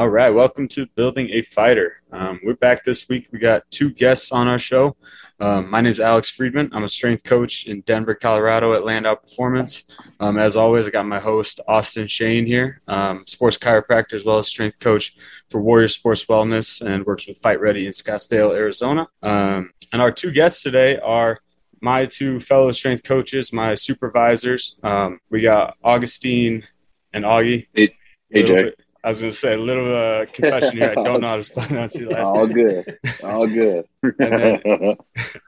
All 0.00 0.08
right, 0.08 0.30
welcome 0.30 0.66
to 0.68 0.86
Building 0.86 1.28
a 1.28 1.42
Fighter. 1.42 2.00
Um, 2.10 2.40
we're 2.42 2.54
back 2.54 2.84
this 2.84 3.06
week. 3.06 3.28
We 3.32 3.38
got 3.38 3.70
two 3.70 3.90
guests 3.90 4.32
on 4.32 4.48
our 4.48 4.58
show. 4.58 4.96
Um, 5.38 5.68
my 5.68 5.82
name 5.82 5.92
is 5.92 6.00
Alex 6.00 6.30
Friedman. 6.30 6.70
I'm 6.72 6.84
a 6.84 6.88
strength 6.88 7.22
coach 7.22 7.66
in 7.66 7.82
Denver, 7.82 8.14
Colorado 8.14 8.72
at 8.72 8.82
Landow 8.82 9.16
Performance. 9.16 9.84
Um, 10.18 10.38
as 10.38 10.56
always, 10.56 10.86
I 10.86 10.90
got 10.90 11.04
my 11.04 11.20
host, 11.20 11.60
Austin 11.68 12.08
Shane, 12.08 12.46
here, 12.46 12.80
um, 12.88 13.24
sports 13.26 13.58
chiropractor 13.58 14.14
as 14.14 14.24
well 14.24 14.38
as 14.38 14.48
strength 14.48 14.78
coach 14.78 15.14
for 15.50 15.60
Warrior 15.60 15.88
Sports 15.88 16.24
Wellness 16.24 16.80
and 16.80 17.04
works 17.04 17.26
with 17.26 17.36
Fight 17.36 17.60
Ready 17.60 17.84
in 17.84 17.92
Scottsdale, 17.92 18.56
Arizona. 18.56 19.06
Um, 19.22 19.70
and 19.92 20.00
our 20.00 20.10
two 20.10 20.30
guests 20.30 20.62
today 20.62 20.98
are 21.00 21.40
my 21.82 22.06
two 22.06 22.40
fellow 22.40 22.72
strength 22.72 23.04
coaches, 23.04 23.52
my 23.52 23.74
supervisors. 23.74 24.76
Um, 24.82 25.20
we 25.28 25.42
got 25.42 25.76
Augustine 25.84 26.66
and 27.12 27.26
Augie. 27.26 27.66
Hey, 27.74 27.94
hey 28.30 28.42
Jay. 28.44 28.62
Bit, 28.62 28.80
I 29.02 29.08
was 29.08 29.20
going 29.20 29.30
to 29.30 29.36
say 29.36 29.54
a 29.54 29.58
little 29.58 29.94
uh, 29.94 30.26
confession 30.26 30.76
here. 30.78 30.90
I 30.90 31.02
don't 31.02 31.22
know 31.22 31.28
how 31.28 31.40
to 31.40 31.52
pronounce 31.52 31.94
your 31.96 32.10
last 32.10 32.28
All 32.28 32.46
name. 32.46 32.54
good. 32.54 32.98
All 33.24 33.46
good. 33.46 33.86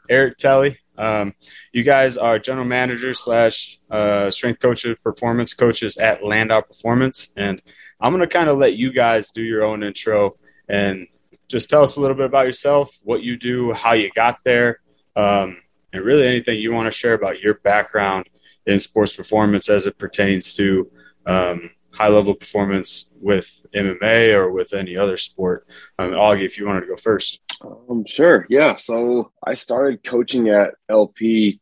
Eric 0.08 0.38
Telly. 0.38 0.78
Um, 0.96 1.34
you 1.72 1.82
guys 1.82 2.16
are 2.16 2.38
general 2.38 2.66
manager 2.66 3.12
slash 3.14 3.78
uh, 3.90 4.30
strength 4.30 4.60
coaches, 4.60 4.96
performance 5.02 5.54
coaches 5.54 5.96
at 5.96 6.24
Landow 6.24 6.62
Performance, 6.62 7.28
and 7.36 7.62
I'm 8.00 8.12
going 8.12 8.20
to 8.20 8.26
kind 8.26 8.48
of 8.48 8.58
let 8.58 8.74
you 8.74 8.92
guys 8.92 9.30
do 9.30 9.42
your 9.42 9.64
own 9.64 9.82
intro 9.82 10.36
and 10.68 11.06
just 11.48 11.70
tell 11.70 11.82
us 11.82 11.96
a 11.96 12.00
little 12.00 12.16
bit 12.16 12.26
about 12.26 12.46
yourself, 12.46 12.98
what 13.02 13.22
you 13.22 13.36
do, 13.36 13.72
how 13.72 13.92
you 13.92 14.10
got 14.14 14.38
there, 14.44 14.80
um, 15.16 15.58
and 15.92 16.04
really 16.04 16.26
anything 16.26 16.58
you 16.58 16.72
want 16.72 16.86
to 16.86 16.96
share 16.96 17.14
about 17.14 17.40
your 17.40 17.54
background 17.54 18.28
in 18.66 18.78
sports 18.78 19.14
performance 19.14 19.68
as 19.68 19.86
it 19.86 19.98
pertains 19.98 20.54
to 20.54 20.90
um, 21.26 21.70
high 21.92 22.08
level 22.08 22.34
performance 22.34 23.10
with 23.20 23.64
MMA 23.74 24.34
or 24.34 24.50
with 24.50 24.72
any 24.72 24.96
other 24.96 25.16
sport. 25.16 25.66
Um, 25.98 26.12
Augie, 26.12 26.44
if 26.44 26.58
you 26.58 26.66
wanted 26.66 26.82
to 26.82 26.86
go 26.88 26.96
first. 26.96 27.40
um, 27.62 28.04
sure. 28.06 28.46
Yeah. 28.48 28.76
So 28.76 29.30
I 29.46 29.54
started 29.54 30.02
coaching 30.02 30.48
at 30.48 30.74
LP. 30.88 31.60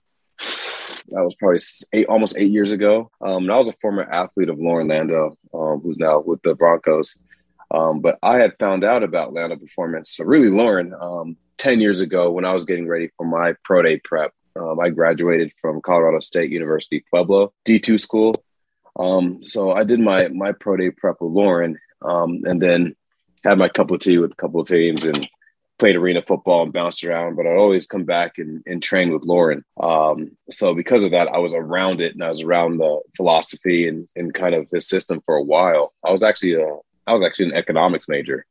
That 1.09 1.25
was 1.25 1.35
probably 1.35 1.59
eight, 1.93 2.07
almost 2.07 2.37
eight 2.39 2.53
years 2.53 2.73
ago. 2.73 3.11
Um, 3.21 3.45
and 3.45 3.53
I 3.53 3.59
was 3.59 3.69
a 3.69 3.75
former 3.81 4.03
athlete 4.03 4.49
of 4.49 4.59
Loren 4.59 4.89
Landow, 4.89 5.37
um, 5.53 5.81
who's 5.81 5.99
now 5.99 6.21
with 6.21 6.41
the 6.43 6.55
Broncos. 6.55 7.17
Um, 7.73 8.01
but 8.01 8.19
I 8.23 8.39
had 8.39 8.55
found 8.59 8.85
out 8.85 9.03
about 9.03 9.33
Landow 9.33 9.57
Performance. 9.57 10.11
So 10.11 10.25
really, 10.25 10.49
Loren, 10.49 10.95
um, 11.01 11.37
10 11.59 11.81
years 11.81 12.01
ago 12.01 12.31
when 12.31 12.45
I 12.45 12.55
was 12.55 12.65
getting 12.65 12.89
ready 12.89 13.11
for 13.17 13.27
my 13.27 13.55
pro 13.65 13.83
day 13.83 14.01
prep. 14.03 14.33
Um, 14.57 14.81
I 14.81 14.89
graduated 14.89 15.53
from 15.61 15.81
Colorado 15.81 16.21
State 16.21 16.51
University 16.51 17.05
Pueblo 17.11 17.53
D2 17.67 18.01
school. 18.01 18.43
Um, 19.01 19.41
so 19.43 19.73
I 19.73 19.85
did 19.85 20.01
my 20.01 20.29
my 20.29 20.53
pro 20.53 20.77
day 20.77 20.91
prep 20.91 21.17
with 21.21 21.33
Loren, 21.33 21.79
um, 22.03 22.43
and 22.45 22.61
then 22.61 22.95
had 23.43 23.59
my 23.59 23.69
cup 23.69 23.91
of 23.91 24.01
tea 24.01 24.19
with 24.19 24.33
a 24.33 24.37
couple 24.37 24.61
of 24.61 24.69
teams 24.69 25.07
and 25.07 25.29
played 25.79 25.97
arena 25.97 26.23
football 26.23 26.63
and 26.63 26.73
bounced 26.73 27.03
around. 27.03 27.37
But 27.37 27.47
I'd 27.47 27.57
always 27.57 27.87
come 27.87 28.05
back 28.05 28.37
and, 28.37 28.63
and 28.67 28.83
train 28.83 29.13
with 29.13 29.25
Loren. 29.25 29.65
Um, 29.83 30.37
so 30.51 30.75
because 30.75 31.05
of 31.05 31.13
that, 31.13 31.29
I 31.29 31.39
was 31.39 31.55
around 31.55 32.03
it 32.03 32.13
and 32.13 32.23
I 32.23 32.29
was 32.29 32.43
around 32.43 32.77
the 32.77 33.01
philosophy 33.17 33.89
and, 33.89 34.07
and 34.15 34.35
kind 34.35 34.55
of 34.55 34.69
his 34.71 34.87
system 34.87 35.23
for 35.25 35.37
a 35.37 35.43
while. 35.43 35.95
I 36.05 36.11
was 36.13 36.23
actually 36.23 36.55
a 36.55 36.77
I 37.07 37.13
was 37.15 37.23
actually 37.23 37.47
an 37.47 37.55
economics 37.57 38.07
major. 38.07 38.47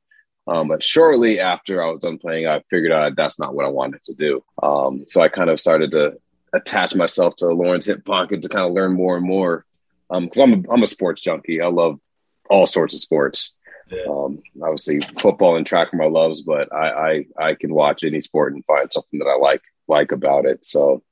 Um, 0.47 0.67
but 0.67 0.81
shortly 0.81 1.39
after 1.39 1.83
I 1.83 1.91
was 1.91 1.99
done 1.99 2.17
playing, 2.17 2.47
I 2.47 2.63
figured 2.71 2.91
out 2.91 3.15
that's 3.15 3.37
not 3.37 3.53
what 3.53 3.65
I 3.65 3.69
wanted 3.69 4.03
to 4.05 4.15
do. 4.15 4.43
Um, 4.63 5.05
so 5.07 5.21
I 5.21 5.29
kind 5.29 5.51
of 5.51 5.59
started 5.59 5.91
to 5.91 6.17
attach 6.53 6.95
myself 6.95 7.35
to 7.37 7.47
Loren's 7.47 7.85
hip 7.85 8.03
pocket 8.03 8.41
to 8.41 8.49
kind 8.49 8.65
of 8.65 8.73
learn 8.73 8.93
more 8.93 9.15
and 9.15 9.25
more. 9.25 9.65
Because 10.09 10.39
I'm 10.39 10.53
a, 10.53 10.73
I'm 10.73 10.83
a 10.83 10.87
sports 10.87 11.21
junkie. 11.21 11.61
I 11.61 11.67
love 11.67 11.99
all 12.49 12.67
sorts 12.67 12.93
of 12.95 13.01
sports. 13.01 13.55
Yeah. 13.91 14.03
Um, 14.09 14.41
obviously, 14.61 15.01
football 15.19 15.55
and 15.55 15.65
track 15.65 15.93
are 15.93 15.97
my 15.97 16.05
loves, 16.05 16.41
but 16.41 16.71
I, 16.73 17.25
I 17.37 17.49
I 17.49 17.53
can 17.55 17.73
watch 17.73 18.03
any 18.03 18.19
sport 18.19 18.53
and 18.53 18.65
find 18.65 18.91
something 18.91 19.19
that 19.19 19.25
I 19.27 19.37
like 19.37 19.61
like 19.87 20.11
about 20.11 20.45
it. 20.45 20.65
So 20.65 21.03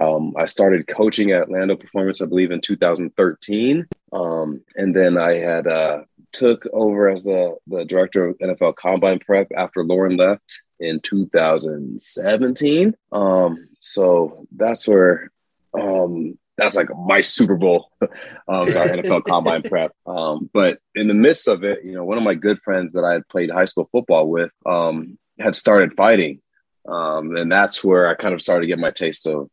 um, 0.00 0.34
I 0.36 0.46
started 0.46 0.86
coaching 0.86 1.32
at 1.32 1.50
Landow 1.50 1.76
Performance, 1.76 2.22
I 2.22 2.26
believe, 2.26 2.50
in 2.50 2.60
2013, 2.60 3.86
um, 4.12 4.62
and 4.76 4.94
then 4.94 5.18
I 5.18 5.36
had 5.36 5.66
uh, 5.66 6.02
took 6.32 6.64
over 6.72 7.08
as 7.08 7.22
the 7.24 7.56
the 7.66 7.84
director 7.84 8.28
of 8.28 8.38
NFL 8.38 8.76
Combine 8.76 9.18
Prep 9.18 9.48
after 9.56 9.84
Loren 9.84 10.16
left 10.16 10.62
in 10.80 11.00
2017. 11.00 12.94
Um, 13.12 13.68
so 13.80 14.46
that's 14.54 14.88
where 14.88 15.30
um, 15.74 16.38
that's 16.56 16.76
like 16.76 16.88
my 17.06 17.22
Super 17.22 17.56
Bowl, 17.56 17.90
um, 18.48 18.66
sorry, 18.66 18.98
NFL 18.98 19.24
Combine 19.28 19.62
Prep. 19.62 19.92
Um, 20.06 20.50
but 20.52 20.78
in 20.94 21.08
the 21.08 21.14
midst 21.14 21.48
of 21.48 21.64
it, 21.64 21.84
you 21.84 21.92
know, 21.92 22.04
one 22.04 22.18
of 22.18 22.24
my 22.24 22.34
good 22.34 22.60
friends 22.62 22.92
that 22.92 23.04
I 23.04 23.12
had 23.12 23.28
played 23.28 23.50
high 23.50 23.64
school 23.64 23.88
football 23.90 24.28
with 24.28 24.50
um, 24.66 25.18
had 25.38 25.56
started 25.56 25.94
fighting, 25.96 26.40
um, 26.88 27.36
and 27.36 27.50
that's 27.50 27.82
where 27.82 28.08
I 28.08 28.14
kind 28.14 28.34
of 28.34 28.42
started 28.42 28.62
to 28.62 28.66
get 28.66 28.78
my 28.78 28.90
taste 28.90 29.26
of 29.26 29.48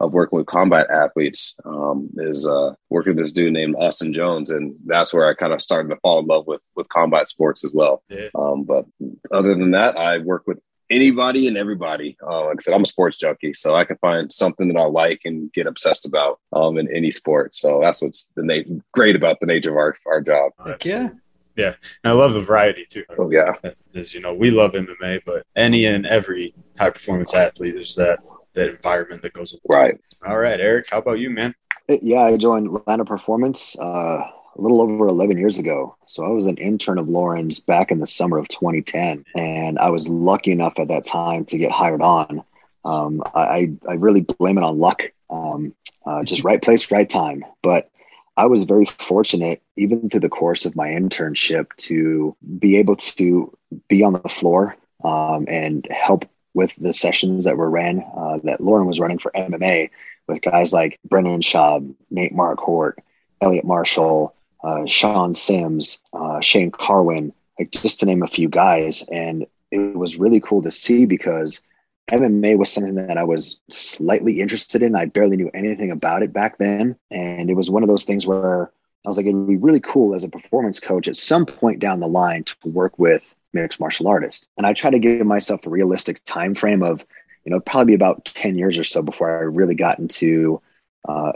of 0.00 0.12
working 0.12 0.36
with 0.36 0.46
combat 0.46 0.90
athletes. 0.90 1.54
Um, 1.64 2.10
is 2.16 2.46
uh, 2.46 2.74
working 2.90 3.14
with 3.14 3.24
this 3.24 3.32
dude 3.32 3.52
named 3.52 3.76
Austin 3.78 4.12
Jones, 4.12 4.50
and 4.50 4.76
that's 4.84 5.14
where 5.14 5.28
I 5.28 5.34
kind 5.34 5.52
of 5.52 5.62
started 5.62 5.88
to 5.90 6.00
fall 6.02 6.18
in 6.18 6.26
love 6.26 6.46
with 6.46 6.60
with 6.76 6.88
combat 6.88 7.28
sports 7.30 7.64
as 7.64 7.72
well. 7.72 8.02
Yeah. 8.08 8.28
Um, 8.34 8.64
but 8.64 8.84
other 9.30 9.54
than 9.54 9.70
that, 9.70 9.96
I 9.96 10.18
work 10.18 10.42
with 10.46 10.58
anybody 10.92 11.48
and 11.48 11.56
everybody. 11.56 12.16
Uh, 12.22 12.46
like 12.46 12.58
I 12.60 12.62
said, 12.62 12.74
I'm 12.74 12.82
a 12.82 12.86
sports 12.86 13.16
junkie, 13.16 13.54
so 13.54 13.74
I 13.74 13.84
can 13.84 13.96
find 13.96 14.30
something 14.30 14.68
that 14.68 14.78
I 14.78 14.84
like 14.84 15.22
and 15.24 15.52
get 15.52 15.66
obsessed 15.66 16.06
about 16.06 16.38
um, 16.52 16.78
in 16.78 16.88
any 16.94 17.10
sport. 17.10 17.56
So 17.56 17.80
that's 17.82 18.02
what's 18.02 18.28
the 18.36 18.42
na- 18.44 18.80
great 18.92 19.16
about 19.16 19.40
the 19.40 19.46
nature 19.46 19.70
of 19.70 19.76
our, 19.76 19.96
our 20.06 20.20
job. 20.20 20.52
Heck 20.64 20.84
yeah. 20.84 21.08
Yeah. 21.56 21.74
And 22.04 22.12
I 22.12 22.12
love 22.12 22.32
the 22.32 22.40
variety 22.40 22.86
too. 22.88 23.04
Oh 23.18 23.30
yeah, 23.30 23.54
As 23.94 24.14
you 24.14 24.20
know, 24.20 24.32
we 24.34 24.50
love 24.50 24.72
MMA, 24.72 25.20
but 25.26 25.46
any 25.56 25.86
and 25.86 26.06
every 26.06 26.54
high 26.78 26.90
performance 26.90 27.34
athlete 27.34 27.76
is 27.76 27.94
that 27.96 28.20
that 28.54 28.68
environment 28.68 29.22
that 29.22 29.32
goes 29.32 29.52
with 29.52 29.62
right. 29.68 29.98
All 30.26 30.38
right, 30.38 30.60
Eric, 30.60 30.88
how 30.90 30.98
about 30.98 31.18
you, 31.18 31.30
man? 31.30 31.54
Yeah, 31.88 32.22
I 32.22 32.36
joined 32.36 32.70
Landow 32.86 33.04
Performance 33.04 33.76
uh, 33.78 34.22
a 34.56 34.60
little 34.60 34.80
over 34.80 35.06
11 35.06 35.38
years 35.38 35.58
ago. 35.58 35.96
So 36.06 36.24
I 36.24 36.28
was 36.28 36.46
an 36.46 36.56
intern 36.58 36.98
of 36.98 37.08
Loren's 37.08 37.60
back 37.60 37.90
in 37.90 38.00
the 38.00 38.06
summer 38.06 38.38
of 38.38 38.48
2010. 38.48 39.24
And 39.34 39.78
I 39.78 39.90
was 39.90 40.08
lucky 40.08 40.52
enough 40.52 40.78
at 40.78 40.88
that 40.88 41.06
time 41.06 41.44
to 41.46 41.58
get 41.58 41.70
hired 41.70 42.02
on. 42.02 42.44
Um, 42.84 43.22
I, 43.34 43.72
I 43.88 43.94
really 43.94 44.22
blame 44.22 44.58
it 44.58 44.64
on 44.64 44.78
luck, 44.78 45.04
um, 45.30 45.74
uh, 46.04 46.22
just 46.24 46.44
right 46.44 46.60
place, 46.60 46.90
right 46.90 47.08
time. 47.08 47.44
But 47.62 47.90
I 48.36 48.46
was 48.46 48.64
very 48.64 48.86
fortunate, 48.86 49.62
even 49.76 50.08
through 50.08 50.20
the 50.20 50.28
course 50.28 50.64
of 50.64 50.76
my 50.76 50.88
internship, 50.88 51.68
to 51.76 52.36
be 52.58 52.78
able 52.78 52.96
to 52.96 53.56
be 53.88 54.02
on 54.02 54.14
the 54.14 54.28
floor 54.28 54.76
um, 55.04 55.46
and 55.48 55.86
help 55.90 56.24
with 56.54 56.74
the 56.76 56.92
sessions 56.92 57.44
that 57.44 57.56
were 57.56 57.70
ran 57.70 58.04
uh, 58.14 58.38
that 58.44 58.60
Loren 58.60 58.86
was 58.86 59.00
running 59.00 59.18
for 59.18 59.30
MMA 59.32 59.90
with 60.28 60.42
guys 60.42 60.72
like 60.72 60.98
Brendan 61.04 61.40
Schaub, 61.40 61.94
Nate 62.10 62.34
Marquardt, 62.34 62.94
Eliot 63.40 63.64
Marshall, 63.64 64.34
uh, 64.62 64.86
Sean 64.86 65.34
Sims, 65.34 66.00
uh, 66.12 66.40
Shane 66.40 66.70
Carwin, 66.70 67.32
like 67.58 67.70
just 67.70 68.00
to 68.00 68.06
name 68.06 68.22
a 68.22 68.28
few 68.28 68.48
guys. 68.48 69.04
And 69.10 69.46
it 69.70 69.96
was 69.96 70.18
really 70.18 70.40
cool 70.40 70.62
to 70.62 70.70
see 70.70 71.06
because 71.06 71.62
MMA 72.10 72.56
was 72.56 72.70
something 72.70 72.94
that 72.94 73.16
I 73.16 73.24
was 73.24 73.58
slightly 73.70 74.40
interested 74.40 74.82
in. 74.82 74.94
I 74.94 75.06
barely 75.06 75.36
knew 75.36 75.50
anything 75.54 75.90
about 75.90 76.22
it 76.22 76.32
back 76.32 76.58
then. 76.58 76.96
And 77.10 77.50
it 77.50 77.54
was 77.54 77.70
one 77.70 77.82
of 77.82 77.88
those 77.88 78.04
things 78.04 78.26
where 78.26 78.70
I 79.04 79.08
was 79.08 79.16
like, 79.16 79.26
it 79.26 79.32
would 79.32 79.48
be 79.48 79.56
really 79.56 79.80
cool 79.80 80.14
as 80.14 80.24
a 80.24 80.28
performance 80.28 80.78
coach 80.78 81.08
at 81.08 81.16
some 81.16 81.46
point 81.46 81.80
down 81.80 82.00
the 82.00 82.08
line 82.08 82.44
to 82.44 82.56
work 82.64 82.98
with 82.98 83.34
mixed 83.52 83.80
martial 83.80 84.08
artists. 84.08 84.46
And 84.56 84.66
I 84.66 84.72
try 84.72 84.90
to 84.90 84.98
give 84.98 85.26
myself 85.26 85.66
a 85.66 85.70
realistic 85.70 86.22
time 86.24 86.54
frame 86.54 86.82
of, 86.82 87.04
you 87.44 87.50
know, 87.50 87.60
probably 87.60 87.94
about 87.94 88.24
10 88.24 88.56
years 88.56 88.78
or 88.78 88.84
so 88.84 89.02
before 89.02 89.30
I 89.30 89.42
really 89.42 89.74
got 89.74 89.98
into 89.98 90.60
uh, 91.08 91.32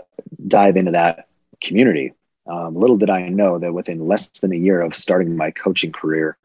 dive 0.46 0.76
into 0.76 0.92
that 0.92 1.28
community. 1.60 2.12
Um, 2.46 2.75
little 2.75 2.96
did 2.96 3.10
I 3.10 3.28
know 3.28 3.58
that 3.58 3.75
within 3.75 4.06
less 4.06 4.28
than 4.28 4.52
a 4.52 4.56
year 4.56 4.81
of 4.81 4.94
starting 4.94 5.37
my 5.37 5.50
coaching 5.50 5.93
career, 5.93 6.37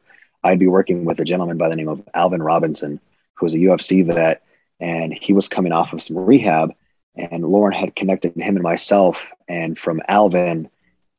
I'd 0.44 0.60
be 0.60 0.68
working 0.68 1.06
with 1.06 1.20
a 1.20 1.26
gentleman 1.26 1.58
by 1.58 1.70
the 1.70 1.76
name 1.76 1.90
of 1.90 2.02
Alvin 2.14 2.42
Robinson, 2.42 3.00
who 3.36 3.46
was 3.46 3.54
a 3.54 3.60
UFC 3.60 4.06
vet, 4.06 4.44
and 4.80 5.14
he 5.14 5.34
was 5.34 5.48
coming 5.48 5.72
off 5.72 5.94
of 5.94 6.02
some 6.02 6.18
rehab. 6.18 6.74
And 7.16 7.46
Loren 7.46 7.74
had 7.74 7.96
connected 7.96 8.36
him 8.36 8.56
and 8.56 8.64
myself, 8.64 9.22
and 9.48 9.78
from 9.78 10.02
Alvin, 10.08 10.70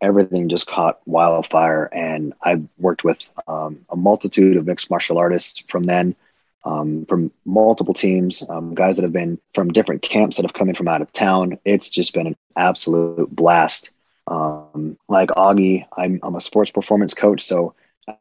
everything 0.01 0.49
just 0.49 0.67
caught 0.67 1.01
wildfire. 1.07 1.89
And 1.93 2.35
I 2.43 2.63
worked 2.79 3.05
with 3.05 3.19
um, 3.47 3.85
a 3.89 3.97
multitude 3.97 4.57
of 4.57 4.67
mixed 4.67 4.91
martial 4.91 5.19
artists 5.19 5.63
from 5.69 5.85
then, 5.85 6.17
um, 6.65 7.07
from 7.07 7.31
multiple 7.45 7.95
teams, 7.95 8.43
um, 8.49 8.75
guys 8.75 8.97
that 8.97 9.03
have 9.03 9.13
been 9.13 9.39
from 9.55 9.73
different 9.73 10.03
camps 10.03 10.37
that 10.37 10.45
have 10.45 10.55
come 10.55 10.69
in 10.69 10.75
from 10.75 10.89
out 10.89 11.03
of 11.03 11.13
town. 11.13 11.59
It's 11.65 11.91
just 11.91 12.15
been 12.15 12.27
an 12.27 12.37
absolute 12.57 13.35
blast. 13.35 13.91
Um, 14.27 14.97
like 15.09 15.31
Augie, 15.31 15.87
I'm, 15.97 16.21
I'm 16.23 16.37
a 16.37 16.41
sports 16.41 16.71
performance 16.71 17.15
coach, 17.15 17.43
so 17.43 17.75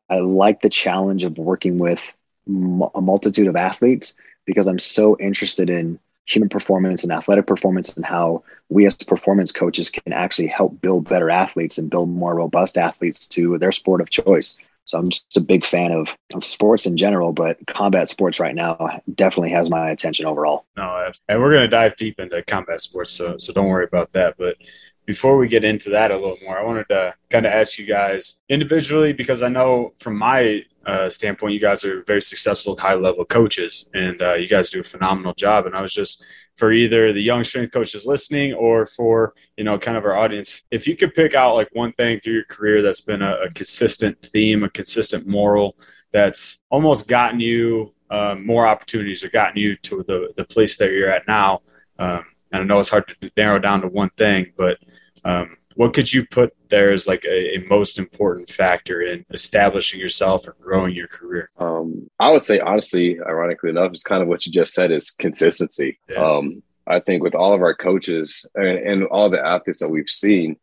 I 0.09 0.19
like 0.19 0.61
the 0.61 0.69
challenge 0.69 1.23
of 1.23 1.37
working 1.37 1.77
with 1.77 1.99
m- 2.47 2.83
a 2.95 3.01
multitude 3.01 3.47
of 3.47 3.55
athletes 3.55 4.13
because 4.45 4.67
I'm 4.67 4.79
so 4.79 5.17
interested 5.19 5.69
in 5.69 5.99
human 6.25 6.49
performance 6.49 7.03
and 7.03 7.11
athletic 7.11 7.45
performance 7.47 7.89
and 7.89 8.05
how 8.05 8.43
we 8.69 8.85
as 8.85 8.95
performance 8.95 9.51
coaches 9.51 9.89
can 9.89 10.13
actually 10.13 10.47
help 10.47 10.79
build 10.81 11.09
better 11.09 11.29
athletes 11.29 11.77
and 11.77 11.89
build 11.89 12.09
more 12.09 12.35
robust 12.35 12.77
athletes 12.77 13.27
to 13.27 13.57
their 13.57 13.71
sport 13.71 14.01
of 14.01 14.09
choice. 14.09 14.57
So 14.85 14.97
I'm 14.97 15.09
just 15.09 15.37
a 15.37 15.41
big 15.41 15.65
fan 15.65 15.91
of, 15.91 16.15
of 16.33 16.43
sports 16.43 16.85
in 16.85 16.97
general, 16.97 17.33
but 17.33 17.57
combat 17.67 18.09
sports 18.09 18.39
right 18.39 18.55
now 18.55 19.01
definitely 19.13 19.51
has 19.51 19.69
my 19.69 19.89
attention 19.91 20.25
overall. 20.25 20.65
No, 20.75 21.11
and 21.29 21.41
we're 21.41 21.51
going 21.51 21.63
to 21.63 21.67
dive 21.67 21.95
deep 21.95 22.19
into 22.19 22.41
combat 22.43 22.81
sports, 22.81 23.13
so 23.13 23.37
so 23.37 23.53
don't 23.53 23.67
worry 23.67 23.85
about 23.85 24.11
that. 24.13 24.35
But 24.37 24.57
before 25.05 25.37
we 25.37 25.47
get 25.47 25.63
into 25.63 25.89
that 25.89 26.11
a 26.11 26.15
little 26.15 26.37
more, 26.43 26.57
I 26.57 26.63
wanted 26.63 26.87
to 26.89 27.13
kind 27.29 27.45
of 27.45 27.51
ask 27.51 27.77
you 27.77 27.85
guys 27.85 28.39
individually 28.49 29.13
because 29.13 29.41
I 29.41 29.49
know 29.49 29.93
from 29.97 30.17
my 30.17 30.63
uh, 30.85 31.09
standpoint, 31.09 31.53
you 31.53 31.59
guys 31.59 31.85
are 31.85 32.03
very 32.03 32.21
successful, 32.21 32.77
high 32.77 32.95
level 32.95 33.25
coaches, 33.25 33.89
and 33.93 34.21
uh, 34.21 34.33
you 34.33 34.47
guys 34.47 34.69
do 34.69 34.79
a 34.79 34.83
phenomenal 34.83 35.33
job. 35.33 35.65
And 35.65 35.75
I 35.75 35.81
was 35.81 35.93
just 35.93 36.23
for 36.57 36.71
either 36.71 37.13
the 37.13 37.21
young 37.21 37.43
strength 37.43 37.71
coaches 37.71 38.05
listening 38.05 38.53
or 38.53 38.85
for 38.85 39.33
you 39.57 39.63
know 39.63 39.77
kind 39.77 39.97
of 39.97 40.05
our 40.05 40.15
audience, 40.15 40.63
if 40.71 40.87
you 40.87 40.95
could 40.95 41.13
pick 41.13 41.35
out 41.35 41.55
like 41.55 41.69
one 41.73 41.91
thing 41.91 42.19
through 42.19 42.33
your 42.33 42.45
career 42.45 42.81
that's 42.81 43.01
been 43.01 43.21
a, 43.21 43.37
a 43.43 43.51
consistent 43.51 44.21
theme, 44.21 44.63
a 44.63 44.69
consistent 44.69 45.27
moral 45.27 45.77
that's 46.11 46.59
almost 46.69 47.07
gotten 47.07 47.39
you 47.39 47.93
um, 48.09 48.45
more 48.45 48.67
opportunities 48.67 49.23
or 49.23 49.29
gotten 49.29 49.57
you 49.57 49.75
to 49.77 50.03
the 50.07 50.33
the 50.35 50.45
place 50.45 50.77
that 50.77 50.91
you're 50.91 51.09
at 51.09 51.27
now. 51.27 51.61
Um, 51.99 52.25
and 52.51 52.63
I 52.63 52.65
know 52.65 52.79
it's 52.79 52.89
hard 52.89 53.07
to 53.07 53.31
narrow 53.37 53.59
down 53.59 53.81
to 53.81 53.87
one 53.87 54.09
thing, 54.17 54.51
but 54.57 54.77
um, 55.23 55.57
what 55.75 55.93
could 55.93 56.11
you 56.11 56.25
put 56.25 56.53
there 56.69 56.91
as 56.91 57.07
like 57.07 57.23
a, 57.25 57.55
a, 57.55 57.67
most 57.67 57.97
important 57.97 58.49
factor 58.49 59.01
in 59.01 59.25
establishing 59.31 59.99
yourself 59.99 60.45
and 60.45 60.55
growing 60.59 60.93
your 60.93 61.07
career? 61.07 61.49
Um, 61.57 62.09
I 62.19 62.31
would 62.31 62.43
say, 62.43 62.59
honestly, 62.59 63.19
ironically 63.19 63.69
enough, 63.69 63.91
it's 63.93 64.03
kind 64.03 64.21
of 64.21 64.27
what 64.27 64.45
you 64.45 64.51
just 64.51 64.73
said 64.73 64.91
is 64.91 65.11
consistency. 65.11 65.99
Yeah. 66.09 66.17
Um, 66.17 66.63
I 66.87 66.99
think 66.99 67.23
with 67.23 67.35
all 67.35 67.53
of 67.53 67.61
our 67.61 67.75
coaches 67.75 68.45
and, 68.55 68.77
and 68.79 69.03
all 69.05 69.29
the 69.29 69.39
athletes 69.39 69.79
that 69.79 69.89
we've 69.89 70.09
seen, 70.09 70.57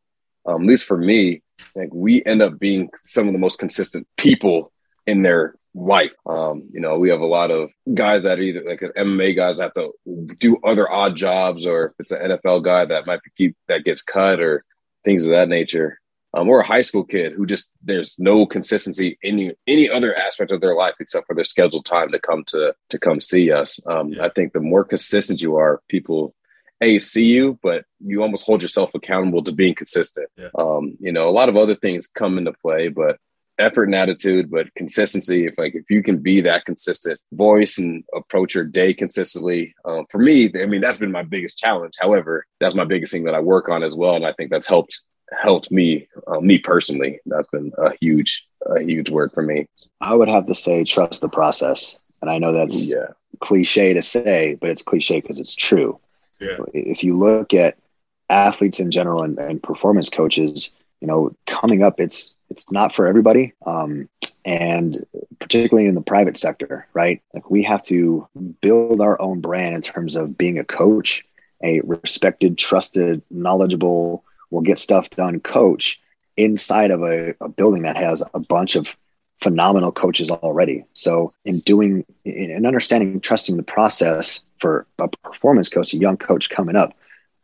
um, 0.47 0.63
at 0.63 0.69
least 0.69 0.85
for 0.85 0.99
me, 0.99 1.43
like 1.75 1.91
we 1.93 2.25
end 2.25 2.43
up 2.43 2.59
being 2.59 2.91
some 3.03 3.27
of 3.27 3.33
the 3.33 3.39
most 3.39 3.59
consistent 3.59 4.07
people 4.17 4.73
in 5.07 5.23
their 5.23 5.55
life. 5.75 6.13
Um, 6.27 6.69
you 6.73 6.81
know, 6.81 6.99
we 6.99 7.11
have 7.11 7.21
a 7.21 7.27
lot 7.27 7.51
of 7.51 7.71
guys 7.93 8.23
that 8.25 8.41
either 8.41 8.63
like 8.65 8.81
MMA 8.81 9.37
guys 9.37 9.61
have 9.61 9.75
to 9.75 9.93
do 10.39 10.59
other 10.65 10.91
odd 10.91 11.17
jobs, 11.17 11.67
or 11.67 11.87
if 11.87 11.93
it's 12.01 12.13
an 12.13 12.31
NFL 12.31 12.65
guy 12.65 12.85
that 12.85 13.07
might 13.07 13.23
be 13.23 13.31
keep 13.37 13.57
that 13.69 13.85
gets 13.85 14.03
cut 14.03 14.41
or 14.41 14.65
things 15.05 15.25
of 15.25 15.31
that 15.31 15.49
nature. 15.49 16.01
Um, 16.35 16.51
or 16.51 16.61
a 16.61 16.67
high 16.67 16.83
school 16.83 17.05
kid 17.05 17.33
who 17.33 17.47
just 17.47 17.73
there's 17.83 18.19
no 18.19 18.45
consistency 18.45 19.19
in 19.23 19.35
any 19.35 19.53
any 19.67 19.89
other 19.89 20.15
aspect 20.15 20.51
of 20.51 20.61
their 20.61 20.75
life 20.75 20.95
except 21.01 21.27
for 21.27 21.35
their 21.35 21.43
scheduled 21.43 21.87
time 21.87 22.11
to 22.11 22.19
come 22.19 22.45
to 22.49 22.75
to 22.91 22.99
come 22.99 23.19
see 23.19 23.51
us. 23.51 23.81
Um, 23.87 24.11
yeah. 24.11 24.27
I 24.27 24.29
think 24.29 24.53
the 24.53 24.61
more 24.61 24.85
consistent 24.85 25.41
you 25.41 25.57
are, 25.57 25.81
people 25.89 26.35
a 26.81 26.99
see 26.99 27.27
you, 27.27 27.59
but 27.63 27.85
you 28.05 28.23
almost 28.23 28.47
hold 28.47 28.63
yourself 28.63 28.91
accountable 28.95 29.43
to 29.43 29.53
being 29.53 29.75
consistent. 29.75 30.29
Yeah. 30.37 30.49
Um, 30.57 30.97
you 31.01 31.13
know, 31.13 31.29
a 31.29 31.31
lot 31.31 31.49
of 31.49 31.57
other 31.57 31.75
things 31.75 32.09
come 32.09 32.39
into 32.39 32.53
play, 32.53 32.89
but 32.89 33.19
effort 33.59 33.85
and 33.85 33.95
attitude, 33.95 34.51
but 34.51 34.73
consistency. 34.75 35.47
If 35.47 35.59
like 35.59 35.75
if 35.75 35.91
you 35.91 36.03
can 36.03 36.19
be 36.19 36.41
that 36.43 36.65
consistent 36.65 37.21
voice 37.33 37.79
and 37.79 38.05
approach 38.15 38.55
your 38.55 38.65
day 38.65 38.95
consistently, 38.95 39.75
um, 39.85 40.07
for 40.11 40.19
me, 40.19 40.51
I 40.61 40.67
mean 40.67 40.81
that's 40.81 40.99
been 40.99 41.13
my 41.13 41.23
biggest 41.23 41.59
challenge. 41.59 41.95
However, 42.01 42.47
that's 42.61 42.75
my 42.75 42.85
biggest 42.85 43.13
thing 43.13 43.25
that 43.25 43.35
I 43.35 43.41
work 43.41 43.69
on 43.69 43.83
as 43.83 43.97
well, 43.97 44.17
and 44.17 44.27
I 44.27 44.33
think 44.33 44.51
that's 44.51 44.69
helped 44.69 45.01
helped 45.39 45.71
me 45.71 46.09
uh, 46.27 46.41
me 46.41 46.59
personally. 46.59 47.21
That's 47.27 47.49
been 47.49 47.73
a 47.79 47.93
huge 48.01 48.47
a 48.67 48.81
huge 48.81 49.11
work 49.11 49.35
for 49.35 49.43
me. 49.43 49.67
I 50.01 50.15
would 50.15 50.29
have 50.29 50.47
to 50.47 50.55
say 50.55 50.85
trust 50.85 51.21
the 51.21 51.29
process, 51.29 51.99
and 52.23 52.31
I 52.31 52.39
know 52.39 52.53
that's 52.53 52.89
yeah. 52.89 53.09
cliche 53.41 53.95
to 53.95 54.03
say, 54.03 54.57
but 54.61 54.71
it's 54.71 54.83
cliche 54.83 55.21
because 55.21 55.39
it's 55.39 55.55
true. 55.55 56.01
Yeah. 56.41 56.59
If 56.73 57.03
you 57.03 57.15
look 57.15 57.53
at 57.53 57.77
athletes 58.31 58.79
in 58.79 58.91
general 58.91 59.23
and, 59.23 59.39
and 59.39 59.63
performance 59.63 60.09
coaches 60.09 60.71
you 61.01 61.07
know, 61.07 61.35
coming 61.47 61.83
up, 61.83 62.01
it's 62.01 62.35
it's 62.51 62.73
not 62.73 62.95
for 62.95 63.07
everybody, 63.07 63.53
um, 63.67 64.09
and 64.45 65.05
particularly 65.39 65.89
in 65.89 65.95
the 65.95 66.01
private 66.01 66.37
sector, 66.37 66.87
right? 66.95 67.23
Like 67.35 67.51
we 67.51 67.63
have 67.65 67.83
to 67.85 68.27
build 68.61 69.01
our 69.01 69.21
own 69.21 69.41
brand 69.41 69.75
in 69.75 69.83
terms 69.83 70.17
of 70.17 70.39
being 70.39 70.59
a 70.59 70.65
coach, 70.65 71.25
a 71.63 71.81
respected, 71.81 72.59
trusted, 72.59 73.23
knowledgeable, 73.31 74.25
will 74.51 74.63
get 74.63 74.79
stuff 74.79 75.11
done 75.11 75.41
coach 75.41 76.01
inside 76.37 76.91
of 76.91 77.03
a, 77.03 77.35
a 77.41 77.49
building 77.49 77.83
that 77.83 77.97
has 77.97 78.23
a 78.33 78.41
bunch 78.41 78.77
of 78.77 78.97
phenomenal 79.43 79.93
coaches 79.93 80.31
already. 80.31 80.85
So 80.95 81.33
in 81.45 81.61
doing 81.61 82.05
in 82.25 82.67
understanding, 82.67 83.21
trusting 83.21 83.57
the 83.57 83.63
process 83.63 84.41
for 84.59 84.87
a 84.99 85.09
performance 85.09 85.69
coach, 85.69 85.93
a 85.93 85.99
young 85.99 86.17
coach 86.17 86.51
coming 86.51 86.77
up, 86.77 86.95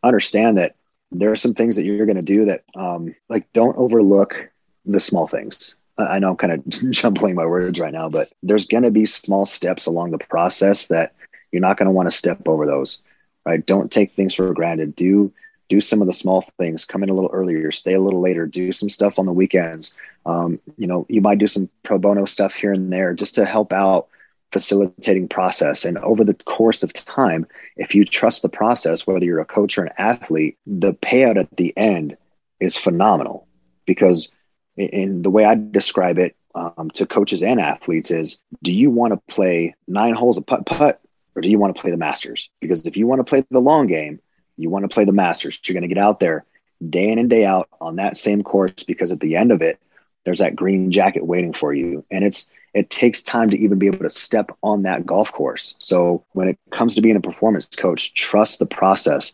understand 0.03 0.57
that 0.57 0.75
there 1.19 1.31
are 1.31 1.35
some 1.35 1.53
things 1.53 1.75
that 1.75 1.85
you're 1.85 2.05
going 2.05 2.15
to 2.15 2.21
do 2.21 2.45
that 2.45 2.63
um, 2.75 3.15
like 3.29 3.51
don't 3.53 3.77
overlook 3.77 4.49
the 4.85 4.99
small 4.99 5.27
things. 5.27 5.75
I 5.97 6.19
know 6.19 6.31
i'm 6.31 6.37
kind 6.37 6.53
of 6.53 6.67
jumbling 6.91 7.35
my 7.35 7.45
words 7.45 7.79
right 7.79 7.93
now 7.93 8.09
but 8.09 8.29
there's 8.43 8.65
going 8.65 8.83
to 8.83 8.91
be 8.91 9.05
small 9.05 9.45
steps 9.45 9.85
along 9.85 10.11
the 10.11 10.17
process 10.17 10.87
that 10.87 11.13
you're 11.53 11.61
not 11.61 11.77
going 11.77 11.85
to 11.85 11.91
want 11.93 12.11
to 12.11 12.17
step 12.17 12.45
over 12.47 12.65
those 12.65 12.99
right? 13.45 13.65
Don't 13.65 13.91
take 13.91 14.13
things 14.13 14.33
for 14.33 14.53
granted. 14.53 14.95
Do 14.95 15.31
do 15.67 15.81
some 15.81 15.99
of 16.01 16.07
the 16.07 16.13
small 16.13 16.41
things. 16.59 16.85
Come 16.85 17.01
in 17.01 17.09
a 17.09 17.13
little 17.13 17.31
earlier. 17.33 17.71
Stay 17.71 17.93
a 17.93 18.01
little 18.01 18.21
later. 18.21 18.45
Do 18.45 18.71
some 18.71 18.89
stuff 18.89 19.17
on 19.17 19.25
the 19.25 19.33
weekends. 19.33 19.93
Um, 20.25 20.59
you 20.77 20.87
know 20.87 21.05
you 21.09 21.21
might 21.21 21.37
do 21.37 21.47
some 21.47 21.69
pro 21.83 21.97
bono 21.97 22.25
stuff 22.25 22.53
here 22.53 22.73
and 22.73 22.91
there 22.91 23.13
just 23.13 23.35
to 23.35 23.45
help 23.45 23.71
out 23.71 24.07
facilitating 24.51 25.27
process. 25.27 25.85
And 25.85 25.97
over 25.99 26.23
the 26.23 26.33
course 26.33 26.83
of 26.83 26.93
time, 26.93 27.45
if 27.75 27.93
you 27.93 28.05
trust 28.05 28.41
the 28.41 28.49
process, 28.49 29.05
whether 29.05 29.25
you're 29.25 29.39
a 29.39 29.45
coach 29.45 29.77
or 29.77 29.85
an 29.85 29.93
athlete, 29.97 30.57
the 30.65 30.93
payout 30.93 31.37
at 31.37 31.55
the 31.57 31.75
end 31.77 32.17
is 32.59 32.77
phenomenal 32.77 33.47
because 33.85 34.31
in 34.77 35.21
the 35.21 35.29
way 35.29 35.45
I 35.45 35.55
describe 35.55 36.17
it 36.17 36.35
um, 36.53 36.89
to 36.93 37.05
coaches 37.05 37.43
and 37.43 37.59
athletes 37.59 38.11
is 38.11 38.41
do 38.63 38.73
you 38.73 38.89
want 38.89 39.13
to 39.13 39.33
play 39.33 39.75
nine 39.87 40.13
holes 40.13 40.37
of 40.37 40.45
putt 40.45 40.65
putt 40.65 41.01
or 41.35 41.41
do 41.41 41.49
you 41.49 41.59
want 41.59 41.75
to 41.75 41.81
play 41.81 41.91
the 41.91 41.97
masters? 41.97 42.49
Because 42.61 42.85
if 42.85 42.95
you 42.95 43.07
want 43.07 43.19
to 43.19 43.29
play 43.29 43.45
the 43.51 43.59
long 43.59 43.87
game, 43.87 44.19
you 44.57 44.69
want 44.69 44.83
to 44.83 44.93
play 44.93 45.05
the 45.05 45.11
masters. 45.11 45.59
You're 45.65 45.73
going 45.73 45.87
to 45.87 45.93
get 45.93 46.01
out 46.01 46.19
there 46.19 46.45
day 46.89 47.09
in 47.09 47.19
and 47.19 47.29
day 47.29 47.45
out 47.45 47.69
on 47.81 47.97
that 47.97 48.17
same 48.17 48.41
course 48.41 48.83
because 48.83 49.11
at 49.11 49.19
the 49.19 49.35
end 49.35 49.51
of 49.51 49.61
it, 49.61 49.79
there's 50.25 50.39
that 50.39 50.55
green 50.55 50.91
jacket 50.91 51.25
waiting 51.25 51.53
for 51.53 51.73
you. 51.73 52.03
And 52.11 52.23
it's 52.23 52.49
it 52.73 52.89
takes 52.89 53.23
time 53.23 53.49
to 53.51 53.57
even 53.57 53.79
be 53.79 53.87
able 53.87 53.99
to 53.99 54.09
step 54.09 54.51
on 54.61 54.81
that 54.81 55.05
golf 55.05 55.31
course. 55.31 55.75
So 55.79 56.25
when 56.33 56.49
it 56.49 56.59
comes 56.71 56.95
to 56.95 57.01
being 57.01 57.15
a 57.15 57.21
performance 57.21 57.65
coach, 57.67 58.13
trust 58.13 58.59
the 58.59 58.65
process. 58.65 59.33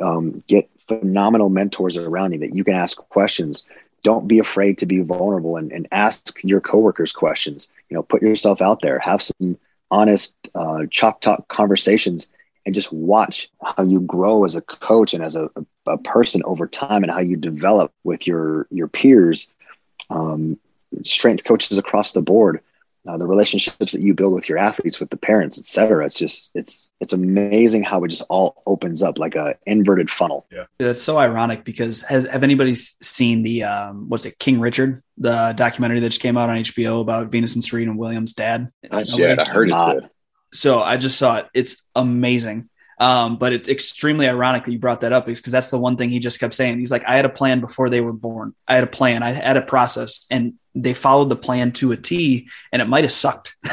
Um, 0.00 0.42
get 0.48 0.68
phenomenal 0.88 1.50
mentors 1.50 1.96
around 1.96 2.32
you 2.32 2.40
that 2.40 2.54
you 2.54 2.64
can 2.64 2.74
ask 2.74 2.96
questions. 2.96 3.66
Don't 4.02 4.26
be 4.26 4.38
afraid 4.38 4.78
to 4.78 4.86
be 4.86 5.00
vulnerable 5.00 5.56
and, 5.56 5.70
and 5.72 5.86
ask 5.92 6.38
your 6.42 6.60
coworkers 6.60 7.12
questions. 7.12 7.68
You 7.90 7.96
know, 7.96 8.02
put 8.02 8.22
yourself 8.22 8.60
out 8.60 8.80
there, 8.82 8.98
have 8.98 9.22
some 9.22 9.58
honest 9.90 10.34
uh, 10.54 10.86
chalk 10.90 11.20
talk 11.20 11.46
conversations 11.48 12.28
and 12.66 12.74
just 12.74 12.92
watch 12.92 13.50
how 13.62 13.82
you 13.82 14.00
grow 14.00 14.44
as 14.44 14.54
a 14.54 14.60
coach 14.60 15.14
and 15.14 15.24
as 15.24 15.36
a, 15.36 15.50
a 15.86 15.98
person 15.98 16.42
over 16.44 16.66
time 16.66 17.02
and 17.02 17.12
how 17.12 17.20
you 17.20 17.36
develop 17.36 17.92
with 18.04 18.26
your 18.26 18.66
your 18.70 18.88
peers 18.88 19.50
um, 20.10 20.58
strength 21.02 21.44
coaches 21.44 21.78
across 21.78 22.12
the 22.12 22.22
board 22.22 22.60
uh, 23.06 23.16
the 23.16 23.26
relationships 23.26 23.92
that 23.92 24.02
you 24.02 24.12
build 24.12 24.34
with 24.34 24.48
your 24.48 24.58
athletes, 24.58 25.00
with 25.00 25.08
the 25.10 25.16
parents, 25.16 25.58
et 25.58 25.66
cetera. 25.66 26.04
It's 26.04 26.18
just 26.18 26.50
it's 26.54 26.90
it's 27.00 27.12
amazing 27.12 27.82
how 27.82 28.04
it 28.04 28.08
just 28.08 28.22
all 28.28 28.62
opens 28.66 29.02
up 29.02 29.18
like 29.18 29.34
a 29.34 29.56
inverted 29.66 30.10
funnel. 30.10 30.46
Yeah, 30.50 30.64
that's 30.78 31.00
so 31.00 31.16
ironic 31.16 31.64
because 31.64 32.02
has 32.02 32.24
have 32.26 32.42
anybody 32.42 32.74
seen 32.74 33.42
the 33.42 33.64
um 33.64 34.08
what's 34.08 34.26
it 34.26 34.38
King 34.38 34.60
Richard 34.60 35.02
the 35.16 35.54
documentary 35.56 36.00
that 36.00 36.10
just 36.10 36.20
came 36.20 36.36
out 36.36 36.50
on 36.50 36.58
HBO 36.58 37.00
about 37.00 37.28
Venus 37.28 37.54
and 37.54 37.64
Serena 37.64 37.96
Williams' 37.96 38.34
dad? 38.34 38.70
Not 38.90 39.08
yet. 39.16 39.38
I 39.38 39.50
heard 39.50 39.70
it's 39.70 39.82
good. 39.82 40.10
So 40.52 40.82
I 40.82 40.96
just 40.96 41.16
saw 41.16 41.38
it. 41.38 41.48
It's 41.54 41.88
amazing. 41.94 42.68
Um, 43.00 43.38
but 43.38 43.54
it's 43.54 43.68
extremely 43.68 44.28
ironic 44.28 44.66
that 44.66 44.72
you 44.72 44.78
brought 44.78 45.00
that 45.00 45.12
up 45.14 45.24
because 45.24 45.50
that's 45.50 45.70
the 45.70 45.78
one 45.78 45.96
thing 45.96 46.10
he 46.10 46.18
just 46.18 46.38
kept 46.38 46.54
saying. 46.54 46.78
He's 46.78 46.92
like, 46.92 47.08
I 47.08 47.16
had 47.16 47.24
a 47.24 47.30
plan 47.30 47.60
before 47.60 47.88
they 47.88 48.02
were 48.02 48.12
born. 48.12 48.54
I 48.68 48.74
had 48.74 48.84
a 48.84 48.88
plan. 48.88 49.22
I 49.22 49.30
had 49.30 49.56
a 49.56 49.62
process, 49.62 50.26
and 50.30 50.54
they 50.74 50.92
followed 50.92 51.30
the 51.30 51.36
plan 51.36 51.72
to 51.72 51.92
a 51.92 51.96
T. 51.96 52.48
And 52.70 52.82
it 52.82 52.88
might 52.88 53.04
have 53.04 53.12
sucked. 53.12 53.56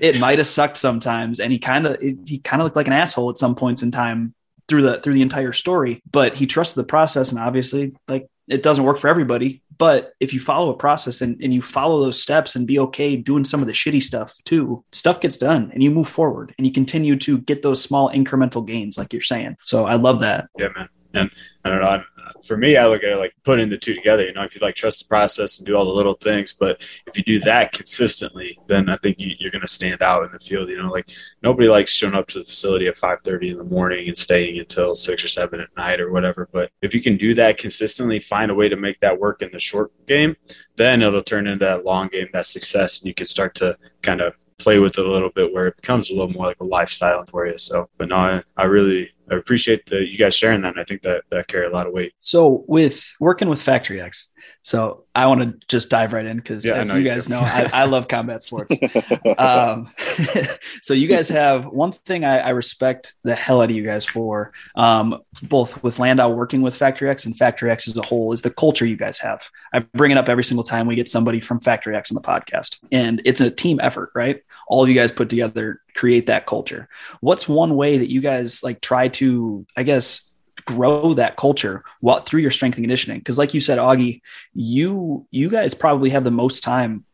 it 0.00 0.18
might 0.18 0.38
have 0.38 0.48
sucked 0.48 0.76
sometimes. 0.76 1.38
And 1.38 1.52
he 1.52 1.60
kind 1.60 1.86
of 1.86 2.00
he 2.00 2.40
kind 2.42 2.60
of 2.60 2.64
looked 2.64 2.76
like 2.76 2.88
an 2.88 2.92
asshole 2.92 3.30
at 3.30 3.38
some 3.38 3.54
points 3.54 3.84
in 3.84 3.92
time 3.92 4.34
through 4.66 4.82
the 4.82 5.00
through 5.00 5.14
the 5.14 5.22
entire 5.22 5.52
story. 5.52 6.02
But 6.10 6.34
he 6.34 6.46
trusted 6.46 6.82
the 6.82 6.88
process, 6.88 7.30
and 7.30 7.40
obviously, 7.40 7.94
like 8.08 8.26
it 8.48 8.64
doesn't 8.64 8.84
work 8.84 8.98
for 8.98 9.08
everybody. 9.08 9.62
But 9.78 10.12
if 10.20 10.32
you 10.32 10.40
follow 10.40 10.70
a 10.70 10.76
process 10.76 11.20
and, 11.20 11.40
and 11.42 11.52
you 11.52 11.62
follow 11.62 12.04
those 12.04 12.20
steps 12.20 12.56
and 12.56 12.66
be 12.66 12.78
okay 12.78 13.16
doing 13.16 13.44
some 13.44 13.60
of 13.60 13.66
the 13.66 13.72
shitty 13.72 14.02
stuff 14.02 14.34
too, 14.44 14.84
stuff 14.92 15.20
gets 15.20 15.36
done 15.36 15.70
and 15.72 15.82
you 15.82 15.90
move 15.90 16.08
forward 16.08 16.54
and 16.58 16.66
you 16.66 16.72
continue 16.72 17.16
to 17.20 17.38
get 17.38 17.62
those 17.62 17.82
small 17.82 18.10
incremental 18.10 18.66
gains, 18.66 18.98
like 18.98 19.12
you're 19.12 19.22
saying. 19.22 19.56
So 19.64 19.86
I 19.86 19.94
love 19.94 20.20
that. 20.20 20.48
Yeah, 20.58 20.68
man. 20.76 20.88
And 21.14 21.30
I 21.64 21.70
don't 21.70 21.80
know. 21.80 21.86
I'm, 21.86 22.04
for 22.46 22.56
me, 22.56 22.76
I 22.76 22.86
look 22.86 23.02
at 23.02 23.12
it 23.12 23.16
like 23.16 23.34
putting 23.44 23.68
the 23.68 23.78
two 23.78 23.94
together. 23.94 24.24
You 24.24 24.32
know, 24.32 24.42
if 24.42 24.54
you 24.54 24.60
like 24.60 24.74
trust 24.74 25.00
the 25.00 25.08
process 25.08 25.58
and 25.58 25.66
do 25.66 25.76
all 25.76 25.84
the 25.84 25.90
little 25.90 26.14
things, 26.14 26.52
but 26.52 26.78
if 27.06 27.16
you 27.16 27.24
do 27.24 27.40
that 27.40 27.72
consistently, 27.72 28.58
then 28.66 28.88
I 28.88 28.96
think 28.96 29.18
you, 29.18 29.34
are 29.46 29.50
going 29.50 29.62
to 29.62 29.68
stand 29.68 30.02
out 30.02 30.24
in 30.24 30.32
the 30.32 30.38
field. 30.38 30.68
You 30.68 30.82
know, 30.82 30.90
like 30.90 31.10
nobody 31.42 31.68
likes 31.68 31.92
showing 31.92 32.14
up 32.14 32.28
to 32.28 32.38
the 32.38 32.44
facility 32.44 32.86
at 32.86 32.96
5:30 32.96 33.52
in 33.52 33.58
the 33.58 33.64
morning 33.64 34.08
and 34.08 34.16
staying 34.16 34.58
until 34.58 34.94
six 34.94 35.24
or 35.24 35.28
seven 35.28 35.60
at 35.60 35.76
night 35.76 36.00
or 36.00 36.12
whatever. 36.12 36.48
But 36.52 36.70
if 36.82 36.94
you 36.94 37.00
can 37.00 37.16
do 37.16 37.34
that 37.34 37.58
consistently, 37.58 38.20
find 38.20 38.50
a 38.50 38.54
way 38.54 38.68
to 38.68 38.76
make 38.76 39.00
that 39.00 39.18
work 39.18 39.42
in 39.42 39.50
the 39.52 39.58
short 39.58 39.92
game, 40.06 40.36
then 40.76 41.02
it'll 41.02 41.22
turn 41.22 41.46
into 41.46 41.64
that 41.64 41.84
long 41.84 42.08
game, 42.08 42.28
that 42.32 42.46
success, 42.46 43.00
and 43.00 43.08
you 43.08 43.14
can 43.14 43.26
start 43.26 43.54
to 43.56 43.76
kind 44.02 44.20
of 44.20 44.34
play 44.58 44.78
with 44.78 44.98
it 44.98 45.06
a 45.06 45.10
little 45.10 45.30
bit 45.30 45.52
where 45.52 45.66
it 45.68 45.76
becomes 45.76 46.10
a 46.10 46.14
little 46.14 46.30
more 46.30 46.46
like 46.46 46.60
a 46.60 46.64
lifestyle 46.64 47.24
for 47.26 47.46
you. 47.46 47.58
So, 47.58 47.88
but 47.98 48.08
no, 48.08 48.16
I, 48.16 48.42
I 48.56 48.64
really 48.64 49.10
I 49.30 49.36
appreciate 49.36 49.86
the, 49.86 50.06
you 50.06 50.18
guys 50.18 50.34
sharing 50.34 50.62
that. 50.62 50.72
And 50.72 50.80
I 50.80 50.84
think 50.84 51.02
that 51.02 51.24
that 51.30 51.48
carry 51.48 51.66
a 51.66 51.70
lot 51.70 51.86
of 51.86 51.92
weight. 51.92 52.12
So 52.20 52.64
with 52.68 53.14
working 53.20 53.48
with 53.48 53.60
Factory 53.60 54.00
X, 54.00 54.32
so 54.64 55.04
I 55.14 55.26
want 55.26 55.42
to 55.42 55.66
just 55.68 55.90
dive 55.90 56.14
right 56.14 56.24
in 56.24 56.38
because 56.38 56.64
yeah, 56.64 56.76
as 56.76 56.90
you, 56.90 57.00
you 57.00 57.04
guys 57.04 57.28
know, 57.28 57.40
I, 57.40 57.68
I, 57.70 57.84
love 57.84 58.08
combat 58.08 58.40
sports. 58.40 58.74
um, 59.38 59.90
so 60.80 60.94
you 60.94 61.06
guys 61.06 61.28
have 61.28 61.66
one 61.66 61.92
thing 61.92 62.24
I, 62.24 62.38
I, 62.38 62.48
respect 62.48 63.12
the 63.24 63.34
hell 63.34 63.60
out 63.60 63.68
of 63.68 63.76
you 63.76 63.84
guys 63.84 64.06
for, 64.06 64.52
um, 64.74 65.20
both 65.42 65.82
with 65.82 65.98
Landow 65.98 66.30
working 66.30 66.62
with 66.62 66.74
Factory 66.74 67.10
X 67.10 67.26
and 67.26 67.36
Factory 67.36 67.70
X 67.70 67.86
as 67.88 67.98
a 67.98 68.02
whole, 68.02 68.32
is 68.32 68.40
the 68.40 68.48
culture 68.48 68.86
you 68.86 68.96
guys 68.96 69.18
have. 69.18 69.50
I 69.74 69.80
bring 69.80 70.12
it 70.12 70.16
up 70.16 70.30
every 70.30 70.44
single 70.44 70.64
time 70.64 70.86
we 70.86 70.96
get 70.96 71.10
somebody 71.10 71.40
from 71.40 71.60
Factory 71.60 71.94
X 71.94 72.10
on 72.10 72.14
the 72.14 72.22
podcast, 72.22 72.78
and 72.90 73.20
it's 73.26 73.42
a 73.42 73.50
team 73.50 73.78
effort, 73.82 74.12
right? 74.14 74.42
All 74.66 74.82
of 74.82 74.88
you 74.88 74.94
guys 74.94 75.12
put 75.12 75.28
together 75.28 75.82
create 75.94 76.26
that 76.26 76.46
culture. 76.46 76.88
What's 77.20 77.48
one 77.48 77.76
way 77.76 77.98
that 77.98 78.10
you 78.10 78.20
guys 78.20 78.62
like 78.62 78.80
try 78.80 79.08
to, 79.08 79.66
I 79.76 79.82
guess, 79.82 80.30
grow 80.66 81.14
that 81.14 81.36
culture 81.36 81.84
while 82.00 82.20
through 82.20 82.40
your 82.40 82.50
strength 82.50 82.76
and 82.76 82.84
conditioning. 82.84 83.18
Because 83.18 83.38
like 83.38 83.54
you 83.54 83.60
said 83.60 83.78
augie 83.78 84.20
you 84.54 85.26
you 85.30 85.48
guys 85.50 85.74
probably 85.74 86.10
have 86.10 86.24
the 86.24 86.30
most 86.30 86.62
time 86.62 87.04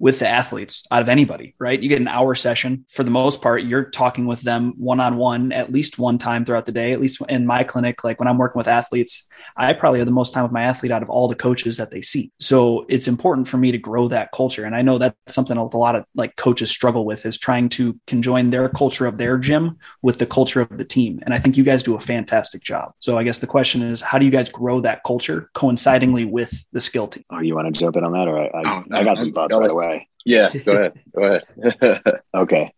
with 0.00 0.18
the 0.18 0.26
athletes 0.26 0.84
out 0.90 1.02
of 1.02 1.08
anybody, 1.08 1.54
right? 1.60 1.80
You 1.80 1.88
get 1.88 2.00
an 2.00 2.08
hour 2.08 2.34
session. 2.34 2.86
For 2.88 3.04
the 3.04 3.10
most 3.10 3.42
part, 3.42 3.62
you're 3.64 3.90
talking 3.90 4.26
with 4.26 4.40
them 4.40 4.72
one 4.78 4.98
on 4.98 5.18
one 5.18 5.52
at 5.52 5.70
least 5.70 5.98
one 5.98 6.16
time 6.16 6.44
throughout 6.44 6.66
the 6.66 6.72
day. 6.72 6.92
At 6.92 7.00
least 7.00 7.22
in 7.28 7.46
my 7.46 7.62
clinic, 7.62 8.02
like 8.02 8.18
when 8.18 8.26
I'm 8.26 8.38
working 8.38 8.58
with 8.58 8.66
athletes, 8.66 9.28
I 9.56 9.74
probably 9.74 10.00
have 10.00 10.06
the 10.06 10.12
most 10.12 10.32
time 10.32 10.42
with 10.42 10.52
my 10.52 10.62
athlete 10.62 10.90
out 10.90 11.02
of 11.02 11.10
all 11.10 11.28
the 11.28 11.34
coaches 11.34 11.76
that 11.76 11.90
they 11.90 12.00
see. 12.00 12.32
So 12.40 12.86
it's 12.88 13.08
important 13.08 13.46
for 13.46 13.58
me 13.58 13.72
to 13.72 13.78
grow 13.78 14.08
that 14.08 14.32
culture. 14.32 14.64
And 14.64 14.74
I 14.74 14.82
know 14.82 14.96
that's 14.96 15.16
something 15.28 15.56
a 15.56 15.64
lot 15.76 15.94
of 15.94 16.04
like 16.14 16.36
coaches 16.36 16.70
struggle 16.70 17.04
with 17.04 17.26
is 17.26 17.36
trying 17.36 17.68
to 17.70 17.98
conjoin 18.06 18.50
their 18.50 18.68
culture 18.70 19.06
of 19.06 19.18
their 19.18 19.36
gym 19.36 19.76
with 20.00 20.18
the 20.18 20.26
culture 20.26 20.62
of 20.62 20.78
the 20.78 20.84
team. 20.84 21.20
And 21.24 21.34
I 21.34 21.38
think 21.38 21.58
you 21.58 21.64
guys 21.64 21.82
do 21.82 21.94
a 21.94 22.00
fantastic 22.00 22.62
job. 22.62 22.94
So 23.00 23.18
I 23.18 23.24
guess 23.24 23.40
the 23.40 23.46
question 23.46 23.82
is, 23.82 24.00
how 24.00 24.18
do 24.18 24.24
you 24.24 24.30
guys 24.30 24.48
grow 24.48 24.80
that 24.80 25.04
culture 25.04 25.50
coincidingly 25.54 26.24
with 26.24 26.64
the 26.72 26.80
skill 26.80 27.06
team? 27.06 27.24
Oh, 27.30 27.40
you 27.40 27.54
want 27.54 27.72
to 27.72 27.78
jump 27.78 27.96
in 27.96 28.04
on 28.04 28.12
that? 28.12 28.28
Or 28.28 28.38
I, 28.38 28.46
I, 28.46 28.78
oh, 28.78 28.84
I 28.92 29.04
got 29.04 29.18
some 29.18 29.32
thoughts 29.32 29.54
right 29.54 29.70
away. 29.70 29.89
Yeah, 30.24 30.50
go 30.52 30.72
ahead. 30.72 31.00
Go 31.14 31.40
ahead. 31.72 32.20
okay. 32.34 32.72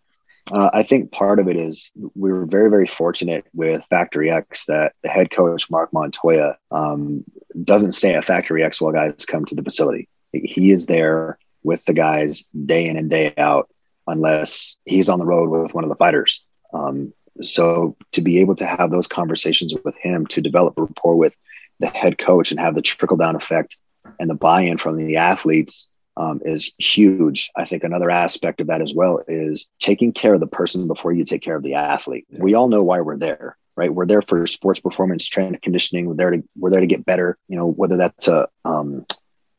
Uh, 0.50 0.70
I 0.72 0.82
think 0.82 1.12
part 1.12 1.38
of 1.38 1.48
it 1.48 1.56
is 1.56 1.92
we 2.14 2.32
were 2.32 2.46
very, 2.46 2.68
very 2.68 2.86
fortunate 2.86 3.46
with 3.52 3.84
Factory 3.90 4.30
X 4.30 4.66
that 4.66 4.92
the 5.02 5.08
head 5.08 5.30
coach, 5.30 5.70
Marc 5.70 5.92
Montoya, 5.92 6.56
um, 6.70 7.24
doesn't 7.62 7.92
stay 7.92 8.14
at 8.14 8.24
Factory 8.24 8.64
X 8.64 8.80
while 8.80 8.92
guys 8.92 9.24
come 9.24 9.44
to 9.46 9.54
the 9.54 9.62
facility. 9.62 10.08
He 10.32 10.72
is 10.72 10.86
there 10.86 11.38
with 11.62 11.84
the 11.84 11.92
guys 11.92 12.44
day 12.66 12.86
in 12.86 12.96
and 12.96 13.08
day 13.08 13.32
out, 13.38 13.68
unless 14.06 14.76
he's 14.84 15.08
on 15.08 15.20
the 15.20 15.24
road 15.24 15.48
with 15.48 15.74
one 15.74 15.84
of 15.84 15.90
the 15.90 15.96
fighters. 15.96 16.42
Um, 16.74 17.12
so 17.42 17.96
to 18.12 18.20
be 18.20 18.40
able 18.40 18.56
to 18.56 18.66
have 18.66 18.90
those 18.90 19.06
conversations 19.06 19.74
with 19.84 19.96
him, 19.96 20.26
to 20.28 20.40
develop 20.40 20.74
rapport 20.76 21.16
with 21.16 21.36
the 21.78 21.86
head 21.86 22.18
coach 22.18 22.50
and 22.50 22.58
have 22.58 22.74
the 22.74 22.82
trickle 22.82 23.16
down 23.16 23.36
effect 23.36 23.76
and 24.18 24.28
the 24.28 24.34
buy 24.34 24.62
in 24.62 24.78
from 24.78 24.96
the 24.96 25.16
athletes 25.16 25.88
um, 26.16 26.40
is 26.44 26.72
huge. 26.78 27.50
I 27.56 27.64
think 27.64 27.84
another 27.84 28.10
aspect 28.10 28.60
of 28.60 28.66
that 28.68 28.82
as 28.82 28.94
well 28.94 29.22
is 29.26 29.68
taking 29.78 30.12
care 30.12 30.34
of 30.34 30.40
the 30.40 30.46
person 30.46 30.86
before 30.86 31.12
you 31.12 31.24
take 31.24 31.42
care 31.42 31.56
of 31.56 31.62
the 31.62 31.74
athlete. 31.74 32.26
We 32.30 32.54
all 32.54 32.68
know 32.68 32.82
why 32.82 33.00
we're 33.00 33.16
there, 33.18 33.56
right? 33.76 33.92
We're 33.92 34.06
there 34.06 34.22
for 34.22 34.46
sports 34.46 34.80
performance, 34.80 35.24
strength 35.24 35.60
conditioning. 35.62 36.06
We're 36.06 36.14
there 36.14 36.30
to 36.30 36.42
we're 36.56 36.70
there 36.70 36.80
to 36.80 36.86
get 36.86 37.04
better. 37.04 37.38
You 37.48 37.56
know, 37.56 37.70
whether 37.70 37.96
that's 37.96 38.28
a 38.28 38.48
um, 38.64 39.06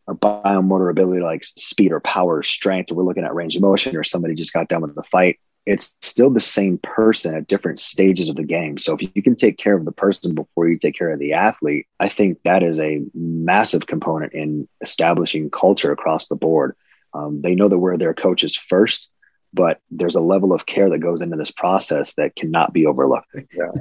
a 0.07 0.13
biomotor 0.13 0.91
ability 0.91 1.22
like 1.22 1.45
speed 1.57 1.91
or 1.91 2.00
power, 2.00 2.38
or 2.38 2.43
strength, 2.43 2.91
or 2.91 2.95
we're 2.95 3.03
looking 3.03 3.24
at 3.24 3.33
range 3.33 3.55
of 3.55 3.62
motion, 3.62 3.95
or 3.95 4.03
somebody 4.03 4.36
just 4.36 4.53
got 4.53 4.67
done 4.67 4.81
with 4.81 4.95
the 4.95 5.03
fight 5.03 5.39
it's 5.65 5.96
still 6.01 6.29
the 6.29 6.41
same 6.41 6.77
person 6.77 7.36
at 7.36 7.48
different 7.48 7.79
stages 7.79 8.29
of 8.29 8.36
the 8.36 8.43
game. 8.43 8.77
So 8.77 8.96
if 8.96 9.10
you 9.15 9.24
can 9.24 9.36
take 9.36 9.58
care 9.58 9.75
of 9.75 9.86
the 9.86 9.91
person 9.91 10.36
before 10.36 10.67
you 10.67 10.77
take 10.77 10.98
care 10.98 11.12
of 11.12 11.20
the 11.20 11.34
athlete, 11.34 11.88
I 12.00 12.10
think 12.10 12.39
that 12.43 12.63
is 12.63 12.79
a 12.79 13.01
massive 13.13 13.88
component 13.88 14.34
in 14.34 14.67
establishing 14.82 15.50
culture 15.50 15.91
across 15.91 16.27
the 16.27 16.36
board. 16.36 16.75
Um, 17.13 17.41
they 17.41 17.55
know 17.55 17.70
that 17.70 17.77
we're 17.77 17.98
their 17.98 18.13
coaches 18.13 18.55
first, 18.55 19.10
but 19.53 19.79
there's 19.89 20.15
a 20.15 20.22
level 20.22 20.51
of 20.51 20.65
care 20.65 20.89
that 20.89 21.00
goes 21.00 21.22
into 21.22 21.38
this 21.38 21.51
process 21.51 22.13
that 22.15 22.36
cannot 22.36 22.74
be 22.74 22.86
overlooked. 22.86 23.34
Yeah. 23.55 23.72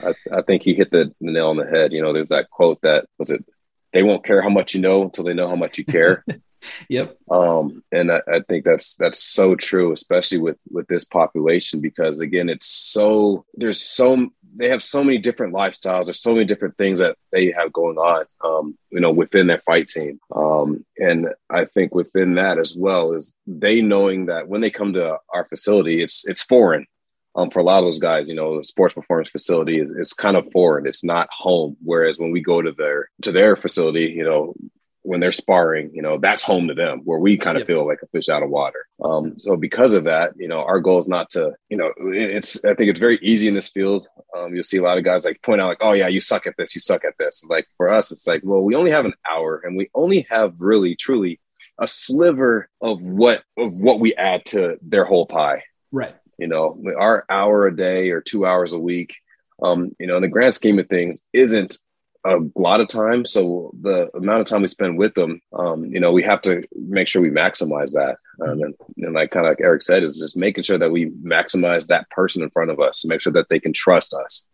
I, 0.00 0.14
I 0.32 0.42
think 0.42 0.62
he 0.62 0.74
hit 0.74 0.90
the, 0.90 1.14
the 1.20 1.32
nail 1.32 1.48
on 1.48 1.56
the 1.56 1.66
head. 1.66 1.92
You 1.92 2.02
know, 2.02 2.12
there's 2.12 2.28
that 2.28 2.50
quote 2.50 2.80
that 2.82 3.06
was 3.18 3.30
it, 3.30 3.44
they 3.92 4.02
won't 4.02 4.24
care 4.24 4.42
how 4.42 4.48
much 4.48 4.74
you 4.74 4.80
know 4.80 5.04
until 5.04 5.24
they 5.24 5.34
know 5.34 5.48
how 5.48 5.56
much 5.56 5.78
you 5.78 5.84
care. 5.84 6.24
Yep. 6.88 7.16
Um, 7.30 7.82
and 7.92 8.12
I, 8.12 8.22
I, 8.32 8.40
think 8.40 8.64
that's 8.64 8.96
that's 8.96 9.22
so 9.22 9.54
true, 9.54 9.92
especially 9.92 10.38
with 10.38 10.58
with 10.70 10.86
this 10.88 11.04
population, 11.04 11.80
because 11.80 12.20
again, 12.20 12.48
it's 12.48 12.66
so 12.66 13.44
there's 13.54 13.80
so 13.82 14.30
they 14.54 14.68
have 14.68 14.82
so 14.82 15.02
many 15.02 15.18
different 15.18 15.54
lifestyles. 15.54 16.04
There's 16.04 16.20
so 16.20 16.34
many 16.34 16.44
different 16.44 16.76
things 16.76 16.98
that 16.98 17.16
they 17.30 17.52
have 17.52 17.72
going 17.72 17.96
on, 17.96 18.26
um, 18.44 18.76
you 18.90 19.00
know, 19.00 19.10
within 19.10 19.46
their 19.46 19.58
fight 19.60 19.88
team. 19.88 20.20
Um, 20.34 20.84
and 20.98 21.28
I 21.48 21.64
think 21.64 21.94
within 21.94 22.34
that 22.34 22.58
as 22.58 22.76
well 22.76 23.12
is 23.12 23.32
they 23.46 23.80
knowing 23.80 24.26
that 24.26 24.48
when 24.48 24.60
they 24.60 24.70
come 24.70 24.92
to 24.94 25.18
our 25.32 25.46
facility, 25.46 26.02
it's 26.02 26.26
it's 26.26 26.42
foreign. 26.42 26.86
Um, 27.34 27.50
for 27.50 27.60
a 27.60 27.62
lot 27.62 27.78
of 27.78 27.86
those 27.86 28.00
guys, 28.00 28.28
you 28.28 28.34
know, 28.34 28.58
the 28.58 28.64
sports 28.64 28.92
performance 28.92 29.30
facility 29.30 29.78
is, 29.78 29.90
is 29.92 30.12
kind 30.12 30.36
of 30.36 30.52
foreign. 30.52 30.86
It's 30.86 31.02
not 31.02 31.28
home. 31.30 31.78
Whereas 31.82 32.18
when 32.18 32.30
we 32.30 32.42
go 32.42 32.60
to 32.60 32.72
their 32.72 33.08
to 33.22 33.32
their 33.32 33.56
facility, 33.56 34.12
you 34.14 34.24
know, 34.24 34.54
when 35.02 35.20
they're 35.20 35.32
sparring, 35.32 35.90
you 35.92 36.02
know, 36.02 36.18
that's 36.18 36.42
home 36.42 36.68
to 36.68 36.74
them 36.74 37.00
where 37.04 37.18
we 37.18 37.36
kind 37.36 37.56
of 37.56 37.62
yep. 37.62 37.66
feel 37.66 37.86
like 37.86 37.98
a 38.02 38.06
fish 38.08 38.28
out 38.28 38.42
of 38.42 38.50
water. 38.50 38.86
Um, 39.04 39.38
so 39.38 39.56
because 39.56 39.94
of 39.94 40.04
that, 40.04 40.32
you 40.36 40.46
know, 40.48 40.60
our 40.60 40.80
goal 40.80 41.00
is 41.00 41.08
not 41.08 41.30
to, 41.30 41.52
you 41.68 41.76
know, 41.76 41.92
it's, 41.98 42.64
I 42.64 42.74
think 42.74 42.90
it's 42.90 43.00
very 43.00 43.18
easy 43.20 43.48
in 43.48 43.54
this 43.54 43.68
field. 43.68 44.06
Um, 44.36 44.54
you'll 44.54 44.62
see 44.62 44.76
a 44.76 44.82
lot 44.82 44.98
of 44.98 45.04
guys 45.04 45.24
like 45.24 45.42
point 45.42 45.60
out 45.60 45.66
like, 45.66 45.78
oh 45.80 45.92
yeah, 45.92 46.08
you 46.08 46.20
suck 46.20 46.46
at 46.46 46.54
this, 46.56 46.74
you 46.74 46.80
suck 46.80 47.04
at 47.04 47.18
this. 47.18 47.44
Like 47.48 47.66
for 47.76 47.88
us, 47.88 48.12
it's 48.12 48.26
like, 48.26 48.42
well, 48.44 48.62
we 48.62 48.76
only 48.76 48.92
have 48.92 49.04
an 49.04 49.14
hour 49.28 49.60
and 49.64 49.76
we 49.76 49.90
only 49.94 50.26
have 50.30 50.54
really, 50.58 50.94
truly 50.94 51.40
a 51.78 51.88
sliver 51.88 52.68
of 52.80 53.00
what, 53.02 53.42
of 53.56 53.72
what 53.72 53.98
we 53.98 54.14
add 54.14 54.44
to 54.46 54.78
their 54.82 55.04
whole 55.04 55.26
pie. 55.26 55.64
Right. 55.90 56.14
You 56.38 56.46
know, 56.46 56.80
our 56.96 57.24
hour 57.28 57.66
a 57.66 57.76
day 57.76 58.10
or 58.10 58.20
two 58.20 58.46
hours 58.46 58.72
a 58.72 58.78
week, 58.78 59.16
um, 59.62 59.94
you 59.98 60.06
know, 60.06 60.16
in 60.16 60.22
the 60.22 60.28
grand 60.28 60.54
scheme 60.54 60.78
of 60.78 60.88
things 60.88 61.20
isn't 61.32 61.78
a 62.24 62.38
lot 62.54 62.80
of 62.80 62.88
time. 62.88 63.24
So 63.24 63.72
the 63.80 64.10
amount 64.16 64.40
of 64.40 64.46
time 64.46 64.62
we 64.62 64.68
spend 64.68 64.98
with 64.98 65.14
them, 65.14 65.40
um, 65.52 65.84
you 65.84 66.00
know, 66.00 66.12
we 66.12 66.22
have 66.22 66.40
to 66.42 66.62
make 66.74 67.08
sure 67.08 67.20
we 67.20 67.30
maximize 67.30 67.92
that. 67.92 68.16
Um, 68.40 68.62
and, 68.62 68.74
and, 68.98 69.14
like 69.14 69.30
kind 69.30 69.46
of 69.46 69.50
like 69.50 69.60
Eric 69.60 69.82
said, 69.82 70.02
is 70.02 70.20
just 70.20 70.36
making 70.36 70.64
sure 70.64 70.78
that 70.78 70.90
we 70.90 71.10
maximize 71.10 71.88
that 71.88 72.08
person 72.10 72.42
in 72.42 72.50
front 72.50 72.70
of 72.70 72.80
us, 72.80 73.04
make 73.04 73.20
sure 73.20 73.32
that 73.32 73.48
they 73.48 73.60
can 73.60 73.72
trust 73.72 74.14
us, 74.14 74.48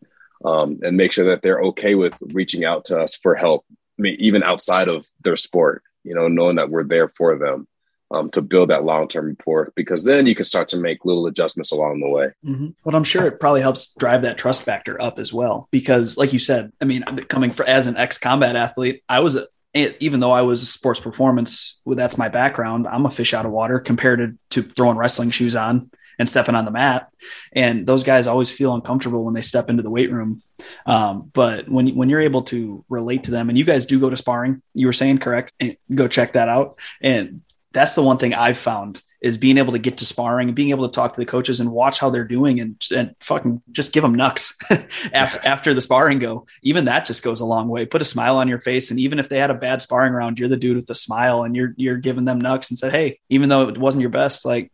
um, 0.45 0.79
and 0.83 0.97
make 0.97 1.13
sure 1.13 1.27
that 1.27 1.43
they're 1.43 1.63
okay 1.63 1.95
with 1.95 2.15
reaching 2.33 2.65
out 2.65 2.87
to 2.87 3.01
us 3.01 3.15
for 3.15 3.35
help, 3.35 3.65
I 3.99 4.03
mean, 4.03 4.17
even 4.19 4.43
outside 4.43 4.89
of 4.89 5.07
their 5.23 5.37
sport. 5.37 5.83
You 6.05 6.15
know, 6.15 6.29
knowing 6.29 6.57
that 6.57 6.71
we're 6.71 6.85
there 6.85 7.09
for 7.09 7.37
them 7.37 7.67
um, 8.11 8.31
to 8.31 8.43
build 8.43 8.71
that 8.71 8.85
long 8.85 9.09
term 9.09 9.29
rapport 9.29 9.73
because 9.77 10.05
then 10.05 10.27
you 10.27 10.35
can 10.35 10.45
start 10.45 10.69
to 10.69 10.79
make 10.79 11.05
little 11.05 11.27
adjustments 11.27 11.73
along 11.73 12.01
the 12.01 12.09
way. 12.09 12.27
Mm-hmm. 12.45 12.69
But 12.85 12.95
I'm 12.95 13.05
sure 13.05 13.27
it 13.27 13.41
probably 13.41 13.61
helps 13.61 13.95
drive 13.95 14.23
that 14.23 14.39
trust 14.39 14.63
factor 14.63 15.01
up 15.01 15.19
as 15.19 15.33
well 15.33 15.69
because, 15.71 16.17
like 16.17 16.33
you 16.33 16.39
said, 16.39 16.73
I 16.81 16.85
mean, 16.85 17.03
coming 17.03 17.53
for 17.53 17.65
as 17.67 17.87
an 17.87 17.97
ex 17.97 18.19
combat 18.19 18.57
athlete, 18.57 19.03
I 19.09 19.21
was 19.21 19.37
a, 19.37 19.47
even 19.75 20.21
though 20.21 20.33
I 20.33 20.43
was 20.43 20.63
a 20.63 20.67
sports 20.67 21.01
performance, 21.01 21.81
well, 21.85 21.97
that's 21.97 22.19
my 22.19 22.29
background. 22.29 22.87
I'm 22.87 23.07
a 23.07 23.11
fish 23.11 23.35
out 23.35 23.47
of 23.47 23.53
water 23.53 23.79
compared 23.79 24.19
to, 24.51 24.63
to 24.63 24.69
throwing 24.69 24.97
wrestling 24.97 25.31
shoes 25.31 25.55
on 25.55 25.91
and 26.19 26.29
stepping 26.29 26.55
on 26.55 26.65
the 26.65 26.71
mat. 26.71 27.09
And 27.53 27.87
those 27.87 28.03
guys 28.03 28.27
always 28.27 28.51
feel 28.51 28.75
uncomfortable 28.75 29.25
when 29.25 29.35
they 29.35 29.43
step 29.43 29.71
into 29.71 29.83
the 29.83 29.91
weight 29.91 30.11
room. 30.11 30.43
Um, 30.87 31.31
but 31.33 31.69
when 31.69 31.95
when 31.95 32.09
you're 32.09 32.21
able 32.21 32.43
to 32.45 32.85
relate 32.89 33.25
to 33.25 33.31
them, 33.31 33.49
and 33.49 33.59
you 33.59 33.65
guys 33.65 33.87
do 33.87 34.01
go 34.01 34.11
to 34.11 34.17
sparring, 34.17 34.63
you 34.75 34.87
were 34.87 34.93
saying 34.93 35.19
correct, 35.19 35.53
and 35.61 35.77
go 35.95 36.09
check 36.09 36.33
that 36.33 36.49
out. 36.49 36.79
And 37.01 37.43
that's 37.79 37.95
the 37.95 38.03
one 38.03 38.19
thing 38.19 38.35
I've 38.35 38.59
found 38.59 39.03
is 39.21 39.37
being 39.37 39.59
able 39.59 39.73
to 39.73 39.79
get 39.81 39.99
to 39.99 40.05
sparring 40.05 40.49
and 40.49 40.55
being 40.55 40.71
able 40.71 40.87
to 40.89 40.95
talk 40.95 41.13
to 41.15 41.21
the 41.21 41.27
coaches 41.27 41.59
and 41.59 41.73
watch 41.73 41.99
how 41.99 42.09
they're 42.09 42.25
doing 42.25 42.61
and, 42.61 42.81
and 42.95 43.17
fucking 43.21 43.61
just 43.73 43.93
give 43.93 44.03
them 44.03 44.15
knucks 44.15 44.57
after, 45.13 45.41
after 45.45 45.75
the 45.75 45.81
sparring 45.81 46.21
go. 46.21 46.47
Even 46.63 46.85
that 46.85 47.05
just 47.05 47.25
goes 47.25 47.41
a 47.41 47.45
long 47.45 47.69
way. 47.69 47.85
Put 47.85 48.01
a 48.01 48.05
smile 48.05 48.37
on 48.37 48.47
your 48.47 48.61
face. 48.61 48.93
And 48.93 49.01
even 49.01 49.19
if 49.19 49.29
they 49.29 49.41
had 49.41 49.51
a 49.51 49.55
bad 49.55 49.83
sparring 49.83 50.13
round, 50.13 50.39
you're 50.39 50.49
the 50.49 50.57
dude 50.57 50.77
with 50.77 50.87
the 50.87 50.95
smile 50.95 51.43
and 51.43 51.57
you're, 51.57 51.75
you're 51.77 51.97
giving 51.97 52.25
them 52.27 52.41
knucks 52.41 52.71
and 52.71 52.79
said, 52.79 52.93
Hey, 52.93 53.19
even 53.29 53.49
though 53.49 53.69
it 53.69 53.77
wasn't 53.79 54.03
your 54.03 54.11
best, 54.11 54.45
like, 54.45 54.71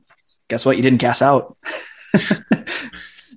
guess 0.48 0.66
what? 0.66 0.76
You 0.76 0.82
didn't 0.82 1.00
gas 1.00 1.22
out. 1.22 1.56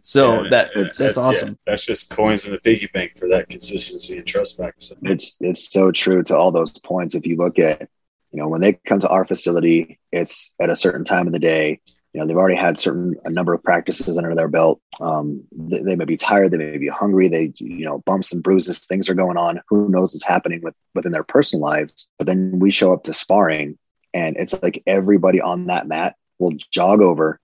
So 0.03 0.43
Yeah, 0.43 0.49
that 0.51 0.69
yeah, 0.73 0.81
that's 0.83 0.97
that- 0.99 1.17
awesome. 1.17 1.49
yeah, 1.49 1.55
that's 1.65 1.85
just 1.85 2.09
coins 2.09 2.45
in 2.45 2.53
the 2.53 2.59
piggy 2.59 2.87
bank 2.93 3.17
for 3.17 3.27
that 3.27 3.49
consistency 3.49 4.17
and 4.17 4.25
trust 4.25 4.55
factor. 4.55 4.79
So, 4.79 4.95
It's 5.01 5.35
it's 5.41 5.69
so 5.69 5.91
true 5.91 6.23
to 6.23 6.37
all 6.37 6.49
those 6.51 6.71
points. 6.79 7.13
If 7.13 7.25
you 7.25 7.35
look 7.35 7.59
at, 7.59 7.89
you 8.37 8.43
know, 8.43 8.49
when 8.49 8.61
they 8.61 8.73
come 8.73 8.99
to 8.99 9.09
our 9.09 9.25
facility, 9.25 9.97
it's 10.11 10.53
at 10.61 10.69
a 10.69 10.75
certain 10.75 11.03
time 11.03 11.25
of 11.25 11.33
the 11.33 11.39
day. 11.39 11.81
You 12.13 12.21
know, 12.21 12.27
they've 12.27 12.37
already 12.37 12.55
had 12.55 12.77
certain 12.77 13.15
a 13.25 13.31
number 13.31 13.51
of 13.51 13.63
practices 13.63 14.15
under 14.15 14.35
their 14.35 14.47
belt. 14.47 14.79
Um, 15.01 15.45
they, 15.51 15.81
they 15.81 15.95
may 15.95 16.05
be 16.05 16.17
tired, 16.17 16.51
they 16.51 16.57
may 16.57 16.77
be 16.77 16.87
hungry. 16.87 17.29
They, 17.29 17.51
you 17.55 17.83
know, 17.83 17.97
bumps 18.05 18.33
and 18.33 18.43
bruises, 18.43 18.77
things 18.77 19.09
are 19.09 19.15
going 19.15 19.37
on. 19.37 19.59
Who 19.69 19.89
knows 19.89 20.13
what's 20.13 20.23
happening 20.23 20.61
with 20.61 20.75
within 20.93 21.13
their 21.13 21.23
personal 21.23 21.63
lives? 21.63 22.07
But 22.19 22.27
then 22.27 22.59
we 22.59 22.69
show 22.69 22.93
up 22.93 23.05
to 23.05 23.13
sparring, 23.15 23.79
and 24.13 24.37
it's 24.37 24.53
like 24.61 24.83
everybody 24.85 25.41
on 25.41 25.65
that 25.65 25.87
mat 25.87 26.15
will 26.37 26.53
jog 26.71 27.01
over 27.01 27.39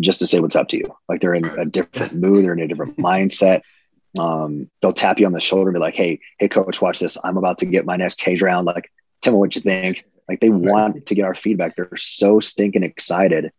just 0.00 0.18
to 0.18 0.26
say 0.26 0.40
what's 0.40 0.56
up 0.56 0.70
to 0.70 0.76
you. 0.76 0.92
Like 1.08 1.20
they're 1.20 1.34
in 1.34 1.44
a 1.44 1.66
different 1.66 2.14
mood, 2.14 2.44
they're 2.44 2.54
in 2.54 2.58
a 2.58 2.66
different 2.66 2.96
mindset. 2.96 3.60
Um, 4.18 4.68
they'll 4.80 4.92
tap 4.92 5.20
you 5.20 5.26
on 5.26 5.32
the 5.34 5.40
shoulder 5.40 5.70
and 5.70 5.74
be 5.76 5.80
like, 5.80 5.94
"Hey, 5.94 6.18
hey, 6.40 6.48
coach, 6.48 6.82
watch 6.82 6.98
this. 6.98 7.16
I'm 7.22 7.36
about 7.36 7.58
to 7.58 7.66
get 7.66 7.86
my 7.86 7.96
next 7.96 8.18
cage 8.18 8.42
round. 8.42 8.66
Like, 8.66 8.90
tell 9.20 9.34
me 9.34 9.38
what 9.38 9.54
you 9.54 9.60
think." 9.60 10.04
Like 10.32 10.40
they 10.40 10.48
want 10.48 11.04
to 11.04 11.14
get 11.14 11.26
our 11.26 11.34
feedback. 11.34 11.76
They're 11.76 11.94
so 11.94 12.40
stinking 12.40 12.84
excited. 12.84 13.52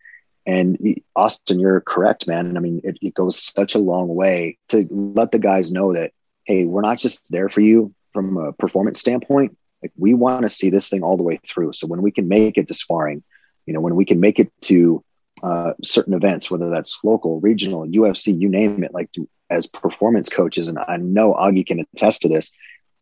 And 0.44 1.00
Austin, 1.16 1.60
you're 1.60 1.82
correct, 1.82 2.26
man. 2.26 2.58
I 2.58 2.62
mean, 2.62 2.82
it, 2.84 2.98
it 3.00 3.14
goes 3.14 3.44
such 3.56 3.76
a 3.76 3.80
long 3.80 4.08
way 4.08 4.58
to 4.70 4.88
let 4.90 5.32
the 5.32 5.38
guys 5.38 5.72
know 5.72 5.94
that, 5.94 6.14
hey, 6.46 6.66
we're 6.66 6.82
not 6.82 6.98
just 6.98 7.32
there 7.32 7.48
for 7.48 7.62
you 7.62 7.94
from 8.12 8.38
a 8.38 8.54
performance 8.54 9.00
standpoint. 9.00 9.56
Like 9.84 9.92
we 9.96 10.16
want 10.16 10.42
to 10.42 10.50
see 10.50 10.72
this 10.72 10.90
thing 10.90 11.04
all 11.04 11.16
the 11.16 11.22
way 11.22 11.40
through. 11.48 11.74
So 11.74 11.86
when 11.86 12.02
we 12.02 12.10
can 12.10 12.28
make 12.28 12.58
it 12.58 12.68
to 12.70 12.74
sparring, 12.74 13.22
you 13.68 13.74
know, 13.76 13.80
when 13.80 13.96
we 13.96 14.04
can 14.04 14.20
make 14.20 14.40
it 14.40 14.52
to 14.62 15.04
uh, 15.44 15.74
certain 15.84 16.16
events, 16.16 16.50
whether 16.50 16.72
that's 16.72 16.98
local, 17.04 17.40
regional, 17.40 17.86
UFC, 17.86 18.36
you 18.36 18.50
name 18.50 18.84
it, 18.84 18.96
like 18.96 19.12
as 19.52 19.68
performance 19.68 20.28
coaches, 20.28 20.70
and 20.70 20.80
I 20.80 20.98
know 20.98 21.36
Augie 21.36 21.68
can 21.68 21.86
attest 21.94 22.24
to 22.24 22.30
this, 22.30 22.50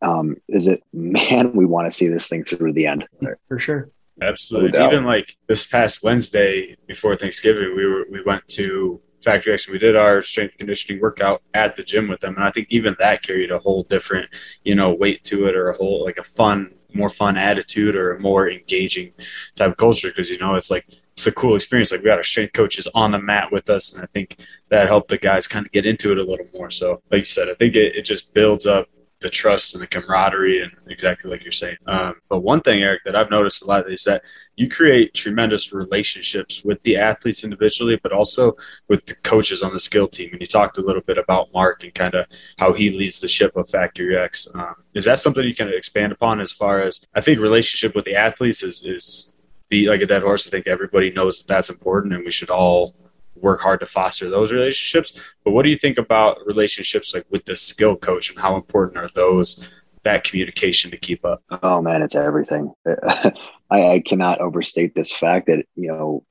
um, 0.01 0.37
is 0.47 0.67
it, 0.67 0.83
man, 0.93 1.53
we 1.53 1.65
want 1.65 1.89
to 1.89 1.95
see 1.95 2.07
this 2.07 2.27
thing 2.27 2.43
through 2.43 2.67
to 2.67 2.73
the 2.73 2.87
end. 2.87 3.07
For 3.47 3.59
sure. 3.59 3.89
Absolutely. 4.21 4.77
No. 4.77 4.87
Even 4.87 5.05
like 5.05 5.35
this 5.47 5.65
past 5.65 6.03
Wednesday 6.03 6.75
before 6.85 7.15
Thanksgiving, 7.17 7.75
we 7.75 7.85
were 7.85 8.05
we 8.11 8.21
went 8.21 8.47
to 8.49 9.01
Factory 9.23 9.53
X 9.53 9.65
and 9.65 9.73
we 9.73 9.79
did 9.79 9.95
our 9.95 10.21
strength 10.21 10.57
conditioning 10.57 11.01
workout 11.01 11.41
at 11.53 11.75
the 11.75 11.83
gym 11.83 12.07
with 12.07 12.19
them. 12.19 12.35
And 12.35 12.43
I 12.43 12.51
think 12.51 12.67
even 12.69 12.95
that 12.99 13.23
carried 13.23 13.51
a 13.51 13.59
whole 13.59 13.83
different, 13.83 14.29
you 14.63 14.75
know, 14.75 14.93
weight 14.93 15.23
to 15.25 15.47
it 15.47 15.55
or 15.55 15.69
a 15.69 15.77
whole 15.77 16.03
like 16.03 16.17
a 16.17 16.23
fun, 16.23 16.73
more 16.93 17.09
fun 17.09 17.37
attitude 17.37 17.95
or 17.95 18.15
a 18.15 18.19
more 18.19 18.49
engaging 18.49 19.13
type 19.55 19.71
of 19.71 19.77
culture 19.77 20.09
because 20.09 20.29
you 20.29 20.37
know 20.37 20.55
it's 20.55 20.69
like 20.69 20.85
it's 21.13 21.25
a 21.27 21.31
cool 21.31 21.55
experience. 21.55 21.91
Like 21.91 22.01
we 22.01 22.07
got 22.07 22.17
our 22.17 22.23
strength 22.23 22.53
coaches 22.53 22.87
on 22.93 23.11
the 23.11 23.19
mat 23.19 23.51
with 23.51 23.69
us, 23.69 23.93
and 23.93 24.03
I 24.03 24.07
think 24.07 24.37
that 24.69 24.87
helped 24.87 25.09
the 25.09 25.17
guys 25.17 25.47
kind 25.47 25.65
of 25.65 25.71
get 25.71 25.85
into 25.85 26.11
it 26.11 26.17
a 26.17 26.23
little 26.23 26.47
more. 26.53 26.69
So, 26.69 27.01
like 27.11 27.19
you 27.19 27.25
said, 27.25 27.49
I 27.49 27.53
think 27.53 27.75
it, 27.75 27.95
it 27.95 28.03
just 28.03 28.33
builds 28.33 28.65
up 28.65 28.87
the 29.21 29.29
trust 29.29 29.73
and 29.73 29.81
the 29.81 29.87
camaraderie, 29.87 30.61
and 30.61 30.71
exactly 30.87 31.29
like 31.29 31.43
you're 31.43 31.51
saying. 31.51 31.77
Um, 31.87 32.15
but 32.29 32.39
one 32.39 32.61
thing, 32.61 32.81
Eric, 32.81 33.01
that 33.05 33.15
I've 33.15 33.29
noticed 33.29 33.61
a 33.61 33.65
lot 33.65 33.91
is 33.91 34.03
that 34.03 34.23
you 34.55 34.69
create 34.69 35.13
tremendous 35.13 35.71
relationships 35.71 36.63
with 36.63 36.81
the 36.83 36.97
athletes 36.97 37.43
individually, 37.43 37.99
but 38.01 38.11
also 38.11 38.53
with 38.89 39.05
the 39.05 39.15
coaches 39.15 39.63
on 39.63 39.73
the 39.73 39.79
skill 39.79 40.07
team. 40.07 40.29
And 40.31 40.41
you 40.41 40.47
talked 40.47 40.77
a 40.77 40.81
little 40.81 41.01
bit 41.01 41.17
about 41.17 41.53
Marc 41.53 41.83
and 41.83 41.93
kind 41.93 42.15
of 42.15 42.25
how 42.57 42.73
he 42.73 42.89
leads 42.89 43.21
the 43.21 43.27
ship 43.27 43.55
of 43.55 43.69
Factory 43.69 44.17
X. 44.17 44.47
Um, 44.53 44.75
is 44.93 45.05
that 45.05 45.19
something 45.19 45.43
you 45.43 45.55
can 45.55 45.69
expand 45.69 46.11
upon 46.11 46.41
as 46.41 46.51
far 46.51 46.81
as 46.81 47.05
I 47.13 47.21
think 47.21 47.39
relationship 47.39 47.95
with 47.95 48.05
the 48.05 48.15
athletes 48.15 48.63
is 48.63 48.83
is 48.83 49.33
beat 49.69 49.87
like 49.87 50.01
a 50.01 50.05
dead 50.05 50.21
horse. 50.21 50.45
I 50.45 50.49
think 50.49 50.67
everybody 50.67 51.11
knows 51.11 51.39
that 51.39 51.47
that's 51.47 51.69
important, 51.69 52.13
and 52.13 52.25
we 52.25 52.31
should 52.31 52.49
all 52.49 52.93
work 53.41 53.61
hard 53.61 53.79
to 53.81 53.85
foster 53.85 54.29
those 54.29 54.51
relationships. 54.51 55.13
But 55.43 55.51
what 55.51 55.63
do 55.63 55.69
you 55.69 55.77
think 55.77 55.97
about 55.97 56.45
relationships 56.45 57.13
like 57.13 57.25
with 57.29 57.45
the 57.45 57.55
skill 57.55 57.95
coach, 57.95 58.29
and 58.29 58.39
how 58.39 58.55
important 58.55 58.97
are 58.97 59.09
those? 59.13 59.67
That 60.03 60.23
communication 60.23 60.89
to 60.91 60.97
keep 60.97 61.23
up. 61.23 61.43
Oh 61.61 61.81
man, 61.81 62.01
it's 62.01 62.15
everything. 62.15 62.73
I, 62.85 63.33
I 63.69 64.03
cannot 64.05 64.41
overstate 64.41 64.95
this 64.95 65.11
fact 65.11 65.45
that 65.47 65.65
you 65.75 65.89
know 65.89 66.25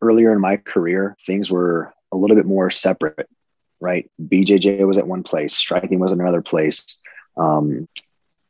earlier 0.00 0.32
in 0.32 0.40
my 0.40 0.56
career 0.56 1.16
things 1.26 1.50
were 1.50 1.92
a 2.12 2.16
little 2.16 2.36
bit 2.36 2.46
more 2.46 2.70
separate, 2.70 3.28
right? 3.80 4.08
BJJ 4.22 4.86
was 4.86 4.98
at 4.98 5.08
one 5.08 5.22
place, 5.22 5.54
striking 5.54 5.98
was 5.98 6.12
another 6.12 6.42
place. 6.42 6.98
Um, 7.36 7.88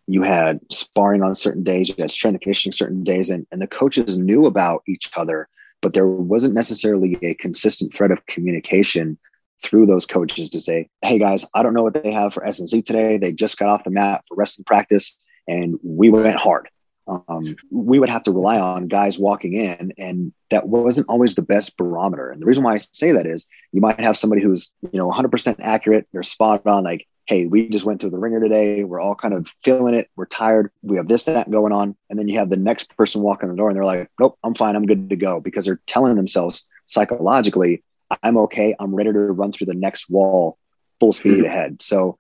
you 0.07 0.23
had 0.23 0.61
sparring 0.71 1.23
on 1.23 1.35
certain 1.35 1.65
days, 1.65 1.89
you 1.89 1.97
had 1.99 2.11
strength 2.11 2.35
and 2.35 2.43
conditioning 2.43 2.73
certain 2.73 3.03
days, 3.03 3.31
and, 3.31 3.47
and 3.51 3.61
the 3.61 3.67
coaches 3.67 4.17
knew 4.17 4.47
about 4.47 4.83
each 4.87 5.11
other, 5.17 5.49
but 5.83 5.93
there 5.95 6.07
wasn't 6.07 6.55
necessarily 6.55 7.19
a 7.23 7.35
consistent 7.35 7.95
thread 7.95 8.11
of 8.11 8.25
communication 8.27 9.19
through 9.63 9.87
those 9.87 10.07
coaches 10.07 10.51
to 10.51 10.61
say, 10.61 10.89
hey 11.03 11.19
guys, 11.19 11.47
I 11.55 11.63
don't 11.63 11.75
know 11.75 11.83
what 11.83 12.03
they 12.03 12.13
have 12.13 12.35
for 12.35 12.45
S&C 12.47 12.83
today. 12.83 13.17
They 13.19 13.33
just 13.33 13.59
got 13.59 13.69
off 13.69 13.85
the 13.85 13.91
mat 13.91 14.23
for 14.29 14.37
wrestling 14.37 14.65
practice 14.65 15.17
and 15.49 15.79
we 15.83 16.11
went 16.11 16.37
hard. 16.37 16.69
Um, 17.09 17.57
we 17.71 17.99
would 17.99 18.09
have 18.09 18.25
to 18.25 18.33
rely 18.33 18.59
on 18.59 18.89
guys 18.89 19.17
walking 19.17 19.53
in, 19.53 19.93
and 19.97 20.33
that 20.51 20.67
wasn't 20.67 21.09
always 21.09 21.37
the 21.37 21.43
best 21.43 21.77
barometer. 21.77 22.31
And 22.31 22.43
the 22.43 22.47
reason 22.47 22.65
why 22.65 22.75
I 22.75 22.79
say 22.79 23.13
that 23.13 23.27
is 23.27 23.47
you 23.71 23.81
might 23.81 24.01
have 24.01 24.19
somebody 24.19 24.43
who's, 24.43 24.73
you 24.91 24.99
know, 24.99 25.09
100% 25.09 25.57
accurate, 25.61 26.09
they're 26.13 26.25
spot 26.25 26.67
on, 26.67 26.83
like, 26.83 27.07
hey, 27.27 27.47
we 27.47 27.69
just 27.69 27.85
went 27.85 28.01
through 28.01 28.11
the 28.11 28.19
ringer 28.19 28.41
today. 28.41 28.85
We're 28.85 29.01
all 29.01 29.17
kind 29.17 29.35
of 29.35 29.49
feeling 29.65 29.95
it. 29.95 30.09
We're 30.17 30.27
tired. 30.27 30.71
We 30.83 30.97
have 30.97 31.09
this, 31.09 31.25
that 31.25 31.51
going 31.51 31.73
on. 31.73 31.97
And 32.09 32.19
then 32.19 32.29
you 32.29 32.39
have 32.39 32.51
the 32.51 32.57
next 32.57 32.97
person 32.97 33.21
walking 33.21 33.49
the 33.49 33.57
door 33.57 33.69
and 33.69 33.77
they're 33.77 33.85
like, 33.85 34.09
nope, 34.21 34.39
I'm 34.45 34.55
fine. 34.55 34.77
I'm 34.77 34.87
good 34.87 35.11
to 35.11 35.17
go 35.17 35.41
because 35.41 35.65
they're 35.65 35.81
telling 35.87 36.15
themselves 36.15 36.65
psychologically, 36.87 37.83
I'm 38.23 38.39
okay. 38.39 38.77
I'm 38.79 38.95
ready 38.95 39.13
to 39.13 39.19
run 39.19 39.51
through 39.51 39.67
the 39.67 39.75
next 39.75 40.09
wall 40.09 40.59
full 41.01 41.13
speed 41.13 41.45
ahead. 41.45 41.83
So 41.83 42.19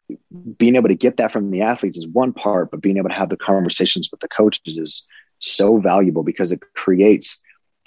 being 0.59 0.77
able 0.77 0.89
to 0.89 0.97
get 0.97 1.19
that 1.19 1.33
from 1.33 1.51
the 1.51 1.63
athletes 1.63 1.97
is 1.97 2.07
one 2.07 2.33
part, 2.33 2.71
but 2.71 2.81
being 2.81 2.97
able 2.97 3.09
to 3.09 3.15
have 3.15 3.31
the 3.31 3.37
conversations 3.37 4.11
with 4.11 4.21
the 4.21 4.29
coaches 4.29 4.77
is 4.77 5.05
so 5.39 5.79
valuable 5.79 6.23
because 6.23 6.53
it 6.53 6.61
creates 6.75 7.39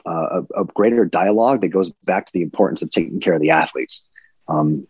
uh, 0.06 0.42
a, 0.56 0.62
a, 0.62 0.66
greater 0.66 1.04
dialogue 1.04 1.60
that 1.62 1.68
goes 1.68 1.92
back 2.06 2.26
to 2.26 2.32
the 2.34 2.42
importance 2.42 2.82
of 2.82 2.90
taking 2.90 3.20
care 3.20 3.34
of 3.34 3.42
the 3.42 3.50
athletes. 3.50 4.08
Um, 4.48 4.88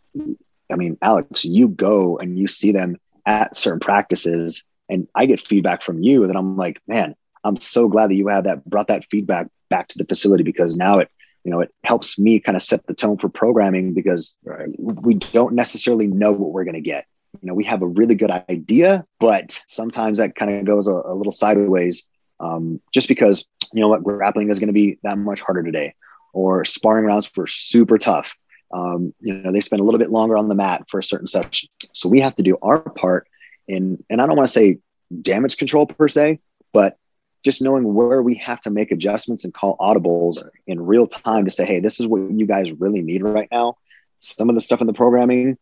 I 0.71 0.75
mean, 0.75 0.97
Alex, 1.01 1.43
you 1.45 1.67
go 1.67 2.17
and 2.17 2.37
you 2.37 2.47
see 2.47 2.71
them 2.71 2.97
at 3.25 3.55
certain 3.55 3.79
practices, 3.79 4.63
and 4.89 5.07
I 5.15 5.25
get 5.25 5.45
feedback 5.45 5.83
from 5.83 6.01
you 6.01 6.27
that 6.27 6.35
I'm 6.35 6.57
like, 6.57 6.81
man, 6.87 7.15
I'm 7.43 7.59
so 7.59 7.87
glad 7.87 8.09
that 8.09 8.15
you 8.15 8.27
have 8.27 8.43
that 8.45 8.65
brought 8.65 8.87
that 8.87 9.05
feedback 9.09 9.47
back 9.69 9.87
to 9.89 9.97
the 9.97 10.05
facility 10.05 10.43
because 10.43 10.75
now 10.75 10.99
it 10.99 11.09
you 11.43 11.51
know 11.51 11.61
it 11.61 11.73
helps 11.83 12.17
me 12.19 12.39
kind 12.39 12.55
of 12.55 12.61
set 12.63 12.85
the 12.87 12.93
tone 12.93 13.17
for 13.17 13.29
programming 13.29 13.93
because 13.93 14.35
Right. 14.43 14.69
we 14.77 15.15
don't 15.15 15.53
necessarily 15.53 16.07
know 16.07 16.31
what 16.31 16.51
we're 16.51 16.63
going 16.65 16.73
to 16.75 16.81
get 16.81 17.05
you 17.41 17.47
know 17.47 17.53
we 17.53 17.63
have 17.65 17.81
a 17.83 17.87
really 17.87 18.15
good 18.15 18.31
idea 18.49 19.05
but 19.19 19.61
sometimes 19.67 20.17
that 20.17 20.35
kind 20.35 20.51
of 20.51 20.65
goes 20.65 20.87
a, 20.87 20.91
a 20.91 21.13
little 21.13 21.31
sideways 21.31 22.05
um, 22.39 22.81
just 22.91 23.07
because 23.07 23.45
you 23.71 23.79
know 23.79 23.87
what 23.87 24.03
grappling 24.03 24.49
is 24.49 24.59
going 24.59 24.67
to 24.67 24.73
be 24.73 24.97
that 25.03 25.17
much 25.17 25.39
harder 25.39 25.61
today 25.63 25.93
or 26.33 26.65
sparring 26.65 27.05
rounds 27.05 27.31
were 27.37 27.47
super 27.47 27.97
tough 27.97 28.33
um, 28.71 29.13
you 29.19 29.33
know 29.33 29.51
they 29.51 29.61
spend 29.61 29.79
a 29.79 29.83
little 29.83 29.99
bit 29.99 30.11
longer 30.11 30.37
on 30.37 30.47
the 30.47 30.55
mat 30.55 30.85
for 30.89 30.99
a 30.99 31.03
certain 31.03 31.27
section 31.27 31.69
so 31.93 32.09
we 32.09 32.19
have 32.19 32.35
to 32.35 32.43
do 32.43 32.57
our 32.61 32.79
part 32.79 33.27
in 33.67 34.03
and 34.09 34.21
i 34.21 34.25
don't 34.25 34.37
want 34.37 34.47
to 34.47 34.53
say 34.53 34.77
damage 35.21 35.57
control 35.57 35.85
per 35.85 36.07
se 36.07 36.39
but 36.71 36.97
just 37.43 37.61
knowing 37.61 37.93
where 37.93 38.21
we 38.21 38.35
have 38.35 38.61
to 38.61 38.69
make 38.69 38.91
adjustments 38.91 39.43
and 39.43 39.53
call 39.53 39.77
audibles 39.77 40.43
in 40.67 40.85
real 40.85 41.07
time 41.07 41.45
to 41.45 41.51
say, 41.51 41.65
hey, 41.65 41.79
this 41.79 41.99
is 41.99 42.07
what 42.07 42.31
you 42.31 42.45
guys 42.45 42.71
really 42.73 43.01
need 43.01 43.23
right 43.23 43.47
now. 43.51 43.77
Some 44.19 44.49
of 44.49 44.55
the 44.55 44.61
stuff 44.61 44.81
in 44.81 44.87
the 44.87 44.93
programming, 44.93 45.57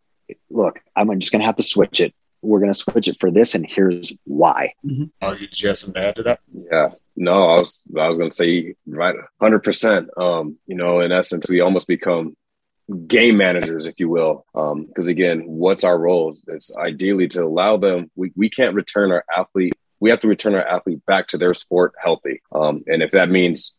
look, 0.49 0.79
I'm 0.95 1.19
just 1.19 1.31
going 1.31 1.41
to 1.41 1.45
have 1.45 1.57
to 1.57 1.63
switch 1.63 1.99
it. 1.99 2.13
We're 2.41 2.59
going 2.59 2.71
to 2.71 2.77
switch 2.77 3.07
it 3.07 3.17
for 3.19 3.31
this, 3.31 3.55
and 3.55 3.65
here's 3.67 4.13
why. 4.23 4.73
Oh, 5.21 5.35
did 5.35 5.59
you 5.59 5.69
have 5.69 5.77
something 5.77 6.01
to 6.01 6.07
add 6.07 6.15
to 6.17 6.23
that? 6.23 6.39
Yeah. 6.71 6.89
No, 7.19 7.49
I 7.49 7.59
was 7.59 7.81
I 7.99 8.07
was 8.07 8.19
gonna 8.19 8.31
say 8.31 8.75
right 8.85 9.15
hundred 9.41 9.63
percent. 9.63 10.07
Um, 10.17 10.57
you 10.67 10.75
know, 10.75 10.99
in 10.99 11.11
essence, 11.11 11.49
we 11.49 11.61
almost 11.61 11.87
become 11.87 12.37
game 13.07 13.37
managers, 13.37 13.87
if 13.87 13.99
you 13.99 14.09
will. 14.09 14.45
Um, 14.55 14.85
because 14.85 15.07
again, 15.07 15.43
what's 15.45 15.83
our 15.83 15.97
role? 15.97 16.35
It's 16.47 16.75
ideally 16.77 17.27
to 17.29 17.43
allow 17.43 17.77
them 17.77 18.09
we, 18.15 18.31
we 18.35 18.49
can't 18.49 18.75
return 18.75 19.11
our 19.11 19.25
athlete 19.35 19.73
we 19.99 20.09
have 20.09 20.19
to 20.21 20.27
return 20.27 20.55
our 20.55 20.65
athlete 20.65 21.05
back 21.05 21.27
to 21.27 21.37
their 21.37 21.53
sport 21.53 21.93
healthy. 22.01 22.41
Um, 22.51 22.83
and 22.87 23.01
if 23.01 23.11
that 23.11 23.29
means 23.29 23.75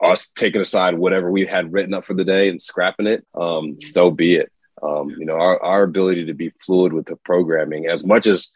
us 0.00 0.28
taking 0.28 0.60
aside 0.60 0.98
whatever 0.98 1.30
we 1.30 1.46
had 1.46 1.72
written 1.72 1.94
up 1.94 2.04
for 2.04 2.14
the 2.14 2.24
day 2.24 2.48
and 2.48 2.60
scrapping 2.60 3.06
it, 3.06 3.26
um, 3.34 3.80
so 3.80 4.10
be 4.10 4.36
it. 4.36 4.52
Um, 4.82 5.10
you 5.10 5.24
know, 5.24 5.34
our, 5.34 5.62
our 5.62 5.82
ability 5.84 6.26
to 6.26 6.34
be 6.34 6.50
fluid 6.50 6.92
with 6.92 7.06
the 7.06 7.16
programming 7.16 7.86
as 7.86 8.04
much 8.04 8.26
as, 8.26 8.52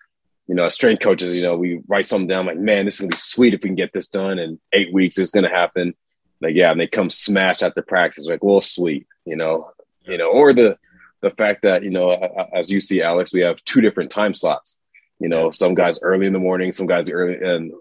you 0.48 0.54
know, 0.54 0.64
as 0.64 0.74
strength 0.74 1.00
coaches, 1.00 1.36
you 1.36 1.42
know, 1.42 1.56
we 1.56 1.80
write 1.86 2.06
something 2.06 2.26
down 2.26 2.46
like, 2.46 2.58
man, 2.58 2.84
this 2.84 2.96
is 2.96 3.00
gonna 3.00 3.10
be 3.10 3.16
sweet 3.16 3.54
if 3.54 3.62
we 3.62 3.68
can 3.68 3.76
get 3.76 3.92
this 3.92 4.08
done 4.08 4.38
in 4.38 4.58
eight 4.72 4.92
weeks, 4.92 5.18
it's 5.18 5.30
gonna 5.30 5.48
happen. 5.48 5.94
Like, 6.40 6.54
yeah, 6.54 6.70
and 6.70 6.80
they 6.80 6.86
come 6.86 7.10
smash 7.10 7.62
after 7.62 7.80
practice, 7.80 8.26
like, 8.26 8.44
well, 8.44 8.60
sweet, 8.60 9.06
you 9.24 9.36
know, 9.36 9.70
you 10.06 10.18
know, 10.18 10.30
or 10.30 10.52
the 10.52 10.78
the 11.22 11.30
fact 11.30 11.62
that, 11.62 11.82
you 11.82 11.90
know, 11.90 12.10
as 12.54 12.70
you 12.70 12.80
see, 12.80 13.02
Alex, 13.02 13.32
we 13.32 13.40
have 13.40 13.56
two 13.64 13.80
different 13.80 14.10
time 14.10 14.34
slots 14.34 14.80
you 15.18 15.28
know 15.28 15.50
some 15.50 15.74
guys 15.74 15.98
early 16.02 16.26
in 16.26 16.32
the 16.32 16.38
morning 16.38 16.72
some 16.72 16.86
guys 16.86 17.10
early 17.10 17.36
in 17.42 17.72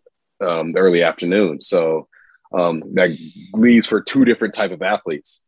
um, 0.42 0.72
the 0.72 0.80
early 0.80 1.04
afternoon 1.04 1.60
so 1.60 2.08
um, 2.54 2.82
that 2.94 3.10
leaves 3.54 3.86
for 3.86 4.02
two 4.02 4.24
different 4.24 4.54
type 4.54 4.72
of 4.72 4.82
athletes 4.82 5.44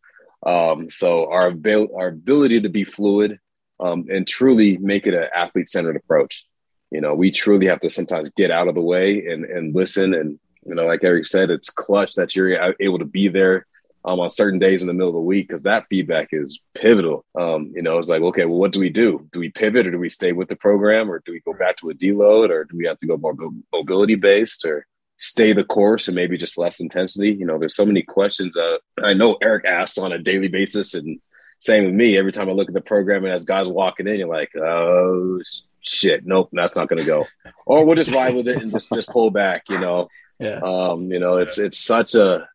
um, 0.46 0.90
so 0.90 1.32
our, 1.32 1.48
abil- 1.48 1.96
our 1.98 2.08
ability 2.08 2.62
to 2.62 2.70
be 2.70 2.84
fluid 2.84 3.40
um, 3.80 4.06
and 4.10 4.28
truly 4.28 4.78
make 4.78 5.08
it 5.08 5.14
an 5.14 5.28
athlete 5.36 5.70
centered 5.70 5.96
approach. 5.96 6.46
You 6.92 7.02
know, 7.02 7.16
we 7.16 7.32
truly 7.32 7.68
have 7.68 7.80
to 7.82 7.90
sometimes 7.90 8.30
get 8.32 8.52
out 8.52 8.68
of 8.68 8.76
the 8.76 8.82
way 8.82 9.28
and, 9.28 9.44
and 9.46 9.76
listen. 9.76 10.14
And, 10.14 10.40
you 10.66 10.76
know, 10.76 10.86
like 10.86 11.04
Eric 11.04 11.28
said, 11.28 11.50
it's 11.50 11.70
clutch 11.70 12.14
that 12.14 12.36
you're 12.36 12.76
able 12.80 13.00
to 13.00 13.06
be 13.06 13.28
there 13.28 13.66
um, 14.08 14.22
on 14.22 14.30
certain 14.30 14.58
days 14.58 14.82
in 14.82 14.88
the 14.88 14.94
middle 14.94 15.10
of 15.10 15.16
the 15.16 15.20
week 15.20 15.50
because 15.50 15.64
that 15.64 15.86
feedback 15.90 16.30
is 16.32 16.60
pivotal. 16.74 17.26
Um, 17.38 17.74
you 17.76 17.82
know, 17.82 17.98
it's 17.98 18.08
like, 18.08 18.22
okay, 18.22 18.46
well, 18.46 18.58
what 18.58 18.72
do 18.72 18.80
we 18.80 18.90
do? 18.90 19.28
Do 19.34 19.40
we 19.40 19.50
pivot 19.50 19.86
or 19.86 19.92
do 19.92 20.00
we 20.00 20.08
stay 20.08 20.32
with 20.32 20.48
the 20.48 20.56
program 20.56 21.12
or 21.12 21.22
do 21.26 21.34
we 21.34 21.42
go 21.42 21.54
back 21.54 21.76
to 21.78 21.90
a 21.90 21.94
deload 21.94 22.50
or 22.50 22.64
do 22.64 22.78
we 22.78 22.86
have 22.86 23.00
to 23.02 23.08
go 23.08 23.18
more 23.18 23.36
mobility 23.74 24.16
based 24.16 24.66
or 24.66 24.88
stay 25.20 25.52
the 25.52 25.66
course 25.66 26.08
and 26.08 26.16
maybe 26.16 26.38
just 26.38 26.58
less 26.58 26.80
intensity? 26.80 27.34
You 27.34 27.46
know, 27.46 27.60
there's 27.60 27.76
so 27.76 27.86
many 27.86 28.02
questions 28.02 28.58
uh, 28.58 28.78
I 29.04 29.14
know 29.14 29.38
Eric 29.44 29.66
asks 29.66 29.98
on 29.98 30.14
a 30.14 30.20
daily 30.20 30.48
basis 30.48 30.94
and 30.94 31.20
same 31.60 31.84
with 31.84 31.94
me. 31.94 32.18
Every 32.18 32.32
time 32.32 32.50
I 32.50 32.54
look 32.54 32.70
at 32.70 32.74
the 32.74 32.82
program 32.82 33.26
and 33.26 33.34
as 33.34 33.44
guys 33.44 33.68
walking 33.68 34.08
in, 34.08 34.20
you're 34.20 34.30
like, 34.30 34.56
oh 34.56 35.42
shit, 35.82 36.26
nope, 36.26 36.50
that's 36.54 36.78
not 36.78 36.88
going 36.88 37.02
to 37.02 37.06
go. 37.06 37.26
Or 37.66 37.86
we'll 37.86 37.96
just 37.96 38.12
ride 38.12 38.36
with 38.36 38.48
it 38.48 38.62
and 38.62 38.72
just 38.72 38.90
just 38.94 39.10
pull 39.10 39.32
back. 39.32 39.64
You 39.68 39.82
know, 39.82 40.08
yeah. 40.40 40.62
Um, 40.64 41.12
you 41.12 41.20
know, 41.20 41.38
it's 41.38 41.58
it's 41.58 41.80
such 41.80 42.16
a 42.16 42.48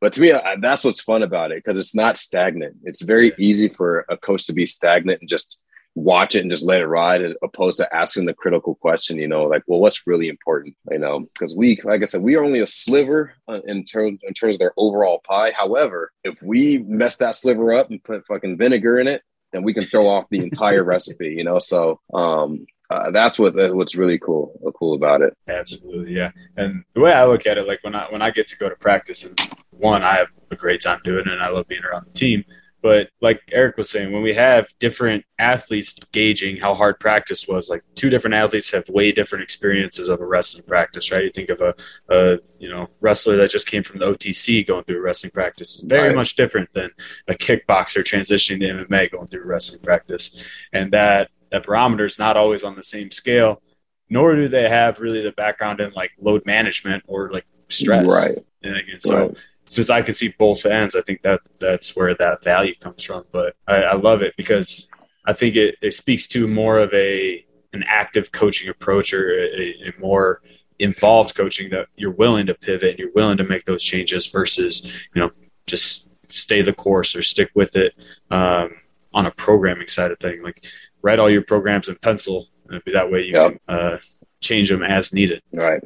but 0.00 0.12
to 0.14 0.20
me, 0.20 0.32
I, 0.32 0.56
that's 0.60 0.84
what's 0.84 1.00
fun 1.00 1.22
about 1.22 1.50
it 1.50 1.62
because 1.64 1.78
it's 1.78 1.94
not 1.94 2.18
stagnant. 2.18 2.76
It's 2.84 3.02
very 3.02 3.32
easy 3.38 3.68
for 3.68 4.04
a 4.08 4.16
coach 4.16 4.46
to 4.46 4.52
be 4.52 4.66
stagnant 4.66 5.20
and 5.20 5.28
just 5.28 5.60
watch 5.94 6.34
it 6.34 6.40
and 6.40 6.50
just 6.50 6.62
let 6.62 6.80
it 6.80 6.86
ride, 6.86 7.22
as 7.22 7.34
opposed 7.42 7.78
to 7.78 7.94
asking 7.94 8.26
the 8.26 8.34
critical 8.34 8.74
question. 8.76 9.18
You 9.18 9.28
know, 9.28 9.44
like, 9.44 9.62
well, 9.66 9.80
what's 9.80 10.06
really 10.06 10.28
important? 10.28 10.76
You 10.90 10.98
know, 10.98 11.20
because 11.20 11.54
we, 11.54 11.80
like 11.84 12.02
I 12.02 12.06
said, 12.06 12.22
we 12.22 12.36
are 12.36 12.44
only 12.44 12.60
a 12.60 12.66
sliver 12.66 13.34
uh, 13.48 13.60
in 13.66 13.84
terms 13.84 14.20
in 14.22 14.34
terms 14.34 14.54
of 14.54 14.58
their 14.60 14.74
overall 14.76 15.20
pie. 15.26 15.52
However, 15.56 16.12
if 16.24 16.40
we 16.42 16.78
mess 16.78 17.16
that 17.16 17.36
sliver 17.36 17.74
up 17.74 17.90
and 17.90 18.02
put 18.02 18.26
fucking 18.26 18.56
vinegar 18.56 18.98
in 19.00 19.08
it, 19.08 19.22
then 19.52 19.62
we 19.62 19.74
can 19.74 19.84
throw 19.84 20.08
off 20.08 20.26
the 20.30 20.38
entire 20.38 20.84
recipe. 20.94 21.34
You 21.36 21.44
know, 21.44 21.58
so 21.58 22.00
um, 22.14 22.66
uh, 22.90 23.10
that's 23.10 23.38
what 23.38 23.54
what's 23.74 23.96
really 23.96 24.18
cool 24.18 24.58
cool 24.76 24.94
about 24.94 25.20
it. 25.20 25.36
Absolutely, 25.46 26.14
yeah. 26.14 26.30
And 26.56 26.84
the 26.94 27.00
way 27.00 27.12
I 27.12 27.24
look 27.26 27.46
at 27.46 27.58
it, 27.58 27.66
like 27.66 27.82
when 27.82 27.94
I 27.94 28.06
when 28.10 28.22
I 28.22 28.30
get 28.30 28.48
to 28.48 28.56
go 28.56 28.68
to 28.68 28.76
practice 28.76 29.24
and 29.24 29.38
one, 29.70 30.02
I 30.02 30.14
have 30.14 30.28
a 30.50 30.56
great 30.56 30.80
time 30.80 31.00
doing 31.04 31.26
it 31.26 31.32
and 31.32 31.42
I 31.42 31.50
love 31.50 31.68
being 31.68 31.84
around 31.84 32.06
the 32.06 32.12
team. 32.12 32.44
But 32.80 33.10
like 33.20 33.42
Eric 33.50 33.76
was 33.76 33.90
saying, 33.90 34.12
when 34.12 34.22
we 34.22 34.32
have 34.34 34.68
different 34.78 35.24
athletes 35.38 35.94
gauging 36.12 36.56
how 36.56 36.74
hard 36.74 37.00
practice 37.00 37.48
was, 37.48 37.68
like 37.68 37.82
two 37.96 38.08
different 38.08 38.34
athletes 38.34 38.70
have 38.70 38.88
way 38.88 39.10
different 39.10 39.42
experiences 39.42 40.08
of 40.08 40.20
a 40.20 40.26
wrestling 40.26 40.64
practice, 40.64 41.10
right? 41.10 41.24
You 41.24 41.30
think 41.30 41.50
of 41.50 41.60
a, 41.60 41.74
a 42.08 42.38
you 42.58 42.70
know 42.70 42.88
wrestler 43.00 43.36
that 43.36 43.50
just 43.50 43.66
came 43.66 43.82
from 43.82 43.98
the 43.98 44.06
OTC 44.06 44.66
going 44.66 44.84
through 44.84 44.98
a 44.98 45.02
wrestling 45.02 45.32
practice 45.32 45.76
is 45.76 45.80
very 45.82 46.08
right. 46.08 46.16
much 46.16 46.36
different 46.36 46.72
than 46.72 46.90
a 47.26 47.34
kickboxer 47.34 48.02
transitioning 48.04 48.60
to 48.60 48.86
MMA 48.86 49.10
going 49.10 49.26
through 49.26 49.42
a 49.42 49.46
wrestling 49.46 49.82
practice, 49.82 50.40
and 50.72 50.92
that 50.92 51.30
that 51.50 51.64
barometer 51.64 52.04
is 52.04 52.18
not 52.18 52.36
always 52.36 52.64
on 52.64 52.76
the 52.76 52.82
same 52.82 53.10
scale. 53.10 53.62
Nor 54.10 54.36
do 54.36 54.48
they 54.48 54.68
have 54.68 55.00
really 55.00 55.20
the 55.20 55.32
background 55.32 55.80
in 55.80 55.92
like 55.92 56.12
load 56.18 56.46
management 56.46 57.04
or 57.06 57.30
like 57.30 57.44
stress. 57.68 58.26
Right. 58.26 58.38
And 58.62 58.76
again, 58.76 59.00
so 59.00 59.28
right 59.28 59.36
since 59.68 59.90
I 59.90 60.02
can 60.02 60.14
see 60.14 60.34
both 60.38 60.66
ends, 60.66 60.96
I 60.96 61.02
think 61.02 61.22
that 61.22 61.40
that's 61.60 61.94
where 61.94 62.14
that 62.14 62.42
value 62.42 62.74
comes 62.80 63.04
from. 63.04 63.24
But 63.30 63.54
I, 63.66 63.76
I 63.76 63.94
love 63.94 64.22
it 64.22 64.34
because 64.36 64.88
I 65.26 65.34
think 65.34 65.56
it, 65.56 65.76
it 65.82 65.92
speaks 65.92 66.26
to 66.28 66.48
more 66.48 66.78
of 66.78 66.92
a 66.92 67.44
an 67.74 67.84
active 67.86 68.32
coaching 68.32 68.70
approach 68.70 69.12
or 69.12 69.38
a, 69.38 69.74
a, 69.88 69.92
more 70.00 70.40
involved 70.78 71.34
coaching 71.34 71.68
that 71.68 71.86
you're 71.96 72.10
willing 72.10 72.46
to 72.46 72.54
pivot 72.54 72.90
and 72.90 72.98
you're 72.98 73.12
willing 73.14 73.36
to 73.36 73.44
make 73.44 73.66
those 73.66 73.84
changes 73.84 74.26
versus 74.26 74.86
you 74.86 75.20
know 75.20 75.30
just 75.66 76.08
stay 76.28 76.62
the 76.62 76.72
course 76.72 77.14
or 77.14 77.22
stick 77.22 77.50
with 77.54 77.76
it 77.76 77.92
um, 78.30 78.70
on 79.12 79.26
a 79.26 79.30
programming 79.32 79.88
side 79.88 80.10
of 80.10 80.18
thing. 80.18 80.42
Like 80.42 80.64
write 81.02 81.18
all 81.18 81.30
your 81.30 81.42
programs 81.42 81.88
in 81.88 81.96
pencil, 81.96 82.48
and 82.68 82.82
that 82.92 83.10
way 83.10 83.22
you 83.22 83.32
yep. 83.32 83.50
can 83.50 83.60
uh, 83.68 83.98
change 84.40 84.68
them 84.68 84.82
as 84.82 85.12
needed. 85.12 85.42
Right. 85.52 85.82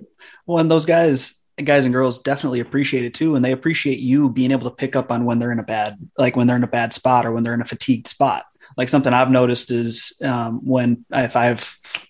Well, 0.46 0.58
and 0.58 0.70
those 0.70 0.86
guys 0.86 1.42
guys 1.64 1.84
and 1.84 1.92
girls 1.92 2.20
definitely 2.20 2.60
appreciate 2.60 3.04
it 3.04 3.14
too 3.14 3.36
and 3.36 3.44
they 3.44 3.52
appreciate 3.52 3.98
you 3.98 4.30
being 4.30 4.50
able 4.50 4.68
to 4.68 4.74
pick 4.74 4.96
up 4.96 5.12
on 5.12 5.24
when 5.24 5.38
they're 5.38 5.52
in 5.52 5.58
a 5.58 5.64
bad 5.64 5.98
like 6.16 6.34
when 6.34 6.46
they're 6.46 6.56
in 6.56 6.64
a 6.64 6.68
bad 6.68 6.92
spot 6.92 7.26
or 7.26 7.32
when 7.32 7.42
they're 7.42 7.54
in 7.54 7.60
a 7.60 7.66
fatigued 7.66 8.08
spot 8.08 8.46
like 8.76 8.88
something 8.88 9.12
i've 9.12 9.30
noticed 9.30 9.70
is 9.70 10.18
um, 10.24 10.60
when 10.64 11.04
if 11.12 11.36
i 11.36 11.44
have 11.44 11.60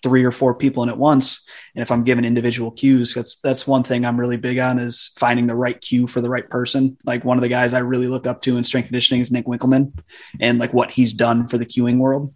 three 0.02 0.24
or 0.24 0.30
four 0.30 0.54
people 0.54 0.82
in 0.82 0.88
at 0.88 0.96
once 0.96 1.42
and 1.74 1.82
if 1.82 1.90
i'm 1.90 2.04
given 2.04 2.24
individual 2.24 2.70
cues 2.70 3.12
that's 3.14 3.40
that's 3.40 3.66
one 3.66 3.82
thing 3.82 4.06
i'm 4.06 4.18
really 4.18 4.36
big 4.36 4.58
on 4.58 4.78
is 4.78 5.10
finding 5.18 5.46
the 5.48 5.56
right 5.56 5.80
cue 5.80 6.06
for 6.06 6.20
the 6.20 6.30
right 6.30 6.48
person 6.48 6.96
like 7.04 7.24
one 7.24 7.36
of 7.36 7.42
the 7.42 7.48
guys 7.48 7.74
i 7.74 7.80
really 7.80 8.06
look 8.06 8.26
up 8.26 8.42
to 8.42 8.56
in 8.56 8.64
strength 8.64 8.86
conditioning 8.86 9.20
is 9.20 9.32
nick 9.32 9.46
winkelman 9.46 9.92
and 10.40 10.58
like 10.58 10.72
what 10.72 10.90
he's 10.90 11.12
done 11.12 11.48
for 11.48 11.58
the 11.58 11.66
cueing 11.66 11.98
world 11.98 12.32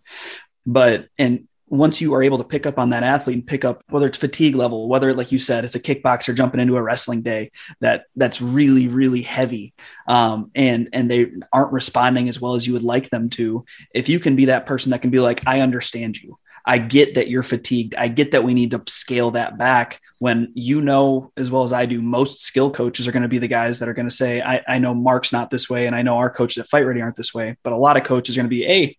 but 0.67 1.09
and 1.19 1.47
once 1.69 2.01
you 2.01 2.15
are 2.15 2.23
able 2.23 2.39
to 2.39 2.45
pick 2.45 2.65
up 2.65 2.79
on 2.79 2.91
that 2.91 3.03
athlete 3.03 3.37
and 3.37 3.47
pick 3.47 3.65
up 3.65 3.83
whether 3.89 4.07
it's 4.07 4.19
fatigue 4.19 4.55
level 4.55 4.89
whether 4.89 5.13
like 5.13 5.33
you 5.33 5.39
said 5.39 5.65
it's 5.65 5.75
a 5.75 5.81
kickboxer 5.81 6.35
jumping 6.35 6.61
into 6.61 6.77
a 6.77 6.83
wrestling 6.83 7.23
day 7.23 7.51
that 7.81 8.05
that's 8.15 8.41
really 8.41 8.89
really 8.89 9.23
heavy. 9.23 9.75
Um, 10.09 10.51
and 10.55 10.89
and 10.93 11.11
they 11.11 11.33
aren't 11.53 11.73
responding 11.73 12.29
as 12.29 12.41
well 12.41 12.55
as 12.55 12.67
you 12.67 12.73
would 12.73 12.83
like 12.83 13.11
them 13.11 13.31
to. 13.31 13.65
If 13.95 14.09
you 14.09 14.21
can 14.21 14.37
be 14.37 14.47
that 14.47 14.67
person 14.67 14.91
that 14.91 15.03
can 15.03 15.11
be 15.11 15.21
like 15.21 15.43
i 15.47 15.61
understand 15.61 16.19
you. 16.19 16.39
I 16.69 16.79
get 16.79 17.15
that 17.15 17.29
you're 17.29 17.45
fatigued. 17.45 17.95
I 17.95 18.09
get 18.09 18.33
that 18.33 18.43
we 18.43 18.53
need 18.53 18.73
to 18.73 18.83
scale 18.89 19.31
that 19.33 19.57
back 19.57 20.01
when 20.19 20.51
you 20.55 20.81
know 20.81 21.31
as 21.37 21.51
well 21.51 21.63
as 21.63 21.73
i 21.73 21.87
do 21.87 22.01
most 22.01 22.41
skill 22.41 22.71
coaches 22.71 23.07
are 23.07 23.13
going 23.13 23.23
to 23.23 23.29
be 23.29 23.39
the 23.39 23.47
guys 23.49 23.79
that 23.79 23.89
are 23.89 23.95
going 23.95 24.09
to 24.09 24.15
say 24.15 24.41
I, 24.41 24.63
I 24.67 24.79
know 24.79 24.95
mark's 24.95 25.33
not 25.33 25.51
this 25.51 25.69
way 25.69 25.87
and 25.87 25.95
i 25.95 26.03
know 26.03 26.17
our 26.17 26.31
coaches 26.31 26.59
at 26.59 26.69
fight 26.69 26.87
ready 26.87 27.03
aren't 27.03 27.17
this 27.17 27.35
way. 27.35 27.57
But 27.63 27.73
a 27.73 27.79
lot 27.79 27.97
of 27.97 28.05
coaches 28.05 28.37
are 28.37 28.41
going 28.41 28.51
to 28.51 28.57
be 28.57 28.65
hey 28.65 28.97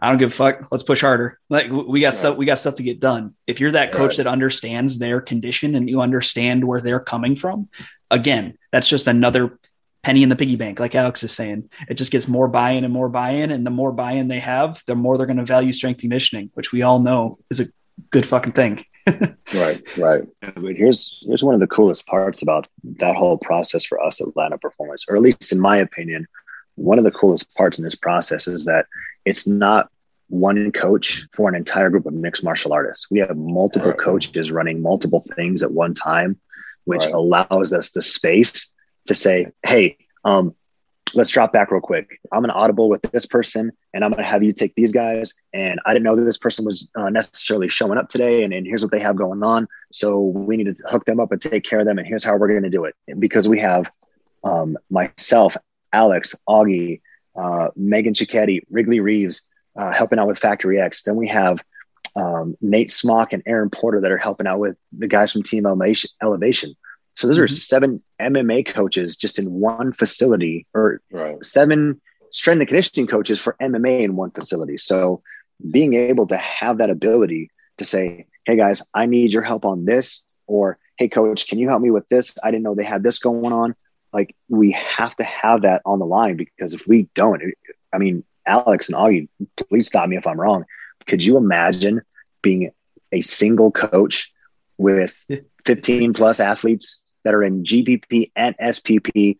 I 0.00 0.08
don't 0.08 0.18
give 0.18 0.30
a 0.30 0.34
fuck. 0.34 0.68
Let's 0.70 0.84
push 0.84 1.00
harder. 1.00 1.40
Like 1.48 1.70
we 1.70 2.00
got 2.00 2.08
right. 2.08 2.14
stuff, 2.14 2.36
we 2.36 2.46
got 2.46 2.58
stuff 2.58 2.76
to 2.76 2.82
get 2.82 3.00
done. 3.00 3.34
If 3.46 3.60
you're 3.60 3.72
that 3.72 3.92
coach 3.92 4.12
right. 4.12 4.16
that 4.18 4.26
understands 4.26 4.98
their 4.98 5.20
condition 5.20 5.74
and 5.74 5.88
you 5.88 6.00
understand 6.00 6.64
where 6.64 6.80
they're 6.80 7.00
coming 7.00 7.36
from, 7.36 7.68
again, 8.10 8.56
that's 8.70 8.88
just 8.88 9.06
another 9.06 9.58
penny 10.02 10.22
in 10.22 10.28
the 10.28 10.36
piggy 10.36 10.56
bank. 10.56 10.78
Like 10.78 10.94
Alex 10.94 11.24
is 11.24 11.32
saying, 11.32 11.70
it 11.88 11.94
just 11.94 12.12
gets 12.12 12.28
more 12.28 12.48
buy-in 12.48 12.84
and 12.84 12.92
more 12.92 13.08
buy-in, 13.08 13.50
and 13.50 13.66
the 13.66 13.70
more 13.70 13.92
buy-in 13.92 14.28
they 14.28 14.40
have, 14.40 14.82
the 14.86 14.94
more 14.94 15.18
they're 15.18 15.26
going 15.26 15.38
to 15.38 15.44
value 15.44 15.72
strength 15.72 16.00
conditioning, 16.00 16.50
which 16.54 16.72
we 16.72 16.82
all 16.82 17.00
know 17.00 17.38
is 17.50 17.60
a 17.60 17.66
good 18.10 18.24
fucking 18.24 18.52
thing. 18.52 18.84
right, 19.54 19.98
right. 19.98 20.22
But 20.40 20.76
here's 20.76 21.18
here's 21.26 21.42
one 21.42 21.54
of 21.54 21.60
the 21.60 21.66
coolest 21.66 22.06
parts 22.06 22.42
about 22.42 22.68
that 22.84 23.16
whole 23.16 23.38
process 23.38 23.84
for 23.84 24.00
us 24.02 24.20
at 24.20 24.36
Landow 24.36 24.58
Performance, 24.58 25.06
or 25.08 25.16
at 25.16 25.22
least 25.22 25.52
in 25.52 25.60
my 25.60 25.78
opinion, 25.78 26.26
one 26.74 26.98
of 26.98 27.04
the 27.04 27.10
coolest 27.10 27.54
parts 27.54 27.78
in 27.78 27.84
this 27.84 27.94
process 27.94 28.46
is 28.46 28.64
that 28.66 28.86
it's 29.24 29.46
not 29.46 29.90
one 30.28 30.70
coach 30.72 31.26
for 31.32 31.48
an 31.48 31.54
entire 31.54 31.90
group 31.90 32.06
of 32.06 32.12
mixed 32.12 32.44
martial 32.44 32.72
artists. 32.72 33.10
We 33.10 33.18
have 33.20 33.36
multiple 33.36 33.90
right. 33.90 33.98
coaches 33.98 34.50
running 34.50 34.82
multiple 34.82 35.24
things 35.36 35.62
at 35.62 35.72
one 35.72 35.94
time, 35.94 36.38
which 36.84 37.04
right. 37.04 37.14
allows 37.14 37.72
us 37.72 37.90
the 37.90 38.02
space 38.02 38.70
to 39.06 39.14
say, 39.14 39.48
hey, 39.66 39.96
um, 40.24 40.54
let's 41.14 41.30
drop 41.30 41.52
back 41.52 41.70
real 41.70 41.80
quick. 41.80 42.20
I'm 42.32 42.44
an 42.44 42.50
audible 42.50 42.88
with 42.88 43.02
this 43.02 43.26
person 43.26 43.72
and 43.94 44.04
I'm 44.04 44.10
going 44.10 44.22
to 44.22 44.28
have 44.28 44.42
you 44.42 44.52
take 44.52 44.74
these 44.74 44.92
guys. 44.92 45.32
And 45.54 45.80
I 45.86 45.92
didn't 45.92 46.04
know 46.04 46.16
that 46.16 46.24
this 46.24 46.38
person 46.38 46.64
was 46.64 46.88
uh, 46.94 47.08
necessarily 47.08 47.68
showing 47.68 47.98
up 47.98 48.08
today. 48.08 48.42
And, 48.42 48.52
and 48.52 48.66
here's 48.66 48.82
what 48.82 48.90
they 48.90 49.00
have 49.00 49.16
going 49.16 49.42
on. 49.42 49.66
So 49.92 50.20
we 50.20 50.56
need 50.56 50.74
to 50.74 50.82
hook 50.86 51.06
them 51.06 51.20
up 51.20 51.32
and 51.32 51.40
take 51.40 51.64
care 51.64 51.80
of 51.80 51.86
them. 51.86 51.98
And 51.98 52.06
here's 52.06 52.24
how 52.24 52.36
we're 52.36 52.48
going 52.48 52.62
to 52.62 52.70
do 52.70 52.84
it. 52.84 52.94
Because 53.18 53.48
we 53.48 53.58
have 53.60 53.90
um, 54.44 54.76
myself, 54.90 55.56
Alex, 55.92 56.34
Augie, 56.48 57.00
uh, 57.38 57.68
Megan 57.76 58.14
Cicchetti, 58.14 58.62
Wrigley 58.70 59.00
Reeves 59.00 59.42
uh, 59.78 59.92
helping 59.92 60.18
out 60.18 60.26
with 60.26 60.38
Factory 60.38 60.80
X. 60.80 61.04
Then 61.04 61.16
we 61.16 61.28
have 61.28 61.58
um, 62.16 62.56
Nate 62.60 62.90
Smock 62.90 63.32
and 63.32 63.42
Aaron 63.46 63.70
Porter 63.70 64.00
that 64.00 64.10
are 64.10 64.18
helping 64.18 64.46
out 64.46 64.58
with 64.58 64.76
the 64.92 65.08
guys 65.08 65.32
from 65.32 65.42
Team 65.42 65.64
Elevation. 65.64 66.74
So 67.14 67.26
those 67.26 67.36
mm-hmm. 67.36 67.44
are 67.44 67.48
seven 67.48 68.02
MMA 68.20 68.66
coaches 68.66 69.16
just 69.16 69.38
in 69.38 69.52
one 69.52 69.92
facility, 69.92 70.66
or 70.74 71.00
right. 71.10 71.42
seven 71.44 72.00
strength 72.30 72.60
and 72.60 72.68
conditioning 72.68 73.06
coaches 73.06 73.38
for 73.38 73.56
MMA 73.60 74.00
in 74.00 74.16
one 74.16 74.30
facility. 74.30 74.76
So 74.76 75.22
being 75.70 75.94
able 75.94 76.26
to 76.28 76.36
have 76.36 76.78
that 76.78 76.90
ability 76.90 77.50
to 77.78 77.84
say, 77.84 78.26
"Hey 78.44 78.56
guys, 78.56 78.82
I 78.94 79.06
need 79.06 79.32
your 79.32 79.42
help 79.42 79.64
on 79.64 79.84
this," 79.84 80.22
or 80.46 80.78
"Hey 80.96 81.08
coach, 81.08 81.48
can 81.48 81.58
you 81.58 81.68
help 81.68 81.82
me 81.82 81.90
with 81.90 82.08
this? 82.08 82.36
I 82.42 82.50
didn't 82.50 82.62
know 82.62 82.74
they 82.74 82.84
had 82.84 83.02
this 83.02 83.18
going 83.18 83.52
on." 83.52 83.74
Like 84.12 84.34
we 84.48 84.72
have 84.72 85.14
to 85.16 85.24
have 85.24 85.62
that 85.62 85.82
on 85.84 85.98
the 85.98 86.06
line 86.06 86.36
because 86.36 86.74
if 86.74 86.86
we 86.86 87.08
don't, 87.14 87.42
I 87.92 87.98
mean, 87.98 88.24
Alex 88.46 88.88
and 88.88 88.96
Augie, 88.96 89.28
please 89.68 89.86
stop 89.86 90.08
me 90.08 90.16
if 90.16 90.26
I'm 90.26 90.40
wrong. 90.40 90.64
Could 91.06 91.22
you 91.22 91.36
imagine 91.36 92.02
being 92.42 92.70
a 93.12 93.20
single 93.20 93.70
coach 93.70 94.32
with 94.76 95.14
15 95.64 96.12
plus 96.14 96.40
athletes 96.40 97.00
that 97.24 97.34
are 97.34 97.42
in 97.42 97.62
GPP 97.62 98.32
and 98.34 98.56
SPP? 98.58 99.36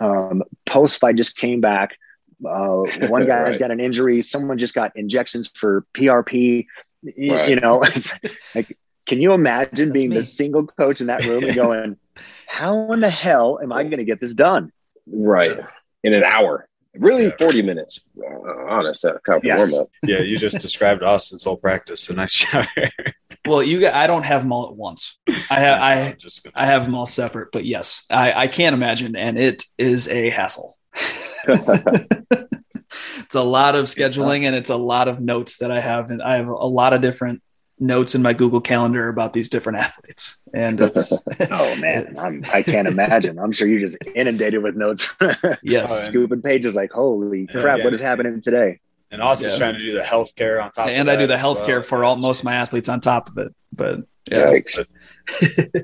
Um, 0.00 0.42
Post 0.66 1.00
fight 1.00 1.16
just 1.16 1.36
came 1.36 1.60
back. 1.60 1.96
Uh, 2.44 2.82
one 3.08 3.26
guy's 3.26 3.54
right. 3.54 3.58
got 3.58 3.70
an 3.70 3.80
injury. 3.80 4.20
Someone 4.22 4.58
just 4.58 4.74
got 4.74 4.96
injections 4.96 5.48
for 5.48 5.84
PRP. 5.94 6.66
Right. 7.02 7.48
You 7.48 7.56
know, 7.56 7.78
like, 8.54 8.76
can 9.08 9.20
you 9.20 9.32
imagine 9.32 9.88
That's 9.88 9.92
being 9.98 10.10
me. 10.10 10.16
the 10.16 10.22
single 10.22 10.66
coach 10.66 11.00
in 11.00 11.08
that 11.08 11.24
room 11.24 11.42
and 11.44 11.54
going, 11.64 11.96
how 12.46 12.92
in 12.92 13.00
the 13.00 13.10
hell 13.10 13.58
am 13.62 13.72
I 13.72 13.82
going 13.82 13.98
to 13.98 14.04
get 14.04 14.20
this 14.20 14.34
done? 14.34 14.70
Right. 15.06 15.58
In 16.04 16.14
an 16.14 16.22
hour. 16.22 16.68
Really, 16.94 17.24
Yeah. 17.24 17.36
40 17.38 17.62
minutes. 17.62 18.04
Uh, 18.18 18.66
honest, 18.68 19.02
that 19.02 19.20
kind 19.24 19.38
of 19.38 19.44
Yes. 19.44 19.72
warm 19.72 19.82
up. 19.84 19.90
Yeah, 20.04 20.20
you 20.20 20.36
just 20.38 20.58
described 20.60 21.02
Austin's 21.02 21.44
whole 21.44 21.56
practice. 21.56 22.02
So 22.02 22.14
nice 22.14 22.34
job. 22.34 22.66
Well, 23.46 23.62
you 23.62 23.80
got, 23.80 23.94
I 23.94 24.06
don't 24.06 24.24
have 24.24 24.42
them 24.42 24.52
all 24.52 24.68
at 24.68 24.76
once. 24.76 25.16
I 25.50 25.60
have 25.60 25.80
I 25.80 26.16
just 26.18 26.44
gonna, 26.44 26.52
I 26.56 26.66
have 26.66 26.84
them 26.84 26.94
all 26.94 27.06
separate, 27.06 27.48
but 27.52 27.64
yes, 27.64 28.04
I, 28.10 28.32
I 28.32 28.46
can't 28.48 28.74
imagine, 28.74 29.16
and 29.16 29.38
it 29.38 29.64
is 29.78 30.06
a 30.08 30.28
hassle. 30.30 30.76
it's 31.48 33.34
a 33.34 33.42
lot 33.42 33.74
of 33.74 33.86
scheduling 33.86 34.42
and 34.44 34.54
it's 34.54 34.70
a 34.70 34.76
lot 34.76 35.08
of 35.08 35.20
notes 35.20 35.58
that 35.58 35.70
I 35.70 35.80
have, 35.80 36.10
and 36.10 36.22
I 36.22 36.36
have 36.36 36.48
a 36.48 36.52
lot 36.52 36.92
of 36.92 37.00
different 37.00 37.42
notes 37.80 38.14
in 38.14 38.22
my 38.22 38.32
Google 38.32 38.60
Calendar 38.60 39.08
about 39.08 39.32
these 39.32 39.48
different 39.48 39.78
athletes, 39.82 40.38
and 40.54 40.80
it's 40.80 41.12
Oh 41.50 41.76
man, 41.76 42.16
I'm, 42.18 42.44
I 42.52 42.62
can't 42.62 42.88
imagine. 42.88 43.38
I'm 43.38 43.52
sure 43.52 43.68
you're 43.68 43.80
just 43.80 43.98
inundated 44.14 44.62
with 44.62 44.76
notes. 44.76 45.08
yes, 45.62 46.08
scooping 46.08 46.42
pages 46.42 46.74
like, 46.74 46.92
holy 46.92 47.46
crap, 47.46 47.78
yeah. 47.78 47.84
what 47.84 47.92
is 47.94 48.00
happening 48.00 48.40
today? 48.40 48.80
and 49.10 49.22
Austin's 49.22 49.52
Yeah. 49.54 49.58
trying 49.58 49.74
to 49.74 49.80
do 49.86 49.92
the 49.94 50.02
healthcare 50.02 50.62
on 50.62 50.70
top. 50.70 50.88
and 50.88 51.08
of 51.08 51.14
I 51.14 51.16
do 51.18 51.26
the 51.26 51.36
healthcare 51.36 51.66
well. 51.76 51.82
for 51.82 52.04
all 52.04 52.16
most 52.16 52.40
of 52.40 52.44
my 52.44 52.54
athletes 52.54 52.90
on 52.90 53.00
top 53.00 53.30
of 53.30 53.38
it, 53.38 53.54
but 53.72 54.00
yeah, 54.30 54.46
Yikes. 54.46 54.84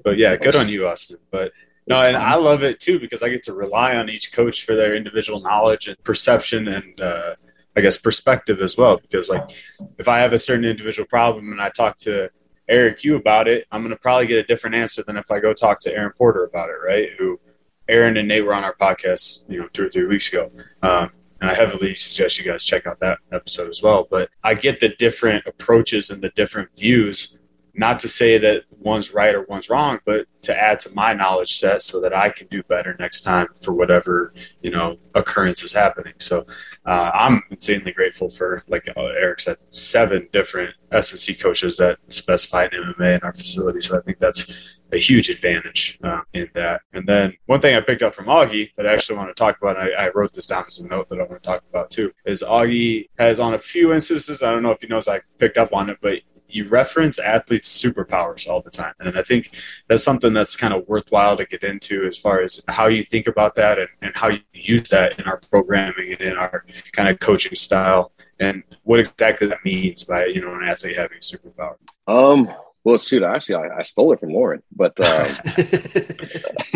But 0.04 0.18
yeah, 0.18 0.36
good 0.36 0.56
on 0.56 0.68
you, 0.68 0.86
Austin. 0.86 1.16
But 1.30 1.52
no, 1.86 1.98
It's 1.98 2.08
and 2.08 2.16
fun. 2.16 2.22
I 2.32 2.34
love 2.36 2.62
it 2.62 2.80
too 2.80 2.98
because 3.00 3.22
I 3.22 3.28
get 3.30 3.42
to 3.44 3.54
rely 3.54 3.96
on 3.96 4.08
each 4.10 4.32
coach 4.32 4.64
for 4.64 4.74
their 4.76 4.94
individual 4.96 5.40
knowledge 5.40 5.88
and 5.88 5.96
perception 6.04 6.68
and 6.68 7.00
uh, 7.00 7.36
I 7.76 7.80
guess 7.80 7.96
perspective 7.96 8.60
as 8.60 8.76
well. 8.76 8.98
Because 8.98 9.28
like 9.28 9.50
if 9.98 10.08
I 10.08 10.20
have 10.20 10.32
a 10.32 10.38
certain 10.38 10.64
individual 10.64 11.06
problem 11.06 11.52
and 11.52 11.60
I 11.60 11.70
talk 11.70 11.96
to 11.98 12.30
Eric 12.68 13.04
you 13.04 13.16
about 13.16 13.48
it, 13.48 13.66
I'm 13.70 13.82
going 13.82 13.90
to 13.90 14.00
probably 14.00 14.26
get 14.26 14.38
a 14.38 14.44
different 14.44 14.76
answer 14.76 15.02
than 15.02 15.16
if 15.16 15.30
I 15.30 15.40
go 15.40 15.52
talk 15.52 15.80
to 15.80 15.94
Aaron 15.94 16.12
Porter 16.16 16.44
about 16.44 16.70
it, 16.70 16.76
right? 16.84 17.10
Who 17.18 17.40
Aaron 17.88 18.16
and 18.16 18.28
Nate 18.28 18.44
were 18.44 18.54
on 18.54 18.64
our 18.64 18.74
podcast, 18.74 19.44
you 19.48 19.60
know, 19.60 19.68
two 19.68 19.86
or 19.86 19.90
three 19.90 20.06
weeks 20.06 20.28
ago. 20.28 20.50
Um, 20.82 21.10
and 21.40 21.50
I 21.50 21.54
heavily 21.54 21.94
suggest 21.94 22.38
you 22.38 22.50
guys 22.50 22.64
check 22.64 22.86
out 22.86 23.00
that 23.00 23.18
episode 23.32 23.68
as 23.68 23.82
well. 23.82 24.08
But 24.10 24.30
I 24.42 24.54
get 24.54 24.80
the 24.80 24.90
different 24.90 25.46
approaches 25.46 26.08
and 26.08 26.22
the 26.22 26.30
different 26.30 26.70
views 26.76 27.38
not 27.74 27.98
to 28.00 28.08
say 28.08 28.38
that 28.38 28.64
one's 28.78 29.12
right 29.12 29.34
or 29.34 29.42
one's 29.42 29.68
wrong, 29.68 29.98
but 30.04 30.26
to 30.42 30.56
add 30.56 30.78
to 30.80 30.94
my 30.94 31.12
knowledge 31.12 31.58
set 31.58 31.82
so 31.82 32.00
that 32.00 32.14
I 32.14 32.30
can 32.30 32.46
do 32.48 32.62
better 32.64 32.96
next 32.98 33.22
time 33.22 33.48
for 33.62 33.72
whatever 33.72 34.32
you 34.62 34.70
know 34.70 34.96
occurrence 35.14 35.62
is 35.62 35.72
happening. 35.72 36.14
So 36.18 36.46
uh, 36.86 37.10
I'm 37.14 37.42
insanely 37.50 37.92
grateful 37.92 38.28
for, 38.28 38.62
like 38.68 38.88
uh, 38.96 39.00
Eric 39.00 39.40
said, 39.40 39.56
seven 39.70 40.28
different 40.32 40.74
S&C 40.92 41.34
coaches 41.34 41.76
that 41.78 41.98
specify 42.08 42.66
in 42.66 42.70
MMA 42.70 43.16
in 43.16 43.20
our 43.22 43.32
facility. 43.32 43.80
So 43.80 43.98
I 43.98 44.02
think 44.02 44.18
that's 44.18 44.54
a 44.92 44.98
huge 44.98 45.28
advantage 45.28 45.98
uh, 46.04 46.20
in 46.34 46.48
that. 46.54 46.82
And 46.92 47.06
then 47.06 47.34
one 47.46 47.60
thing 47.60 47.74
I 47.74 47.80
picked 47.80 48.02
up 48.02 48.14
from 48.14 48.26
Augie 48.26 48.72
that 48.76 48.86
I 48.86 48.92
actually 48.92 49.18
want 49.18 49.28
to 49.28 49.34
talk 49.34 49.58
about, 49.58 49.78
and 49.78 49.90
I, 49.96 50.04
I 50.04 50.10
wrote 50.10 50.32
this 50.32 50.46
down 50.46 50.64
as 50.66 50.78
a 50.78 50.86
note 50.86 51.08
that 51.08 51.18
I 51.20 51.24
want 51.24 51.42
to 51.42 51.46
talk 51.46 51.62
about 51.68 51.90
too, 51.90 52.12
is 52.24 52.42
Augie 52.42 53.08
has 53.18 53.40
on 53.40 53.54
a 53.54 53.58
few 53.58 53.92
instances, 53.92 54.42
I 54.42 54.50
don't 54.50 54.62
know 54.62 54.70
if 54.70 54.80
he 54.80 54.86
knows 54.86 55.08
I 55.08 55.20
picked 55.38 55.58
up 55.58 55.72
on 55.72 55.90
it, 55.90 55.98
but 56.00 56.20
you 56.54 56.68
reference 56.68 57.18
athletes' 57.18 57.82
superpowers 57.82 58.48
all 58.48 58.62
the 58.62 58.70
time. 58.70 58.94
And 59.00 59.18
I 59.18 59.22
think 59.22 59.50
that's 59.88 60.04
something 60.04 60.32
that's 60.32 60.56
kind 60.56 60.72
of 60.72 60.86
worthwhile 60.86 61.36
to 61.36 61.44
get 61.44 61.64
into 61.64 62.06
as 62.06 62.18
far 62.18 62.40
as 62.40 62.60
how 62.68 62.86
you 62.86 63.02
think 63.02 63.26
about 63.26 63.54
that 63.56 63.78
and, 63.78 63.88
and 64.02 64.16
how 64.16 64.28
you 64.28 64.40
use 64.52 64.88
that 64.90 65.18
in 65.18 65.26
our 65.26 65.40
programming 65.50 66.12
and 66.12 66.20
in 66.20 66.36
our 66.36 66.64
kind 66.92 67.08
of 67.08 67.18
coaching 67.18 67.56
style 67.56 68.12
and 68.38 68.62
what 68.84 69.00
exactly 69.00 69.46
that 69.48 69.64
means 69.64 70.04
by, 70.04 70.26
you 70.26 70.40
know, 70.40 70.54
an 70.54 70.62
athlete 70.68 70.96
having 70.96 71.18
a 71.18 71.20
superpower. 71.20 71.76
Um, 72.06 72.48
well, 72.84 72.98
shoot, 72.98 73.22
actually, 73.22 73.56
I, 73.56 73.78
I 73.78 73.82
stole 73.82 74.12
it 74.12 74.20
from 74.20 74.32
Loren, 74.32 74.62
but 74.76 74.98
um, 75.00 75.36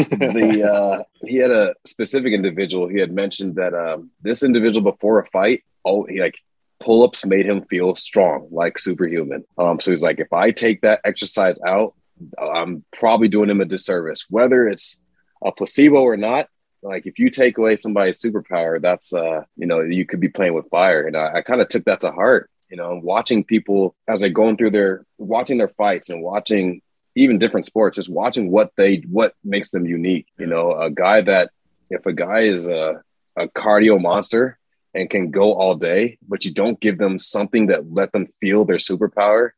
the 0.09 0.71
uh, 0.73 1.03
he 1.27 1.37
had 1.37 1.51
a 1.51 1.75
specific 1.85 2.33
individual. 2.33 2.89
He 2.89 2.99
had 2.99 3.13
mentioned 3.13 3.57
that 3.57 3.75
um, 3.75 4.11
this 4.23 4.43
individual 4.43 4.91
before 4.91 5.19
a 5.19 5.27
fight, 5.27 5.65
oh, 5.85 6.05
he 6.05 6.21
like 6.21 6.39
pull 6.81 7.03
ups 7.03 7.27
made 7.27 7.47
him 7.47 7.65
feel 7.65 7.97
strong, 7.97 8.49
like 8.51 8.79
superhuman. 8.79 9.45
Um, 9.57 9.81
so 9.81 9.91
he's 9.91 10.03
like, 10.03 10.21
if 10.21 10.33
I 10.33 10.51
take 10.51 10.83
that 10.83 11.01
exercise 11.05 11.59
out, 11.67 11.95
I'm 12.41 12.85
probably 12.93 13.29
doing 13.29 13.51
him 13.51 13.61
a 13.61 13.65
disservice, 13.65 14.27
whether 14.29 14.69
it's 14.69 15.01
a 15.45 15.53
placebo 15.53 15.99
or 16.03 16.17
not. 16.17 16.49
Like 16.83 17.07
if 17.07 17.19
you 17.19 17.31
take 17.31 17.59
away 17.59 17.77
somebody's 17.77 18.21
superpower, 18.21 18.81
that's 18.81 19.13
uh, 19.13 19.43
you 19.57 19.67
know, 19.67 19.81
you 19.81 20.07
could 20.07 20.21
be 20.21 20.29
playing 20.29 20.55
with 20.55 20.71
fire. 20.71 21.07
And 21.07 21.17
I, 21.17 21.37
I 21.37 21.43
kind 21.43 21.61
of 21.61 21.69
took 21.69 21.85
that 21.85 22.01
to 22.03 22.13
heart. 22.13 22.51
You 22.71 22.77
know, 22.77 23.01
watching 23.03 23.45
people 23.45 23.97
as 24.07 24.21
they're 24.21 24.31
going 24.31 24.57
through 24.57 24.71
their 24.71 25.05
watching 25.17 25.59
their 25.59 25.69
fights 25.69 26.11
and 26.11 26.23
watching 26.23 26.83
even 27.17 27.39
different 27.39 27.67
sports, 27.67 27.97
just 27.97 28.11
watching 28.11 28.51
what 28.51 28.73
they 28.77 28.99
what 29.11 29.35
makes 29.43 29.71
them 29.71 29.87
unique. 29.87 30.27
You 30.39 30.47
know, 30.47 30.73
a 30.73 30.91
guy 30.91 31.23
that 31.23 31.51
if 31.91 32.07
a 32.07 32.13
guy 32.13 32.41
is 32.41 32.69
a 32.69 33.03
a 33.37 33.49
cardio 33.49 34.01
monster 34.01 34.58
and 34.99 35.11
can 35.11 35.31
go 35.31 35.55
all 35.55 35.75
day, 35.75 36.19
but 36.27 36.45
you 36.45 36.53
don't 36.53 36.81
give 36.81 36.99
them 36.99 37.19
something 37.19 37.67
that 37.67 37.93
let 37.93 38.13
them 38.13 38.27
feel 38.41 38.65
their 38.65 38.77
superpower, 38.77 39.51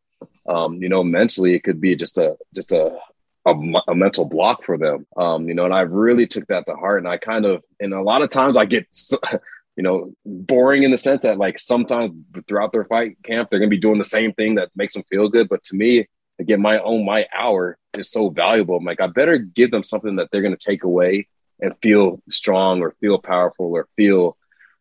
um, 0.48 0.74
you 0.82 0.88
know, 0.88 1.02
mentally 1.02 1.54
it 1.54 1.64
could 1.64 1.80
be 1.80 1.96
just 1.96 2.18
a 2.18 2.36
just 2.54 2.72
a 2.72 2.98
a 3.46 3.94
mental 3.94 4.26
block 4.26 4.64
for 4.64 4.76
them. 4.76 5.06
Um, 5.16 5.48
you 5.48 5.54
know, 5.54 5.64
and 5.64 5.74
I 5.74 5.80
really 5.80 6.26
took 6.26 6.46
that 6.48 6.66
to 6.66 6.74
heart. 6.74 6.98
And 6.98 7.08
I 7.08 7.16
kind 7.16 7.46
of, 7.46 7.62
and 7.80 7.94
a 7.94 8.02
lot 8.02 8.22
of 8.22 8.30
times 8.30 8.56
I 8.56 8.66
get, 8.66 8.86
you 9.76 9.82
know, 9.82 10.12
boring 10.26 10.82
in 10.82 10.90
the 10.90 10.98
sense 10.98 11.22
that 11.22 11.38
like 11.38 11.58
sometimes 11.58 12.12
throughout 12.46 12.72
their 12.72 12.84
fight 12.84 13.16
camp, 13.22 13.48
they're 13.50 13.58
to 13.70 13.74
be 13.74 13.80
doing 13.80 13.98
the 13.98 14.04
same 14.04 14.32
thing 14.34 14.56
that 14.56 14.70
makes 14.76 14.94
them 14.94 15.04
feel 15.10 15.28
good. 15.28 15.48
But 15.48 15.62
to 15.64 15.76
me, 15.76 16.06
again, 16.38 16.60
my 16.60 16.80
own, 16.80 17.04
my 17.04 17.26
hour 17.34 17.78
is 17.96 18.10
so 18.10 18.28
valuable. 18.28 18.76
I'm 18.76 18.84
like, 18.84 19.00
I 19.00 19.06
better 19.06 19.38
give 19.38 19.70
them 19.70 19.84
something 19.84 20.16
that 20.16 20.28
they're 20.30 20.42
to 20.42 20.56
take 20.56 20.84
away 20.84 21.26
and 21.60 21.74
feel 21.82 22.20
strong 22.28 22.82
or 22.82 22.94
feel 23.00 23.18
powerful 23.18 23.66
or 23.72 23.88
feel, 23.96 24.36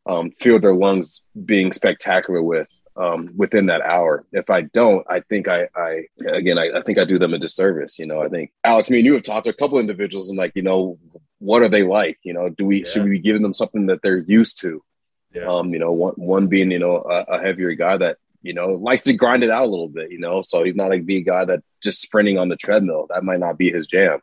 um, 0.10 0.32
feel 0.42 0.60
their 0.60 0.74
lungs 0.86 1.22
being 1.46 1.72
spectacular 1.72 2.42
with 2.42 2.68
um, 2.98 3.22
within 3.38 3.68
that 3.68 3.82
hour. 3.82 4.26
If 4.34 4.50
I 4.50 4.62
don't, 4.62 5.06
I 5.10 5.20
think 5.22 5.48
I, 5.48 5.70
I 5.76 5.90
again, 6.40 6.58
I, 6.58 6.66
I 6.80 6.82
think 6.82 6.98
I 6.98 7.06
do 7.06 7.20
them 7.20 7.34
a 7.34 7.38
disservice. 7.38 8.00
You 8.00 8.08
know, 8.08 8.20
I 8.22 8.28
think 8.28 8.52
Alex, 8.64 8.90
me 8.90 8.98
and 9.00 9.06
you 9.06 9.14
have 9.14 9.24
talked 9.24 9.46
to 9.46 9.52
a 9.52 9.60
couple 9.62 9.80
individuals 9.80 10.30
and 10.30 10.38
like, 10.38 10.54
you 10.56 10.64
know, 10.64 10.98
what 11.38 11.62
are 11.62 11.70
they 11.70 11.84
like? 11.84 12.18
You 12.24 12.34
know, 12.34 12.50
do 12.50 12.66
we 12.66 12.82
Yeah. 12.82 12.90
should 12.90 13.04
we 13.06 13.12
be 13.12 13.20
giving 13.20 13.44
them 13.44 13.54
something 13.54 13.86
that 13.86 14.02
they're 14.02 14.18
used 14.18 14.60
to? 14.62 14.84
Yeah. 15.34 15.48
Um, 15.48 15.72
you 15.74 15.80
know, 15.80 15.92
one 15.92 16.16
one 16.16 16.48
being 16.48 16.72
you 16.72 16.80
know 16.80 16.98
a, 16.98 17.36
a 17.36 17.40
heavier 17.40 17.74
guy 17.76 17.96
that 17.98 18.18
you 18.42 18.54
know 18.54 18.70
likes 18.90 19.04
to 19.04 19.14
grind 19.14 19.44
it 19.44 19.52
out 19.52 19.66
a 19.68 19.74
little 19.74 19.88
bit. 20.00 20.12
You 20.12 20.20
know, 20.20 20.42
so 20.42 20.64
he's 20.64 20.76
not 20.76 20.90
like 20.90 21.06
be 21.06 21.18
a 21.18 21.22
guy 21.34 21.46
that 21.46 21.62
just 21.84 22.02
sprinting 22.02 22.38
on 22.40 22.50
the 22.50 22.56
treadmill. 22.58 23.06
That 23.10 23.24
might 23.24 23.40
not 23.40 23.58
be 23.58 23.72
his 23.72 23.86
jam. 23.86 24.20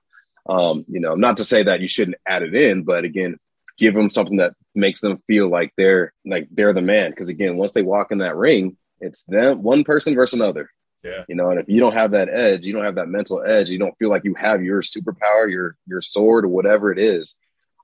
Um, 0.48 0.84
you 0.88 1.00
know, 1.00 1.14
not 1.14 1.36
to 1.38 1.44
say 1.44 1.62
that 1.62 1.80
you 1.80 1.88
shouldn't 1.88 2.18
add 2.26 2.42
it 2.42 2.54
in, 2.54 2.82
but 2.82 3.04
again, 3.04 3.38
give 3.78 3.94
them 3.94 4.10
something 4.10 4.38
that 4.38 4.54
makes 4.76 5.00
them 5.00 5.22
feel 5.26 5.48
like 5.48 5.72
they're 5.76 6.12
like 6.24 6.48
they're 6.50 6.72
the 6.72 6.82
man. 6.82 7.10
Because 7.10 7.28
again, 7.28 7.56
once 7.56 7.72
they 7.72 7.82
walk 7.82 8.12
in 8.12 8.18
that 8.18 8.36
ring, 8.36 8.76
it's 9.00 9.24
them 9.24 9.62
one 9.62 9.84
person 9.84 10.14
versus 10.14 10.38
another. 10.38 10.70
Yeah. 11.02 11.24
You 11.28 11.36
know, 11.36 11.50
and 11.50 11.60
if 11.60 11.68
you 11.68 11.78
don't 11.80 11.92
have 11.92 12.12
that 12.12 12.28
edge, 12.28 12.66
you 12.66 12.72
don't 12.72 12.84
have 12.84 12.96
that 12.96 13.08
mental 13.08 13.42
edge, 13.42 13.70
you 13.70 13.78
don't 13.78 13.96
feel 13.98 14.10
like 14.10 14.24
you 14.24 14.34
have 14.34 14.62
your 14.62 14.82
superpower, 14.82 15.50
your 15.50 15.76
your 15.86 16.02
sword 16.02 16.44
or 16.44 16.48
whatever 16.48 16.90
it 16.92 16.98
is. 16.98 17.34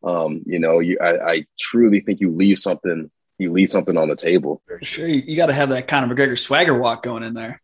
Um, 0.04 0.42
you 0.46 0.58
know, 0.58 0.80
you 0.80 0.98
I, 1.00 1.32
I 1.32 1.46
truly 1.58 2.00
think 2.00 2.20
you 2.20 2.30
leave 2.30 2.58
something 2.58 3.10
you 3.38 3.52
leave 3.52 3.70
something 3.70 3.96
on 3.96 4.08
the 4.08 4.16
table. 4.16 4.62
For 4.66 4.78
sure, 4.84 5.08
you, 5.08 5.22
you 5.26 5.36
got 5.36 5.46
to 5.46 5.52
have 5.52 5.70
that 5.70 5.88
Conor 5.88 6.14
McGregor 6.14 6.38
swagger 6.38 6.76
walk 6.78 7.02
going 7.02 7.22
in 7.22 7.34
there. 7.34 7.60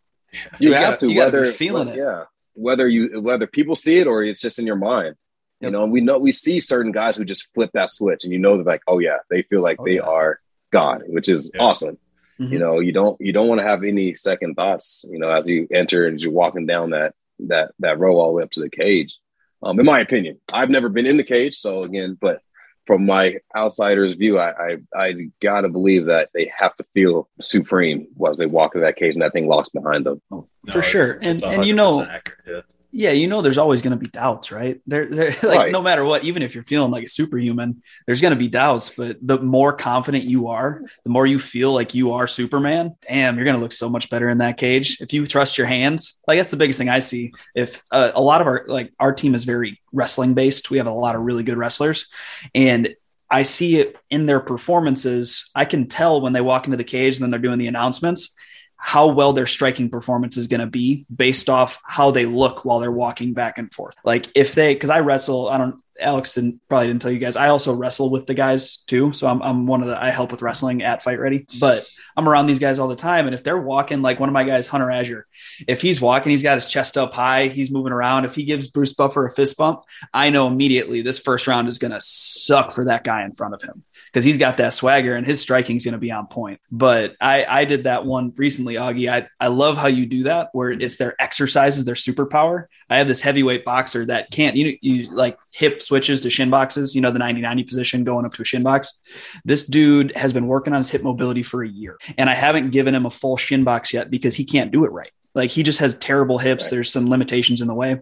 You, 0.59 0.69
You 0.71 0.75
have 0.75 0.83
gotta- 0.95 1.07
to 1.07 1.09
you 1.09 1.15
gotta 1.17 1.31
be 1.33 1.39
whether 1.39 1.53
feeling 1.53 1.89
it. 1.89 1.97
Yeah. 1.97 2.25
Whether 2.55 2.89
you 2.89 3.21
whether 3.21 3.47
people 3.47 3.75
see 3.75 3.99
it 3.99 4.07
or 4.07 4.23
it's 4.25 4.41
just 4.41 4.59
in 4.59 4.67
your 4.67 4.77
mind. 4.77 5.15
You 5.61 5.71
know, 5.71 5.83
and 5.83 5.93
we 5.93 6.01
know 6.01 6.19
we 6.19 6.31
see 6.33 6.61
certain 6.61 6.93
guys 6.93 7.17
who 7.17 7.25
just 7.25 7.53
flip 7.53 7.71
that 7.75 7.91
switch 7.91 8.23
and 8.25 8.33
you 8.33 8.39
know 8.39 8.57
that 8.57 8.67
like, 8.67 8.83
oh 8.87 8.99
yeah, 9.01 9.19
they 9.31 9.43
feel 9.43 9.61
like 9.63 9.79
Oh, 9.81 9.85
they 9.85 9.95
yeah. 9.97 10.03
are 10.03 10.41
God, 10.71 11.03
which 11.09 11.29
is 11.29 11.51
Yeah. 11.55 11.63
awesome. 11.63 11.99
Mhm. 12.41 12.51
You 12.53 12.59
know, 12.61 12.79
you 12.79 12.93
don't 12.93 13.21
you 13.21 13.33
don't 13.33 13.49
want 13.49 13.61
to 13.61 13.67
have 13.67 13.83
any 13.83 14.15
second 14.15 14.55
thoughts, 14.55 15.05
you 15.11 15.19
know, 15.19 15.31
as 15.31 15.49
you 15.49 15.67
enter 15.73 16.07
and 16.07 16.21
you're 16.21 16.31
walking 16.33 16.67
down 16.67 16.91
that 16.91 17.15
that 17.41 17.73
that 17.81 17.99
row 17.99 18.17
all 18.19 18.29
the 18.29 18.35
way 18.35 18.43
up 18.45 18.51
to 18.53 18.61
the 18.61 18.71
cage. 18.71 19.15
Um, 19.61 19.81
in 19.81 19.87
my 19.87 19.99
opinion. 19.99 20.41
I've 20.53 20.71
never 20.71 20.89
been 20.89 21.07
in 21.07 21.17
the 21.17 21.25
cage, 21.25 21.57
so 21.57 21.83
again, 21.83 22.17
but 22.21 22.41
from 22.87 23.05
my 23.05 23.39
outsider's 23.57 24.13
view, 24.13 24.39
I, 24.39 24.51
I 24.53 24.77
I 24.97 25.15
gotta 25.41 25.69
believe 25.69 26.07
that 26.07 26.31
they 26.33 26.51
have 26.57 26.77
to 26.77 26.85
feel 26.95 27.29
supreme 27.41 28.07
as 28.29 28.39
they 28.39 28.47
walk 28.47 28.77
in 28.77 28.83
that 28.83 28.95
cage 28.97 29.15
and 29.15 29.23
that 29.23 29.33
thing 29.33 29.49
locks 29.49 29.71
behind 29.71 30.07
them. 30.07 30.23
No, 30.31 30.47
for 30.71 30.81
sure, 30.83 31.19
it's 31.21 31.43
and 31.43 31.53
and 31.55 31.65
you 31.67 31.75
know, 31.75 32.03
accurate, 32.03 32.39
yeah. 32.47 32.61
Yeah, 32.91 33.11
you 33.11 33.27
know, 33.27 33.43
there's 33.43 33.59
always 33.59 33.83
going 33.83 33.91
to 33.91 33.99
be 34.03 34.09
doubts, 34.09 34.51
right? 34.51 34.81
There, 34.87 35.07
there, 35.07 35.31
like 35.43 35.59
Right. 35.59 35.73
no 35.73 35.83
matter 35.83 36.05
what, 36.05 36.25
even 36.25 36.43
if 36.43 36.55
you're 36.55 36.65
feeling 36.65 36.91
like 36.91 37.05
a 37.05 37.09
superhuman, 37.09 37.83
there's 38.07 38.21
going 38.21 38.33
to 38.33 38.39
be 38.39 38.49
doubts. 38.49 38.91
But 38.91 39.19
the 39.21 39.39
more 39.41 39.73
confident 39.75 40.25
you 40.25 40.49
are, 40.49 40.83
the 41.05 41.11
more 41.11 41.27
you 41.27 41.39
feel 41.39 41.73
like 41.73 41.95
you 41.95 42.13
are 42.13 42.27
Superman. 42.27 42.97
Damn, 43.07 43.37
you're 43.37 43.45
going 43.45 43.57
to 43.57 43.63
look 43.63 43.73
so 43.75 43.89
much 43.91 44.09
better 44.09 44.29
in 44.31 44.39
that 44.39 44.57
cage 44.57 45.01
if 45.01 45.13
you 45.13 45.27
trust 45.27 45.59
your 45.59 45.67
hands. 45.67 46.21
Like 46.27 46.39
that's 46.39 46.51
the 46.51 46.57
biggest 46.57 46.79
thing 46.79 46.89
I 46.89 47.01
see. 47.01 47.33
If 47.55 47.83
uh, 47.91 48.13
a 48.15 48.23
lot 48.23 48.41
of 48.41 48.47
our 48.47 48.65
like 48.69 48.93
our 48.99 49.13
team 49.13 49.35
is 49.35 49.45
very 49.45 49.81
wrestling 49.93 50.35
based, 50.35 50.71
we 50.71 50.79
have 50.79 50.87
a 50.87 50.93
lot 50.93 51.15
of 51.15 51.23
really 51.23 51.43
good 51.43 51.59
wrestlers, 51.59 52.07
and 52.55 52.95
I 53.31 53.43
see 53.43 53.77
it 53.77 53.97
in 54.09 54.25
their 54.25 54.41
performances. 54.41 55.51
I 55.55 55.67
can 55.67 55.89
tell 55.89 56.23
when 56.23 56.33
they 56.33 56.41
walk 56.41 56.65
into 56.67 56.79
the 56.79 56.85
cage 56.85 57.17
and 57.17 57.23
then 57.23 57.31
they're 57.31 57.39
doing 57.39 57.59
the 57.59 57.67
announcements 57.67 58.35
how 58.79 59.09
well 59.09 59.33
their 59.33 59.47
striking 59.47 59.91
performance 59.91 60.37
is 60.37 60.47
going 60.47 60.61
to 60.61 60.67
be 60.67 61.05
based 61.15 61.51
off 61.51 61.81
how 61.85 62.13
they 62.13 62.25
look 62.25 62.65
while 62.65 62.79
they're 62.79 62.91
walking 62.91 63.35
back 63.35 63.59
and 63.59 63.75
forth. 63.75 63.97
Like 64.05 64.31
if 64.35 64.55
they, 64.55 64.73
because 64.73 64.89
I 64.89 65.01
wrestle, 65.01 65.49
I 65.49 65.59
don't, 65.59 65.83
Alex 66.01 66.35
didn't, 66.35 66.61
probably 66.69 66.87
didn't 66.87 67.03
tell 67.03 67.11
you 67.11 67.19
guys. 67.19 67.37
I 67.37 67.49
also 67.49 67.75
wrestle 67.75 68.09
with 68.09 68.27
the 68.27 68.35
guys 68.35 68.77
too. 68.87 69.13
So 69.15 69.27
I'm, 69.27 69.43
I'm 69.43 69.67
one 69.67 69.83
of 69.83 69.89
the, 69.89 70.01
I 70.01 70.11
help 70.11 70.31
with 70.31 70.43
wrestling 70.43 70.85
at 70.85 71.03
Fight 71.03 71.19
Ready, 71.19 71.45
but 71.59 71.89
I'm 72.17 72.29
around 72.29 72.47
these 72.47 72.61
guys 72.61 72.79
all 72.79 72.87
the 72.87 72.95
time. 72.95 73.27
And 73.27 73.35
if 73.35 73.43
they're 73.43 73.59
walking, 73.61 74.01
like 74.01 74.21
one 74.21 74.29
of 74.29 74.33
my 74.33 74.45
guys, 74.45 74.69
Hunter 74.69 74.93
Azure, 74.93 75.27
if 75.67 75.83
he's 75.83 76.01
walking, 76.01 76.31
he's 76.31 76.45
got 76.45 76.55
his 76.55 76.67
chest 76.67 76.97
up 76.97 77.15
high, 77.15 77.49
he's 77.49 77.73
moving 77.73 77.93
around. 77.93 78.27
If 78.27 78.37
he 78.37 78.45
gives 78.45 78.69
Bruce 78.69 78.93
Buffer 78.93 79.27
a 79.27 79.33
fist 79.33 79.57
bump, 79.57 79.83
I 80.15 80.31
know 80.31 80.47
immediately 80.47 81.03
this 81.03 81.19
first 81.19 81.49
round 81.49 81.67
is 81.67 81.79
going 81.79 81.93
to 81.93 82.01
suck 82.01 82.71
for 82.71 82.85
that 82.85 83.03
guy 83.03 83.25
in 83.25 83.33
front 83.33 83.55
of 83.55 83.63
him 83.63 83.83
because 84.19 84.25
he's 84.25 84.37
got 84.37 84.57
that 84.57 84.73
swagger 84.73 85.15
and 85.15 85.25
his 85.25 85.41
striking's 85.41 85.85
going 85.85 85.93
to 85.93 85.99
be 85.99 86.11
on 86.11 86.27
point. 86.27 86.61
But 86.73 87.15
I, 87.21 87.45
I 87.49 87.65
did 87.65 87.85
that 87.85 88.05
one 88.05 88.33
recently, 88.35 88.75
Augie. 88.75 89.09
I, 89.09 89.29
I 89.39 89.47
love 89.47 89.77
how 89.77 89.87
you 89.87 90.07
do 90.07 90.25
that 90.25 90.49
where 90.53 90.73
it's 90.73 90.97
their 90.97 91.15
exercises, 91.23 91.85
their 91.85 91.95
superpower. 91.95 92.67
I 92.91 92.99
have 92.99 93.07
this 93.07 93.21
heavyweight 93.21 93.65
boxer 93.65 94.05
that 94.07 94.33
can't, 94.33 94.57
you, 94.57 94.77
you 94.81 95.09
like 95.13 95.39
hip 95.53 95.81
switches 95.83 96.21
to 96.23 96.31
shin 96.31 96.51
boxes, 96.51 96.97
you 96.97 97.01
know, 97.01 97.13
the 97.13 97.21
90 97.21 97.43
90 97.43 97.63
position 97.63 98.03
going 98.03 98.27
up 98.27 98.35
to 98.35 98.43
a 98.43 98.45
shin 98.45 98.65
box. 98.65 98.99
This 99.45 99.65
dude 99.65 100.13
has 100.17 100.33
been 100.33 100.49
working 100.49 100.73
on 100.73 100.81
his 100.81 100.91
hip 100.91 101.05
mobility 101.05 101.45
for 101.45 101.63
a 101.63 101.69
year 101.69 101.97
and 102.17 102.29
I 102.29 102.35
haven't 102.35 102.71
given 102.71 102.97
him 102.97 103.07
a 103.07 103.11
full 103.11 103.37
shin 103.37 103.63
box 103.63 103.93
yet 103.93 104.11
because 104.11 104.35
he 104.35 104.45
can't 104.45 104.73
do 104.73 104.85
it 104.85 104.91
right. 104.91 105.13
Like 105.37 105.51
he 105.51 105.63
just 105.63 105.79
has 105.79 105.95
terrible 105.95 106.39
hips. 106.39 106.65
Right. 106.65 106.71
There's 106.73 106.91
some 106.91 107.09
limitations 107.09 107.61
in 107.61 107.69
the 107.69 107.75
way. 107.75 108.01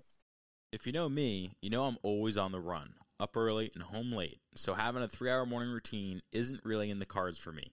If 0.72 0.86
you 0.86 0.92
know 0.92 1.10
me, 1.10 1.50
you 1.60 1.68
know 1.68 1.84
I'm 1.84 1.98
always 2.02 2.38
on 2.38 2.52
the 2.52 2.60
run 2.60 2.94
up 3.18 3.36
early 3.36 3.70
and 3.74 3.82
home 3.82 4.12
late, 4.12 4.40
so 4.54 4.74
having 4.74 5.02
a 5.02 5.08
three 5.08 5.30
hour 5.30 5.46
morning 5.46 5.70
routine 5.70 6.22
isn't 6.32 6.64
really 6.64 6.90
in 6.90 6.98
the 6.98 7.06
cards 7.06 7.38
for 7.38 7.52
me. 7.52 7.72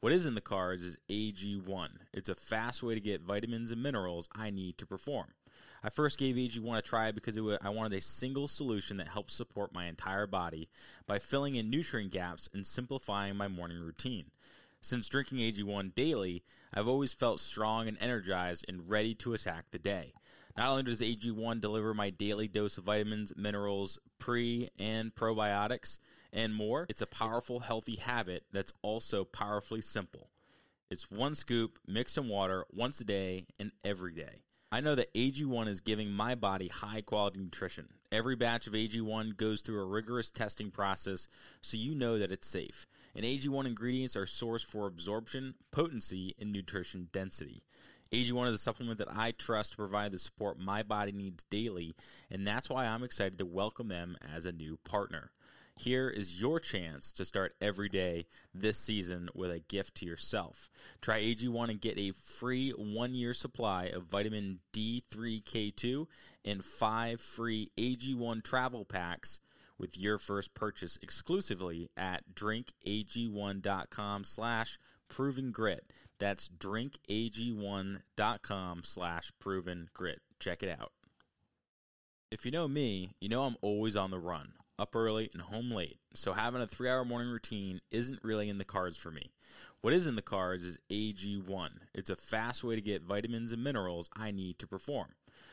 What 0.00 0.12
is 0.12 0.26
in 0.26 0.34
the 0.34 0.40
cards 0.40 0.82
is 0.82 0.98
AG1. 1.08 1.88
It's 2.12 2.28
a 2.28 2.34
fast 2.34 2.82
way 2.82 2.94
to 2.94 3.00
get 3.00 3.22
vitamins 3.22 3.72
and 3.72 3.82
minerals 3.82 4.28
I 4.32 4.50
need 4.50 4.78
to 4.78 4.86
perform. 4.86 5.28
I 5.82 5.90
first 5.90 6.18
gave 6.18 6.36
AG1 6.36 6.78
a 6.78 6.82
try 6.82 7.10
because 7.10 7.38
was, 7.38 7.58
I 7.62 7.70
wanted 7.70 7.96
a 7.96 8.00
single 8.00 8.48
solution 8.48 8.96
that 8.98 9.08
helps 9.08 9.34
support 9.34 9.74
my 9.74 9.86
entire 9.86 10.26
body 10.26 10.68
by 11.06 11.18
filling 11.18 11.56
in 11.56 11.70
nutrient 11.70 12.12
gaps 12.12 12.48
and 12.52 12.66
simplifying 12.66 13.36
my 13.36 13.48
morning 13.48 13.80
routine. 13.80 14.30
Since 14.80 15.08
drinking 15.08 15.38
AG1 15.38 15.94
daily, 15.94 16.44
I've 16.72 16.88
always 16.88 17.12
felt 17.12 17.40
strong 17.40 17.88
and 17.88 17.96
energized 18.00 18.64
and 18.68 18.88
ready 18.88 19.14
to 19.16 19.32
attack 19.32 19.66
the 19.70 19.78
day. 19.78 20.12
Not 20.56 20.68
only 20.68 20.82
does 20.84 21.00
AG1 21.00 21.60
deliver 21.60 21.94
my 21.94 22.10
daily 22.10 22.46
dose 22.46 22.78
of 22.78 22.84
vitamins, 22.84 23.32
minerals, 23.36 23.98
pre 24.18 24.70
and 24.78 25.14
probiotics, 25.14 25.98
and 26.32 26.54
more, 26.54 26.86
it's 26.88 27.02
a 27.02 27.06
powerful, 27.06 27.60
healthy 27.60 27.96
habit 27.96 28.44
that's 28.52 28.72
also 28.82 29.24
powerfully 29.24 29.80
simple. 29.80 30.30
It's 30.90 31.10
one 31.10 31.34
scoop 31.34 31.78
mixed 31.88 32.18
in 32.18 32.28
water 32.28 32.66
once 32.70 33.00
a 33.00 33.04
day 33.04 33.46
and 33.58 33.72
every 33.84 34.14
day. 34.14 34.42
I 34.70 34.80
know 34.80 34.94
that 34.96 35.14
AG1 35.14 35.68
is 35.68 35.80
giving 35.80 36.10
my 36.10 36.34
body 36.34 36.68
high 36.68 37.00
quality 37.00 37.38
nutrition. 37.38 37.88
Every 38.10 38.34
batch 38.34 38.66
of 38.66 38.72
AG1 38.72 39.36
goes 39.36 39.60
through 39.60 39.80
a 39.80 39.86
rigorous 39.86 40.32
testing 40.32 40.70
process 40.70 41.28
so 41.62 41.76
you 41.76 41.94
know 41.94 42.18
that 42.18 42.32
it's 42.32 42.48
safe. 42.48 42.86
And 43.14 43.24
AG1 43.24 43.66
ingredients 43.66 44.16
are 44.16 44.26
sourced 44.26 44.64
for 44.64 44.86
absorption, 44.86 45.54
potency, 45.70 46.34
and 46.40 46.52
nutrition 46.52 47.08
density. 47.12 47.62
AG1 48.12 48.48
is 48.48 48.54
a 48.54 48.58
supplement 48.58 48.98
that 48.98 49.14
I 49.14 49.32
trust 49.32 49.72
to 49.72 49.76
provide 49.76 50.12
the 50.12 50.18
support 50.18 50.58
my 50.58 50.82
body 50.82 51.12
needs 51.12 51.44
daily, 51.44 51.94
and 52.30 52.46
that's 52.46 52.68
why 52.68 52.86
I'm 52.86 53.02
excited 53.02 53.38
to 53.38 53.46
welcome 53.46 53.88
them 53.88 54.16
as 54.34 54.46
a 54.46 54.52
new 54.52 54.78
partner. 54.84 55.30
Here 55.76 56.08
is 56.08 56.40
your 56.40 56.60
chance 56.60 57.12
to 57.14 57.24
start 57.24 57.56
every 57.60 57.88
day 57.88 58.26
this 58.54 58.78
season 58.78 59.28
with 59.34 59.50
a 59.50 59.58
gift 59.58 59.96
to 59.96 60.06
yourself. 60.06 60.70
Try 61.00 61.20
AG1 61.20 61.68
and 61.68 61.80
get 61.80 61.98
a 61.98 62.12
free 62.12 62.70
one 62.70 63.14
year 63.14 63.34
supply 63.34 63.86
of 63.86 64.04
vitamin 64.04 64.60
D3K2 64.72 66.06
and 66.44 66.64
five 66.64 67.20
free 67.20 67.72
AG1 67.76 68.44
travel 68.44 68.84
packs 68.84 69.40
with 69.76 69.98
your 69.98 70.18
first 70.18 70.54
purchase 70.54 70.96
exclusively 71.02 71.90
at 71.96 72.34
drinkag1.com 72.34 74.24
slash 74.24 74.78
proven 75.08 75.50
grit. 75.50 75.88
That's 76.18 76.48
drinkag1.com 76.48 78.82
slash 78.84 79.32
proven 79.38 79.88
grit. 79.92 80.20
Check 80.38 80.62
it 80.62 80.68
out. 80.68 80.92
If 82.30 82.44
you 82.44 82.50
know 82.50 82.68
me, 82.68 83.10
you 83.20 83.28
know 83.28 83.42
I'm 83.42 83.56
always 83.62 83.96
on 83.96 84.10
the 84.10 84.18
run, 84.18 84.54
up 84.78 84.96
early 84.96 85.30
and 85.32 85.42
home 85.42 85.70
late, 85.70 85.98
so 86.14 86.32
having 86.32 86.62
a 86.62 86.66
three 86.66 86.88
hour 86.88 87.04
morning 87.04 87.30
routine 87.30 87.80
isn't 87.90 88.24
really 88.24 88.48
in 88.48 88.58
the 88.58 88.64
cards 88.64 88.96
for 88.96 89.10
me. 89.10 89.32
What 89.82 89.92
is 89.92 90.06
in 90.06 90.16
the 90.16 90.22
cards 90.22 90.64
is 90.64 90.78
AG1. 90.90 91.68
It's 91.94 92.10
a 92.10 92.16
fast 92.16 92.64
way 92.64 92.74
to 92.74 92.80
get 92.80 93.02
vitamins 93.02 93.52
and 93.52 93.62
minerals 93.62 94.08
I 94.16 94.30
need 94.30 94.58
to 94.60 94.66
perform. 94.66 95.08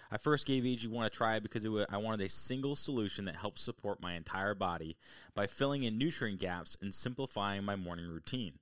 I 0.10 0.17
first 0.17 0.45
gave 0.45 0.63
AG1 0.63 1.06
a 1.06 1.10
try 1.10 1.39
because 1.39 1.67
was, 1.67 1.86
I 1.89 1.97
wanted 1.97 2.26
a 2.26 2.30
single 2.30 2.76
solution 2.76 3.26
that 3.26 3.36
helps 3.36 3.62
support 3.62 4.02
my 4.02 4.13
entire 4.13 4.56
body 4.56 4.97
by 5.34 5.47
filling 5.47 5.84
in 5.84 5.97
nutrient 5.97 6.39
gaps 6.39 6.78
and 6.82 6.93
simplifying 6.93 7.63
my 7.63 7.76
morning 7.76 8.08
routine. 8.08 8.60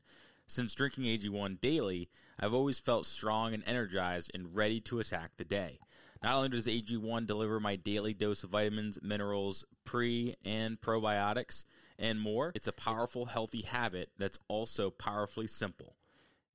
Since 0.50 0.74
drinking 0.74 1.04
AG1 1.04 1.62
daily, 1.62 2.10
I've 2.40 2.56
always 2.56 2.80
felt 2.80 3.06
strong 3.06 3.54
and 3.54 3.62
energized 3.68 4.32
and 4.34 4.56
ready 4.56 4.82
to 4.82 5.00
attack 5.00 5.34
the 5.38 5.46
day. 5.46 5.78
Not 6.24 6.34
only 6.34 6.50
does 6.50 6.66
AG1 6.66 7.28
deliver 7.28 7.60
my 7.60 7.76
daily 7.76 8.16
dose 8.16 8.44
of 8.44 8.50
vitamins, 8.50 8.98
minerals, 9.04 9.64
pre 9.86 10.34
and 10.44 10.82
probiotics, 10.82 11.66
and 12.00 12.20
more, 12.20 12.52
it's 12.56 12.68
a 12.68 12.72
powerful, 12.72 13.28
healthy 13.28 13.62
habit 13.62 14.10
that's 14.18 14.40
also 14.48 14.90
powerfully 14.90 15.46
simple. 15.46 15.96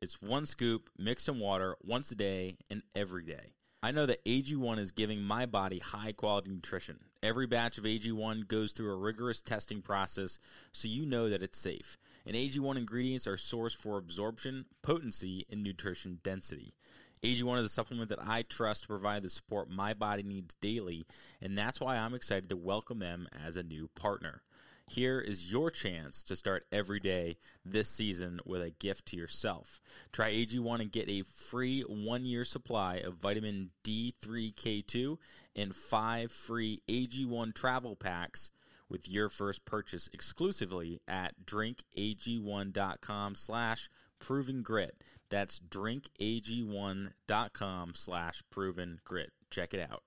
It's 0.01 0.21
one 0.21 0.45
scoop 0.45 0.91
mixed 0.99 1.29
in 1.29 1.39
water 1.39 1.77
once 1.81 2.11
a 2.11 2.17
day 2.17 2.57
and 2.69 2.83
every 2.97 3.25
day. 3.25 3.53
I 3.81 3.93
know 3.93 4.07
that 4.07 4.25
AG1 4.25 4.79
is 4.79 4.91
giving 4.91 5.23
my 5.23 5.47
body 5.47 5.79
high 5.79 6.13
quality 6.13 6.51
nutrition. 6.51 6.99
Every 7.23 7.47
batch 7.47 7.79
of 7.79 7.85
AG1 7.85 8.49
goes 8.49 8.73
through 8.73 8.91
a 8.91 8.97
rigorous 8.97 9.41
testing 9.41 9.83
process 9.83 10.41
so 10.73 10.89
you 10.89 11.07
know 11.07 11.29
that 11.29 11.45
it's 11.45 11.59
safe. 11.59 11.97
And 12.27 12.37
AG1 12.37 12.77
ingredients 12.77 13.27
are 13.27 13.37
sourced 13.37 13.77
for 13.77 13.99
absorption, 13.99 14.65
potency, 14.83 15.47
and 15.51 15.63
nutrition 15.63 16.21
density. 16.23 16.75
AG1 17.23 17.59
is 17.59 17.67
a 17.67 17.71
supplement 17.71 18.11
that 18.11 18.23
I 18.23 18.43
trust 18.43 18.83
to 18.83 18.89
provide 18.89 19.23
the 19.23 19.31
support 19.31 19.71
my 19.71 19.95
body 19.95 20.23
needs 20.23 20.55
daily, 20.57 21.07
and 21.41 21.57
that's 21.57 21.81
why 21.81 21.97
I'm 21.97 22.15
excited 22.15 22.49
to 22.51 22.57
welcome 22.57 22.99
them 22.99 23.29
as 23.47 23.57
a 23.57 23.63
new 23.63 23.89
partner. 23.95 24.43
Here 24.91 25.19
is 25.19 25.51
your 25.51 25.71
chance 25.71 26.23
to 26.25 26.37
start 26.37 26.67
every 26.71 27.01
day 27.01 27.39
this 27.65 27.89
season 27.89 28.41
with 28.45 28.61
a 28.61 28.71
gift 28.71 29.07
to 29.07 29.17
yourself. 29.17 29.81
Try 30.13 30.33
AG1 30.33 30.81
and 30.81 30.93
get 30.93 31.09
a 31.09 31.23
free 31.23 31.81
one 31.81 32.27
year 32.27 32.45
supply 32.45 32.97
of 32.97 33.15
vitamin 33.15 33.71
D3K2 33.83 35.17
and 35.57 35.75
five 35.75 36.31
free 36.31 36.83
AG1 36.89 37.55
travel 37.55 37.97
packs 37.97 38.51
with 38.95 39.09
your 39.09 39.29
first 39.29 39.65
purchase 39.65 40.09
exclusively 40.13 41.01
at 41.09 41.45
drinkag1.com 41.45 43.35
slash 43.35 43.91
proven 44.21 44.63
grit. 44.63 45.03
That's 45.29 45.59
drinkag1.com 45.59 47.93
slash 47.97 48.45
proven 48.51 49.01
grit. 49.05 49.33
Check 49.51 49.75
it 49.75 49.91
out 49.91 50.05